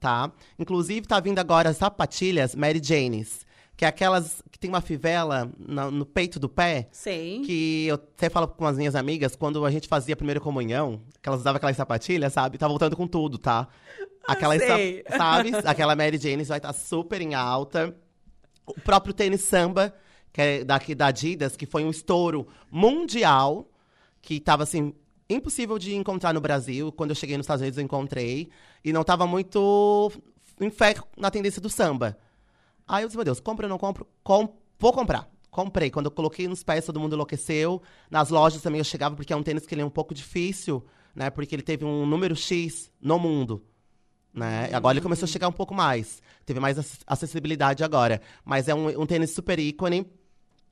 tá? 0.00 0.30
Inclusive, 0.58 1.06
tá 1.06 1.18
vindo 1.20 1.38
agora 1.38 1.70
as 1.70 1.76
sapatilhas 1.76 2.54
Mary 2.54 2.80
Janes, 2.82 3.44
que 3.76 3.84
é 3.84 3.88
aquelas 3.88 4.42
que 4.50 4.58
tem 4.58 4.70
uma 4.70 4.80
fivela 4.80 5.50
na- 5.58 5.90
no 5.90 6.06
peito 6.06 6.38
do 6.40 6.48
pé. 6.48 6.88
Sei. 6.92 7.40
Que 7.42 7.86
eu 7.86 7.96
até 7.96 8.30
falo 8.30 8.48
com 8.48 8.64
as 8.66 8.76
minhas 8.76 8.94
amigas, 8.94 9.36
quando 9.36 9.64
a 9.66 9.70
gente 9.70 9.86
fazia 9.88 10.14
a 10.14 10.16
primeira 10.16 10.40
comunhão, 10.40 11.02
que 11.22 11.28
elas 11.28 11.40
usavam 11.40 11.56
aquelas 11.58 11.76
sapatilhas, 11.76 12.32
sabe? 12.32 12.56
Tá 12.58 12.66
voltando 12.66 12.96
com 12.96 13.06
tudo, 13.06 13.36
tá? 13.38 13.68
Aquelas, 14.26 14.62
sa- 14.62 14.76
sabe? 15.16 15.50
Aquela 15.64 15.94
Mary 15.94 16.16
Janes 16.18 16.48
vai 16.48 16.58
estar 16.58 16.72
super 16.72 17.20
em 17.20 17.34
alta. 17.34 17.94
O 18.66 18.80
próprio 18.80 19.12
tênis 19.14 19.42
samba, 19.42 19.94
que 20.32 20.40
é 20.40 20.64
daqui 20.64 20.94
da 20.94 21.06
Adidas, 21.08 21.54
que 21.56 21.66
foi 21.66 21.84
um 21.84 21.90
estouro 21.90 22.48
mundial, 22.70 23.68
que 24.22 24.40
tava 24.40 24.62
assim, 24.64 24.92
impossível 25.28 25.78
de 25.78 25.94
encontrar 25.94 26.32
no 26.32 26.40
Brasil. 26.40 26.92
Quando 26.92 27.10
eu 27.10 27.16
cheguei 27.16 27.36
nos 27.36 27.44
Estados 27.44 27.62
Unidos, 27.62 27.78
eu 27.78 27.84
encontrei. 27.84 28.48
E 28.84 28.92
não 28.92 29.02
tava 29.04 29.26
muito 29.26 30.12
em 30.60 30.70
fé 30.70 30.94
na 31.16 31.30
tendência 31.30 31.60
do 31.60 31.68
samba. 31.68 32.16
Aí 32.86 33.02
eu 33.02 33.08
disse, 33.08 33.16
meu 33.16 33.24
Deus, 33.24 33.40
compro 33.40 33.66
ou 33.66 33.70
não 33.70 33.78
compro? 33.78 34.06
Com- 34.22 34.56
vou 34.78 34.92
comprar. 34.92 35.28
Comprei. 35.50 35.90
Quando 35.90 36.06
eu 36.06 36.10
coloquei 36.10 36.46
nos 36.46 36.62
pés, 36.62 36.84
todo 36.84 37.00
mundo 37.00 37.14
enlouqueceu. 37.14 37.82
Nas 38.10 38.28
lojas 38.30 38.62
também 38.62 38.78
eu 38.78 38.84
chegava, 38.84 39.16
porque 39.16 39.32
é 39.32 39.36
um 39.36 39.42
tênis 39.42 39.66
que 39.66 39.74
ele 39.74 39.82
é 39.82 39.84
um 39.84 39.90
pouco 39.90 40.14
difícil, 40.14 40.84
né? 41.14 41.30
Porque 41.30 41.54
ele 41.54 41.62
teve 41.62 41.84
um 41.84 42.04
número 42.06 42.36
X 42.36 42.92
no 43.00 43.18
mundo. 43.18 43.64
Né? 44.32 44.68
Agora 44.72 44.94
ele 44.94 45.02
começou 45.02 45.24
a 45.24 45.28
chegar 45.28 45.48
um 45.48 45.52
pouco 45.52 45.74
mais. 45.74 46.20
Teve 46.44 46.60
mais 46.60 46.78
ac- 46.78 46.98
acessibilidade 47.06 47.82
agora. 47.82 48.20
Mas 48.44 48.68
é 48.68 48.74
um, 48.74 49.00
um 49.00 49.06
tênis 49.06 49.30
super 49.30 49.58
ícone. 49.58 50.06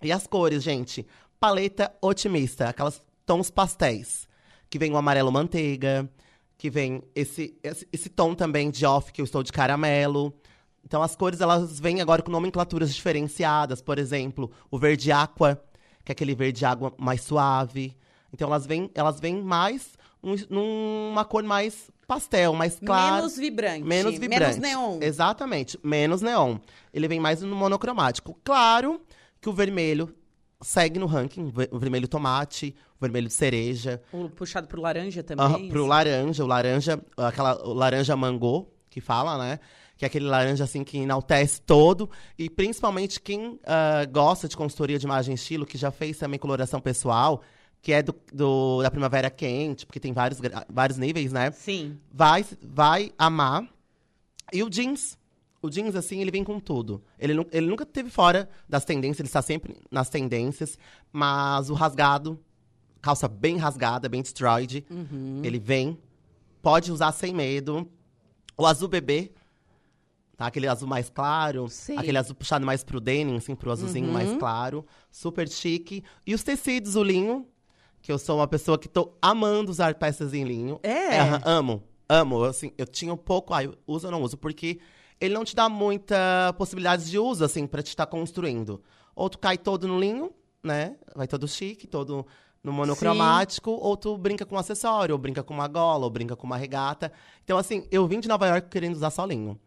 E 0.02 0.12
as 0.12 0.26
cores, 0.26 0.62
gente? 0.62 1.06
Paleta 1.40 1.92
otimista, 2.02 2.68
aquelas 2.68 3.00
tons 3.24 3.50
pastéis. 3.50 4.28
Que 4.74 4.78
vem 4.80 4.90
o 4.90 4.96
amarelo 4.96 5.30
manteiga, 5.30 6.10
que 6.58 6.68
vem 6.68 7.00
esse, 7.14 7.56
esse, 7.62 7.86
esse 7.92 8.08
tom 8.08 8.34
também 8.34 8.72
de 8.72 8.84
off, 8.84 9.12
que 9.12 9.20
eu 9.20 9.24
estou 9.24 9.40
de 9.40 9.52
caramelo. 9.52 10.34
Então 10.84 11.00
as 11.00 11.14
cores, 11.14 11.40
elas 11.40 11.78
vêm 11.78 12.00
agora 12.00 12.22
com 12.22 12.32
nomenclaturas 12.32 12.92
diferenciadas. 12.92 13.80
Por 13.80 14.00
exemplo, 14.00 14.50
o 14.72 14.76
verde 14.76 15.12
aqua, 15.12 15.62
que 16.04 16.10
é 16.10 16.12
aquele 16.12 16.34
verde 16.34 16.64
água 16.66 16.92
mais 16.98 17.20
suave. 17.22 17.96
Então 18.32 18.48
elas 18.48 18.66
vêm, 18.66 18.90
elas 18.96 19.20
vêm 19.20 19.40
mais 19.40 19.92
um- 20.20 20.34
numa 20.50 21.24
cor 21.24 21.44
mais 21.44 21.88
pastel, 22.04 22.52
mais 22.54 22.80
clara. 22.80 23.18
Menos 23.18 23.36
vibrante. 23.36 23.84
Menos 23.84 24.18
vibrante. 24.18 24.40
Menos 24.40 24.56
neon. 24.56 24.98
Exatamente, 25.00 25.78
menos 25.84 26.20
neon. 26.20 26.58
Ele 26.92 27.06
vem 27.06 27.20
mais 27.20 27.42
no 27.42 27.54
monocromático. 27.54 28.36
Claro 28.42 29.00
que 29.40 29.48
o 29.48 29.52
vermelho 29.52 30.12
segue 30.60 30.98
no 30.98 31.06
ranking, 31.06 31.44
o 31.44 31.50
ver- 31.50 31.68
o 31.72 31.78
vermelho 31.78 32.08
tomate, 32.08 32.74
o 32.98 33.00
vermelho 33.00 33.28
de 33.28 33.34
cereja, 33.34 34.00
O 34.12 34.28
puxado 34.28 34.66
pro 34.68 34.80
laranja 34.80 35.22
também. 35.22 35.68
pro 35.68 35.86
laranja, 35.86 36.42
o 36.44 36.46
laranja, 36.46 37.00
aquela 37.16 37.62
o 37.66 37.72
laranja 37.74 38.16
mangô, 38.16 38.66
que 38.90 39.00
fala, 39.00 39.36
né? 39.38 39.58
Que 39.96 40.04
é 40.04 40.08
aquele 40.08 40.24
laranja, 40.26 40.64
assim, 40.64 40.82
que 40.82 40.98
enaltece 40.98 41.60
todo. 41.60 42.10
E 42.38 42.50
principalmente 42.50 43.20
quem 43.20 43.60
ah, 43.64 44.04
gosta 44.10 44.48
de 44.48 44.56
consultoria 44.56 44.98
de 44.98 45.04
imagem 45.06 45.32
e 45.32 45.34
estilo, 45.36 45.64
que 45.66 45.78
já 45.78 45.90
fez 45.90 46.18
também 46.18 46.38
coloração 46.38 46.80
pessoal, 46.80 47.42
que 47.80 47.92
é 47.92 48.02
do, 48.02 48.14
do- 48.32 48.82
da 48.82 48.90
primavera 48.90 49.30
quente, 49.30 49.84
porque 49.86 50.00
tem 50.00 50.12
vários, 50.12 50.40
vários 50.68 50.98
níveis, 50.98 51.32
né? 51.32 51.50
Sim. 51.52 51.98
vai, 52.12 52.44
vai 52.62 53.12
amar. 53.18 53.68
E 54.52 54.62
o 54.62 54.70
jeans. 54.70 55.16
O 55.64 55.70
jeans, 55.70 55.94
assim, 55.96 56.20
ele 56.20 56.30
vem 56.30 56.44
com 56.44 56.60
tudo. 56.60 57.02
Ele, 57.18 57.32
nu- 57.32 57.46
ele 57.50 57.66
nunca 57.66 57.86
teve 57.86 58.10
fora 58.10 58.48
das 58.68 58.84
tendências, 58.84 59.20
ele 59.20 59.28
está 59.28 59.40
sempre 59.40 59.76
nas 59.90 60.10
tendências. 60.10 60.78
Mas 61.10 61.70
o 61.70 61.74
rasgado, 61.74 62.38
calça 63.00 63.26
bem 63.26 63.56
rasgada, 63.56 64.06
bem 64.08 64.20
destroyed, 64.20 64.84
ele 65.42 65.58
vem. 65.58 65.98
Pode 66.60 66.92
usar 66.92 67.12
sem 67.12 67.32
medo. 67.32 67.88
O 68.58 68.66
azul 68.66 68.88
bebê, 68.88 69.32
tá? 70.36 70.46
Aquele 70.48 70.66
azul 70.68 70.86
mais 70.88 71.08
claro. 71.08 71.66
Sei. 71.68 71.96
Aquele 71.96 72.18
azul 72.18 72.34
puxado 72.34 72.66
mais 72.66 72.84
pro 72.84 73.00
denim, 73.00 73.36
assim, 73.36 73.54
pro 73.54 73.70
azulzinho 73.70 74.12
mais 74.12 74.36
claro. 74.38 74.84
Super 75.10 75.48
chique. 75.48 76.04
E 76.26 76.34
os 76.34 76.42
tecidos, 76.42 76.94
o 76.94 77.02
linho, 77.02 77.46
que 78.02 78.12
eu 78.12 78.18
sou 78.18 78.36
uma 78.38 78.46
pessoa 78.46 78.78
que 78.78 78.86
tô 78.88 79.14
amando 79.22 79.70
usar 79.70 79.94
peças 79.94 80.34
em 80.34 80.44
linho. 80.44 80.78
É? 80.82 81.18
aham, 81.20 81.40
amo, 81.44 81.82
amo. 82.06 82.44
Assim, 82.44 82.70
eu 82.76 82.86
tinha 82.86 83.14
um 83.14 83.16
pouco, 83.16 83.54
ah, 83.54 83.64
eu 83.64 83.74
uso 83.86 84.06
ou 84.08 84.12
não 84.12 84.22
uso, 84.22 84.36
porque 84.36 84.78
ele 85.20 85.34
não 85.34 85.44
te 85.44 85.54
dá 85.54 85.68
muita 85.68 86.54
possibilidades 86.58 87.08
de 87.10 87.18
uso, 87.18 87.44
assim, 87.44 87.66
pra 87.66 87.82
te 87.82 87.88
estar 87.88 88.06
construindo. 88.06 88.82
Ou 89.14 89.28
tu 89.30 89.38
cai 89.38 89.56
todo 89.58 89.86
no 89.88 89.98
linho, 89.98 90.32
né? 90.62 90.96
Vai 91.14 91.26
todo 91.28 91.46
chique, 91.48 91.86
todo 91.86 92.26
no 92.62 92.72
monocromático, 92.72 93.70
ou 93.70 93.96
tu 93.96 94.16
brinca 94.16 94.44
com 94.46 94.56
um 94.56 94.58
acessório, 94.58 95.14
ou 95.14 95.18
brinca 95.18 95.42
com 95.42 95.52
uma 95.54 95.68
gola, 95.68 96.04
ou 96.04 96.10
brinca 96.10 96.34
com 96.34 96.46
uma 96.46 96.56
regata. 96.56 97.12
Então, 97.44 97.58
assim, 97.58 97.86
eu 97.90 98.06
vim 98.06 98.20
de 98.20 98.28
Nova 98.28 98.46
York 98.46 98.68
querendo 98.70 98.94
usar 98.94 99.10
só 99.10 99.24
linho. 99.24 99.58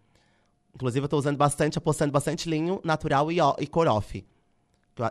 Inclusive, 0.75 1.05
eu 1.05 1.09
tô 1.09 1.17
usando 1.17 1.37
bastante, 1.37 1.77
apostando 1.77 2.11
bastante 2.11 2.49
linho 2.49 2.79
natural 2.83 3.31
e, 3.31 3.37
e 3.59 3.67
cor 3.67 3.87
off. 3.87 4.25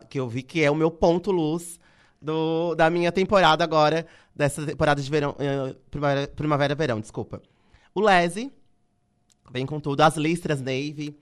Que 0.08 0.18
eu- 0.18 0.28
vi 0.28 0.42
que 0.42 0.62
é 0.62 0.70
o 0.70 0.74
meu 0.74 0.90
ponto 0.90 1.30
luz 1.30 1.78
do, 2.20 2.74
da 2.74 2.90
minha 2.90 3.12
temporada 3.12 3.62
agora, 3.62 4.04
dessa 4.34 4.64
temporada 4.66 5.00
de 5.00 5.08
verão, 5.10 5.34
eh, 5.38 5.74
primavera- 5.90 6.28
primavera-verão, 6.28 7.00
desculpa. 7.00 7.40
O 7.94 8.00
Lese, 8.00 8.52
vem 9.50 9.66
com 9.66 9.78
tudo. 9.80 10.00
As 10.02 10.16
listras 10.16 10.60
navy, 10.60 11.16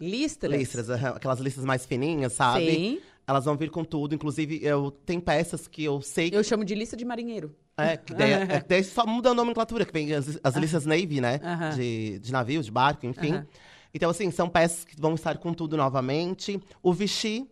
Listras. 0.00 0.52
listras, 0.52 0.90
aquelas 0.90 1.40
listras 1.40 1.64
mais 1.64 1.84
fininhas, 1.84 2.32
sabe? 2.32 2.70
Sim. 2.74 3.00
Elas 3.26 3.44
vão 3.44 3.56
vir 3.56 3.70
com 3.70 3.84
tudo. 3.84 4.14
Inclusive, 4.14 4.60
eu 4.62 4.90
tem 4.90 5.20
peças 5.20 5.66
que 5.68 5.84
eu 5.84 6.00
sei 6.00 6.30
que 6.30 6.36
Eu 6.36 6.44
chamo 6.44 6.64
de 6.64 6.74
lista 6.74 6.96
de 6.96 7.04
marinheiro. 7.04 7.54
é, 7.76 7.96
que 7.96 8.14
daí, 8.14 8.32
é, 8.32 8.64
daí 8.66 8.82
só 8.84 9.06
muda 9.06 9.30
a 9.30 9.34
nomenclatura, 9.34 9.84
que 9.84 9.92
vem 9.92 10.12
as, 10.14 10.38
as 10.42 10.54
listas 10.56 10.86
Navy, 10.86 11.20
né? 11.20 11.40
Aham. 11.42 11.70
De, 11.76 12.18
de 12.20 12.32
navio, 12.32 12.62
de 12.62 12.70
barco, 12.70 13.04
enfim. 13.06 13.32
Aham. 13.32 13.46
Então, 13.92 14.10
assim, 14.10 14.30
são 14.30 14.48
peças 14.48 14.84
que 14.84 14.94
vão 15.00 15.14
estar 15.14 15.38
com 15.38 15.52
tudo 15.52 15.76
novamente. 15.76 16.60
O 16.82 16.92
Vichy. 16.92 17.46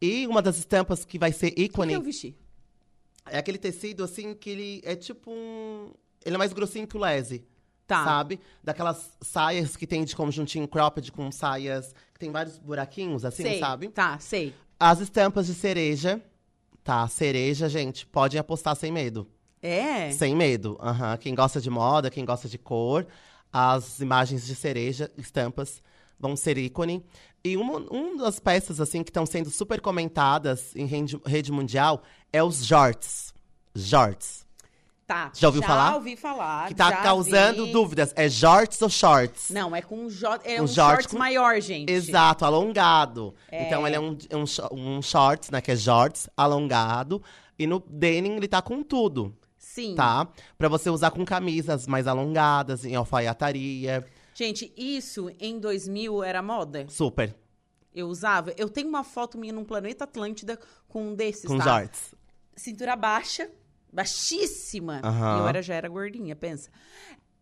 E 0.00 0.26
uma 0.26 0.42
das 0.42 0.58
estampas 0.58 1.04
que 1.04 1.18
vai 1.18 1.32
ser 1.32 1.48
O 1.48 1.54
que, 1.54 1.62
ícone 1.62 1.92
que 1.92 1.96
eu 1.96 2.02
vesti? 2.02 2.36
é 3.30 3.38
aquele 3.38 3.56
tecido, 3.58 4.02
assim, 4.02 4.34
que 4.34 4.50
ele 4.50 4.82
é 4.84 4.96
tipo 4.96 5.30
um. 5.30 5.92
Ele 6.24 6.34
é 6.34 6.38
mais 6.38 6.52
grossinho 6.52 6.86
que 6.86 6.96
o 6.96 7.00
lese. 7.00 7.44
Tá. 7.86 8.04
Sabe? 8.04 8.40
Daquelas 8.62 9.10
saias 9.20 9.76
que 9.76 9.86
tem 9.86 10.04
de 10.04 10.14
conjuntinho 10.16 10.66
cropped 10.68 11.10
com 11.12 11.30
saias 11.30 11.94
que 12.12 12.20
tem 12.20 12.30
vários 12.30 12.58
buraquinhos, 12.58 13.24
assim, 13.24 13.42
sei. 13.42 13.58
sabe? 13.58 13.88
Tá, 13.88 14.18
sei. 14.18 14.54
As 14.78 15.00
estampas 15.00 15.46
de 15.46 15.54
cereja. 15.54 16.20
Tá, 16.82 17.06
cereja, 17.06 17.68
gente, 17.68 18.06
podem 18.06 18.40
apostar 18.40 18.74
sem 18.74 18.90
medo. 18.90 19.28
É. 19.62 20.10
Sem 20.10 20.34
medo. 20.34 20.76
aham. 20.80 21.16
Quem 21.16 21.34
gosta 21.34 21.60
de 21.60 21.70
moda, 21.70 22.10
quem 22.10 22.24
gosta 22.24 22.48
de 22.48 22.58
cor, 22.58 23.06
as 23.52 24.00
imagens 24.00 24.44
de 24.44 24.54
cereja, 24.56 25.10
estampas, 25.16 25.80
vão 26.18 26.34
ser 26.34 26.58
ícone. 26.58 27.04
E 27.44 27.56
uma, 27.56 27.78
uma 27.78 28.24
das 28.24 28.40
peças, 28.40 28.80
assim, 28.80 29.02
que 29.02 29.10
estão 29.10 29.26
sendo 29.26 29.50
super 29.50 29.80
comentadas 29.80 30.74
em 30.74 30.86
rede, 30.86 31.20
rede 31.24 31.52
mundial 31.52 32.02
é 32.32 32.42
os 32.42 32.64
jorts. 32.64 33.32
Jorts. 33.74 34.46
Tá. 35.12 35.30
Já 35.34 35.48
ouviu 35.48 35.62
já 35.62 35.68
falar? 35.68 35.94
ouvi 35.94 36.16
falar. 36.16 36.68
Que 36.68 36.74
tá 36.74 36.90
já 36.90 36.96
causando 37.02 37.66
vi. 37.66 37.72
dúvidas. 37.72 38.12
É 38.16 38.28
shorts 38.30 38.80
ou 38.80 38.88
shorts? 38.88 39.50
Não, 39.50 39.74
é 39.76 39.82
com 39.82 40.04
um 40.04 40.08
J. 40.08 40.40
É 40.44 40.60
Um 40.60 40.64
um, 40.64 40.68
short 40.68 41.08
com- 41.08 41.18
maior, 41.18 41.60
gente. 41.60 41.90
Exato, 41.92 42.44
alongado. 42.44 43.34
É. 43.50 43.66
Então 43.66 43.86
ele 43.86 43.96
é 43.96 44.00
um, 44.00 44.16
é 44.30 44.36
um, 44.36 44.44
um 44.96 45.02
shorts, 45.02 45.50
né? 45.50 45.60
Que 45.60 45.72
é 45.72 45.76
shorts 45.76 46.28
alongado. 46.36 47.22
E 47.58 47.66
no 47.66 47.78
denim 47.86 48.36
ele 48.36 48.48
tá 48.48 48.62
com 48.62 48.82
tudo, 48.82 49.36
Sim. 49.58 49.94
tá? 49.94 50.26
Pra 50.56 50.68
você 50.68 50.88
usar 50.88 51.10
com 51.10 51.24
camisas 51.24 51.86
mais 51.86 52.06
alongadas, 52.06 52.84
em 52.84 52.94
alfaiataria. 52.96 54.04
Gente, 54.34 54.72
isso 54.76 55.30
em 55.38 55.60
2000 55.60 56.22
era 56.24 56.40
moda. 56.42 56.86
Super. 56.88 57.34
Eu 57.94 58.08
usava. 58.08 58.54
Eu 58.56 58.70
tenho 58.70 58.88
uma 58.88 59.04
foto 59.04 59.36
minha 59.36 59.52
num 59.52 59.64
planeta 59.64 60.04
Atlântida 60.04 60.58
com 60.88 61.08
um 61.08 61.14
desses, 61.14 61.44
Com 61.44 61.58
tá? 61.58 61.64
shorts. 61.64 62.14
Cintura 62.56 62.96
baixa, 62.96 63.50
baixíssima. 63.92 65.00
Aham. 65.04 65.36
E 65.36 65.40
eu 65.40 65.48
era, 65.48 65.62
já 65.62 65.74
era 65.74 65.88
gordinha, 65.88 66.34
pensa. 66.34 66.70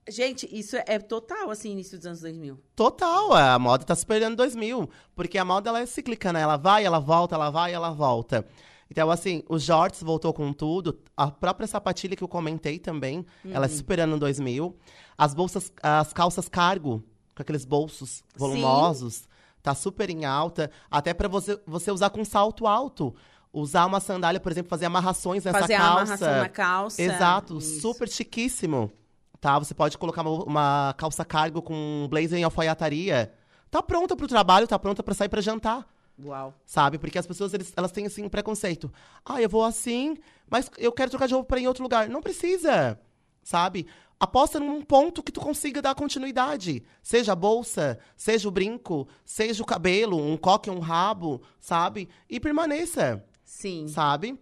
Gente, 0.09 0.48
isso 0.51 0.76
é, 0.76 0.84
é 0.86 0.98
total, 0.98 1.51
assim, 1.51 1.70
início 1.70 1.96
dos 1.96 2.07
anos 2.07 2.20
2000. 2.20 2.59
Total, 2.74 3.32
a 3.32 3.59
moda 3.59 3.84
tá 3.84 3.94
superando 3.94 4.36
2000. 4.36 4.88
Porque 5.14 5.38
a 5.38 5.44
moda, 5.44 5.70
ela 5.70 5.80
é 5.80 5.86
cíclica, 5.86 6.32
né? 6.32 6.40
Ela 6.40 6.57
vai, 6.57 6.84
ela 6.84 6.98
volta, 6.98 7.34
ela 7.34 7.51
vai, 7.51 7.72
ela 7.72 7.90
volta. 7.90 8.44
Então, 8.90 9.09
assim, 9.09 9.44
os 9.48 9.62
shorts 9.62 10.03
voltou 10.03 10.32
com 10.32 10.53
tudo. 10.53 10.98
A 11.16 11.30
própria 11.30 11.66
sapatilha 11.66 12.16
que 12.16 12.24
eu 12.24 12.28
comentei 12.28 12.78
também, 12.78 13.24
ela 13.44 13.66
é 13.66 13.68
superando 13.68 14.18
2000. 14.18 14.76
As 15.16 15.32
bolsas, 15.32 15.72
as 15.80 16.12
calças 16.12 16.48
cargo, 16.48 17.05
com 17.36 17.42
aqueles 17.42 17.64
bolsos 17.64 18.24
volumosos, 18.34 19.28
tá 19.62 19.76
super 19.76 20.11
em 20.11 20.24
alta. 20.24 20.72
Até 20.90 21.14
pra 21.14 21.28
você, 21.28 21.61
você 21.64 21.92
usar 21.92 22.11
com 22.11 22.24
salto 22.24 22.66
alto. 22.66 23.14
Usar 23.53 23.86
uma 23.86 23.98
sandália, 24.01 24.38
por 24.38 24.53
exemplo, 24.53 24.70
fazer 24.70 24.86
amarrações 24.86 25.44
nessa 25.44 25.59
Fazer 25.59 25.76
calça. 25.76 25.92
amarração 26.03 26.36
na 26.36 26.48
calça. 26.48 27.03
Exato, 27.03 27.59
Isso. 27.59 27.80
super 27.80 28.09
chiquíssimo. 28.09 28.92
Tá? 29.40 29.59
Você 29.59 29.74
pode 29.74 29.96
colocar 29.98 30.22
uma, 30.22 30.44
uma 30.44 30.94
calça 30.96 31.24
cargo 31.24 31.61
com 31.62 31.74
um 32.05 32.09
blazer 32.09 32.38
em 32.38 32.44
alfaiataria. 32.44 33.32
Tá 33.70 33.82
pronta 33.82 34.14
pro 34.14 34.28
trabalho, 34.28 34.68
tá 34.68 34.78
pronta 34.78 35.03
pra 35.03 35.14
sair 35.14 35.28
pra 35.28 35.40
jantar. 35.40 35.86
Uau. 36.22 36.55
Sabe? 36.66 36.98
Porque 36.98 37.18
as 37.18 37.26
pessoas, 37.26 37.53
eles- 37.55 37.72
elas 37.76 37.90
têm, 37.90 38.07
assim, 38.07 38.22
um 38.22 38.28
preconceito. 38.28 38.92
Ah, 39.24 39.40
eu 39.40 39.48
vou 39.48 39.64
assim, 39.64 40.16
mas 40.48 40.70
eu 40.76 40.92
quero 40.92 41.11
trocar 41.11 41.26
de 41.26 41.34
roupa 41.34 41.48
pra 41.48 41.59
ir 41.59 41.64
em 41.64 41.66
outro 41.68 41.82
lugar. 41.82 42.09
Não 42.09 42.20
precisa, 42.20 43.01
sabe? 43.42 43.86
Aposta 44.18 44.61
num 44.61 44.82
ponto 44.82 45.22
que 45.22 45.32
tu 45.32 45.40
consiga 45.40 45.80
dar 45.80 45.94
continuidade. 45.94 46.82
Seja 47.03 47.32
a 47.32 47.36
bolsa, 47.36 47.98
seja 48.14 48.46
o 48.46 48.51
brinco, 48.51 49.09
seja 49.24 49.62
o 49.62 49.66
cabelo, 49.66 50.18
um 50.22 50.36
coque, 50.36 50.68
um 50.68 50.78
rabo, 50.78 51.40
sabe? 51.59 52.07
E 52.28 52.38
permaneça 52.38 53.24
Sim. 53.51 53.88
sabe? 53.88 54.38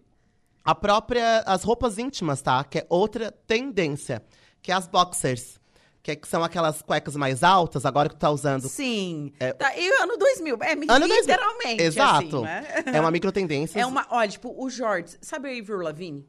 A 0.65 0.75
própria, 0.75 1.41
as 1.47 1.63
roupas 1.63 1.97
íntimas, 1.99 2.43
tá? 2.43 2.63
Que 2.63 2.81
é 2.81 2.87
outra 2.91 3.33
tendência, 3.47 4.23
que 4.61 4.71
é 4.71 4.75
as 4.75 4.87
boxers. 4.87 5.59
Que, 6.03 6.13
é- 6.13 6.17
que 6.17 6.29
são 6.29 6.45
aquelas 6.45 6.81
cuecas 6.81 7.17
mais 7.17 7.43
altas, 7.43 7.85
agora 7.85 8.09
que 8.09 8.15
tu 8.15 8.19
tá 8.21 8.31
usando. 8.31 8.69
Sim. 8.69 9.33
É- 9.41 9.53
Tá, 9.53 9.77
e 9.77 9.89
ano 10.03 10.17
2000, 10.17 10.59
é 10.63 10.73
Ano 10.73 10.87
2000. 10.87 11.21
literalmente, 11.21 11.83
Exato. 11.83 12.37
assim, 12.37 12.45
né? 12.45 12.65
É 12.95 13.01
uma 13.01 13.11
micro 13.11 13.33
tendência. 13.33 13.81
É 13.81 13.85
uma, 13.87 14.07
olha, 14.11 14.29
tipo, 14.29 14.55
o 14.57 14.71
shorts. 14.71 15.19
Sabe 15.21 15.49
a 15.49 15.59
Avril 15.61 15.79
Lavigne? 15.81 16.27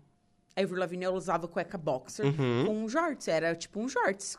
A 0.56 0.62
Avril 0.62 0.80
Lavigne, 0.80 1.06
ela 1.06 1.16
usava 1.16 1.48
cueca 1.48 1.78
boxer 1.78 2.26
Uhum. 2.26 2.64
com 2.66 2.84
um 2.84 2.90
shorts. 2.90 3.28
Era 3.28 3.56
tipo 3.56 3.80
um 3.80 3.88
shorts, 3.88 4.38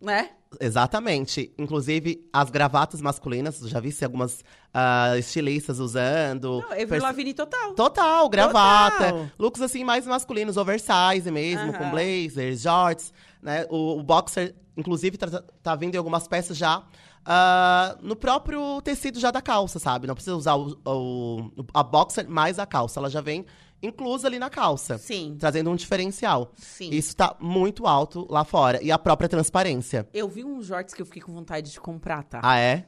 né? 0.00 0.30
Exatamente. 0.60 1.52
Inclusive, 1.58 2.28
as 2.32 2.50
gravatas 2.50 3.00
masculinas, 3.00 3.58
já 3.60 3.78
vi 3.78 3.94
algumas 4.02 4.42
ah, 4.74 5.16
estilistas 5.18 5.78
usando. 5.78 6.60
Não, 6.68 6.86
Pers- 6.88 7.02
Lavigne 7.02 7.34
total. 7.34 7.74
Total, 7.74 8.28
gravata. 8.28 9.12
Total. 9.12 9.26
Looks 9.38 9.62
assim 9.62 9.84
mais 9.84 10.06
masculinos, 10.06 10.56
oversize 10.56 11.30
mesmo, 11.30 11.72
com 11.72 11.84
Aham. 11.84 11.90
blazers, 11.90 12.62
shorts, 12.62 13.12
né? 13.42 13.66
O, 13.70 13.98
o 13.98 14.02
boxer, 14.02 14.54
inclusive, 14.76 15.16
tá, 15.16 15.42
tá 15.62 15.76
vindo 15.76 15.94
em 15.94 15.98
algumas 15.98 16.26
peças 16.26 16.56
já 16.56 16.82
ah, 17.24 17.96
no 18.02 18.16
próprio 18.16 18.80
tecido 18.82 19.20
já 19.20 19.30
da 19.30 19.42
calça, 19.42 19.78
sabe? 19.78 20.06
Não 20.06 20.14
precisa 20.14 20.34
usar 20.36 20.54
o, 20.56 20.76
o- 20.84 21.50
a 21.74 21.82
boxer 21.82 22.28
mais 22.28 22.58
a 22.58 22.66
calça, 22.66 22.98
ela 22.98 23.10
já 23.10 23.20
vem 23.20 23.44
inclusa 23.82 24.28
ali 24.28 24.38
na 24.38 24.50
calça. 24.50 24.98
Sim. 24.98 25.36
Trazendo 25.38 25.70
um 25.70 25.76
diferencial. 25.76 26.52
Sim. 26.56 26.90
Isso 26.90 27.16
tá 27.16 27.36
muito 27.40 27.86
alto 27.86 28.26
lá 28.30 28.44
fora. 28.44 28.82
E 28.82 28.90
a 28.90 28.98
própria 28.98 29.28
transparência. 29.28 30.08
Eu 30.12 30.28
vi 30.28 30.44
uns 30.44 30.66
shorts 30.66 30.94
que 30.94 31.02
eu 31.02 31.06
fiquei 31.06 31.22
com 31.22 31.32
vontade 31.32 31.70
de 31.70 31.80
comprar, 31.80 32.22
tá? 32.24 32.40
Ah, 32.42 32.58
é? 32.58 32.86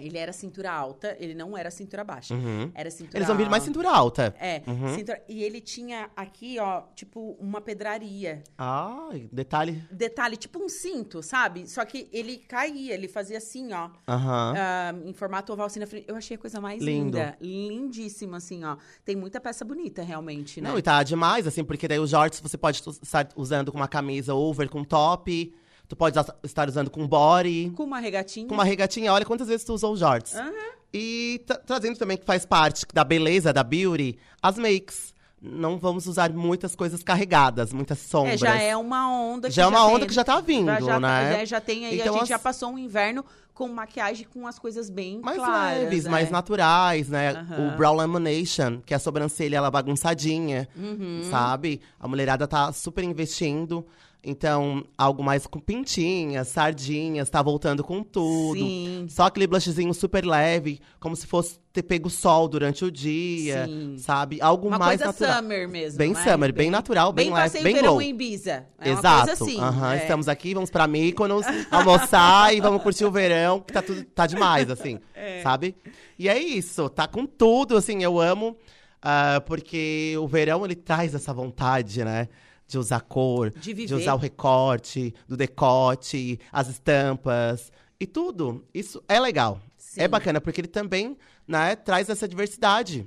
Ele 0.00 0.18
era 0.18 0.32
cintura 0.32 0.70
alta, 0.72 1.16
ele 1.20 1.34
não 1.34 1.56
era 1.56 1.70
cintura 1.70 2.02
baixa. 2.04 2.34
Uhum. 2.34 2.70
Era 2.74 2.90
cintura 2.90 3.18
Eles 3.18 3.28
vão 3.28 3.36
vir 3.36 3.48
mais 3.48 3.62
cintura 3.62 3.90
alta. 3.90 4.34
É, 4.38 4.62
Uhum. 4.66 4.94
cintura... 4.94 5.22
e 5.28 5.42
ele 5.42 5.60
tinha 5.60 6.10
aqui, 6.16 6.58
ó, 6.58 6.82
tipo, 6.94 7.36
uma 7.40 7.60
pedraria. 7.60 8.42
Ah, 8.58 9.08
detalhe. 9.32 9.82
Detalhe, 9.90 10.36
tipo 10.36 10.62
um 10.62 10.68
cinto, 10.68 11.22
sabe? 11.22 11.68
Só 11.68 11.84
que 11.84 12.08
ele 12.12 12.38
caía, 12.38 12.94
ele 12.94 13.08
fazia 13.08 13.38
assim, 13.38 13.72
ó. 13.72 13.90
Aham. 14.08 14.54
ah, 14.56 14.94
em 15.04 15.12
formato 15.12 15.52
oval, 15.52 15.66
assim, 15.66 15.80
na 15.80 15.86
frente. 15.86 16.06
Eu 16.08 16.16
achei 16.16 16.36
a 16.36 16.38
coisa 16.38 16.60
mais 16.60 16.82
Lindo. 16.82 17.18
linda. 17.18 17.36
Lindíssima, 17.40 18.36
assim, 18.38 18.64
ó. 18.64 18.76
Tem 19.04 19.16
muita 19.16 19.40
peça 19.40 19.64
bonita, 19.64 20.02
realmente, 20.02 20.60
né? 20.60 20.68
Não, 20.70 20.78
e 20.78 20.82
tá 20.82 21.02
demais, 21.02 21.46
assim, 21.46 21.64
porque 21.64 21.86
daí 21.88 21.98
os 21.98 22.10
shorts 22.10 22.40
você 22.40 22.56
pode 22.58 22.82
estar 23.02 23.28
usando 23.36 23.70
com 23.72 23.78
uma 23.78 23.88
camisa 23.88 24.34
over 24.34 24.68
com 24.68 24.82
top, 24.84 25.54
tu 25.90 25.96
pode 25.96 26.16
estar 26.44 26.68
usando 26.68 26.88
com 26.88 27.06
body, 27.06 27.70
Com 27.76 27.82
uma 27.84 27.98
regatinha. 27.98 28.46
com 28.46 28.54
uma 28.54 28.64
regatinha. 28.64 29.12
Olha 29.12 29.26
quantas 29.26 29.48
vezes 29.48 29.66
tu 29.66 29.74
usou 29.74 29.92
os 29.92 29.98
shorts. 30.00 30.34
Aham. 30.36 30.52
E 30.94 31.42
tra- 31.46 31.58
trazendo 31.58 31.98
também 31.98 32.16
que 32.16 32.24
faz 32.24 32.46
parte 32.46 32.86
da 32.94 33.04
beleza, 33.04 33.52
da 33.52 33.62
beauty, 33.62 34.16
as 34.42 34.56
makes. 34.56 35.12
Não 35.42 35.78
vamos 35.78 36.06
usar 36.06 36.30
muitas 36.32 36.76
coisas 36.76 37.02
carregadas, 37.02 37.72
muitas 37.72 37.98
sombras. 37.98 38.34
É, 38.34 38.36
já 38.38 38.60
é 38.60 38.76
uma 38.76 39.10
onda 39.10 39.48
que 39.48 39.54
Já 39.54 39.62
é 39.62 39.66
uma 39.66 39.86
onda 39.86 40.00
tem- 40.00 40.08
que 40.08 40.14
já 40.14 40.22
tá 40.24 40.38
vindo, 40.40 40.66
já, 40.66 40.80
já, 40.80 41.00
né? 41.00 41.38
Já, 41.40 41.44
já 41.46 41.60
tem 41.60 41.86
aí, 41.86 41.94
Então, 41.98 42.08
a 42.14 42.18
gente 42.18 42.22
as- 42.24 42.28
já 42.28 42.38
passou 42.38 42.70
um 42.70 42.78
inverno 42.78 43.24
com 43.54 43.66
maquiagem 43.68 44.26
com 44.32 44.46
as 44.46 44.58
coisas 44.58 44.90
bem 44.90 45.18
mais 45.20 45.38
claras. 45.38 45.78
leves, 45.78 46.04
é. 46.06 46.08
mais 46.10 46.30
naturais, 46.30 47.08
né? 47.08 47.30
Aham. 47.30 47.68
O 47.68 47.76
brow 47.76 47.94
lamination, 47.94 48.80
que 48.84 48.92
é 48.92 48.96
a 48.96 49.00
sobrancelha 49.00 49.56
ela 49.56 49.70
bagunçadinha, 49.70 50.68
Uhum. 50.76 51.22
sabe? 51.30 51.80
A 51.98 52.06
mulherada 52.06 52.46
tá 52.46 52.70
super 52.72 53.02
investindo. 53.04 53.86
Então, 54.22 54.84
algo 54.98 55.22
mais 55.24 55.46
com 55.46 55.58
pintinhas, 55.58 56.48
sardinhas, 56.48 57.30
tá 57.30 57.40
voltando 57.40 57.82
com 57.82 58.02
tudo. 58.02 58.58
Sim. 58.58 59.06
Só 59.08 59.24
aquele 59.24 59.46
blushzinho 59.46 59.94
super 59.94 60.26
leve, 60.26 60.78
como 61.00 61.16
se 61.16 61.26
fosse 61.26 61.58
ter 61.72 61.82
pego 61.82 62.10
sol 62.10 62.46
durante 62.46 62.84
o 62.84 62.90
dia, 62.90 63.64
Sim. 63.66 63.96
sabe? 63.96 64.38
Algo 64.42 64.68
Uma 64.68 64.78
mais 64.78 65.00
coisa 65.00 65.06
natural. 65.06 65.36
summer 65.42 65.68
mesmo, 65.68 65.96
Bem 65.98 66.12
né? 66.12 66.22
summer, 66.22 66.52
bem 66.52 66.70
natural, 66.70 67.12
bem 67.14 67.30
leve, 67.30 67.40
passeio 67.42 67.64
bem 67.64 67.74
verão 67.74 67.92
glow. 67.92 68.02
em 68.02 68.10
Ibiza. 68.10 68.66
É 68.78 68.90
Exato. 68.90 69.30
assim. 69.30 69.56
É. 69.94 69.96
Estamos 70.02 70.28
aqui, 70.28 70.52
vamos 70.52 70.68
pra 70.70 70.86
Mykonos 70.86 71.46
almoçar 71.70 72.54
e 72.54 72.60
vamos 72.60 72.82
curtir 72.82 73.06
o 73.06 73.10
verão, 73.10 73.60
que 73.60 73.72
tá 73.72 73.80
tudo 73.80 74.04
tá 74.04 74.26
demais, 74.26 74.68
assim, 74.70 74.98
É. 75.14 75.40
sabe? 75.42 75.74
E 76.18 76.28
é 76.28 76.38
isso, 76.38 76.90
tá 76.90 77.06
com 77.08 77.24
tudo, 77.24 77.74
assim, 77.76 78.02
eu 78.02 78.20
amo, 78.20 78.54
ah, 79.00 79.42
porque 79.46 80.14
o 80.20 80.26
verão 80.28 80.62
ele 80.64 80.74
traz 80.74 81.14
essa 81.14 81.32
vontade, 81.32 82.04
né? 82.04 82.28
De 82.70 82.78
usar 82.78 83.00
cor, 83.00 83.50
De 83.50 83.74
viver. 83.74 83.94
usar 83.94 84.14
o 84.14 84.18
recorte, 84.18 85.12
do 85.28 85.36
decote, 85.36 86.38
as 86.52 86.68
estampas 86.68 87.72
e 87.98 88.06
tudo. 88.06 88.64
Isso 88.72 89.02
é 89.08 89.18
legal. 89.18 89.60
Sim. 89.76 90.02
É 90.02 90.08
bacana, 90.08 90.40
porque 90.40 90.60
ele 90.60 90.68
também 90.68 91.16
né, 91.46 91.74
traz 91.76 92.08
essa 92.08 92.28
diversidade 92.28 93.06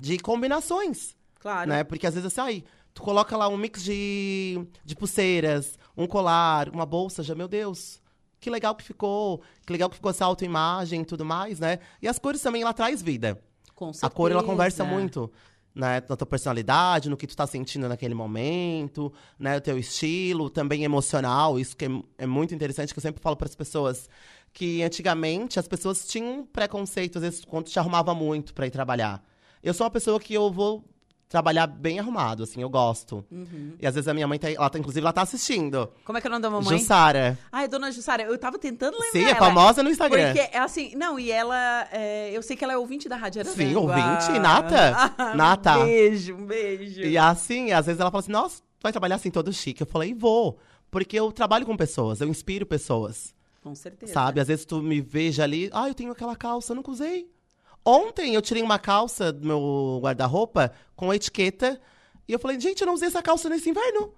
de 0.00 0.18
combinações 0.18 1.16
Claro. 1.40 1.68
né? 1.68 1.84
Porque 1.84 2.06
às 2.06 2.14
vezes 2.14 2.26
assim, 2.26 2.40
aí, 2.40 2.64
tu 2.94 3.02
coloca 3.02 3.36
lá 3.36 3.48
um 3.48 3.56
mix 3.56 3.82
de, 3.82 4.64
de 4.84 4.94
pulseiras, 4.96 5.78
um 5.96 6.06
colar, 6.06 6.68
uma 6.70 6.84
bolsa, 6.86 7.22
já, 7.22 7.34
meu 7.34 7.48
Deus, 7.48 8.00
que 8.40 8.50
legal 8.50 8.74
que 8.74 8.84
ficou, 8.84 9.42
que 9.64 9.72
legal 9.72 9.88
que 9.88 9.96
ficou 9.96 10.10
essa 10.10 10.24
autoimagem 10.24 11.02
e 11.02 11.04
tudo 11.04 11.24
mais, 11.24 11.58
né? 11.60 11.78
E 12.00 12.06
as 12.08 12.18
cores 12.18 12.40
também, 12.40 12.62
ela 12.62 12.72
traz 12.72 13.00
vida. 13.02 13.40
Com 13.74 13.90
A 14.02 14.08
cor, 14.10 14.30
ela 14.30 14.40
certeza. 14.40 14.42
conversa 14.44 14.84
muito, 14.84 15.30
né? 15.76 16.02
Na 16.08 16.16
tua 16.16 16.26
personalidade, 16.26 17.10
no 17.10 17.16
que 17.18 17.26
tu 17.26 17.36
tá 17.36 17.46
sentindo 17.46 17.86
naquele 17.86 18.14
momento, 18.14 19.12
né? 19.38 19.58
O 19.58 19.60
teu 19.60 19.78
estilo, 19.78 20.48
também 20.48 20.84
emocional, 20.84 21.60
isso 21.60 21.76
que 21.76 21.84
é, 21.84 21.88
é 22.18 22.26
muito 22.26 22.54
interessante, 22.54 22.94
que 22.94 22.98
eu 22.98 23.02
sempre 23.02 23.22
falo 23.22 23.36
para 23.36 23.46
as 23.46 23.54
pessoas, 23.54 24.08
que 24.54 24.82
antigamente 24.82 25.60
as 25.60 25.68
pessoas 25.68 26.06
tinham 26.06 26.40
um 26.40 26.46
preconceito, 26.46 27.16
às 27.18 27.22
vezes, 27.22 27.44
quando 27.44 27.66
te 27.66 27.78
arrumava 27.78 28.14
muito 28.14 28.54
para 28.54 28.66
ir 28.66 28.70
trabalhar. 28.70 29.22
Eu 29.62 29.74
sou 29.74 29.84
uma 29.84 29.90
pessoa 29.90 30.18
que 30.18 30.32
eu 30.32 30.50
vou 30.50 30.82
trabalhar 31.28 31.66
bem 31.66 31.98
arrumado, 31.98 32.44
assim, 32.44 32.62
eu 32.62 32.68
gosto. 32.68 33.24
Uhum. 33.30 33.74
E 33.80 33.86
às 33.86 33.94
vezes 33.94 34.06
a 34.06 34.14
minha 34.14 34.26
mãe 34.26 34.38
tá, 34.38 34.50
ela 34.50 34.70
tá, 34.70 34.78
inclusive, 34.78 35.02
ela 35.04 35.12
tá 35.12 35.22
assistindo. 35.22 35.90
Como 36.04 36.16
é 36.16 36.20
que 36.20 36.26
é 36.26 36.30
o 36.30 36.32
nome 36.32 36.42
da 36.42 36.50
mamãe? 36.50 36.78
Jussara. 36.78 37.38
Ai, 37.50 37.66
dona 37.68 37.90
Jussara, 37.90 38.22
eu 38.22 38.38
tava 38.38 38.58
tentando 38.58 38.94
lembrar 38.94 39.10
Sim, 39.12 39.24
é 39.24 39.30
ela. 39.30 39.38
famosa 39.38 39.82
no 39.82 39.90
Instagram. 39.90 40.32
Porque, 40.32 40.56
é 40.56 40.58
assim, 40.58 40.94
não, 40.94 41.18
e 41.18 41.30
ela, 41.30 41.88
é, 41.90 42.30
eu 42.32 42.42
sei 42.42 42.56
que 42.56 42.62
ela 42.62 42.72
é 42.72 42.78
ouvinte 42.78 43.08
da 43.08 43.16
Rádio 43.16 43.40
Araranguá. 43.40 43.66
Sim, 43.66 43.74
ouvinte, 43.74 44.38
nata. 44.38 45.14
Nata. 45.34 45.78
Um 45.78 45.84
beijo, 45.84 46.34
um 46.34 46.46
beijo. 46.46 47.00
E 47.00 47.18
assim, 47.18 47.72
às 47.72 47.86
vezes 47.86 48.00
ela 48.00 48.10
fala 48.10 48.20
assim, 48.20 48.32
nossa, 48.32 48.60
tu 48.60 48.82
vai 48.82 48.92
trabalhar 48.92 49.16
assim 49.16 49.30
todo 49.30 49.52
chique. 49.52 49.82
Eu 49.82 49.86
falei, 49.86 50.14
vou. 50.14 50.58
Porque 50.90 51.18
eu 51.18 51.32
trabalho 51.32 51.66
com 51.66 51.76
pessoas, 51.76 52.20
eu 52.20 52.28
inspiro 52.28 52.64
pessoas. 52.64 53.34
Com 53.62 53.74
certeza. 53.74 54.12
Sabe? 54.12 54.40
Às 54.40 54.46
vezes 54.46 54.64
tu 54.64 54.80
me 54.80 55.00
veja 55.00 55.42
ali, 55.42 55.68
ah, 55.72 55.88
eu 55.88 55.94
tenho 55.94 56.12
aquela 56.12 56.36
calça, 56.36 56.72
eu 56.72 56.76
nunca 56.76 56.90
usei. 56.92 57.28
Ontem 57.88 58.34
eu 58.34 58.42
tirei 58.42 58.64
uma 58.64 58.80
calça 58.80 59.32
do 59.32 59.46
meu 59.46 60.00
guarda-roupa 60.02 60.72
com 60.96 61.14
etiqueta. 61.14 61.80
E 62.26 62.32
eu 62.32 62.38
falei, 62.40 62.58
gente, 62.58 62.80
eu 62.80 62.86
não 62.86 62.94
usei 62.94 63.06
essa 63.06 63.22
calça 63.22 63.48
nesse 63.48 63.70
inverno. 63.70 64.12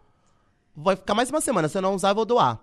vai 0.74 0.97
ficar 0.97 1.15
mais 1.15 1.28
uma 1.28 1.43
semana. 1.43 1.69
Se 1.69 1.77
eu 1.77 1.82
não 1.82 1.95
usar, 1.95 2.09
eu 2.09 2.15
vou 2.15 2.24
doar. 2.24 2.59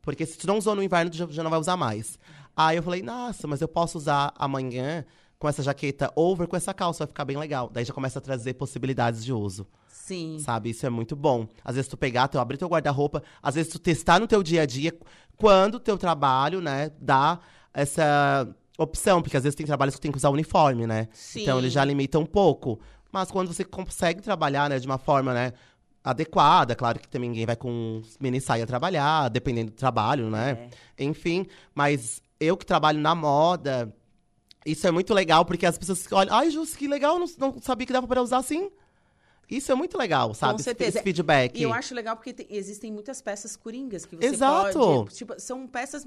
Porque 0.00 0.24
se 0.24 0.38
tu 0.38 0.46
não 0.46 0.56
usou 0.56 0.74
no 0.74 0.82
inverno, 0.82 1.10
tu 1.10 1.30
já, 1.30 1.42
não 1.42 1.50
vai 1.50 1.60
usar 1.60 1.76
mais. 1.76 2.18
Aí 2.56 2.78
eu 2.78 2.82
falei, 2.82 3.02
nossa, 3.02 3.46
mas 3.46 3.60
eu 3.60 3.68
posso 3.68 3.98
usar 3.98 4.32
amanhã 4.38 5.04
com 5.38 5.46
essa 5.46 5.62
jaqueta 5.62 6.10
over 6.16 6.48
com 6.48 6.56
essa 6.56 6.72
calça, 6.72 7.04
vai 7.04 7.08
ficar 7.08 7.26
bem 7.26 7.36
legal. 7.36 7.68
Daí 7.70 7.84
já 7.84 7.92
começa 7.92 8.18
a 8.18 8.22
trazer 8.22 8.54
possibilidades 8.54 9.22
de 9.22 9.34
uso. 9.34 9.66
Sim. 9.86 10.38
Sabe? 10.40 10.70
Isso 10.70 10.86
é 10.86 10.90
muito 10.90 11.14
bom. 11.14 11.46
Às 11.62 11.76
vezes 11.76 11.88
tu 11.88 11.96
pegar, 11.96 12.26
tu 12.26 12.38
abrir 12.38 12.56
teu 12.56 12.68
guarda-roupa, 12.68 13.22
às 13.42 13.54
vezes 13.54 13.70
tu 13.70 13.78
testar 13.78 14.18
no 14.18 14.26
teu 14.26 14.42
dia 14.42 14.62
a 14.62 14.66
dia 14.66 14.98
quando 15.36 15.74
o 15.74 15.80
teu 15.80 15.98
trabalho, 15.98 16.62
né, 16.62 16.90
dá 16.98 17.38
essa 17.72 18.48
opção, 18.78 19.20
porque 19.20 19.36
às 19.36 19.42
vezes 19.42 19.54
tem 19.56 19.66
trabalhos 19.66 19.94
que 19.96 20.00
tem 20.00 20.10
que 20.12 20.16
usar 20.16 20.30
uniforme, 20.30 20.86
né? 20.86 21.08
Sim. 21.12 21.42
Então 21.42 21.58
ele 21.58 21.68
já 21.68 21.84
limita 21.84 22.18
um 22.18 22.24
pouco. 22.24 22.80
Mas 23.12 23.30
quando 23.30 23.52
você 23.52 23.64
consegue 23.64 24.22
trabalhar, 24.22 24.70
né, 24.70 24.78
de 24.78 24.86
uma 24.86 24.98
forma, 24.98 25.34
né, 25.34 25.52
adequada, 26.04 26.74
claro 26.74 26.98
que 27.00 27.08
também 27.08 27.28
ninguém 27.30 27.44
vai 27.46 27.56
com 27.56 28.00
mini 28.20 28.40
saia 28.40 28.66
trabalhar, 28.66 29.28
dependendo 29.28 29.72
do 29.72 29.76
trabalho, 29.76 30.30
né? 30.30 30.70
Enfim, 30.98 31.44
mas 31.74 32.22
eu 32.38 32.56
que 32.56 32.64
trabalho 32.64 33.00
na 33.00 33.14
moda, 33.14 33.92
isso 34.64 34.86
é 34.86 34.90
muito 34.90 35.12
legal, 35.12 35.44
porque 35.44 35.66
as 35.66 35.76
pessoas 35.76 36.06
olham, 36.12 36.32
ai, 36.34 36.50
Jus, 36.50 36.74
que 36.76 36.86
legal, 36.86 37.18
não, 37.18 37.26
não 37.38 37.56
sabia 37.60 37.86
que 37.86 37.92
dava 37.92 38.06
para 38.06 38.22
usar 38.22 38.38
assim. 38.38 38.70
Isso 39.50 39.72
é 39.72 39.74
muito 39.74 39.96
legal, 39.96 40.34
sabe? 40.34 40.52
Com 40.52 40.56
esse- 40.56 40.64
certeza. 40.64 40.98
Esse 40.98 41.02
feedback. 41.02 41.58
E 41.58 41.62
eu 41.62 41.72
acho 41.72 41.94
legal 41.94 42.14
porque 42.16 42.34
tem- 42.34 42.46
existem 42.50 42.92
muitas 42.92 43.22
peças 43.22 43.56
coringas 43.56 44.04
que 44.04 44.14
você 44.14 44.26
Exato. 44.26 44.78
pode. 44.78 45.14
Tipo, 45.14 45.40
são 45.40 45.66
peças. 45.66 46.06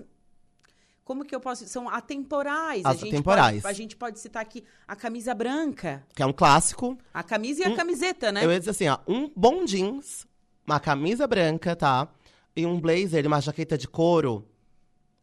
Como 1.03 1.25
que 1.25 1.33
eu 1.35 1.39
posso. 1.39 1.67
São 1.67 1.89
atemporais. 1.89 2.85
a 2.85 2.93
gente 2.93 3.09
Atemporais. 3.09 3.61
Pode, 3.61 3.73
a 3.73 3.77
gente 3.77 3.95
pode 3.95 4.19
citar 4.19 4.41
aqui 4.41 4.63
a 4.87 4.95
camisa 4.95 5.33
branca. 5.33 6.05
Que 6.15 6.21
é 6.23 6.25
um 6.25 6.31
clássico. 6.33 6.97
A 7.13 7.23
camisa 7.23 7.63
e 7.63 7.65
a 7.65 7.69
Um- 7.69 7.75
camiseta, 7.75 8.31
né? 8.31 8.45
Eu 8.45 8.51
ia 8.51 8.59
dizer 8.59 8.71
assim, 8.71 8.87
ó, 8.87 8.99
um 9.07 9.29
bom 9.35 9.65
jeans, 9.65 10.27
uma 10.65 10.79
camisa 10.79 11.25
branca, 11.27 11.75
tá? 11.75 12.07
E 12.55 12.65
um 12.65 12.79
blazer 12.79 13.23
e 13.23 13.27
uma 13.27 13.41
jaqueta 13.41 13.77
de 13.77 13.87
couro. 13.87 14.47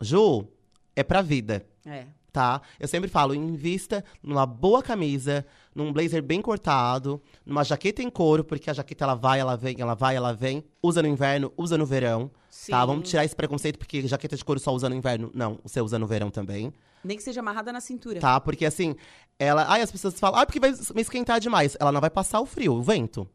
Ju, 0.01 0.47
é 0.95 1.03
pra 1.03 1.23
vida, 1.23 1.67
É. 1.87 2.07
tá? 2.33 2.61
Eu 2.79 2.89
sempre 2.89 3.09
falo, 3.09 3.35
invista 3.35 4.05
numa 4.23 4.47
boa 4.47 4.83
camisa, 4.83 5.45
num 5.75 5.93
blazer 5.93 6.23
bem 6.23 6.41
cortado, 6.41 7.21
numa 7.45 7.65
jaqueta 7.65 8.03
em 8.03 8.11
couro, 8.11 8.45
porque 8.45 8.71
a 8.71 8.73
jaqueta 8.75 9.05
ela 9.05 9.15
vai, 9.15 9.41
ela 9.41 9.57
vem, 9.57 9.77
ela 9.81 9.95
vai, 9.95 10.17
ela 10.17 10.33
vem. 10.33 10.65
Usa 10.83 11.03
no 11.03 11.09
inverno, 11.09 11.53
usa 11.57 11.79
no 11.79 11.87
verão, 11.87 12.31
Sim. 12.51 12.73
tá? 12.73 12.85
Vamos 12.85 13.09
tirar 13.09 13.25
esse 13.25 13.35
preconceito, 13.35 13.79
porque 13.79 14.07
jaqueta 14.07 14.37
de 14.37 14.45
couro 14.45 14.61
só 14.61 14.73
usa 14.73 14.89
no 14.89 14.95
inverno. 14.95 15.31
Não, 15.35 15.59
você 15.63 15.81
usa 15.81 15.99
no 15.99 16.07
verão 16.07 16.31
também. 16.31 16.73
Nem 17.03 17.17
que 17.17 17.23
seja 17.23 17.41
amarrada 17.41 17.73
na 17.73 17.81
cintura. 17.81 18.21
Tá, 18.21 18.41
porque 18.41 18.67
assim, 18.67 18.97
ela. 19.39 19.65
Ai, 19.69 19.83
as 19.83 19.91
pessoas 19.91 20.19
falam, 20.19 20.41
ah, 20.41 20.47
porque 20.47 20.61
vai 20.61 20.73
me 20.95 21.01
esquentar 21.01 21.41
demais. 21.41 21.77
Ela 21.81 21.93
não 21.93 22.01
vai 22.01 22.11
passar 22.11 22.41
o 22.41 22.47
frio, 22.47 22.75
o 22.75 22.83
vento. 22.83 23.29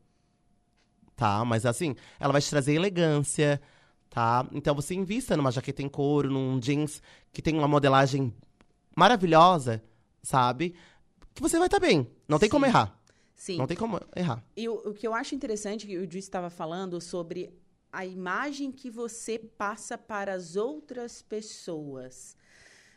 Tá, 1.15 1.45
mas 1.45 1.65
assim, 1.65 1.95
ela 2.19 2.33
vai 2.33 2.41
te 2.41 2.49
trazer 2.49 2.73
elegância, 2.73 3.61
tá? 4.09 4.45
Então 4.51 4.73
você 4.75 4.95
invista 4.95 5.37
numa 5.37 5.51
jaqueta 5.51 5.81
em 5.81 5.87
couro, 5.87 6.29
num 6.29 6.59
jeans 6.59 7.01
que 7.31 7.41
tem 7.41 7.57
uma 7.57 7.67
modelagem 7.67 8.33
maravilhosa, 8.95 9.83
sabe? 10.21 10.75
Que 11.33 11.41
você 11.41 11.57
vai 11.57 11.67
estar 11.67 11.79
bem. 11.79 12.09
Não 12.27 12.39
tem 12.39 12.47
Sim. 12.47 12.51
como 12.51 12.65
errar. 12.65 12.99
Sim. 13.35 13.57
Não 13.57 13.67
tem 13.67 13.75
como 13.75 13.99
errar. 14.15 14.43
E 14.55 14.69
o, 14.69 14.75
o 14.75 14.93
que 14.93 15.05
eu 15.05 15.13
acho 15.13 15.35
interessante, 15.35 15.85
que 15.85 15.97
o 15.97 16.09
Ju 16.09 16.17
estava 16.17 16.49
falando 16.49 17.01
sobre 17.01 17.53
a 17.91 18.05
imagem 18.05 18.71
que 18.71 18.89
você 18.89 19.37
passa 19.37 19.97
para 19.97 20.33
as 20.33 20.55
outras 20.55 21.21
pessoas. 21.21 22.35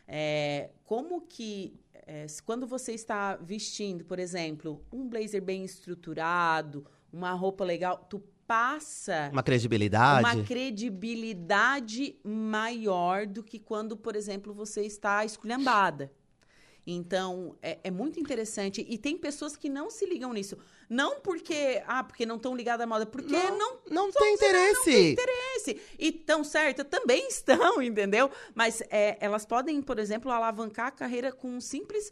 É, 0.07 0.71
como 0.85 1.21
que, 1.21 1.79
é, 1.93 2.25
quando 2.45 2.65
você 2.65 2.93
está 2.93 3.35
vestindo, 3.35 4.05
por 4.05 4.19
exemplo, 4.19 4.83
um 4.91 5.07
blazer 5.07 5.41
bem 5.41 5.65
estruturado, 5.65 6.85
uma 7.11 7.33
roupa 7.33 7.63
legal, 7.63 8.05
tu 8.09 8.23
passa 8.47 9.29
Uma 9.31 9.43
credibilidade. 9.43 10.23
uma 10.25 10.43
credibilidade 10.43 12.15
maior 12.23 13.27
do 13.27 13.43
que 13.43 13.59
quando, 13.59 13.97
por 13.97 14.15
exemplo, 14.15 14.53
você 14.53 14.81
está 14.83 15.23
esculhambada. 15.25 16.11
Então, 16.89 17.57
é, 17.61 17.79
é 17.83 17.91
muito 17.91 18.17
interessante. 18.17 18.85
E 18.87 18.97
tem 18.97 19.17
pessoas 19.17 19.57
que 19.57 19.67
não 19.67 19.89
se 19.89 20.05
ligam 20.05 20.31
nisso. 20.31 20.57
Não 20.89 21.19
porque, 21.19 21.83
ah, 21.85 22.01
porque 22.01 22.25
não 22.25 22.37
estão 22.37 22.55
ligadas 22.55 22.85
à 22.85 22.87
moda, 22.87 23.05
porque 23.05 23.33
não, 23.33 23.57
Não, 23.57 23.79
não 24.05 24.11
tem 24.11 24.35
interesse. 24.35 25.11
interesse. 25.11 25.81
E 25.99 26.13
tão 26.13 26.45
certa, 26.45 26.85
também 26.85 27.27
estão, 27.27 27.81
entendeu? 27.81 28.31
Mas 28.55 28.81
é, 28.89 29.17
elas 29.19 29.45
podem, 29.45 29.81
por 29.81 29.99
exemplo, 29.99 30.31
alavancar 30.31 30.87
a 30.87 30.91
carreira 30.91 31.29
com 31.33 31.49
um 31.49 31.59
simples 31.59 32.09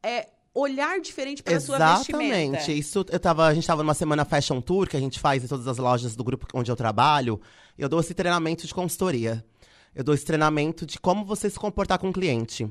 é, 0.00 0.28
olhar 0.54 1.00
diferente 1.00 1.42
para 1.42 1.56
a 1.56 1.60
sua 1.60 1.78
vestimenta. 1.78 2.24
Exatamente. 2.36 2.78
Isso, 2.78 3.04
eu 3.10 3.18
tava, 3.20 3.46
a 3.46 3.54
gente 3.54 3.62
estava 3.64 3.82
numa 3.82 3.94
semana 3.94 4.24
Fashion 4.24 4.60
Tour, 4.60 4.86
que 4.88 4.96
a 4.96 5.00
gente 5.00 5.18
faz 5.18 5.42
em 5.44 5.46
todas 5.46 5.66
as 5.66 5.78
lojas 5.78 6.14
do 6.14 6.22
grupo 6.22 6.46
onde 6.54 6.70
eu 6.70 6.76
trabalho. 6.76 7.40
Eu 7.78 7.88
dou 7.88 8.00
esse 8.00 8.12
treinamento 8.14 8.66
de 8.66 8.74
consultoria. 8.74 9.44
Eu 9.94 10.02
dou 10.04 10.14
esse 10.14 10.24
treinamento 10.24 10.84
de 10.86 10.98
como 10.98 11.24
você 11.24 11.48
se 11.50 11.58
comportar 11.58 11.98
com 11.98 12.08
o 12.10 12.12
cliente. 12.12 12.70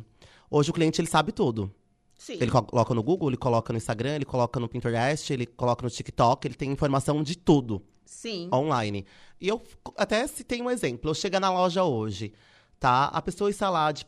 Hoje 0.50 0.70
o 0.70 0.74
cliente, 0.74 1.00
ele 1.02 1.08
sabe 1.08 1.32
tudo. 1.32 1.72
Sim. 2.18 2.34
Ele 2.34 2.52
co- 2.52 2.62
coloca 2.64 2.94
no 2.94 3.02
Google, 3.02 3.30
ele 3.30 3.38
coloca 3.38 3.74
no 3.74 3.78
Instagram, 3.78 4.16
ele 4.16 4.26
coloca 4.26 4.60
no 4.60 4.68
Pinterest, 4.70 5.32
ele 5.34 5.46
coloca 5.48 5.84
no 5.84 5.90
TikTok, 5.90 6.48
ele 6.48 6.54
tem 6.56 6.72
informação 6.72 7.24
de 7.24 7.36
tudo 7.36 7.82
Sim. 8.06 8.48
online. 8.54 9.06
E 9.40 9.48
eu 9.48 9.60
até 9.98 10.28
citei 10.28 10.62
um 10.62 10.70
exemplo. 10.70 11.10
Eu 11.10 11.16
chego 11.16 11.40
na 11.40 11.52
loja 11.52 11.84
hoje, 11.84 12.32
tá? 12.80 13.06
A 13.06 13.22
pessoa 13.24 13.50
está 13.50 13.72
lá 13.72 13.92
de 13.92 14.06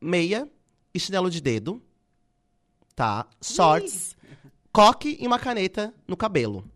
meia 0.00 0.48
e 0.92 0.98
chinelo 0.98 1.30
de 1.30 1.40
dedo, 1.40 1.80
tá? 2.98 3.26
Shorts, 3.40 4.16
coque 4.72 5.16
e 5.20 5.26
uma 5.26 5.38
caneta 5.38 5.94
no 6.08 6.16
cabelo. 6.16 6.68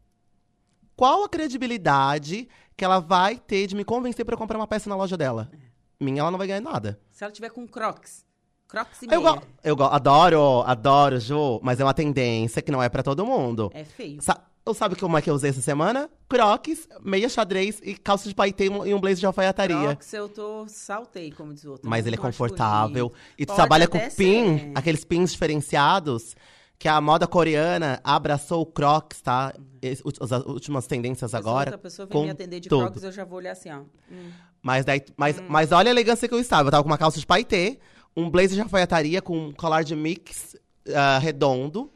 Qual 0.94 1.24
a 1.24 1.28
credibilidade 1.28 2.48
que 2.76 2.84
ela 2.84 3.00
vai 3.00 3.36
ter 3.38 3.66
de 3.66 3.74
me 3.74 3.84
convencer 3.84 4.24
para 4.24 4.36
comprar 4.36 4.56
uma 4.56 4.68
peça 4.68 4.88
na 4.88 4.94
loja 4.94 5.16
dela? 5.16 5.50
Minha, 5.98 6.20
ela 6.20 6.30
não 6.30 6.38
vai 6.38 6.46
ganhar 6.46 6.60
nada. 6.60 7.00
Se 7.10 7.24
ela 7.24 7.32
tiver 7.32 7.50
com 7.50 7.66
crocs. 7.66 8.24
Crocs 8.68 9.02
e 9.02 9.06
Eu, 9.06 9.20
meia. 9.20 9.34
go 9.34 9.42
eu 9.64 9.74
go 9.74 9.82
adoro, 9.84 10.62
adoro, 10.64 11.18
Ju, 11.18 11.58
mas 11.60 11.80
é 11.80 11.84
uma 11.84 11.92
tendência 11.92 12.62
que 12.62 12.70
não 12.70 12.80
é 12.80 12.88
pra 12.88 13.02
todo 13.02 13.26
mundo. 13.26 13.68
É 13.74 13.82
feio. 13.82 14.22
Sa 14.22 14.40
eu 14.64 14.74
sabe 14.74 14.94
como 14.96 15.16
é 15.18 15.22
que 15.22 15.28
eu 15.28 15.34
usei 15.34 15.50
essa 15.50 15.60
semana? 15.60 16.08
Crocs, 16.28 16.88
meia 17.02 17.28
xadrez 17.28 17.80
e 17.82 17.94
calça 17.94 18.28
de 18.28 18.34
paetê 18.34 18.66
e 18.66 18.94
um- 18.94 19.00
blazer 19.00 19.18
de 19.20 19.26
alfaiataria. 19.26 19.76
Crocs 19.88 20.12
eu 20.12 20.28
tô 20.28 20.66
saltei, 20.68 21.32
como 21.32 21.52
diz 21.52 21.64
o 21.64 21.72
outro. 21.72 21.90
Mas 21.90 22.06
ele 22.06 22.16
é 22.16 22.18
confortável. 22.18 23.12
E 23.36 23.44
tu 23.44 23.48
Pode 23.48 23.56
trabalha 23.56 23.88
com 23.88 23.98
pin, 23.98 24.58
ser. 24.58 24.72
aqueles 24.74 25.04
pins 25.04 25.32
diferenciados, 25.32 26.36
que 26.78 26.88
a 26.88 27.00
moda 27.00 27.26
coreana 27.26 28.00
abraçou 28.04 28.62
o 28.62 28.66
Crocs, 28.66 29.20
tá? 29.20 29.52
As 29.82 30.32
as 30.32 30.44
últimas 30.46 30.86
tendências 30.86 31.30
Se 31.32 31.36
agora. 31.36 31.70
outra 31.70 31.78
pessoa 31.78 32.06
vem 32.06 32.22
me 32.24 32.30
atender 32.30 32.60
de 32.60 32.68
tudo. 32.68 32.82
Crocs, 32.84 33.02
eu 33.04 33.12
já 33.12 33.24
vou 33.24 33.38
olhar 33.38 33.52
assim, 33.52 33.70
ó. 33.70 33.80
Hum. 34.10 34.30
Mas, 34.62 34.84
daí, 34.84 35.02
mas, 35.16 35.40
mas 35.48 35.72
olha 35.72 35.88
a 35.88 35.92
elegância 35.92 36.28
que 36.28 36.34
eu 36.34 36.38
estava. 36.40 36.68
Eu 36.68 36.70
tava 36.70 36.82
com 36.84 36.88
uma 36.88 36.98
calça 36.98 37.18
de 37.18 37.26
paetê, 37.26 37.80
um 38.16 38.30
blazer 38.30 38.52
de 38.54 38.60
alfaiataria 38.60 39.20
com 39.20 39.48
um 39.48 39.52
colar 39.52 39.82
de 39.82 39.96
mix 39.96 40.56
ah, 40.94 41.18
redondo 41.18 41.90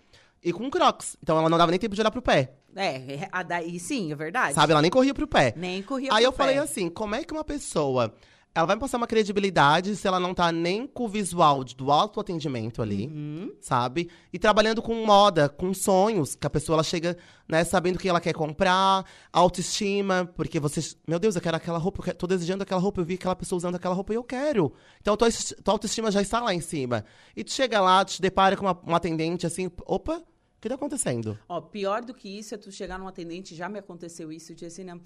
e 0.47 0.53
com 0.53 0.71
crocs. 0.71 1.17
Então 1.23 1.37
ela 1.39 1.49
não 1.51 1.59
dava 1.59 1.71
nem 1.73 1.79
tempo 1.81 1.95
de 1.95 2.01
olhar 2.01 2.11
pro 2.11 2.23
pé. 2.23 2.55
É, 2.75 3.29
a 3.33 3.43
daí 3.43 3.79
sim, 3.81 4.13
é 4.13 4.15
verdade. 4.15 4.55
Sabe? 4.55 4.73
Ela 4.73 4.81
nem 4.83 4.91
corria 4.91 5.13
pro 5.15 5.27
pé. 5.27 5.53
Nem 5.57 5.83
corria 5.83 6.11
Aí 6.13 6.19
pro 6.23 6.29
eu 6.29 6.33
falei 6.33 6.55
pé. 6.57 6.61
assim, 6.61 6.89
como 6.89 7.15
é 7.15 7.25
que 7.25 7.33
uma 7.33 7.45
pessoa... 7.45 8.15
Ela 8.55 8.65
vai 8.65 8.77
me 8.77 8.81
passar 8.81 8.97
uma 8.97 9.07
credibilidade 9.07 9.95
se 9.97 10.09
ela 10.09 10.19
não 10.19 10.33
tá 10.33 10.51
nem 10.51 10.87
com 10.87 11.05
o 11.05 11.09
visual 11.09 11.63
de- 11.63 11.77
do 11.77 11.93
autoatendimento 11.93 12.81
ali, 12.81 13.07
Uhum. 13.07 13.53
sabe? 13.61 14.09
E 14.33 14.39
trabalhando 14.39 14.81
com 14.81 14.95
moda, 15.05 15.47
com 15.47 15.75
sonhos, 15.75 16.35
que 16.35 16.47
a 16.47 16.49
pessoa 16.49 16.77
ela 16.77 16.83
chega, 16.83 17.19
né, 17.47 17.65
sabendo 17.65 17.97
o 17.97 17.99
que 17.99 18.09
ela 18.09 18.19
quer 18.19 18.33
comprar, 18.33 19.05
autoestima, 19.51 20.29
porque 20.35 20.59
você, 20.59 20.81
meu 21.07 21.19
Deus, 21.19 21.37
eu 21.37 21.43
quero 21.43 21.57
aquela 21.57 21.79
roupa, 21.79 22.01
eu 22.01 22.05
quero- 22.05 22.17
tô 22.17 22.27
desejando 22.27 22.63
aquela 22.63 22.81
roupa, 22.81 23.01
eu 23.01 23.05
vi 23.05 23.15
aquela 23.15 23.37
pessoa 23.37 23.59
usando 23.59 23.75
aquela 23.75 23.95
roupa 23.95 24.13
e 24.15 24.17
eu 24.17 24.25
quero. 24.25 24.73
Então 25.03 25.13
a 25.13 25.17
tua, 25.19 25.29
tua 25.63 25.75
autoestima 25.75 26.11
já 26.11 26.23
está 26.23 26.41
lá 26.41 26.55
em 26.55 26.61
cima. 26.63 27.05
E 27.37 27.45
tu 27.45 27.53
chega 27.53 27.79
lá, 27.81 28.05
te 28.07 28.23
depara 28.23 28.57
com 28.57 28.65
uma, 28.65 28.79
uma 28.87 28.97
atendente 28.97 29.47
assim, 29.47 29.71
opa, 29.87 30.23
que 30.61 30.69
tá 30.69 30.75
acontecendo? 30.75 31.39
Ó, 31.49 31.61
pior 31.61 32.05
do 32.05 32.15
que 32.15 32.29
isso 32.39 32.55
é 32.55 32.59
tu 32.59 32.71
chegar 32.73 32.99
num 32.99 33.09
atendente, 33.09 33.55
já 33.55 33.69
me 33.69 33.79
aconteceu 33.79 34.33
isso, 34.33 34.55
de 34.55 34.67
assim, 34.67 34.85
né? 34.85 34.99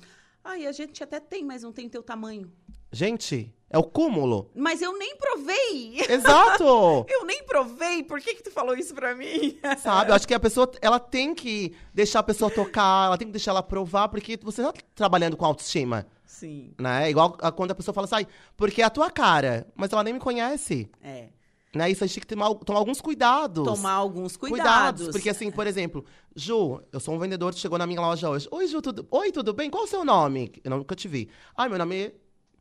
Ai, 0.43 0.66
a 0.66 0.72
gente 0.72 1.02
até 1.02 1.20
tem, 1.20 1.44
mas 1.44 1.62
não 1.62 1.72
tem 1.72 1.89
teu 1.89 2.02
tamanho. 2.02 2.51
Gente, 2.90 3.55
é 3.68 3.78
o 3.78 3.82
cúmulo. 3.85 4.51
Mas 4.55 4.81
eu 4.81 4.97
nem 4.98 5.14
provei! 5.16 6.01
Exato! 6.09 7.05
Eu 7.10 7.24
nem 7.27 7.44
provei! 7.44 8.02
Por 8.02 8.20
que 8.20 8.35
que 8.35 8.43
tu 8.43 8.51
falou 8.51 8.74
isso 8.74 8.94
pra 8.94 9.14
mim? 9.14 9.59
Sabe? 9.78 10.10
Eu 10.10 10.14
acho 10.14 10.27
que 10.27 10.32
a 10.35 10.40
pessoa, 10.40 10.70
ela 10.81 10.98
tem 10.98 11.35
que 11.35 11.74
deixar 11.93 12.20
a 12.20 12.22
pessoa 12.22 12.51
tocar, 12.51 13.06
ela 13.06 13.18
tem 13.18 13.28
que 13.28 13.32
deixar 13.32 13.51
ela 13.52 13.62
provar, 13.62 14.09
porque 14.09 14.39
você 14.43 14.62
tá 14.62 14.72
trabalhando 14.94 15.36
com 15.36 15.44
autoestima, 15.44 16.06
Sim, 16.24 16.72
né? 16.81 17.10
Igual 17.10 17.36
a- 17.40 17.52
quando 17.52 17.72
a 17.72 17.74
pessoa 17.74 17.94
fala 17.94 18.06
assim, 18.06 18.14
"Ai, 18.16 18.27
porque 18.56 18.81
é 18.82 18.85
a 18.86 18.90
tua 18.90 19.10
cara, 19.10 19.66
mas 19.77 19.93
ela 19.93 20.02
nem 20.02 20.14
me 20.14 20.20
conhece, 20.20 20.89
é. 21.02 21.28
Né? 21.75 21.91
Isso 21.91 22.03
a 22.03 22.07
gente 22.07 22.15
tem 22.15 22.21
que 22.23 22.27
tomar, 22.27 22.55
tomar 22.55 22.79
alguns 22.81 23.01
cuidados. 23.01 23.65
Tomar 23.65 23.93
alguns 23.93 24.37
cuidados. 24.37 25.09
Porque 25.09 25.31
assim, 25.31 25.51
por 25.51 25.67
exemplo, 25.67 26.05
Ju, 26.35 26.81
eu 26.93 27.01
sou 27.01 27.15
um 27.15 27.19
vendedor 27.19 27.55
que 27.55 27.61
chegou 27.61 27.79
na 27.79 27.87
minha 27.87 28.01
loja 28.01 28.29
hoje. 28.29 28.49
Oi, 28.51 28.67
Ju, 28.67 28.83
tudo, 28.83 29.07
Oi, 29.11 29.31
tudo 29.31 29.53
bem? 29.53 29.71
Qual 29.71 29.85
o 29.85 29.87
seu 29.87 30.05
nome? 30.05 30.53
Eu 30.65 30.71
nunca 30.71 30.95
te 30.95 31.07
vi. 31.07 31.29
Ai, 31.57 31.69
meu 31.69 31.79
nome 31.79 31.97
é 31.97 32.13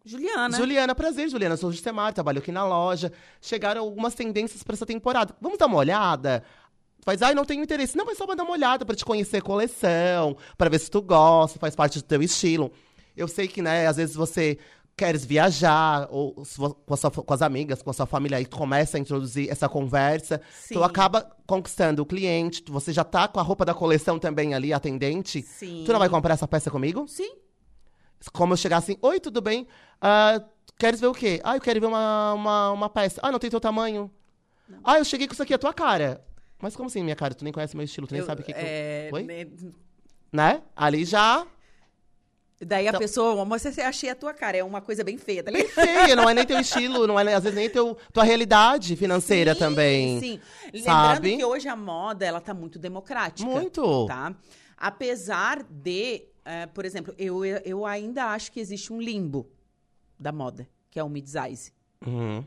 Juliana. 0.06 0.57
Juliana, 0.57 0.95
prazer, 0.95 1.30
Juliana. 1.30 1.53
Eu 1.53 1.57
sou 1.57 1.72
Justemar, 1.72 2.14
trabalho 2.14 2.40
aqui 2.40 2.52
na 2.52 2.65
loja. 2.65 3.11
Chegaram 3.41 3.81
algumas 3.81 4.14
tendências 4.14 4.64
pra 4.64 4.73
essa 4.73 4.86
temporada. 4.86 5.36
Vamos 5.41 5.57
dar 5.57 5.68
uma 5.68 5.77
olhada? 5.77 6.44
Faz, 7.02 7.22
ai, 7.22 7.34
não 7.34 7.45
tenho 7.45 7.64
interesse. 7.64 7.98
Não, 7.98 8.06
mas 8.06 8.18
só 8.18 8.26
pra 8.26 8.36
dar 8.36 8.44
uma 8.44 8.53
olhada, 8.53 8.86
pra 8.86 8.95
te 8.95 9.06
conhecer 9.06 9.38
a 9.38 9.41
coleção, 9.41 10.38
pra 10.57 10.69
ver 10.69 10.80
se 10.80 10.90
tu 10.90 11.02
gosta, 11.02 11.60
faz 11.60 11.76
parte 11.76 11.99
do 11.99 12.03
teu 12.03 12.22
estilo. 12.22 12.72
Eu 13.15 13.27
sei 13.27 13.48
que, 13.48 13.61
né, 13.61 13.88
às 13.88 13.98
vezes 13.98 14.15
você 14.15 14.57
queres 14.99 15.23
viajar, 15.26 16.07
ou 16.11 16.34
com, 16.34 16.43
sua- 16.95 17.11
com 17.11 17.34
as 17.34 17.41
amigas, 17.41 17.81
com 17.81 17.89
a 17.89 17.93
sua 17.93 18.05
família, 18.05 18.38
aí 18.38 18.45
começa 18.45 18.97
a 18.97 18.99
introduzir 18.99 19.49
essa 19.49 19.67
conversa. 19.69 20.41
Sim. 20.51 20.73
Tu 20.76 20.84
acaba 20.84 21.21
conquistando 21.47 22.01
o 22.01 22.05
cliente, 22.05 22.63
você 22.67 22.91
já 22.93 23.03
tá 23.03 23.27
com 23.27 23.39
a 23.39 23.43
roupa 23.43 23.63
da 23.65 23.73
coleção 23.73 24.19
também 24.19 24.53
ali, 24.53 24.73
atendente. 24.73 25.41
Sim. 25.41 25.84
Tu 25.85 25.91
não 25.91 25.99
vai 25.99 26.09
comprar 26.09 26.34
essa 26.34 26.47
peça 26.47 26.69
comigo? 26.69 27.07
Sim. 27.07 27.31
Como 28.34 28.53
eu 28.53 28.57
chegar 28.57 28.77
assim, 28.77 28.97
oi, 29.01 29.19
tudo 29.19 29.41
bem? 29.41 29.65
Ah, 30.01 30.41
queres 30.77 30.99
ver 30.99 31.07
o 31.07 31.13
quê? 31.13 31.39
Ah, 31.43 31.55
eu 31.55 31.61
quero 31.61 31.80
ver 31.80 31.88
uma, 31.88 32.34
uma, 32.34 32.71
uma 32.71 32.89
peça. 32.89 33.19
Ah, 33.23 33.31
não 33.31 33.39
tem 33.39 33.49
teu 33.49 33.61
tamanho. 33.61 34.11
Ah, 34.84 34.97
eu 34.99 35.05
cheguei 35.05 35.26
com 35.27 35.34
isso 35.34 35.41
aqui, 35.43 35.53
a 35.53 35.57
tua 35.57 35.73
cara. 35.73 36.21
Mas 36.61 36.76
como 36.76 36.88
assim, 36.88 37.01
minha 37.01 37.15
cara? 37.15 37.34
Tu 37.34 37.43
nem 37.45 37.53
conhece 37.53 37.76
meu 37.76 37.85
estilo, 37.85 38.05
tu 38.05 38.11
nem 38.11 38.19
Eu- 38.19 38.26
sabe 38.26 38.41
o 38.41 38.43
que, 38.45 38.51
que 38.53 38.59
é, 38.59 39.07
eu... 39.09 39.15
Oi? 39.15 39.23
né, 39.23 39.47
Né? 40.31 40.61
Ali 40.76 41.05
já... 41.05 41.47
Daí 42.61 42.88
a 42.88 42.90
Então- 42.90 42.99
pessoa, 42.99 43.45
mas 43.45 43.61
você 43.61 43.80
achei 43.81 44.10
a 44.10 44.15
tua 44.15 44.34
cara, 44.34 44.57
é 44.57 44.64
uma 44.64 44.81
coisa 44.81 45.02
bem 45.02 45.18
feia, 45.18 45.41
tá 45.41 45.49
ligado? 45.49 45.69
Feia, 45.72 46.14
não 46.15 46.30
é 46.30 46.34
nem 46.34 46.45
teu 46.45 46.60
estilo, 46.60 47.07
não 47.07 47.18
é 47.18 47.34
às 47.34 47.44
vezes 47.44 47.57
nem 47.57 47.69
teu, 47.69 47.98
tua 48.11 48.23
realidade 48.26 48.95
financeira 48.98 49.53
Sim, 49.53 49.60
também. 49.60 50.19
Sim. 50.19 50.40
Lembrando 50.73 50.84
sabe? 50.84 51.38
que 51.38 51.45
hoje 51.45 51.69
a 51.69 51.76
moda, 51.76 52.26
ela 52.26 52.41
tá 52.41 52.53
muito 52.53 52.77
democrática. 52.77 53.49
Muito. 53.49 54.06
Tá? 54.07 54.36
Apesar 54.77 55.64
de, 55.64 56.23
eh, 56.44 56.65
por 56.68 56.84
exemplo, 56.84 57.14
eu, 57.18 57.45
eu 57.45 57.86
ainda 57.86 58.26
acho 58.26 58.52
que 58.52 58.60
existe 58.60 58.91
um 58.91 59.02
limbo 59.02 59.49
da 60.19 60.31
moda, 60.34 60.68
que 60.91 60.99
é 60.99 61.03
o 61.03 61.07
mid-size. 61.10 61.72
Uhum. 62.06 62.44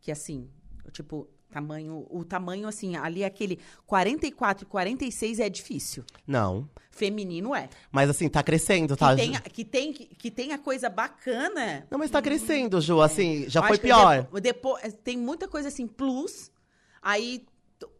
Que 0.00 0.10
assim, 0.10 0.48
tipo, 0.92 1.28
tamanho, 1.52 2.06
o 2.10 2.24
tamanho 2.24 2.66
assim, 2.66 2.96
ali 2.96 3.22
é 3.22 3.26
aquele 3.26 3.58
44 3.86 4.64
e 4.64 4.66
46 4.66 5.38
é 5.40 5.48
difícil. 5.48 6.04
Não. 6.26 6.68
Feminino 6.90 7.54
é. 7.54 7.68
Mas 7.90 8.10
assim, 8.10 8.28
tá 8.28 8.42
crescendo, 8.42 8.94
Que 8.94 9.00
tá? 9.00 9.14
tem, 9.16 9.32
que 9.32 9.64
tem, 9.64 9.92
que 9.92 10.30
tem 10.30 10.52
a 10.52 10.58
coisa 10.58 10.88
bacana. 10.88 11.86
Não, 11.90 11.98
mas 11.98 12.10
tá 12.10 12.20
crescendo, 12.20 12.80
Ju, 12.80 13.00
assim, 13.00 13.48
já 13.48 13.60
Eu 13.60 13.64
foi 13.68 13.78
que 13.78 13.84
pior. 13.84 14.22
depo- 14.22 14.40
depois, 14.40 14.94
tem 15.04 15.16
muita 15.16 15.46
coisa 15.48 15.68
assim, 15.68 15.86
plus, 15.86 16.50
aí 17.00 17.44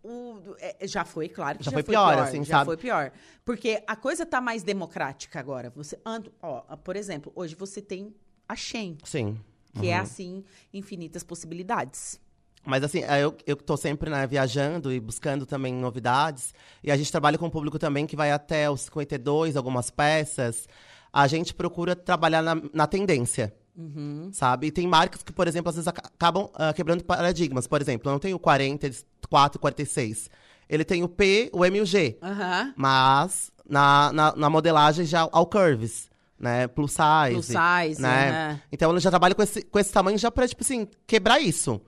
o, 0.05 0.37
é, 0.59 0.87
já 0.87 1.05
foi, 1.05 1.29
claro 1.29 1.59
que 1.59 1.65
Já 1.65 1.71
já, 1.71 1.75
foi 1.77 1.83
foi 1.83 1.93
pior, 1.95 2.15
pior, 2.15 2.23
assim, 2.23 2.45
já 2.45 2.57
sabe? 2.59 2.67
foi 2.67 2.77
pior. 2.77 3.13
Porque 3.45 3.83
a 3.87 3.97
coisa 3.97 4.25
tá 4.27 4.41
mais 4.41 4.63
democrática 4.63 5.41
agora. 5.41 5.71
Você, 5.77 5.99
ó, 6.41 6.61
por 6.77 6.95
exemplo, 6.97 7.33
hoje 7.35 7.55
você 7.55 7.81
tem 7.83 8.15
a 8.49 8.55
Shein, 8.55 8.99
Sim. 9.05 9.41
que 9.81 9.89
é 9.89 9.97
assim, 9.97 10.45
infinitas 10.73 11.23
possibilidades. 11.25 12.21
Mas 12.65 12.85
assim, 12.85 13.01
eu, 13.21 13.37
eu 13.47 13.57
tô 13.57 13.77
sempre 13.77 14.09
né, 14.09 14.27
viajando 14.27 14.93
e 14.93 15.01
buscando 15.01 15.45
também 15.45 15.75
novidades. 15.75 16.55
E 16.83 16.91
a 16.93 16.97
gente 16.97 17.11
trabalha 17.11 17.37
com 17.37 17.47
um 17.47 17.51
público 17.51 17.79
também 17.79 18.07
que 18.07 18.15
vai 18.17 18.31
até 18.31 18.71
os 18.71 18.83
52, 18.83 19.57
algumas 19.57 19.91
peças. 19.91 20.69
A 21.13 21.27
gente 21.27 21.53
procura 21.53 21.97
trabalhar 21.97 22.41
na, 22.43 22.57
na 22.73 22.87
tendência. 22.87 23.53
Uhum. 23.77 24.29
Sabe? 24.33 24.69
E 24.69 24.71
tem 24.71 24.87
marcas 24.87 25.23
que, 25.23 25.33
por 25.33 25.49
exemplo, 25.49 25.71
às 25.71 25.77
vezes 25.77 25.89
aca- 25.89 26.03
acabam 26.07 26.49
ah, 26.55 26.73
quebrando 26.73 27.03
paradigmas. 27.05 27.67
Por 27.67 27.81
exemplo, 27.81 28.09
eu 28.09 28.13
não 28.13 28.19
tenho 28.21 28.37
o 28.37 28.41
44, 28.41 29.59
46. 29.59 30.31
Ele 30.69 30.85
tem 30.85 31.03
o 31.03 31.09
P, 31.09 31.51
o 31.53 31.65
M 31.65 31.79
e 31.79 31.81
o 31.81 31.87
G. 31.87 32.19
Aham. 32.23 32.73
Mas 32.77 33.51
na, 33.69 34.13
na, 34.13 34.37
na 34.37 34.51
modelagem 34.51 35.05
já 35.05 35.29
ao 35.33 35.47
curves, 35.47 36.09
né? 36.39 36.69
Plus 36.69 36.93
size. 36.93 37.33
Plus 37.35 37.47
size, 37.47 38.01
né? 38.01 38.31
aham. 38.31 38.61
Então 38.71 38.91
ele 38.91 39.01
já 39.01 39.11
trabalha 39.11 39.35
com 39.35 39.43
esse, 39.43 39.63
com 39.63 39.79
esse 39.79 39.93
tamanho 39.93 40.19
já 40.19 40.31
pra, 40.31 40.47
tipo 40.47 40.63
assim, 40.63 40.87
quebrar 41.07 41.41
isso. 41.41 41.81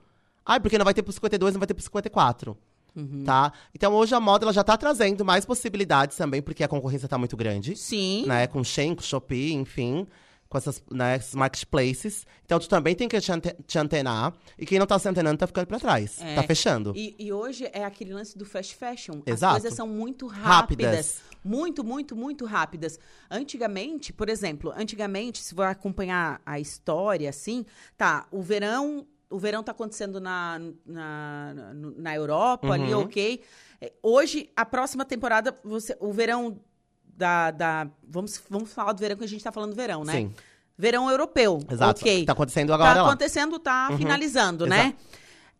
Ah, 0.45 0.59
porque 0.59 0.77
não 0.77 0.85
vai 0.85 0.93
ter 0.93 1.01
pro 1.01 1.11
52, 1.11 1.53
não 1.53 1.59
vai 1.59 1.67
ter 1.67 1.73
pro 1.73 1.83
54. 1.83 2.57
Uhum. 2.95 3.23
Tá? 3.25 3.51
Então 3.73 3.93
hoje 3.93 4.15
a 4.15 4.19
moda 4.19 4.45
ela 4.45 4.53
já 4.53 4.63
tá 4.63 4.77
trazendo 4.77 5.25
mais 5.25 5.45
possibilidades 5.45 6.15
também, 6.15 6.41
porque 6.41 6.63
a 6.63 6.67
concorrência 6.67 7.09
tá 7.09 7.17
muito 7.17 7.35
grande. 7.35 7.75
Sim. 7.75 8.25
Né? 8.25 8.47
Com 8.47 8.63
Shein, 8.63 8.95
com 8.95 9.01
Shopee, 9.01 9.53
enfim. 9.53 10.07
Com 10.47 10.59
essas, 10.59 10.81
né, 10.91 11.17
esses 11.17 11.33
marketplaces. 11.33 12.25
Então 12.45 12.59
tu 12.59 12.69
também 12.69 12.95
tem 12.95 13.09
que 13.09 13.19
te 13.19 13.79
antenar. 13.79 14.31
E 14.57 14.65
quem 14.65 14.77
não 14.79 14.85
tá 14.85 14.97
se 14.97 15.09
antenando 15.09 15.37
tá 15.37 15.47
ficando 15.47 15.65
pra 15.65 15.79
trás. 15.79 16.21
É. 16.21 16.35
Tá 16.35 16.43
fechando. 16.43 16.93
E, 16.95 17.15
e 17.17 17.33
hoje 17.33 17.67
é 17.73 17.83
aquele 17.83 18.13
lance 18.13 18.37
do 18.37 18.45
fast 18.45 18.75
fashion. 18.75 19.21
Exato. 19.25 19.55
As 19.55 19.61
coisas 19.63 19.75
são 19.75 19.87
muito 19.87 20.27
rápidas. 20.27 20.85
Rápidas. 20.85 21.21
Muito, 21.43 21.83
muito, 21.83 22.15
muito 22.15 22.45
rápidas. 22.45 22.99
Antigamente, 23.29 24.13
por 24.13 24.29
exemplo, 24.29 24.71
antigamente, 24.77 25.43
se 25.43 25.53
for 25.53 25.65
acompanhar 25.65 26.39
a 26.45 26.59
história, 26.59 27.29
assim, 27.29 27.65
tá, 27.97 28.25
o 28.31 28.41
verão. 28.41 29.05
O 29.29 29.39
verão 29.39 29.63
tá 29.63 29.71
acontecendo 29.71 30.19
na, 30.19 30.59
na, 30.85 31.53
na, 31.97 32.15
Europa, 32.15 32.73
ali, 32.73 32.93
Uhum. 32.93 33.01
ok. 33.03 33.41
É, 33.81 33.91
Hoje, 34.01 34.49
a 34.55 34.65
próxima 34.65 35.03
temporada, 35.05 35.57
você, 35.63 35.95
o 35.99 36.11
verão 36.13 36.59
da. 37.03 37.51
da 37.51 37.87
vamos, 38.07 38.41
vamos 38.49 38.71
falar 38.71 38.93
do 38.93 38.99
verão 38.99 39.17
que 39.17 39.23
a 39.23 39.27
gente 39.27 39.43
tá 39.43 39.51
falando 39.51 39.71
do 39.71 39.75
verão, 39.75 40.03
né? 40.03 40.13
Sim. 40.13 40.33
Verão 40.77 41.09
europeu. 41.09 41.59
Exato. 41.71 42.01
Ok. 42.01 42.25
Tá 42.25 42.33
acontecendo 42.33 42.73
agora 42.73 42.95
Tá 42.95 43.01
acontecendo, 43.05 43.57
tá 43.59 43.87
Uhum. 43.91 43.97
finalizando, 43.97 44.65
né? 44.65 44.93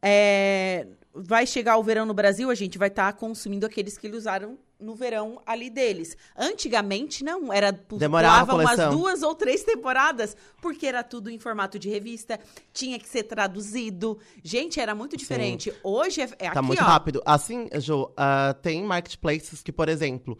É, 0.02 0.88
vai 1.14 1.48
chegar 1.48 1.78
o 1.78 1.84
verão 1.84 2.06
no 2.06 2.14
Brasil, 2.14 2.50
a 2.50 2.56
gente 2.56 2.78
vai 2.78 2.90
estar 2.90 3.14
consumindo 3.14 3.66
aqueles 3.66 3.98
que 3.98 4.08
usaram 4.10 4.58
no 4.80 4.94
verão 4.96 5.42
ali 5.46 5.70
deles. 5.70 6.18
Antigamente, 6.36 7.24
não. 7.24 7.52
Era 7.52 7.72
Demorava 7.72 8.56
umas 8.56 8.90
duas 8.90 9.24
ou 9.24 9.34
três 9.36 9.64
temporadas, 9.64 10.36
porque 10.62 10.86
era 10.86 11.04
tudo 11.04 11.30
em 11.30 11.40
formato 11.40 11.78
de 11.80 11.90
revista, 11.90 12.40
tinha 12.74 13.00
que 13.00 13.08
ser 13.08 13.24
traduzido. 13.24 14.18
Gente, 14.44 14.80
era 14.80 14.94
muito 14.94 15.16
diferente. 15.16 15.74
Hoje 15.84 16.22
é, 16.22 16.24
é 16.40 16.50
Tá 16.52 16.60
aqui, 16.60 16.68
muito 16.68 16.82
ó. 16.82 16.86
rápido. 16.86 17.22
Assim, 17.26 17.70
Jo, 17.80 18.12
ah, 18.18 18.56
tem 18.62 18.84
marketplaces 18.84 19.62
que, 19.64 19.72
por 19.72 19.88
exemplo, 19.90 20.38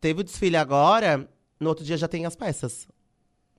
teve 0.00 0.20
o 0.20 0.24
desfile 0.24 0.56
agora, 0.56 1.28
no 1.60 1.68
outro 1.68 1.84
dia 1.84 1.96
já 1.96 2.08
tem 2.08 2.24
as 2.26 2.34
peças. 2.36 2.88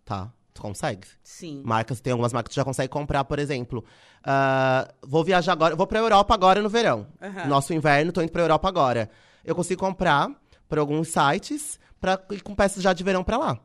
Tá? 0.03 0.31
Tu 0.53 0.61
consegue. 0.61 1.07
Sim. 1.21 1.61
Marcas, 1.65 1.99
tem 1.99 2.11
algumas 2.11 2.31
marcas 2.31 2.49
que 2.49 2.53
tu 2.53 2.57
já 2.57 2.63
consegue 2.63 2.87
comprar, 2.89 3.25
por 3.25 3.39
exemplo. 3.39 3.83
ah, 4.23 4.91
vou 5.03 5.23
viajar 5.23 5.51
agora, 5.51 5.75
vou 5.75 5.85
pra 5.85 5.99
Europa 5.99 6.33
agora 6.33 6.61
no 6.61 6.69
verão. 6.69 7.07
Aham. 7.21 7.45
Nosso 7.47 7.73
inverno, 7.73 8.11
tô 8.11 8.21
indo 8.21 8.31
pra 8.31 8.41
Europa 8.41 8.67
agora. 8.67 9.09
Eu 9.45 9.55
consigo 9.55 9.79
comprar 9.79 10.29
por 10.67 10.77
alguns 10.79 11.09
sites 11.09 11.79
pra, 12.01 12.17
com 12.43 12.55
peças 12.55 12.81
já 12.83 12.91
de 12.93 13.03
verão 13.03 13.23
pra 13.23 13.37
lá. 13.37 13.59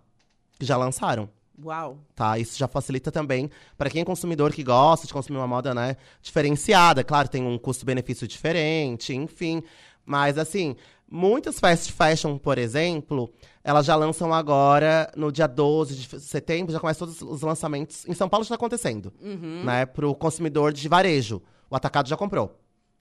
Que 0.59 0.67
já 0.67 0.77
lançaram 0.77 1.29
Uau. 1.65 1.99
tá? 2.15 2.39
Isso 2.39 2.59
já 2.59 2.69
facilita 2.69 3.11
também 3.11 3.51
para 3.79 3.89
quem 3.91 4.03
é 4.03 4.05
consumidor 4.05 4.53
que 4.53 4.63
gosta 4.63 5.07
de 5.07 5.13
consumir 5.13 5.39
uma 5.39 5.47
moda, 5.47 5.75
né, 5.75 5.97
diferenciada. 6.23 7.03
Claro, 7.03 7.29
tem 7.29 7.43
um 7.43 7.59
custo-benefício 7.59 8.29
diferente, 8.29 9.15
enfim. 9.15 9.63
Mas, 10.05 10.37
assim, 10.39 10.77
muitas 11.11 11.59
fast 11.61 11.93
fashion, 11.93 12.37
por 12.39 12.59
exemplo, 12.59 13.31
elas 13.63 13.87
já 13.87 13.95
lançam 13.97 14.33
agora, 14.35 15.11
no 15.17 15.31
dia 15.31 15.47
12 15.47 15.95
de 15.97 16.21
setembro, 16.21 16.73
já 16.73 16.81
começam 16.81 17.07
todos 17.07 17.23
os 17.23 17.43
lançamentos. 17.43 18.07
Em 18.09 18.15
São 18.15 18.29
Paulo 18.29 18.45
já 18.45 18.49
está 18.49 18.55
acontecendo, 18.57 19.13
Uhum. 19.21 19.65
né, 19.65 19.87
pro 19.87 20.15
consumidor 20.15 20.73
de 20.73 20.89
varejo. 20.89 21.43
O 21.71 21.77
atacado 21.77 22.09
já 22.09 22.17
comprou, 22.17 22.59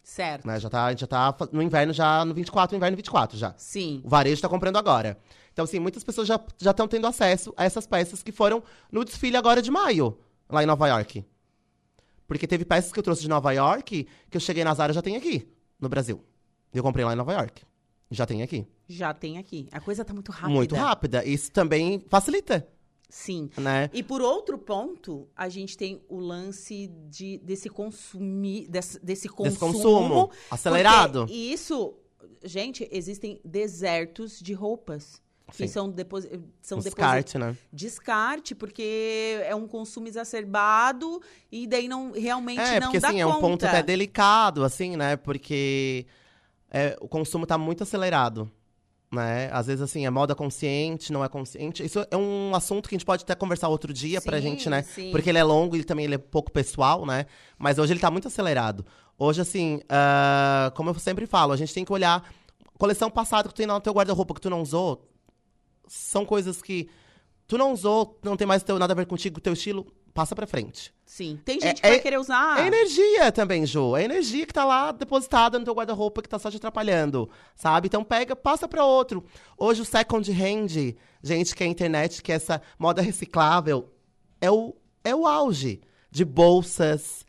Certo. 0.09 0.47
né? 0.47 0.59
Já 0.59 0.69
tá, 0.71 0.85
a 0.85 0.89
gente 0.89 1.01
já 1.01 1.07
tá 1.07 1.35
no 1.51 1.61
inverno, 1.61 1.93
já 1.93 2.25
no 2.25 2.33
24, 2.33 2.75
inverno 2.75 2.97
24 2.97 3.37
já. 3.37 3.53
Sim. 3.57 4.01
O 4.03 4.09
varejo 4.09 4.33
está 4.33 4.49
comprando 4.49 4.77
agora. 4.77 5.19
Então, 5.53 5.63
assim, 5.65 5.77
muitas 5.77 6.03
pessoas 6.03 6.27
já 6.27 6.41
estão 6.59 6.87
tendo 6.87 7.05
acesso 7.05 7.53
a 7.55 7.63
essas 7.63 7.85
peças 7.85 8.23
que 8.23 8.31
foram 8.31 8.63
no 8.91 9.05
desfile 9.05 9.37
agora 9.37 9.61
de 9.61 9.69
maio, 9.69 10.17
lá 10.49 10.63
em 10.63 10.65
Nova 10.65 10.87
York. 10.87 11.23
Porque 12.27 12.47
teve 12.47 12.65
peças 12.65 12.91
que 12.91 12.97
eu 12.97 13.03
trouxe 13.03 13.21
de 13.21 13.29
Nova 13.29 13.51
York 13.51 14.07
que 14.31 14.37
eu 14.37 14.41
cheguei 14.41 14.63
na 14.63 14.73
Zara 14.73 14.93
já 14.93 15.01
tem 15.01 15.15
aqui, 15.15 15.47
no 15.79 15.87
Brasil. 15.87 16.25
Eu 16.73 16.81
comprei 16.81 17.05
lá 17.05 17.13
em 17.13 17.15
Nova 17.15 17.33
York. 17.33 17.61
Já 18.09 18.25
tem 18.25 18.41
aqui. 18.41 18.65
Já 18.87 19.13
tem 19.13 19.37
aqui. 19.37 19.69
A 19.71 19.79
coisa 19.79 20.03
tá 20.03 20.11
muito 20.11 20.31
rápida. 20.31 20.49
Muito 20.53 20.75
rápida. 20.75 21.23
Isso 21.23 21.51
também 21.51 22.03
facilita, 22.09 22.67
Sim. 23.09 23.49
né? 23.57 23.89
E 23.91 24.03
por 24.03 24.21
outro 24.21 24.57
ponto, 24.57 25.27
a 25.35 25.49
gente 25.49 25.75
tem 25.75 25.99
o 26.07 26.19
lance 26.19 26.87
de, 27.09 27.39
desse 27.39 27.67
consumir, 27.69 28.67
desse, 28.67 29.03
desse 29.03 29.27
consumo. 29.27 29.49
Desse 29.49 29.59
consumo 29.59 30.31
acelerado. 30.51 31.19
porque 31.21 31.33
isso, 31.33 31.95
gente, 32.43 32.87
existem 32.91 33.41
desertos 33.43 34.39
de 34.39 34.53
roupas. 34.53 35.21
Que 35.51 35.65
Sim. 35.65 35.67
são, 35.67 35.89
depois, 35.89 36.29
são 36.61 36.77
descarte, 36.77 37.39
né? 37.39 37.57
Descarte, 37.73 38.53
porque 38.53 39.39
é 39.43 39.55
um 39.55 39.67
consumo 39.67 40.07
exacerbado 40.07 41.19
e 41.51 41.65
daí 41.65 41.87
não 41.87 42.11
realmente 42.11 42.61
É, 42.61 42.79
não 42.79 42.87
porque 42.87 42.99
dá 42.99 43.07
assim, 43.09 43.21
é 43.21 43.25
conta. 43.25 43.37
um 43.37 43.41
ponto 43.41 43.65
até 43.65 43.81
delicado, 43.81 44.63
assim, 44.63 44.95
né? 44.95 45.15
Porque 45.15 46.05
é, 46.69 46.95
o 47.01 47.07
consumo 47.07 47.47
tá 47.47 47.57
muito 47.57 47.81
acelerado. 47.81 48.51
Né? 49.11 49.49
Às 49.51 49.65
vezes, 49.65 49.81
assim, 49.81 50.05
é 50.05 50.09
moda 50.09 50.35
consciente, 50.35 51.11
não 51.11 51.23
é 51.23 51.29
consciente. 51.29 51.83
Isso 51.83 52.05
é 52.11 52.15
um 52.15 52.53
assunto 52.53 52.87
que 52.87 52.95
a 52.95 52.97
gente 52.97 53.05
pode 53.05 53.23
até 53.23 53.33
conversar 53.33 53.67
outro 53.67 53.91
dia 53.91 54.21
pra 54.21 54.37
Sim, 54.37 54.43
gente, 54.43 54.69
né? 54.69 54.83
sim. 54.83 55.09
Porque 55.11 55.29
ele 55.29 55.39
é 55.39 55.43
longo 55.43 55.75
e 55.75 55.83
também 55.83 56.05
ele 56.05 56.15
é 56.15 56.19
pouco 56.19 56.51
pessoal, 56.51 57.05
né? 57.05 57.25
Mas 57.57 57.79
hoje 57.79 57.93
ele 57.93 57.99
tá 57.99 58.11
muito 58.11 58.27
acelerado. 58.27 58.85
Hoje, 59.17 59.41
assim, 59.41 59.81
ah, 59.89 60.71
como 60.75 60.91
eu 60.91 60.93
sempre 60.99 61.25
falo, 61.25 61.51
a 61.51 61.57
gente 61.57 61.73
tem 61.73 61.83
que 61.83 61.91
olhar. 61.91 62.23
Coleção 62.77 63.09
passada 63.09 63.49
que 63.49 63.53
tu 63.53 63.57
tem 63.57 63.65
lá 63.65 63.73
no 63.73 63.81
teu 63.81 63.93
guarda-roupa 63.93 64.33
que 64.35 64.41
tu 64.41 64.49
não 64.49 64.61
usou, 64.61 65.09
são 65.87 66.23
coisas 66.25 66.61
que 66.61 66.87
tu 67.47 67.57
não 67.57 67.73
usou, 67.73 68.17
não 68.23 68.37
tem 68.37 68.47
mais 68.47 68.63
teu, 68.63 68.79
nada 68.79 68.93
a 68.93 68.95
ver 68.95 69.07
contigo, 69.07 69.41
teu 69.41 69.53
estilo, 69.53 69.91
passa 70.13 70.35
pra 70.35 70.45
frente. 70.47 70.93
Sim. 71.05 71.39
Tem 71.43 71.59
gente 71.59 71.79
É- 71.79 71.81
que 71.81 71.87
vai 71.87 71.97
é- 71.97 71.99
querer 71.99 72.19
usar. 72.19 72.59
É 72.63 72.67
energia 72.67 73.31
também, 73.31 73.65
Ju. 73.65 73.95
É 73.95 74.03
energia 74.03 74.45
que 74.45 74.53
tá 74.53 74.63
lá 74.63 74.91
depositada 74.91 75.57
no 75.57 75.65
teu 75.65 75.73
guarda-roupa 75.73 76.21
que 76.21 76.29
tá 76.29 76.37
só 76.37 76.49
te 76.51 76.57
atrapalhando, 76.57 77.29
sabe? 77.55 77.87
Então 77.87 78.03
pega, 78.03 78.35
passa 78.35 78.67
para 78.67 78.85
outro. 78.85 79.23
Hoje 79.57 79.81
o 79.81 79.85
second 79.85 80.29
hand, 80.31 80.95
gente, 81.23 81.55
que 81.55 81.63
é 81.63 81.67
a 81.67 81.69
internet, 81.69 82.21
que 82.21 82.31
é 82.31 82.35
essa 82.35 82.61
moda 82.77 83.01
reciclável, 83.01 83.89
é 84.39 84.51
o, 84.51 84.75
é 85.03 85.15
o 85.15 85.25
auge 85.25 85.81
de 86.11 86.23
bolsas, 86.23 87.25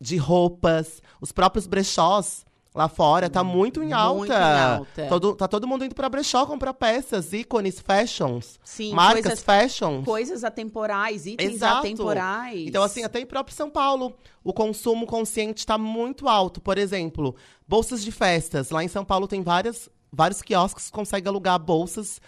de 0.00 0.16
roupas, 0.16 1.02
os 1.20 1.32
próprios 1.32 1.66
brechós 1.66 2.46
lá 2.74 2.88
fora 2.88 3.28
tá 3.28 3.42
muito 3.42 3.82
em 3.82 3.92
alta. 3.92 4.16
Muito 4.18 4.32
em 4.32 4.36
alta. 4.36 5.06
Todo, 5.08 5.34
tá 5.34 5.48
todo 5.48 5.66
mundo 5.66 5.84
indo 5.84 5.94
pra 5.94 6.08
brechó 6.08 6.46
comprar 6.46 6.72
peças, 6.74 7.32
ícones, 7.32 7.80
fashions, 7.80 8.58
Sim, 8.62 8.92
marcas 8.94 9.22
coisas- 9.24 9.42
fashions. 9.42 10.04
Coisas 10.04 10.44
atemporais, 10.44 11.26
itens 11.26 11.54
Exato. 11.54 11.78
atemporais. 11.78 12.66
Então, 12.68 12.82
assim, 12.82 13.02
até 13.04 13.20
em 13.20 13.26
próprio 13.26 13.56
São 13.56 13.68
Paulo, 13.70 14.14
o 14.44 14.52
consumo 14.52 15.06
consciente 15.06 15.58
está 15.60 15.76
muito 15.76 16.28
alto. 16.28 16.60
Por 16.60 16.78
exemplo, 16.78 17.34
bolsas 17.66 18.04
de 18.04 18.12
festas. 18.12 18.70
Lá 18.70 18.84
em 18.84 18.88
São 18.88 19.04
Paulo 19.04 19.26
tem 19.26 19.42
várias, 19.42 19.88
vários 20.12 20.40
quiosques 20.42 20.86
que 20.86 20.92
conseguem 20.92 21.28
alugar 21.28 21.58
bolsas 21.58 22.20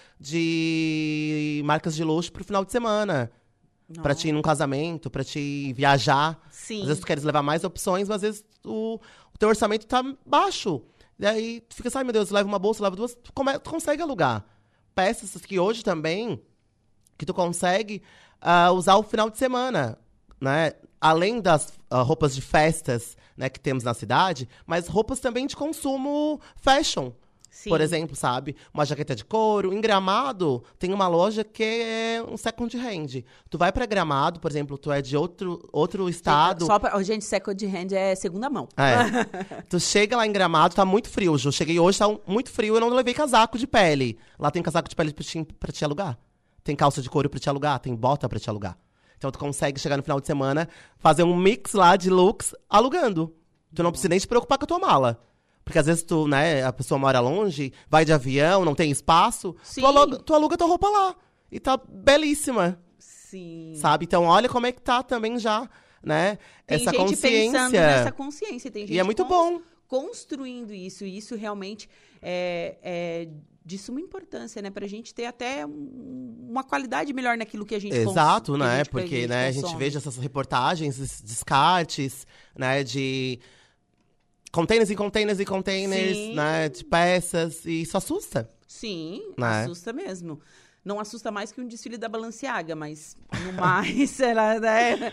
de 0.54 1.62
marcas 1.64 1.94
de 1.94 2.04
luxo 2.04 2.32
pro 2.32 2.44
final 2.44 2.64
de 2.64 2.72
semana. 2.72 3.30
Pra 4.04 4.14
te 4.14 4.28
ir 4.28 4.32
num 4.32 4.40
casamento, 4.42 5.10
pra 5.10 5.24
te 5.24 5.72
viajar. 5.72 6.40
Sim. 6.48 6.82
Às 6.82 6.86
vezes 6.86 7.00
tu 7.00 7.06
queres 7.08 7.24
levar 7.24 7.42
mais 7.42 7.64
opções, 7.64 8.08
mas 8.08 8.16
às 8.16 8.22
vezes 8.22 8.44
o 8.64 9.00
teu 9.40 9.48
orçamento 9.48 9.86
tá 9.86 10.04
baixo. 10.24 10.82
E 11.18 11.26
aí 11.26 11.60
tu 11.62 11.74
fica 11.74 11.88
assim, 11.88 11.98
ai 11.98 12.04
meu 12.04 12.12
Deus, 12.12 12.30
leva 12.30 12.48
uma 12.48 12.58
bolsa, 12.58 12.82
leva 12.82 12.94
duas, 12.94 13.14
tu, 13.14 13.32
come- 13.32 13.58
tu 13.58 13.70
consegue 13.70 14.00
alugar. 14.02 14.44
Peças 14.94 15.34
que 15.44 15.58
hoje 15.58 15.82
também, 15.82 16.40
que 17.18 17.26
tu 17.26 17.34
consegue 17.34 18.02
ah, 18.40 18.70
usar 18.70 18.96
o 18.96 19.02
final 19.02 19.28
de 19.28 19.38
semana, 19.38 19.98
né? 20.40 20.72
Além 21.00 21.40
das 21.40 21.72
ah, 21.90 22.02
roupas 22.02 22.34
de 22.34 22.42
festas, 22.42 23.16
né, 23.36 23.48
que 23.48 23.58
temos 23.58 23.82
na 23.82 23.94
cidade, 23.94 24.48
mas 24.66 24.86
roupas 24.86 25.18
também 25.20 25.46
de 25.46 25.56
consumo 25.56 26.40
fashion. 26.56 27.12
Sim. 27.50 27.68
Por 27.68 27.80
exemplo, 27.80 28.14
sabe? 28.14 28.54
Uma 28.72 28.84
jaqueta 28.84 29.14
de 29.14 29.24
couro. 29.24 29.74
Em 29.74 29.80
Gramado, 29.80 30.62
tem 30.78 30.94
uma 30.94 31.08
loja 31.08 31.42
que 31.42 31.62
é 31.62 32.24
um 32.26 32.36
second 32.36 32.74
hand. 32.78 33.24
Tu 33.50 33.58
vai 33.58 33.72
pra 33.72 33.84
Gramado, 33.86 34.38
por 34.38 34.50
exemplo, 34.50 34.78
tu 34.78 34.92
é 34.92 35.02
de 35.02 35.16
outro, 35.16 35.68
outro 35.72 36.08
estado. 36.08 36.64
Só 36.64 36.78
pra, 36.78 37.02
gente, 37.02 37.24
second 37.24 37.66
hand 37.66 37.92
é 37.92 38.14
segunda 38.14 38.48
mão. 38.48 38.68
É. 38.76 39.62
tu 39.68 39.80
chega 39.80 40.16
lá 40.16 40.26
em 40.26 40.32
Gramado, 40.32 40.76
tá 40.76 40.84
muito 40.84 41.10
frio, 41.10 41.36
Ju. 41.36 41.50
Cheguei 41.50 41.78
hoje, 41.78 41.98
tá 41.98 42.06
muito 42.26 42.50
frio, 42.50 42.76
eu 42.76 42.80
não 42.80 42.88
levei 42.88 43.12
casaco 43.12 43.58
de 43.58 43.66
pele. 43.66 44.16
Lá 44.38 44.50
tem 44.50 44.62
casaco 44.62 44.88
de 44.88 44.94
pele 44.94 45.12
pra 45.12 45.24
te, 45.24 45.44
pra 45.58 45.72
te 45.72 45.84
alugar. 45.84 46.16
Tem 46.62 46.76
calça 46.76 47.02
de 47.02 47.10
couro 47.10 47.28
pra 47.28 47.40
te 47.40 47.48
alugar, 47.48 47.80
tem 47.80 47.94
bota 47.94 48.28
pra 48.28 48.38
te 48.38 48.48
alugar. 48.48 48.78
Então 49.18 49.30
tu 49.30 49.38
consegue 49.38 49.78
chegar 49.78 49.96
no 49.96 50.02
final 50.02 50.20
de 50.20 50.26
semana, 50.26 50.68
fazer 50.98 51.24
um 51.24 51.36
mix 51.36 51.72
lá 51.72 51.96
de 51.96 52.08
looks 52.08 52.54
alugando. 52.68 53.34
Tu 53.74 53.82
não 53.82 53.90
precisa 53.90 54.08
nem 54.08 54.18
te 54.18 54.26
preocupar 54.26 54.56
com 54.56 54.64
a 54.64 54.68
tua 54.68 54.78
mala. 54.78 55.20
Porque 55.64 55.78
às 55.78 55.86
vezes 55.86 56.02
tu, 56.02 56.26
né, 56.26 56.64
a 56.64 56.72
pessoa 56.72 56.98
mora 56.98 57.20
longe, 57.20 57.72
vai 57.88 58.04
de 58.04 58.12
avião, 58.12 58.64
não 58.64 58.74
tem 58.74 58.90
espaço. 58.90 59.54
Sim. 59.62 59.80
Tu 59.82 59.86
aluga, 59.86 60.16
tu 60.18 60.34
aluga 60.34 60.56
tua 60.56 60.66
roupa 60.66 60.88
lá. 60.88 61.14
E 61.52 61.60
tá 61.60 61.76
belíssima, 61.76 62.78
Sim. 62.98 63.74
sabe? 63.76 64.04
Então 64.04 64.24
olha 64.24 64.48
como 64.48 64.66
é 64.66 64.72
que 64.72 64.80
tá 64.80 65.02
também 65.02 65.38
já, 65.38 65.68
né? 66.02 66.38
Tem 66.66 66.76
essa 66.76 66.90
gente 66.90 66.96
consciência. 66.98 67.30
pensando 67.52 67.72
nessa 67.72 68.12
consciência. 68.12 68.70
Tem 68.70 68.86
gente 68.86 68.96
E 68.96 68.98
é 68.98 69.02
muito 69.02 69.24
bom. 69.24 69.60
Construindo 69.86 70.72
isso. 70.72 71.04
E 71.04 71.16
isso 71.16 71.34
realmente 71.34 71.88
é, 72.22 72.76
é 72.82 73.28
de 73.64 73.76
suma 73.76 74.00
importância, 74.00 74.62
né? 74.62 74.70
Pra 74.70 74.86
gente 74.86 75.12
ter 75.14 75.26
até 75.26 75.66
um- 75.66 76.46
uma 76.48 76.62
qualidade 76.64 77.12
melhor 77.12 77.36
naquilo 77.36 77.66
que 77.66 77.74
a 77.74 77.78
gente 77.78 77.94
Exato, 77.96 78.54
a 78.54 78.58
né? 78.58 78.76
gente- 78.78 78.84
que 78.86 78.90
Porque, 78.92 79.26
né, 79.26 79.48
a 79.48 79.52
gente 79.52 79.76
veja 79.76 79.98
essas 79.98 80.16
reportagens, 80.16 80.98
esses 80.98 81.20
descartes, 81.20 82.26
né, 82.56 82.82
de 82.84 83.38
containers 84.52 84.90
e 84.90 84.96
containers 84.96 85.40
e 85.40 85.44
containers, 85.44 86.16
Sim. 86.16 86.34
né, 86.34 86.68
de 86.68 86.84
peças, 86.84 87.64
e 87.64 87.82
isso 87.82 87.96
assusta. 87.96 88.48
Sim, 88.66 89.22
Né? 89.36 89.62
assusta 89.62 89.92
mesmo. 89.92 90.40
Não 90.82 90.98
assusta 90.98 91.30
mais 91.30 91.52
que 91.52 91.60
um 91.60 91.66
desfile 91.68 91.98
da 91.98 92.08
Balenciaga, 92.08 92.74
mas 92.74 93.14
no 93.44 93.52
mais, 93.52 94.18
ela, 94.20 94.58
né? 94.58 95.12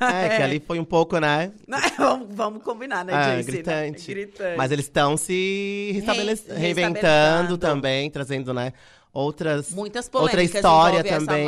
É, 0.00 0.36
que 0.36 0.42
ali 0.42 0.58
foi 0.58 0.78
um 0.78 0.84
pouco, 0.86 1.18
né, 1.18 1.52
vamos, 1.98 2.28
vamos 2.34 2.62
combinar, 2.62 3.04
né, 3.04 3.12
é, 3.12 3.36
Jace, 3.36 3.36
né? 3.36 3.42
gritante. 3.52 4.06
Gritante. 4.14 4.56
Mas 4.56 4.72
eles 4.72 4.86
estão 4.86 5.16
se 5.18 5.90
restabelec- 5.94 6.48
Re- 6.48 6.56
reinventando 6.56 7.58
também, 7.58 8.10
trazendo, 8.10 8.54
né, 8.54 8.72
outras... 9.12 9.70
Muitas 9.74 10.08
outra 10.14 10.42
história 10.42 11.04
também. 11.04 11.46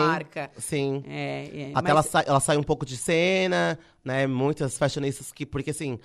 Sim. 0.59 1.03
É, 1.09 1.51
é, 1.55 1.71
Até 1.75 1.81
mas- 1.83 1.91
ela, 1.91 2.03
sai, 2.03 2.25
ela 2.27 2.41
sai 2.41 2.57
um 2.59 2.63
pouco 2.63 2.85
de 2.85 2.99
cena, 2.99 3.79
né? 4.05 4.27
Muitas 4.27 4.77
fashionistas 4.77 5.33
que... 5.33 5.47
Porque, 5.47 5.71
assim, 5.71 5.99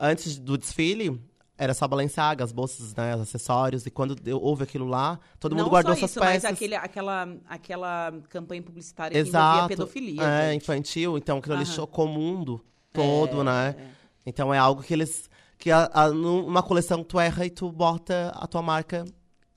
antes 0.00 0.38
do 0.38 0.56
desfile, 0.56 1.20
era 1.58 1.74
só 1.74 1.86
Balenciaga, 1.86 2.42
as 2.42 2.52
bolsas, 2.52 2.94
né? 2.94 3.14
Os 3.14 3.20
acessórios. 3.20 3.84
E 3.84 3.90
quando 3.90 4.14
deu- 4.14 4.40
houve 4.42 4.62
aquilo 4.64 4.86
lá, 4.86 5.18
todo 5.38 5.52
mundo 5.52 5.64
Não 5.64 5.70
guardou 5.70 5.92
só 5.92 5.98
suas 6.00 6.10
isso, 6.12 6.20
peças. 6.20 6.42
mas 6.42 6.44
aquele, 6.52 6.74
aquela, 6.74 7.28
aquela 7.46 8.12
campanha 8.30 8.62
publicitária 8.62 9.12
que 9.22 9.28
Exato. 9.28 9.56
envolvia 9.56 9.76
pedofilia. 9.76 10.22
É, 10.22 10.52
gente. 10.52 10.62
infantil. 10.62 11.18
Então, 11.18 11.38
aquilo 11.38 11.54
ali 11.56 11.66
chocou 11.66 12.06
o 12.06 12.08
mundo 12.08 12.64
todo, 12.92 13.42
É, 13.42 13.44
né? 13.44 13.74
é. 13.78 13.84
Então, 14.24 14.52
é 14.54 14.58
algo 14.58 14.82
que 14.82 14.92
eles... 14.94 15.28
Que 15.58 15.70
a, 15.70 15.90
a, 15.92 16.08
numa 16.08 16.62
coleção 16.62 17.04
tu 17.04 17.20
erra 17.20 17.44
e 17.44 17.50
tu 17.50 17.70
bota 17.70 18.32
a 18.34 18.46
tua 18.46 18.62
marca 18.62 19.04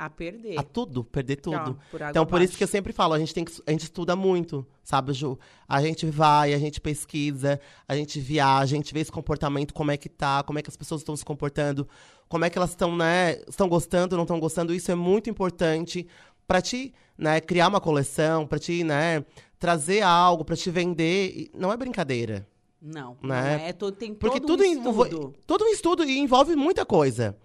A 0.05 0.09
perder. 0.09 0.59
a 0.59 0.63
tudo, 0.63 1.03
perder 1.03 1.37
tudo. 1.37 1.55
Água 1.55 1.77
então, 2.09 2.25
por 2.25 2.41
isso 2.41 2.57
que 2.57 2.63
eu 2.63 2.67
sempre 2.67 2.91
falo, 2.93 3.13
a 3.13 3.19
gente 3.19 3.33
tem 3.33 3.45
que, 3.45 3.53
a 3.65 3.71
gente 3.71 3.83
estuda 3.83 4.15
muito, 4.15 4.65
sabe, 4.83 5.13
Ju? 5.13 5.37
A 5.67 5.81
gente 5.81 6.05
vai, 6.05 6.53
a 6.53 6.57
gente 6.59 6.81
pesquisa, 6.81 7.59
a 7.87 7.95
gente 7.95 8.19
viaja, 8.19 8.73
a 8.73 8.77
gente 8.77 8.93
vê 8.93 8.99
esse 8.99 9.11
comportamento, 9.11 9.73
como 9.73 9.91
é 9.91 9.97
que 9.97 10.09
tá, 10.09 10.43
como 10.43 10.59
é 10.59 10.61
que 10.61 10.69
as 10.69 10.77
pessoas 10.77 11.01
estão 11.01 11.15
se 11.15 11.23
comportando, 11.23 11.87
como 12.27 12.43
é 12.45 12.49
que 12.49 12.57
elas 12.57 12.71
estão, 12.71 12.95
né, 12.95 13.41
estão 13.47 13.67
gostando, 13.69 14.15
não 14.15 14.23
estão 14.23 14.39
gostando. 14.39 14.73
Isso 14.73 14.91
é 14.91 14.95
muito 14.95 15.29
importante 15.29 16.07
pra 16.47 16.61
ti, 16.61 16.93
né, 17.17 17.39
criar 17.39 17.67
uma 17.67 17.79
coleção, 17.79 18.45
pra 18.47 18.59
ti, 18.59 18.83
né, 18.83 19.23
trazer 19.59 20.01
algo, 20.01 20.43
pra 20.43 20.55
te 20.55 20.69
vender. 20.69 21.49
Não 21.53 21.71
é 21.71 21.77
brincadeira. 21.77 22.45
Não, 22.81 23.11
Né? 23.23 23.57
não 23.57 23.65
é. 23.65 23.71
Todo, 23.71 23.95
tem 23.95 24.13
Porque 24.13 24.41
todo 24.41 24.57
tudo 24.57 24.63
um 24.63 24.65
envolve- 24.65 25.09
estudo. 25.09 25.33
todo 25.47 25.63
um 25.63 25.69
estudo 25.69 26.03
e 26.03 26.19
envolve 26.19 26.53
muita 26.53 26.85
coisa. 26.85 27.37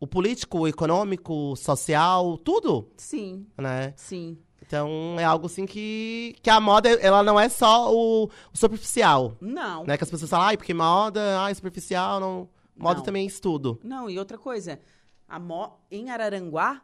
O 0.00 0.06
político, 0.06 0.60
o 0.60 0.66
econômico, 0.68 1.54
social, 1.56 2.38
tudo, 2.38 2.88
Sim, 2.96 3.46
né? 3.58 3.92
sim. 3.96 4.38
Então 4.66 5.16
é 5.18 5.24
algo 5.24 5.46
assim 5.46 5.66
que, 5.66 6.34
que 6.42 6.48
a 6.48 6.58
moda, 6.60 6.88
ela 6.88 7.22
não 7.22 7.38
é 7.38 7.48
só 7.48 7.92
o, 7.92 8.24
o 8.24 8.56
superficial, 8.56 9.36
Não. 9.40 9.84
né? 9.84 9.96
Que 9.98 10.04
as 10.04 10.10
pessoas 10.10 10.30
falam, 10.30 10.46
ai, 10.46 10.56
porque 10.56 10.72
moda, 10.72 11.40
ai, 11.40 11.54
superficial, 11.54 12.18
não. 12.20 12.48
Moda 12.76 12.98
Não. 12.98 13.04
também 13.04 13.24
é 13.24 13.26
estudo. 13.26 13.78
Não, 13.84 14.08
e 14.08 14.18
outra 14.18 14.38
coisa. 14.38 14.80
A 15.28 15.38
mo... 15.38 15.70
Em 15.90 16.08
Araranguá 16.10 16.80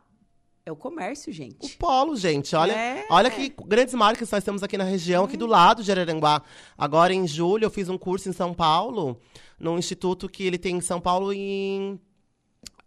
é 0.67 0.71
o 0.73 0.77
comércio, 0.77 1.31
O 1.31 1.33
gente. 1.33 1.77
polo, 1.79 2.17
gente, 2.17 2.55
olha, 2.57 2.73
É. 2.73 3.07
olha 3.09 3.31
que 3.31 3.55
grandes 3.67 3.95
marcas 3.95 4.31
nós 4.31 4.45
temos 4.45 4.63
aqui 4.63 4.77
na 4.77 4.85
região, 4.85 5.25
aqui 5.25 5.37
do 5.37 5.47
lado 5.47 5.83
de 5.83 5.91
Araranguá. 5.91 6.43
Agora, 6.77 7.15
em 7.15 7.27
julho, 7.27 7.65
eu 7.65 7.71
fiz 7.71 7.89
um 7.89 7.97
curso 7.97 8.29
em 8.29 8.33
São 8.33 8.53
Paulo, 8.53 9.19
num 9.59 9.79
instituto 9.79 10.29
que 10.29 10.43
ele 10.45 10.59
tem 10.59 10.77
em 10.77 10.81
São 10.83 11.01
Paulo 11.01 11.33
e 11.33 11.39
em, 11.39 12.01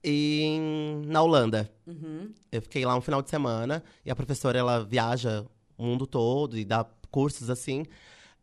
em- 0.03 1.01
na 1.05 1.21
Holanda. 1.21 1.71
Uhum. 1.85 2.31
Eu 2.51 2.61
fiquei 2.61 2.85
lá 2.85 2.95
um 2.95 3.01
final 3.01 3.21
de 3.21 3.29
semana 3.29 3.83
e 4.05 4.11
a 4.11 4.15
professora 4.15 4.57
ela 4.57 4.83
viaja 4.83 5.45
o 5.77 5.83
mundo 5.83 6.05
todo 6.07 6.57
e 6.57 6.65
dá 6.65 6.85
cursos 7.11 7.49
assim. 7.49 7.85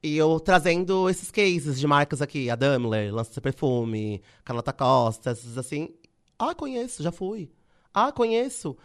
E 0.02 0.16
eu 0.16 0.38
trazendo 0.38 1.08
esses 1.08 1.30
cases 1.30 1.78
de 1.80 1.86
marcas 1.86 2.20
aqui, 2.22 2.50
a 2.50 2.54
Daimler, 2.56 3.14
Lança 3.14 3.40
Perfume, 3.40 4.22
Carlota 4.44 4.72
Costa, 4.72 5.30
esses 5.32 5.56
assim. 5.58 5.94
Ah, 6.38 6.54
conheço, 6.54 7.02
já 7.02 7.10
fui. 7.10 7.50
Ah, 7.92 8.12
conheço. 8.12 8.76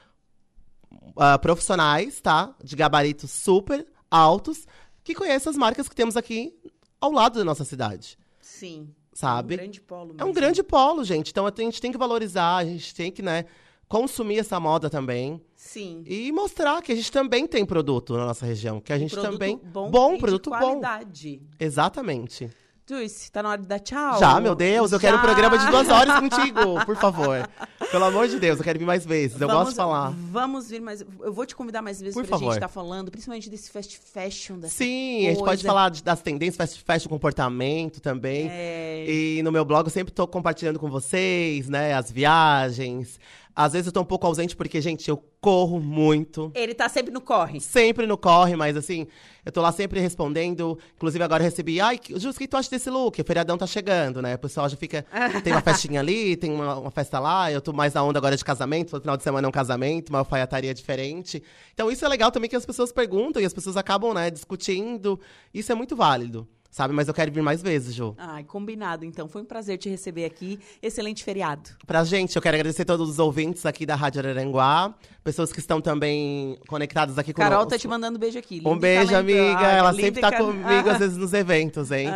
Ah, 1.18 1.38
profissionais, 1.38 2.19
tá? 2.22 2.56
De 2.64 2.76
gabaritos 2.76 3.30
super 3.31 3.85
altos, 4.10 4.65
que 5.03 5.14
conhecem 5.15 5.49
as 5.49 5.57
marcas 5.57 5.88
que 5.88 5.95
temos 5.95 6.15
aqui 6.18 6.53
ao 6.99 7.11
lado 7.11 7.39
da 7.39 7.45
nossa 7.45 7.64
cidade, 7.65 8.18
Sim. 8.39 8.93
Sabe? 9.14 9.56
É 9.56 9.58
um 9.58 9.60
grande 9.60 9.82
polo 9.82 10.10
É 10.18 10.24
um 10.24 10.28
mesmo. 10.28 10.34
grande 10.34 10.64
polo, 10.64 11.04
gente. 11.04 11.30
Então 11.32 11.46
a 11.46 11.54
gente 11.56 11.82
tem 11.82 11.92
que 11.92 11.98
valorizar, 11.98 12.58
a 12.58 12.66
gente 12.66 12.94
tem 12.96 13.12
que, 13.12 13.22
né, 13.22 13.46
consumir 13.88 14.40
essa 14.40 14.60
moda 14.60 14.90
também. 14.90 15.42
Sim. 15.56 16.04
E 16.08 16.32
mostrar 16.32 16.82
que 16.82 16.92
a 16.92 16.96
gente 16.96 17.12
também 17.12 17.46
tem 17.46 17.66
produto 17.66 18.14
na 18.18 18.26
nossa 18.26 18.46
região. 18.46 18.80
Que 18.80 18.94
a 18.94 18.98
gente 18.98 19.12
Produto 19.12 19.32
também. 19.34 19.60
bom, 19.64 20.14
de 20.14 20.20
produto 20.20 20.50
bom. 20.50 20.58
qualidade. 20.58 21.42
Exatamente. 21.60 22.50
Joyce, 22.90 23.32
tá 23.32 23.41
na 23.41 23.49
hora 23.49 23.62
de 23.62 23.68
dar 23.68 23.80
tchau? 23.80 24.20
Já, 24.20 24.38
meu 24.41 24.53
Deus, 24.53 24.91
eu 24.91 24.99
quero 24.99 25.16
um 25.16 25.22
programa 25.22 25.58
de 25.58 25.66
duas 25.68 25.88
horas 25.88 26.20
contigo, 26.20 26.84
por 26.86 26.98
favor. 26.98 27.49
Pelo 27.90 28.03
amor 28.03 28.28
de 28.28 28.38
Deus, 28.38 28.58
eu 28.58 28.64
quero 28.66 28.78
vir 28.78 28.84
mais 28.86 29.06
vezes. 29.06 29.40
Eu 29.40 29.48
gosto 29.48 29.70
de 29.70 29.76
falar. 29.78 30.12
Vamos 30.30 30.70
vir 30.70 30.82
mais. 30.82 30.99
Eu 31.22 31.32
vou 31.32 31.45
te 31.45 31.56
convidar 31.56 31.82
mais 31.82 32.02
vezes 32.02 32.14
Por 32.16 32.24
pra 32.26 32.32
favor. 32.38 32.45
gente 32.48 32.56
estar 32.56 32.68
falando, 32.68 33.10
principalmente 33.10 33.49
desse 33.49 33.72
fast 33.72 33.98
fashion. 33.98 34.58
Dessa 34.60 34.76
Sim, 34.76 35.26
a 35.28 35.30
gente 35.30 35.38
pode 35.40 35.45
coisa. 35.62 35.68
falar 35.68 35.90
de- 35.90 36.03
das 36.03 36.22
tendências, 36.22 36.58
fast 36.58 36.84
fashion, 36.84 37.08
comportamento 37.08 38.02
também. 38.02 38.49
É, 38.52 39.06
E 39.08 39.41
no 39.44 39.52
meu 39.53 39.64
blog 39.64 39.86
eu 39.88 39.91
sempre 39.91 40.12
tô 40.14 40.28
compartilhando 40.28 40.78
com 40.80 40.90
vocês, 40.90 41.70
né, 41.70 41.94
as 41.94 42.12
viagens, 42.12 43.20
Às 43.56 43.73
vezes 43.73 43.88
eu 43.88 43.91
tô 43.91 44.02
um 44.02 44.06
pouco 44.06 44.26
ausente 44.26 44.56
porque, 44.56 44.80
gente, 44.82 45.10
eu 45.10 45.22
corro 45.41 45.80
muito. 45.80 46.52
Ele 46.56 46.73
tá 46.73 46.88
sempre 46.88 47.11
no 47.11 47.19
corre. 47.19 47.60
Sempre 47.60 48.06
no 48.06 48.18
corre, 48.18 48.56
mas 48.56 48.78
assim, 48.78 49.07
eu 49.45 49.52
tô 49.52 49.61
lá 49.61 49.72
sempre 49.72 49.99
respondendo. 49.99 50.78
Inclusive, 50.95 51.23
agora 51.23 51.44
eu 51.44 51.45
recebi, 51.45 51.82
ai, 51.82 51.99
Jus, 52.15 52.36
o 52.36 52.40
que 52.40 52.48
tu 52.48 52.57
acha 52.57 52.69
desse 52.69 52.90
look? 52.90 53.19
O 53.19 53.26
feriadão 53.26 53.57
tá 53.57 53.68
chegando, 53.68 54.22
né? 54.22 54.36
O 54.36 54.40
pessoal 54.40 54.69
já 54.69 54.78
fica. 54.78 55.06
Tem 55.44 55.52
uma 55.52 55.61
festinha 55.61 55.99
ali, 55.99 56.36
tem 56.38 56.52
uma, 56.52 56.76
uma 56.76 56.91
festa 56.91 57.19
lá. 57.19 57.52
Eu 57.52 57.61
tô 57.61 57.73
mais 57.73 57.94
na 57.94 58.03
onda 58.03 58.19
agora 58.19 58.38
de 58.38 58.45
casamento. 58.45 58.94
No 58.95 59.02
final 59.02 59.18
de 59.18 59.23
semana 59.23 59.48
é 59.48 59.49
um 59.49 59.52
casamento, 59.52 60.10
uma 60.10 60.19
alfaiataria 60.19 60.73
diferente. 60.73 61.41
Então, 61.73 61.91
isso 61.91 62.06
é 62.06 62.07
legal 62.07 62.32
também 62.32 62.49
que 62.49 62.56
as 62.56 62.65
pessoas 62.65 62.91
perguntam 62.91 63.41
e 63.41 63.45
as 63.45 63.53
pessoas 63.53 63.76
acabam, 63.78 64.14
né, 64.14 64.30
discutindo. 64.30 65.19
Isso 65.53 65.72
é 65.72 65.76
muito 65.76 65.95
válido. 65.95 66.48
Sabe, 66.72 66.93
mas 66.93 67.10
eu 67.10 67.14
quero 67.14 67.30
vir 67.34 67.43
mais 67.43 67.61
vezes, 67.61 67.93
Ju. 67.93 68.15
Ai, 68.18 68.45
combinado, 68.45 69.03
então. 69.03 69.27
Foi 69.27 69.41
um 69.41 69.45
prazer 69.45 69.77
te 69.77 69.89
receber 69.89 70.23
aqui. 70.23 70.57
Excelente 70.81 71.22
feriado. 71.22 71.69
Pra 71.85 72.02
gente, 72.06 72.34
eu 72.34 72.41
quero 72.41 72.56
agradecer 72.56 72.84
a 72.84 72.85
todos 72.85 73.10
os 73.10 73.19
ouvintes 73.19 73.65
aqui 73.65 73.85
da 73.85 73.93
Rádio 73.93 74.22
Araranguá, 74.22 74.95
pessoas 75.22 75.52
que 75.52 75.60
estão 75.60 75.81
também 75.81 76.57
conectadas 76.69 77.18
aqui 77.18 77.34
com 77.34 77.41
Carol 77.41 77.65
tá 77.65 77.77
te 77.77 77.89
mandando 77.89 78.15
um 78.15 78.19
beijo 78.19 78.39
aqui. 78.39 78.61
Um 78.65 78.80
beijo, 78.80 79.14
amiga. 79.14 79.68
Ela 79.68 79.93
sempre 79.93 80.22
tá 80.22 80.31
comigo, 80.31 80.89
às 80.89 80.99
vezes, 80.99 81.18
nos 81.18 81.34
eventos, 81.34 81.91
hein? 81.91 82.07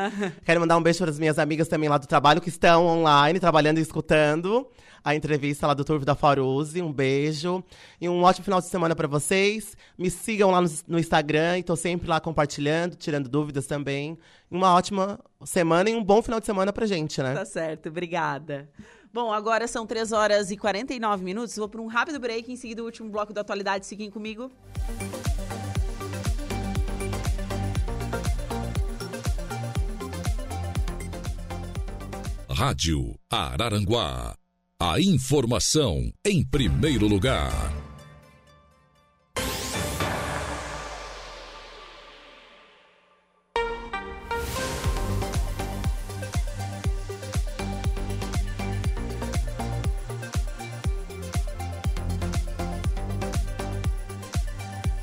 Quero 0.45 0.61
mandar 0.61 0.77
um 0.77 0.81
beijo 0.81 0.99
para 0.99 1.11
as 1.11 1.19
minhas 1.19 1.37
amigas 1.37 1.67
também 1.67 1.89
lá 1.89 1.97
do 1.97 2.07
trabalho, 2.07 2.39
que 2.39 2.47
estão 2.47 2.85
online, 2.85 3.41
trabalhando 3.41 3.79
e 3.79 3.81
escutando 3.81 4.65
a 5.05 5.13
entrevista 5.13 5.67
lá 5.67 5.75
do 5.75 5.85
Turvo 5.85 6.03
da 6.03 6.15
Faruse. 6.15 6.81
Um 6.81 6.91
beijo. 6.91 7.63
E 8.01 8.09
um 8.09 8.23
ótimo 8.23 8.43
final 8.43 8.59
de 8.59 8.67
semana 8.67 8.95
para 8.95 9.07
vocês. 9.07 9.77
Me 9.95 10.09
sigam 10.09 10.49
lá 10.49 10.59
no, 10.59 10.69
no 10.87 10.97
Instagram, 10.97 11.59
estou 11.59 11.75
sempre 11.75 12.07
lá 12.07 12.19
compartilhando, 12.19 12.95
tirando 12.95 13.29
dúvidas 13.29 13.67
também. 13.67 14.17
Uma 14.49 14.73
ótima 14.73 15.19
semana 15.43 15.89
e 15.89 15.95
um 15.95 16.03
bom 16.03 16.21
final 16.21 16.39
de 16.39 16.45
semana 16.45 16.71
pra 16.71 16.85
gente, 16.85 17.21
né? 17.21 17.33
Tá 17.33 17.45
certo, 17.45 17.89
obrigada. 17.89 18.69
Bom, 19.11 19.31
agora 19.31 19.67
são 19.67 19.85
3 19.87 20.11
horas 20.11 20.51
e 20.51 20.57
49 20.57 21.23
minutos. 21.23 21.55
Vou 21.55 21.69
para 21.69 21.81
um 21.81 21.87
rápido 21.87 22.19
break, 22.19 22.51
em 22.51 22.55
seguida 22.55 22.81
o 22.81 22.85
último 22.85 23.09
bloco 23.09 23.33
da 23.33 23.41
atualidade. 23.41 23.87
Fiquem 23.87 24.11
comigo. 24.11 24.51
Rádio 32.49 33.17
Araranguá. 33.29 34.35
A 34.79 34.99
informação 34.99 36.11
em 36.25 36.43
primeiro 36.45 37.07
lugar. 37.07 37.84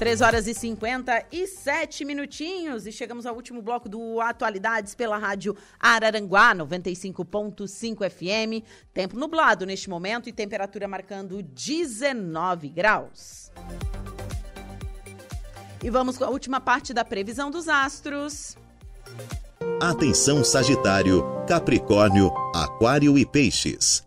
Três 0.02 0.20
horas 0.20 0.48
e 0.48 0.52
57 0.52 2.04
minutinhos 2.04 2.88
e 2.88 2.90
chegamos 2.90 3.24
ao 3.24 3.36
último 3.36 3.62
bloco 3.62 3.88
do 3.88 4.20
Atualidades 4.20 4.96
pela 4.96 5.16
rádio 5.16 5.56
Araranguá 5.78 6.52
95.5 6.56 8.10
FM. 8.10 8.66
Tempo 8.92 9.16
nublado 9.16 9.64
neste 9.64 9.88
momento 9.88 10.28
e 10.28 10.32
temperatura 10.32 10.88
marcando 10.88 11.40
19 11.40 12.68
graus. 12.70 13.52
E 15.80 15.88
vamos 15.88 16.18
com 16.18 16.24
a 16.24 16.30
última 16.30 16.60
parte 16.60 16.92
da 16.92 17.04
previsão 17.04 17.48
dos 17.48 17.68
astros. 17.68 18.56
Atenção 19.80 20.42
Sagitário, 20.42 21.22
Capricórnio, 21.46 22.32
Aquário 22.52 23.16
e 23.16 23.24
Peixes. 23.24 24.04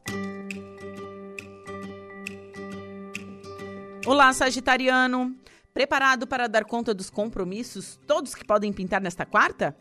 Olá, 4.05 4.33
Sagitariano. 4.33 5.44
Preparado 5.75 6.25
para 6.25 6.47
dar 6.47 6.63
conta 6.63 6.93
dos 6.93 7.09
compromissos, 7.09 7.99
todos 8.07 8.33
que 8.33 8.45
podem 8.45 8.71
pintar 8.71 9.01
nesta 9.01 9.25
quarta? 9.25 9.75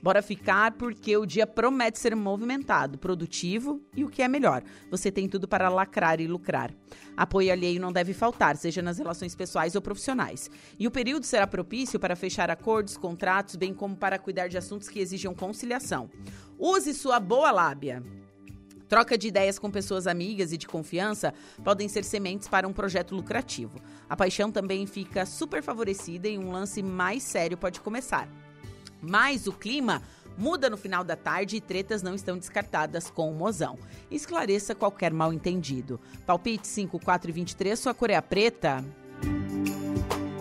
Bora 0.00 0.22
ficar 0.22 0.74
porque 0.74 1.16
o 1.16 1.26
dia 1.26 1.44
promete 1.44 1.98
ser 1.98 2.14
movimentado, 2.14 2.96
produtivo 2.96 3.82
e 3.96 4.04
o 4.04 4.08
que 4.08 4.22
é 4.22 4.28
melhor, 4.28 4.62
você 4.88 5.10
tem 5.10 5.28
tudo 5.28 5.48
para 5.48 5.68
lacrar 5.68 6.20
e 6.20 6.28
lucrar. 6.28 6.72
Apoio 7.16 7.50
alheio 7.50 7.80
não 7.80 7.92
deve 7.92 8.14
faltar, 8.14 8.56
seja 8.56 8.80
nas 8.80 8.98
relações 8.98 9.34
pessoais 9.34 9.74
ou 9.74 9.82
profissionais. 9.82 10.48
E 10.78 10.86
o 10.86 10.90
período 10.90 11.26
será 11.26 11.48
propício 11.48 11.98
para 11.98 12.14
fechar 12.14 12.48
acordos, 12.48 12.96
contratos, 12.96 13.56
bem 13.56 13.74
como 13.74 13.96
para 13.96 14.20
cuidar 14.20 14.46
de 14.46 14.56
assuntos 14.56 14.88
que 14.88 15.00
exijam 15.00 15.34
conciliação. 15.34 16.08
Use 16.56 16.94
sua 16.94 17.18
boa 17.18 17.50
lábia. 17.50 18.04
Troca 18.90 19.16
de 19.16 19.28
ideias 19.28 19.56
com 19.56 19.70
pessoas 19.70 20.08
amigas 20.08 20.50
e 20.52 20.56
de 20.56 20.66
confiança 20.66 21.32
podem 21.62 21.88
ser 21.88 22.02
sementes 22.02 22.48
para 22.48 22.66
um 22.66 22.72
projeto 22.72 23.14
lucrativo. 23.14 23.80
A 24.08 24.16
paixão 24.16 24.50
também 24.50 24.84
fica 24.84 25.24
super 25.24 25.62
favorecida 25.62 26.26
e 26.26 26.36
um 26.36 26.50
lance 26.50 26.82
mais 26.82 27.22
sério 27.22 27.56
pode 27.56 27.80
começar. 27.80 28.28
Mas 29.00 29.46
o 29.46 29.52
clima 29.52 30.02
muda 30.36 30.68
no 30.68 30.76
final 30.76 31.04
da 31.04 31.14
tarde 31.14 31.54
e 31.54 31.60
tretas 31.60 32.02
não 32.02 32.16
estão 32.16 32.36
descartadas 32.36 33.08
com 33.08 33.30
o 33.30 33.34
mozão. 33.34 33.78
Esclareça 34.10 34.74
qualquer 34.74 35.12
mal 35.12 35.32
entendido. 35.32 36.00
Palpite 36.26 36.66
5, 36.66 36.98
4 36.98 37.30
e 37.30 37.32
23, 37.32 37.78
sua 37.78 37.94
cor 37.94 38.10
é 38.10 38.20
preta. 38.20 38.84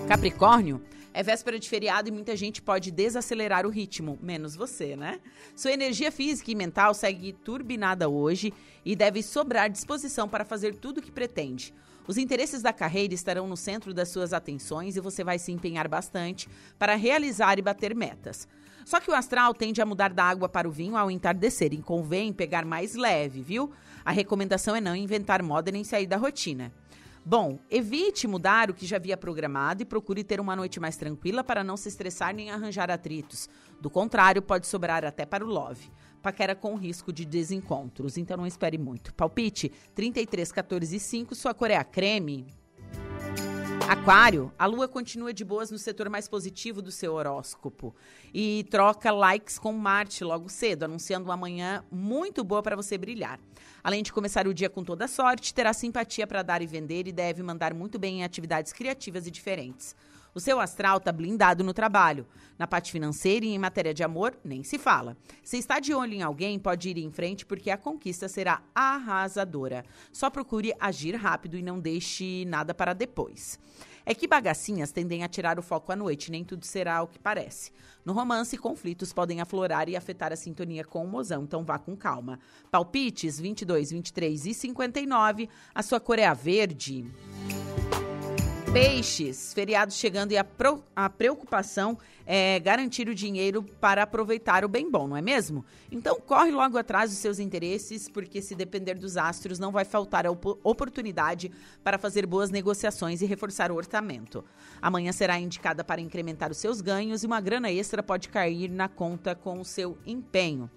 Capricórnio. 0.08 0.82
É 1.20 1.24
véspera 1.24 1.60
de 1.60 1.68
feriado 1.68 2.08
e 2.08 2.14
muita 2.14 2.34
gente 2.34 2.62
pode 2.62 2.92
desacelerar 2.92 3.66
o 3.66 3.70
ritmo, 3.70 4.18
menos 4.22 4.56
você, 4.56 4.96
né? 4.96 5.20
Sua 5.54 5.74
energia 5.74 6.14
física 6.14 6.50
e 6.50 6.56
mental 6.56 6.94
segue 6.94 7.34
turbinada 7.34 8.08
hoje 8.08 8.54
e 8.86 8.96
deve 8.96 9.22
sobrar 9.22 9.70
disposição 9.70 10.30
para 10.30 10.46
fazer 10.46 10.76
tudo 10.76 11.00
o 11.00 11.02
que 11.02 11.12
pretende. 11.12 11.74
Os 12.08 12.18
interesses 12.18 12.62
da 12.62 12.72
carreira 12.72 13.14
estarão 13.14 13.50
no 13.50 13.58
centro 13.58 13.94
das 13.94 14.08
suas 14.08 14.32
atenções 14.32 14.96
e 14.96 15.02
você 15.02 15.22
vai 15.22 15.38
se 15.38 15.52
empenhar 15.52 15.90
bastante 15.90 16.48
para 16.78 16.96
realizar 16.96 17.60
e 17.60 17.62
bater 17.62 17.94
metas. 17.94 18.48
Só 18.86 19.02
que 19.02 19.12
o 19.12 19.14
astral 19.14 19.54
tende 19.54 19.82
a 19.82 19.86
mudar 19.86 20.14
da 20.14 20.24
água 20.24 20.48
para 20.48 20.70
o 20.70 20.72
vinho 20.72 20.96
ao 20.96 21.12
entardecer 21.12 21.74
e 21.74 21.82
convém 21.82 22.32
pegar 22.32 22.64
mais 22.64 22.96
leve, 22.96 23.42
viu? 23.42 23.70
A 24.06 24.12
recomendação 24.14 24.74
é 24.74 24.80
não 24.80 24.96
inventar 24.96 25.44
moda 25.44 25.70
nem 25.70 25.84
sair 25.84 26.08
da 26.08 26.16
rotina. 26.16 26.72
Bom, 27.30 27.60
evite 27.70 28.28
mudar 28.28 28.72
o 28.72 28.74
que 28.74 28.88
já 28.88 28.96
havia 28.96 29.16
programado 29.16 29.84
e 29.84 29.86
procure 29.86 30.24
ter 30.24 30.40
uma 30.40 30.56
noite 30.56 30.80
mais 30.80 30.98
tranquila 30.98 31.44
para 31.44 31.64
não 31.64 31.78
se 31.78 31.88
estressar 31.88 32.34
nem 32.34 32.50
arranjar 32.50 32.90
atritos. 32.90 33.48
Do 33.80 33.88
contrário, 33.88 34.42
pode 34.42 34.66
sobrar 34.66 35.06
até 35.06 35.28
para 35.28 35.46
o 35.46 35.48
love. 35.48 35.92
Paquera 36.24 36.56
com 36.56 36.74
risco 36.74 37.14
de 37.14 37.26
desencontros, 37.26 38.18
então 38.18 38.36
não 38.36 38.48
espere 38.48 38.80
muito. 38.80 39.14
Palpite 39.14 39.72
33, 39.94 40.52
14 40.52 40.96
e 40.96 41.00
5, 41.00 41.36
sua 41.36 41.54
cor 41.54 41.70
é 41.70 41.76
a 41.76 41.84
creme. 41.84 42.48
Aquário, 43.90 44.54
a 44.60 44.68
lua 44.68 44.88
continua 44.88 45.34
de 45.34 45.44
boas 45.44 45.72
no 45.72 45.78
setor 45.80 46.10
mais 46.10 46.28
positivo 46.28 46.80
do 46.80 46.92
seu 46.92 47.16
horóscopo 47.16 47.96
e 48.32 48.64
troca 48.70 49.12
likes 49.12 49.58
com 49.58 49.74
Marte 49.74 50.24
logo 50.24 50.48
cedo, 50.48 50.84
anunciando 50.84 51.26
uma 51.26 51.36
manhã 51.36 51.84
muito 51.90 52.44
boa 52.44 52.62
para 52.62 52.76
você 52.76 53.00
brilhar. 53.00 53.40
Além 53.84 54.04
de 54.04 54.14
começar 54.14 54.48
o 54.48 54.54
dia 54.54 54.70
com 54.70 54.84
toda 54.84 55.08
sorte, 55.08 55.56
terá 55.56 55.74
simpatia 55.74 56.28
para 56.28 56.44
dar 56.44 56.62
e 56.62 56.68
vender 56.68 57.08
e 57.08 57.12
deve 57.12 57.42
mandar 57.42 57.74
muito 57.74 57.98
bem 57.98 58.20
em 58.20 58.24
atividades 58.24 58.72
criativas 58.72 59.26
e 59.26 59.32
diferentes. 59.32 59.96
O 60.34 60.40
seu 60.40 60.60
astral 60.60 60.98
está 60.98 61.12
blindado 61.12 61.64
no 61.64 61.74
trabalho. 61.74 62.28
Na 62.58 62.68
parte 62.68 62.92
financeira 62.92 63.46
e 63.46 63.50
em 63.50 63.58
matéria 63.58 63.94
de 63.94 64.04
amor, 64.04 64.38
nem 64.44 64.64
se 64.64 64.78
fala. 64.78 65.18
Se 65.44 65.58
está 65.58 65.80
de 65.80 65.94
olho 65.94 66.14
em 66.14 66.22
alguém, 66.22 66.60
pode 66.60 66.90
ir 66.90 66.98
em 66.98 67.12
frente 67.12 67.46
porque 67.46 67.72
a 67.72 67.78
conquista 67.78 68.28
será 68.28 68.62
arrasadora. 68.76 69.84
Só 70.12 70.30
procure 70.30 70.74
agir 70.80 71.16
rápido 71.16 71.58
e 71.58 71.62
não 71.62 71.80
deixe 71.80 72.46
nada 72.46 72.74
para 72.74 72.94
depois. 72.94 73.60
É 74.06 74.14
que 74.14 74.28
bagacinhas 74.28 74.92
tendem 74.92 75.24
a 75.24 75.28
tirar 75.28 75.60
o 75.60 75.62
foco 75.62 75.92
à 75.92 75.96
noite, 75.96 76.32
nem 76.32 76.44
tudo 76.44 76.66
será 76.66 77.02
o 77.04 77.08
que 77.08 77.20
parece. 77.20 77.72
No 78.04 78.12
romance, 78.12 78.58
conflitos 78.58 79.14
podem 79.14 79.40
aflorar 79.40 79.88
e 79.88 79.96
afetar 79.96 80.34
a 80.34 80.36
sintonia 80.36 80.84
com 80.84 81.04
o 81.04 81.08
mozão, 81.08 81.44
então 81.44 81.64
vá 81.64 81.78
com 81.78 81.96
calma. 81.96 82.40
Palpites 82.72 83.40
22, 83.40 83.92
23 83.92 84.46
e 84.48 84.54
59, 84.54 85.50
a 85.76 85.84
sua 85.84 86.00
cor 86.00 86.18
é 86.18 86.26
a 86.26 86.34
verde. 86.34 87.06
Peixes, 88.72 89.52
feriado 89.52 89.92
chegando 89.92 90.32
e 90.32 90.38
a, 90.38 90.44
pro, 90.44 90.84
a, 90.96 91.10
preocupação 91.10 91.98
é 92.24 92.60
garantir 92.60 93.10
o 93.10 93.16
dinheiro 93.16 93.64
para 93.64 94.04
aproveitar 94.04 94.64
o 94.64 94.68
bem 94.68 94.92
bom, 94.92 95.08
não 95.08 95.18
é 95.18 95.24
mesmo? 95.24 95.66
Então 95.92 96.20
corre 96.20 96.52
logo 96.52 96.78
atrás 96.78 97.10
dos 97.10 97.18
seus 97.18 97.40
interesses, 97.40 98.08
porque 98.08 98.44
se 98.44 98.54
depender 98.54 98.94
dos 98.94 99.18
astros, 99.18 99.58
não 99.58 99.72
vai 99.72 99.86
faltar 99.86 100.28
a 100.28 100.32
op 100.32 100.46
oportunidade 100.64 101.52
para 101.84 101.98
fazer 101.98 102.28
boas 102.28 102.52
negociações 102.52 103.24
e 103.24 103.26
reforçar 103.26 103.72
o 103.72 103.76
orçamento. 103.76 104.46
Amanhã 104.80 105.12
será 105.12 105.40
indicada 105.40 105.84
para 105.84 106.00
incrementar 106.00 106.52
os 106.52 106.58
seus 106.58 106.80
ganhos 106.80 107.24
e 107.24 107.26
uma 107.26 107.42
grana 107.42 107.72
extra 107.72 108.04
pode 108.04 108.30
cair 108.30 108.70
na 108.70 108.88
conta 108.88 109.34
com 109.34 109.60
o 109.60 109.66
seu 109.66 109.98
empenho. 110.06 110.70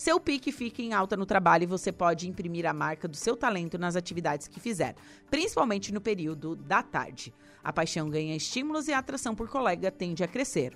Seu 0.00 0.18
pique 0.18 0.50
fica 0.50 0.80
em 0.80 0.94
alta 0.94 1.14
no 1.14 1.26
trabalho 1.26 1.64
e 1.64 1.66
você 1.66 1.92
pode 1.92 2.26
imprimir 2.26 2.64
a 2.64 2.72
marca 2.72 3.06
do 3.06 3.18
seu 3.18 3.36
talento 3.36 3.76
nas 3.76 3.96
atividades 3.96 4.48
que 4.48 4.58
fizer, 4.58 4.94
principalmente 5.30 5.92
no 5.92 6.00
período 6.00 6.56
da 6.56 6.82
tarde. 6.82 7.34
A 7.62 7.70
paixão 7.70 8.08
ganha 8.08 8.34
estímulos 8.34 8.88
e 8.88 8.94
a 8.94 8.98
atração 8.98 9.34
por 9.34 9.50
colega 9.50 9.90
tende 9.90 10.24
a 10.24 10.26
crescer. 10.26 10.74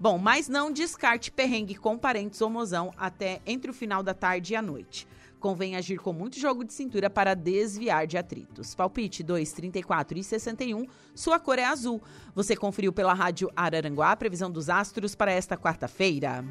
Bom, 0.00 0.18
mas 0.18 0.48
não 0.48 0.72
descarte 0.72 1.30
perrengue 1.30 1.76
com 1.76 1.96
parentes 1.96 2.40
ou 2.40 2.50
mozão 2.50 2.92
até 2.96 3.40
entre 3.46 3.70
o 3.70 3.72
final 3.72 4.02
da 4.02 4.12
tarde 4.12 4.54
e 4.54 4.56
a 4.56 4.62
noite. 4.62 5.06
Convém 5.38 5.76
agir 5.76 5.98
com 5.98 6.12
muito 6.12 6.36
jogo 6.36 6.64
de 6.64 6.72
cintura 6.72 7.08
para 7.08 7.34
desviar 7.34 8.04
de 8.04 8.18
atritos. 8.18 8.74
Palpite 8.74 9.22
2, 9.22 9.52
34 9.52 10.18
e 10.18 10.24
61. 10.24 10.86
Sua 11.14 11.38
cor 11.38 11.60
é 11.60 11.64
azul. 11.64 12.02
Você 12.34 12.56
conferiu 12.56 12.92
pela 12.92 13.14
Rádio 13.14 13.48
Araranguá 13.54 14.10
a 14.10 14.16
previsão 14.16 14.50
dos 14.50 14.68
astros 14.68 15.14
para 15.14 15.30
esta 15.30 15.56
quarta-feira. 15.56 16.44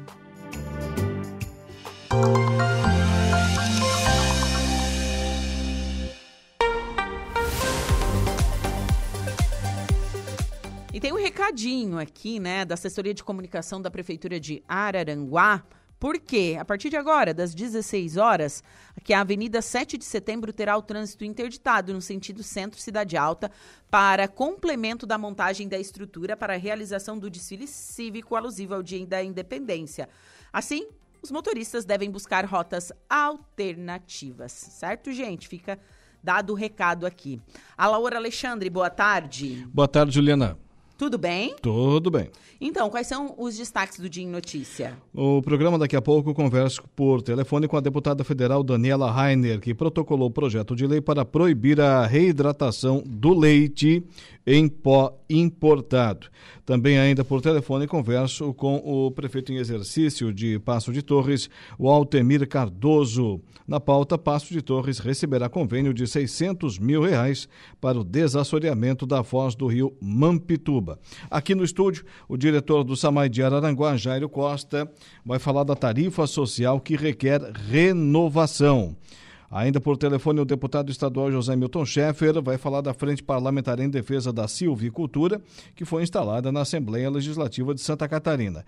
E 10.96 10.98
tem 10.98 11.12
um 11.12 11.22
recadinho 11.22 11.98
aqui, 11.98 12.40
né, 12.40 12.64
da 12.64 12.72
assessoria 12.72 13.12
de 13.12 13.22
comunicação 13.22 13.82
da 13.82 13.90
Prefeitura 13.90 14.40
de 14.40 14.62
Araranguá. 14.66 15.62
Porque, 16.00 16.56
a 16.58 16.64
partir 16.64 16.88
de 16.88 16.96
agora, 16.96 17.34
das 17.34 17.54
16 17.54 18.16
horas, 18.16 18.64
que 19.04 19.12
a 19.12 19.20
Avenida 19.20 19.60
7 19.60 19.98
de 19.98 20.06
Setembro 20.06 20.54
terá 20.54 20.74
o 20.74 20.80
trânsito 20.80 21.22
interditado 21.22 21.92
no 21.92 22.00
sentido 22.00 22.42
centro-cidade 22.42 23.14
alta 23.14 23.50
para 23.90 24.26
complemento 24.26 25.04
da 25.04 25.18
montagem 25.18 25.68
da 25.68 25.78
estrutura 25.78 26.34
para 26.34 26.54
a 26.54 26.56
realização 26.56 27.18
do 27.18 27.28
desfile 27.28 27.66
cívico 27.66 28.34
alusivo 28.34 28.72
ao 28.72 28.82
Dia 28.82 29.06
da 29.06 29.22
Independência. 29.22 30.08
Assim, 30.50 30.88
os 31.20 31.30
motoristas 31.30 31.84
devem 31.84 32.10
buscar 32.10 32.46
rotas 32.46 32.90
alternativas, 33.06 34.50
certo, 34.50 35.12
gente? 35.12 35.46
Fica 35.46 35.78
dado 36.22 36.54
o 36.54 36.56
recado 36.56 37.04
aqui. 37.04 37.38
A 37.76 37.86
Laura 37.86 38.16
Alexandre, 38.16 38.70
boa 38.70 38.88
tarde. 38.88 39.68
Boa 39.70 39.86
tarde, 39.86 40.14
Juliana. 40.14 40.58
Tudo 40.96 41.18
bem? 41.18 41.54
Tudo 41.60 42.10
bem. 42.10 42.30
Então, 42.58 42.88
quais 42.88 43.06
são 43.06 43.34
os 43.36 43.56
destaques 43.56 44.00
do 44.00 44.08
Dia 44.08 44.24
em 44.24 44.28
Notícia? 44.28 44.96
O 45.14 45.42
programa 45.42 45.78
daqui 45.78 45.94
a 45.94 46.00
pouco 46.00 46.32
conversa 46.32 46.82
por 46.94 47.20
telefone 47.20 47.68
com 47.68 47.76
a 47.76 47.80
deputada 47.80 48.24
federal 48.24 48.62
Daniela 48.62 49.10
Rainer, 49.10 49.60
que 49.60 49.74
protocolou 49.74 50.28
o 50.28 50.32
projeto 50.32 50.74
de 50.74 50.86
lei 50.86 51.02
para 51.02 51.22
proibir 51.22 51.80
a 51.82 52.06
reidratação 52.06 53.02
do 53.04 53.38
leite 53.38 54.02
em 54.46 54.68
pó 54.68 55.12
importado. 55.28 56.28
Também 56.64 56.98
ainda 56.98 57.24
por 57.24 57.40
telefone 57.40 57.86
converso 57.86 58.54
com 58.54 58.76
o 58.76 59.10
prefeito 59.10 59.52
em 59.52 59.56
exercício 59.56 60.32
de 60.32 60.58
Passo 60.60 60.92
de 60.92 61.02
Torres, 61.02 61.50
o 61.78 61.88
Altemir 61.88 62.46
Cardoso. 62.48 63.40
Na 63.66 63.80
pauta, 63.80 64.16
Passo 64.16 64.52
de 64.52 64.62
Torres 64.62 64.98
receberá 64.98 65.48
convênio 65.48 65.92
de 65.92 66.06
600 66.06 66.78
mil 66.78 67.02
reais 67.02 67.48
para 67.80 67.98
o 67.98 68.04
desassoreamento 68.04 69.04
da 69.04 69.24
foz 69.24 69.56
do 69.56 69.66
rio 69.66 69.96
Mampituba. 70.00 70.98
Aqui 71.28 71.54
no 71.54 71.64
estúdio, 71.64 72.04
o 72.28 72.36
diretor 72.36 72.84
do 72.84 72.96
Samai 72.96 73.28
de 73.28 73.42
Araranguá, 73.42 73.96
Jairo 73.96 74.28
Costa, 74.28 74.90
vai 75.24 75.40
falar 75.40 75.64
da 75.64 75.74
tarifa 75.74 76.26
social 76.26 76.80
que 76.80 76.96
requer 76.96 77.40
renovação. 77.68 78.96
Ainda 79.50 79.80
por 79.80 79.96
telefone, 79.96 80.40
o 80.40 80.44
deputado 80.44 80.90
estadual 80.90 81.30
José 81.30 81.54
Milton 81.54 81.84
Schaeffer 81.84 82.42
vai 82.42 82.58
falar 82.58 82.80
da 82.80 82.92
Frente 82.92 83.22
Parlamentar 83.22 83.78
em 83.80 83.88
Defesa 83.88 84.32
da 84.32 84.48
Silvicultura, 84.48 85.40
que 85.74 85.84
foi 85.84 86.02
instalada 86.02 86.50
na 86.50 86.62
Assembleia 86.62 87.10
Legislativa 87.10 87.74
de 87.74 87.80
Santa 87.80 88.08
Catarina. 88.08 88.64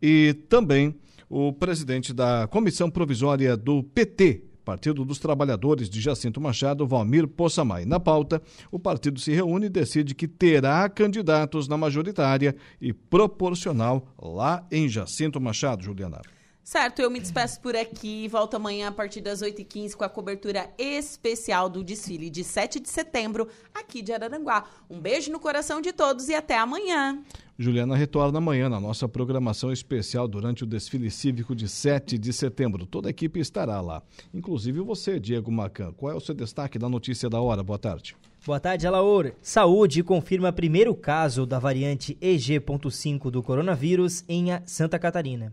E 0.00 0.34
também 0.48 0.94
o 1.28 1.52
presidente 1.52 2.12
da 2.12 2.46
Comissão 2.46 2.90
Provisória 2.90 3.56
do 3.56 3.82
PT, 3.82 4.44
Partido 4.64 5.04
dos 5.04 5.18
Trabalhadores 5.18 5.90
de 5.90 6.00
Jacinto 6.00 6.40
Machado, 6.40 6.86
Valmir 6.86 7.28
Poçamai. 7.28 7.84
Na 7.84 8.00
pauta, 8.00 8.40
o 8.70 8.78
partido 8.78 9.20
se 9.20 9.30
reúne 9.30 9.66
e 9.66 9.70
decide 9.70 10.14
que 10.14 10.26
terá 10.26 10.88
candidatos 10.88 11.68
na 11.68 11.76
majoritária 11.76 12.56
e 12.80 12.92
proporcional 12.92 14.08
lá 14.20 14.66
em 14.72 14.88
Jacinto 14.88 15.38
Machado, 15.40 15.84
Juliana. 15.84 16.22
Certo, 16.64 17.00
eu 17.00 17.10
me 17.10 17.20
despeço 17.20 17.60
por 17.60 17.76
aqui. 17.76 18.26
Volto 18.26 18.54
amanhã 18.54 18.88
a 18.88 18.92
partir 18.92 19.20
das 19.20 19.42
8h15 19.42 19.94
com 19.96 20.02
a 20.02 20.08
cobertura 20.08 20.70
especial 20.78 21.68
do 21.68 21.84
desfile 21.84 22.30
de 22.30 22.42
7 22.42 22.80
de 22.80 22.88
setembro 22.88 23.46
aqui 23.74 24.00
de 24.00 24.14
Araranguá. 24.14 24.64
Um 24.88 24.98
beijo 24.98 25.30
no 25.30 25.38
coração 25.38 25.82
de 25.82 25.92
todos 25.92 26.30
e 26.30 26.34
até 26.34 26.56
amanhã. 26.56 27.22
Juliana 27.58 27.94
retorna 27.94 28.38
amanhã 28.38 28.70
na 28.70 28.80
nossa 28.80 29.06
programação 29.06 29.70
especial 29.70 30.26
durante 30.26 30.64
o 30.64 30.66
desfile 30.66 31.10
cívico 31.10 31.54
de 31.54 31.68
7 31.68 32.16
de 32.16 32.32
setembro. 32.32 32.86
Toda 32.86 33.08
a 33.08 33.10
equipe 33.10 33.38
estará 33.38 33.82
lá, 33.82 34.02
inclusive 34.32 34.80
você, 34.80 35.20
Diego 35.20 35.52
Macan. 35.52 35.92
Qual 35.92 36.10
é 36.10 36.14
o 36.14 36.20
seu 36.20 36.34
destaque 36.34 36.78
da 36.78 36.88
notícia 36.88 37.28
da 37.28 37.42
hora? 37.42 37.62
Boa 37.62 37.78
tarde. 37.78 38.16
Boa 38.44 38.58
tarde, 38.58 38.86
Alaor. 38.86 39.32
Saúde 39.42 40.02
confirma 40.02 40.50
primeiro 40.50 40.94
caso 40.94 41.44
da 41.44 41.58
variante 41.58 42.16
EG.5 42.22 43.30
do 43.30 43.42
coronavírus 43.42 44.24
em 44.26 44.46
Santa 44.64 44.98
Catarina. 44.98 45.52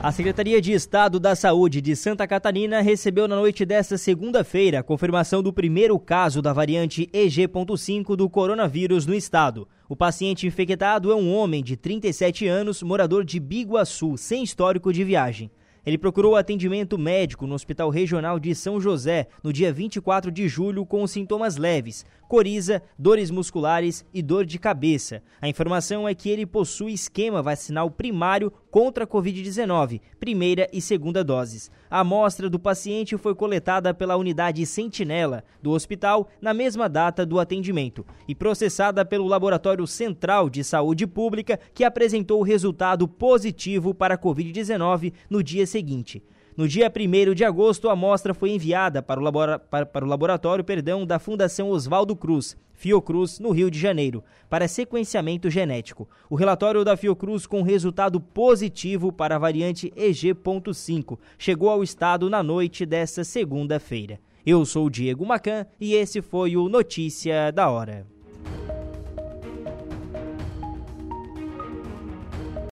A 0.00 0.12
Secretaria 0.12 0.60
de 0.60 0.72
Estado 0.72 1.18
da 1.18 1.34
Saúde 1.34 1.80
de 1.80 1.96
Santa 1.96 2.24
Catarina 2.24 2.80
recebeu 2.80 3.26
na 3.26 3.34
noite 3.34 3.64
desta 3.66 3.98
segunda-feira 3.98 4.78
a 4.78 4.82
confirmação 4.84 5.42
do 5.42 5.52
primeiro 5.52 5.98
caso 5.98 6.40
da 6.40 6.52
variante 6.52 7.10
EG.5 7.12 8.14
do 8.14 8.30
coronavírus 8.30 9.06
no 9.06 9.14
estado. 9.14 9.66
O 9.88 9.96
paciente 9.96 10.46
infectado 10.46 11.10
é 11.10 11.16
um 11.16 11.34
homem 11.34 11.64
de 11.64 11.76
37 11.76 12.46
anos, 12.46 12.80
morador 12.80 13.24
de 13.24 13.40
Biguaçu, 13.40 14.16
sem 14.16 14.44
histórico 14.44 14.92
de 14.92 15.02
viagem. 15.02 15.50
Ele 15.84 15.98
procurou 15.98 16.36
atendimento 16.36 16.96
médico 16.96 17.44
no 17.44 17.54
Hospital 17.54 17.90
Regional 17.90 18.38
de 18.38 18.54
São 18.54 18.80
José 18.80 19.26
no 19.42 19.52
dia 19.52 19.72
24 19.72 20.30
de 20.30 20.46
julho 20.46 20.86
com 20.86 21.04
sintomas 21.08 21.56
leves, 21.56 22.06
coriza, 22.28 22.82
dores 22.98 23.30
musculares 23.30 24.04
e 24.12 24.22
dor 24.22 24.44
de 24.44 24.58
cabeça. 24.58 25.22
A 25.40 25.48
informação 25.48 26.06
é 26.06 26.14
que 26.14 26.28
ele 26.28 26.44
possui 26.44 26.92
esquema 26.92 27.42
vacinal 27.42 27.90
primário 27.90 28.52
contra 28.70 29.04
a 29.04 29.06
Covid-19, 29.06 30.00
primeira 30.20 30.68
e 30.70 30.80
segunda 30.80 31.24
doses. 31.24 31.70
A 31.90 32.00
amostra 32.00 32.50
do 32.50 32.58
paciente 32.58 33.16
foi 33.16 33.34
coletada 33.34 33.94
pela 33.94 34.16
unidade 34.16 34.64
Sentinela 34.66 35.42
do 35.62 35.70
hospital 35.70 36.28
na 36.40 36.52
mesma 36.52 36.86
data 36.88 37.24
do 37.24 37.40
atendimento 37.40 38.04
e 38.28 38.34
processada 38.34 39.04
pelo 39.06 39.26
Laboratório 39.26 39.86
Central 39.86 40.50
de 40.50 40.62
Saúde 40.62 41.06
Pública, 41.06 41.58
que 41.72 41.82
apresentou 41.82 42.40
o 42.40 42.44
resultado 42.44 43.08
positivo 43.08 43.94
para 43.94 44.14
a 44.14 44.18
Covid-19 44.18 45.14
no 45.30 45.42
dia 45.42 45.66
seguinte. 45.66 46.22
No 46.58 46.66
dia 46.66 46.92
1 46.92 47.34
de 47.34 47.44
agosto, 47.44 47.88
a 47.88 47.92
amostra 47.92 48.34
foi 48.34 48.50
enviada 48.50 49.00
para 49.00 49.20
o, 49.20 49.22
labora 49.22 49.60
para, 49.60 49.86
para 49.86 50.04
o 50.04 50.08
laboratório 50.08 50.64
perdão, 50.64 51.06
da 51.06 51.20
Fundação 51.20 51.70
Oswaldo 51.70 52.16
Cruz, 52.16 52.56
Fiocruz, 52.74 53.38
no 53.38 53.52
Rio 53.52 53.70
de 53.70 53.78
Janeiro, 53.78 54.24
para 54.50 54.66
sequenciamento 54.66 55.48
genético. 55.48 56.08
O 56.28 56.34
relatório 56.34 56.84
da 56.84 56.96
Fiocruz 56.96 57.46
com 57.46 57.62
resultado 57.62 58.20
positivo 58.20 59.12
para 59.12 59.36
a 59.36 59.38
variante 59.38 59.92
EG.5 59.94 61.16
chegou 61.38 61.70
ao 61.70 61.84
estado 61.84 62.28
na 62.28 62.42
noite 62.42 62.84
desta 62.84 63.22
segunda-feira. 63.22 64.18
Eu 64.44 64.66
sou 64.66 64.86
o 64.86 64.90
Diego 64.90 65.24
Macan 65.24 65.64
e 65.80 65.94
esse 65.94 66.20
foi 66.20 66.56
o 66.56 66.68
Notícia 66.68 67.52
da 67.52 67.70
Hora. 67.70 68.04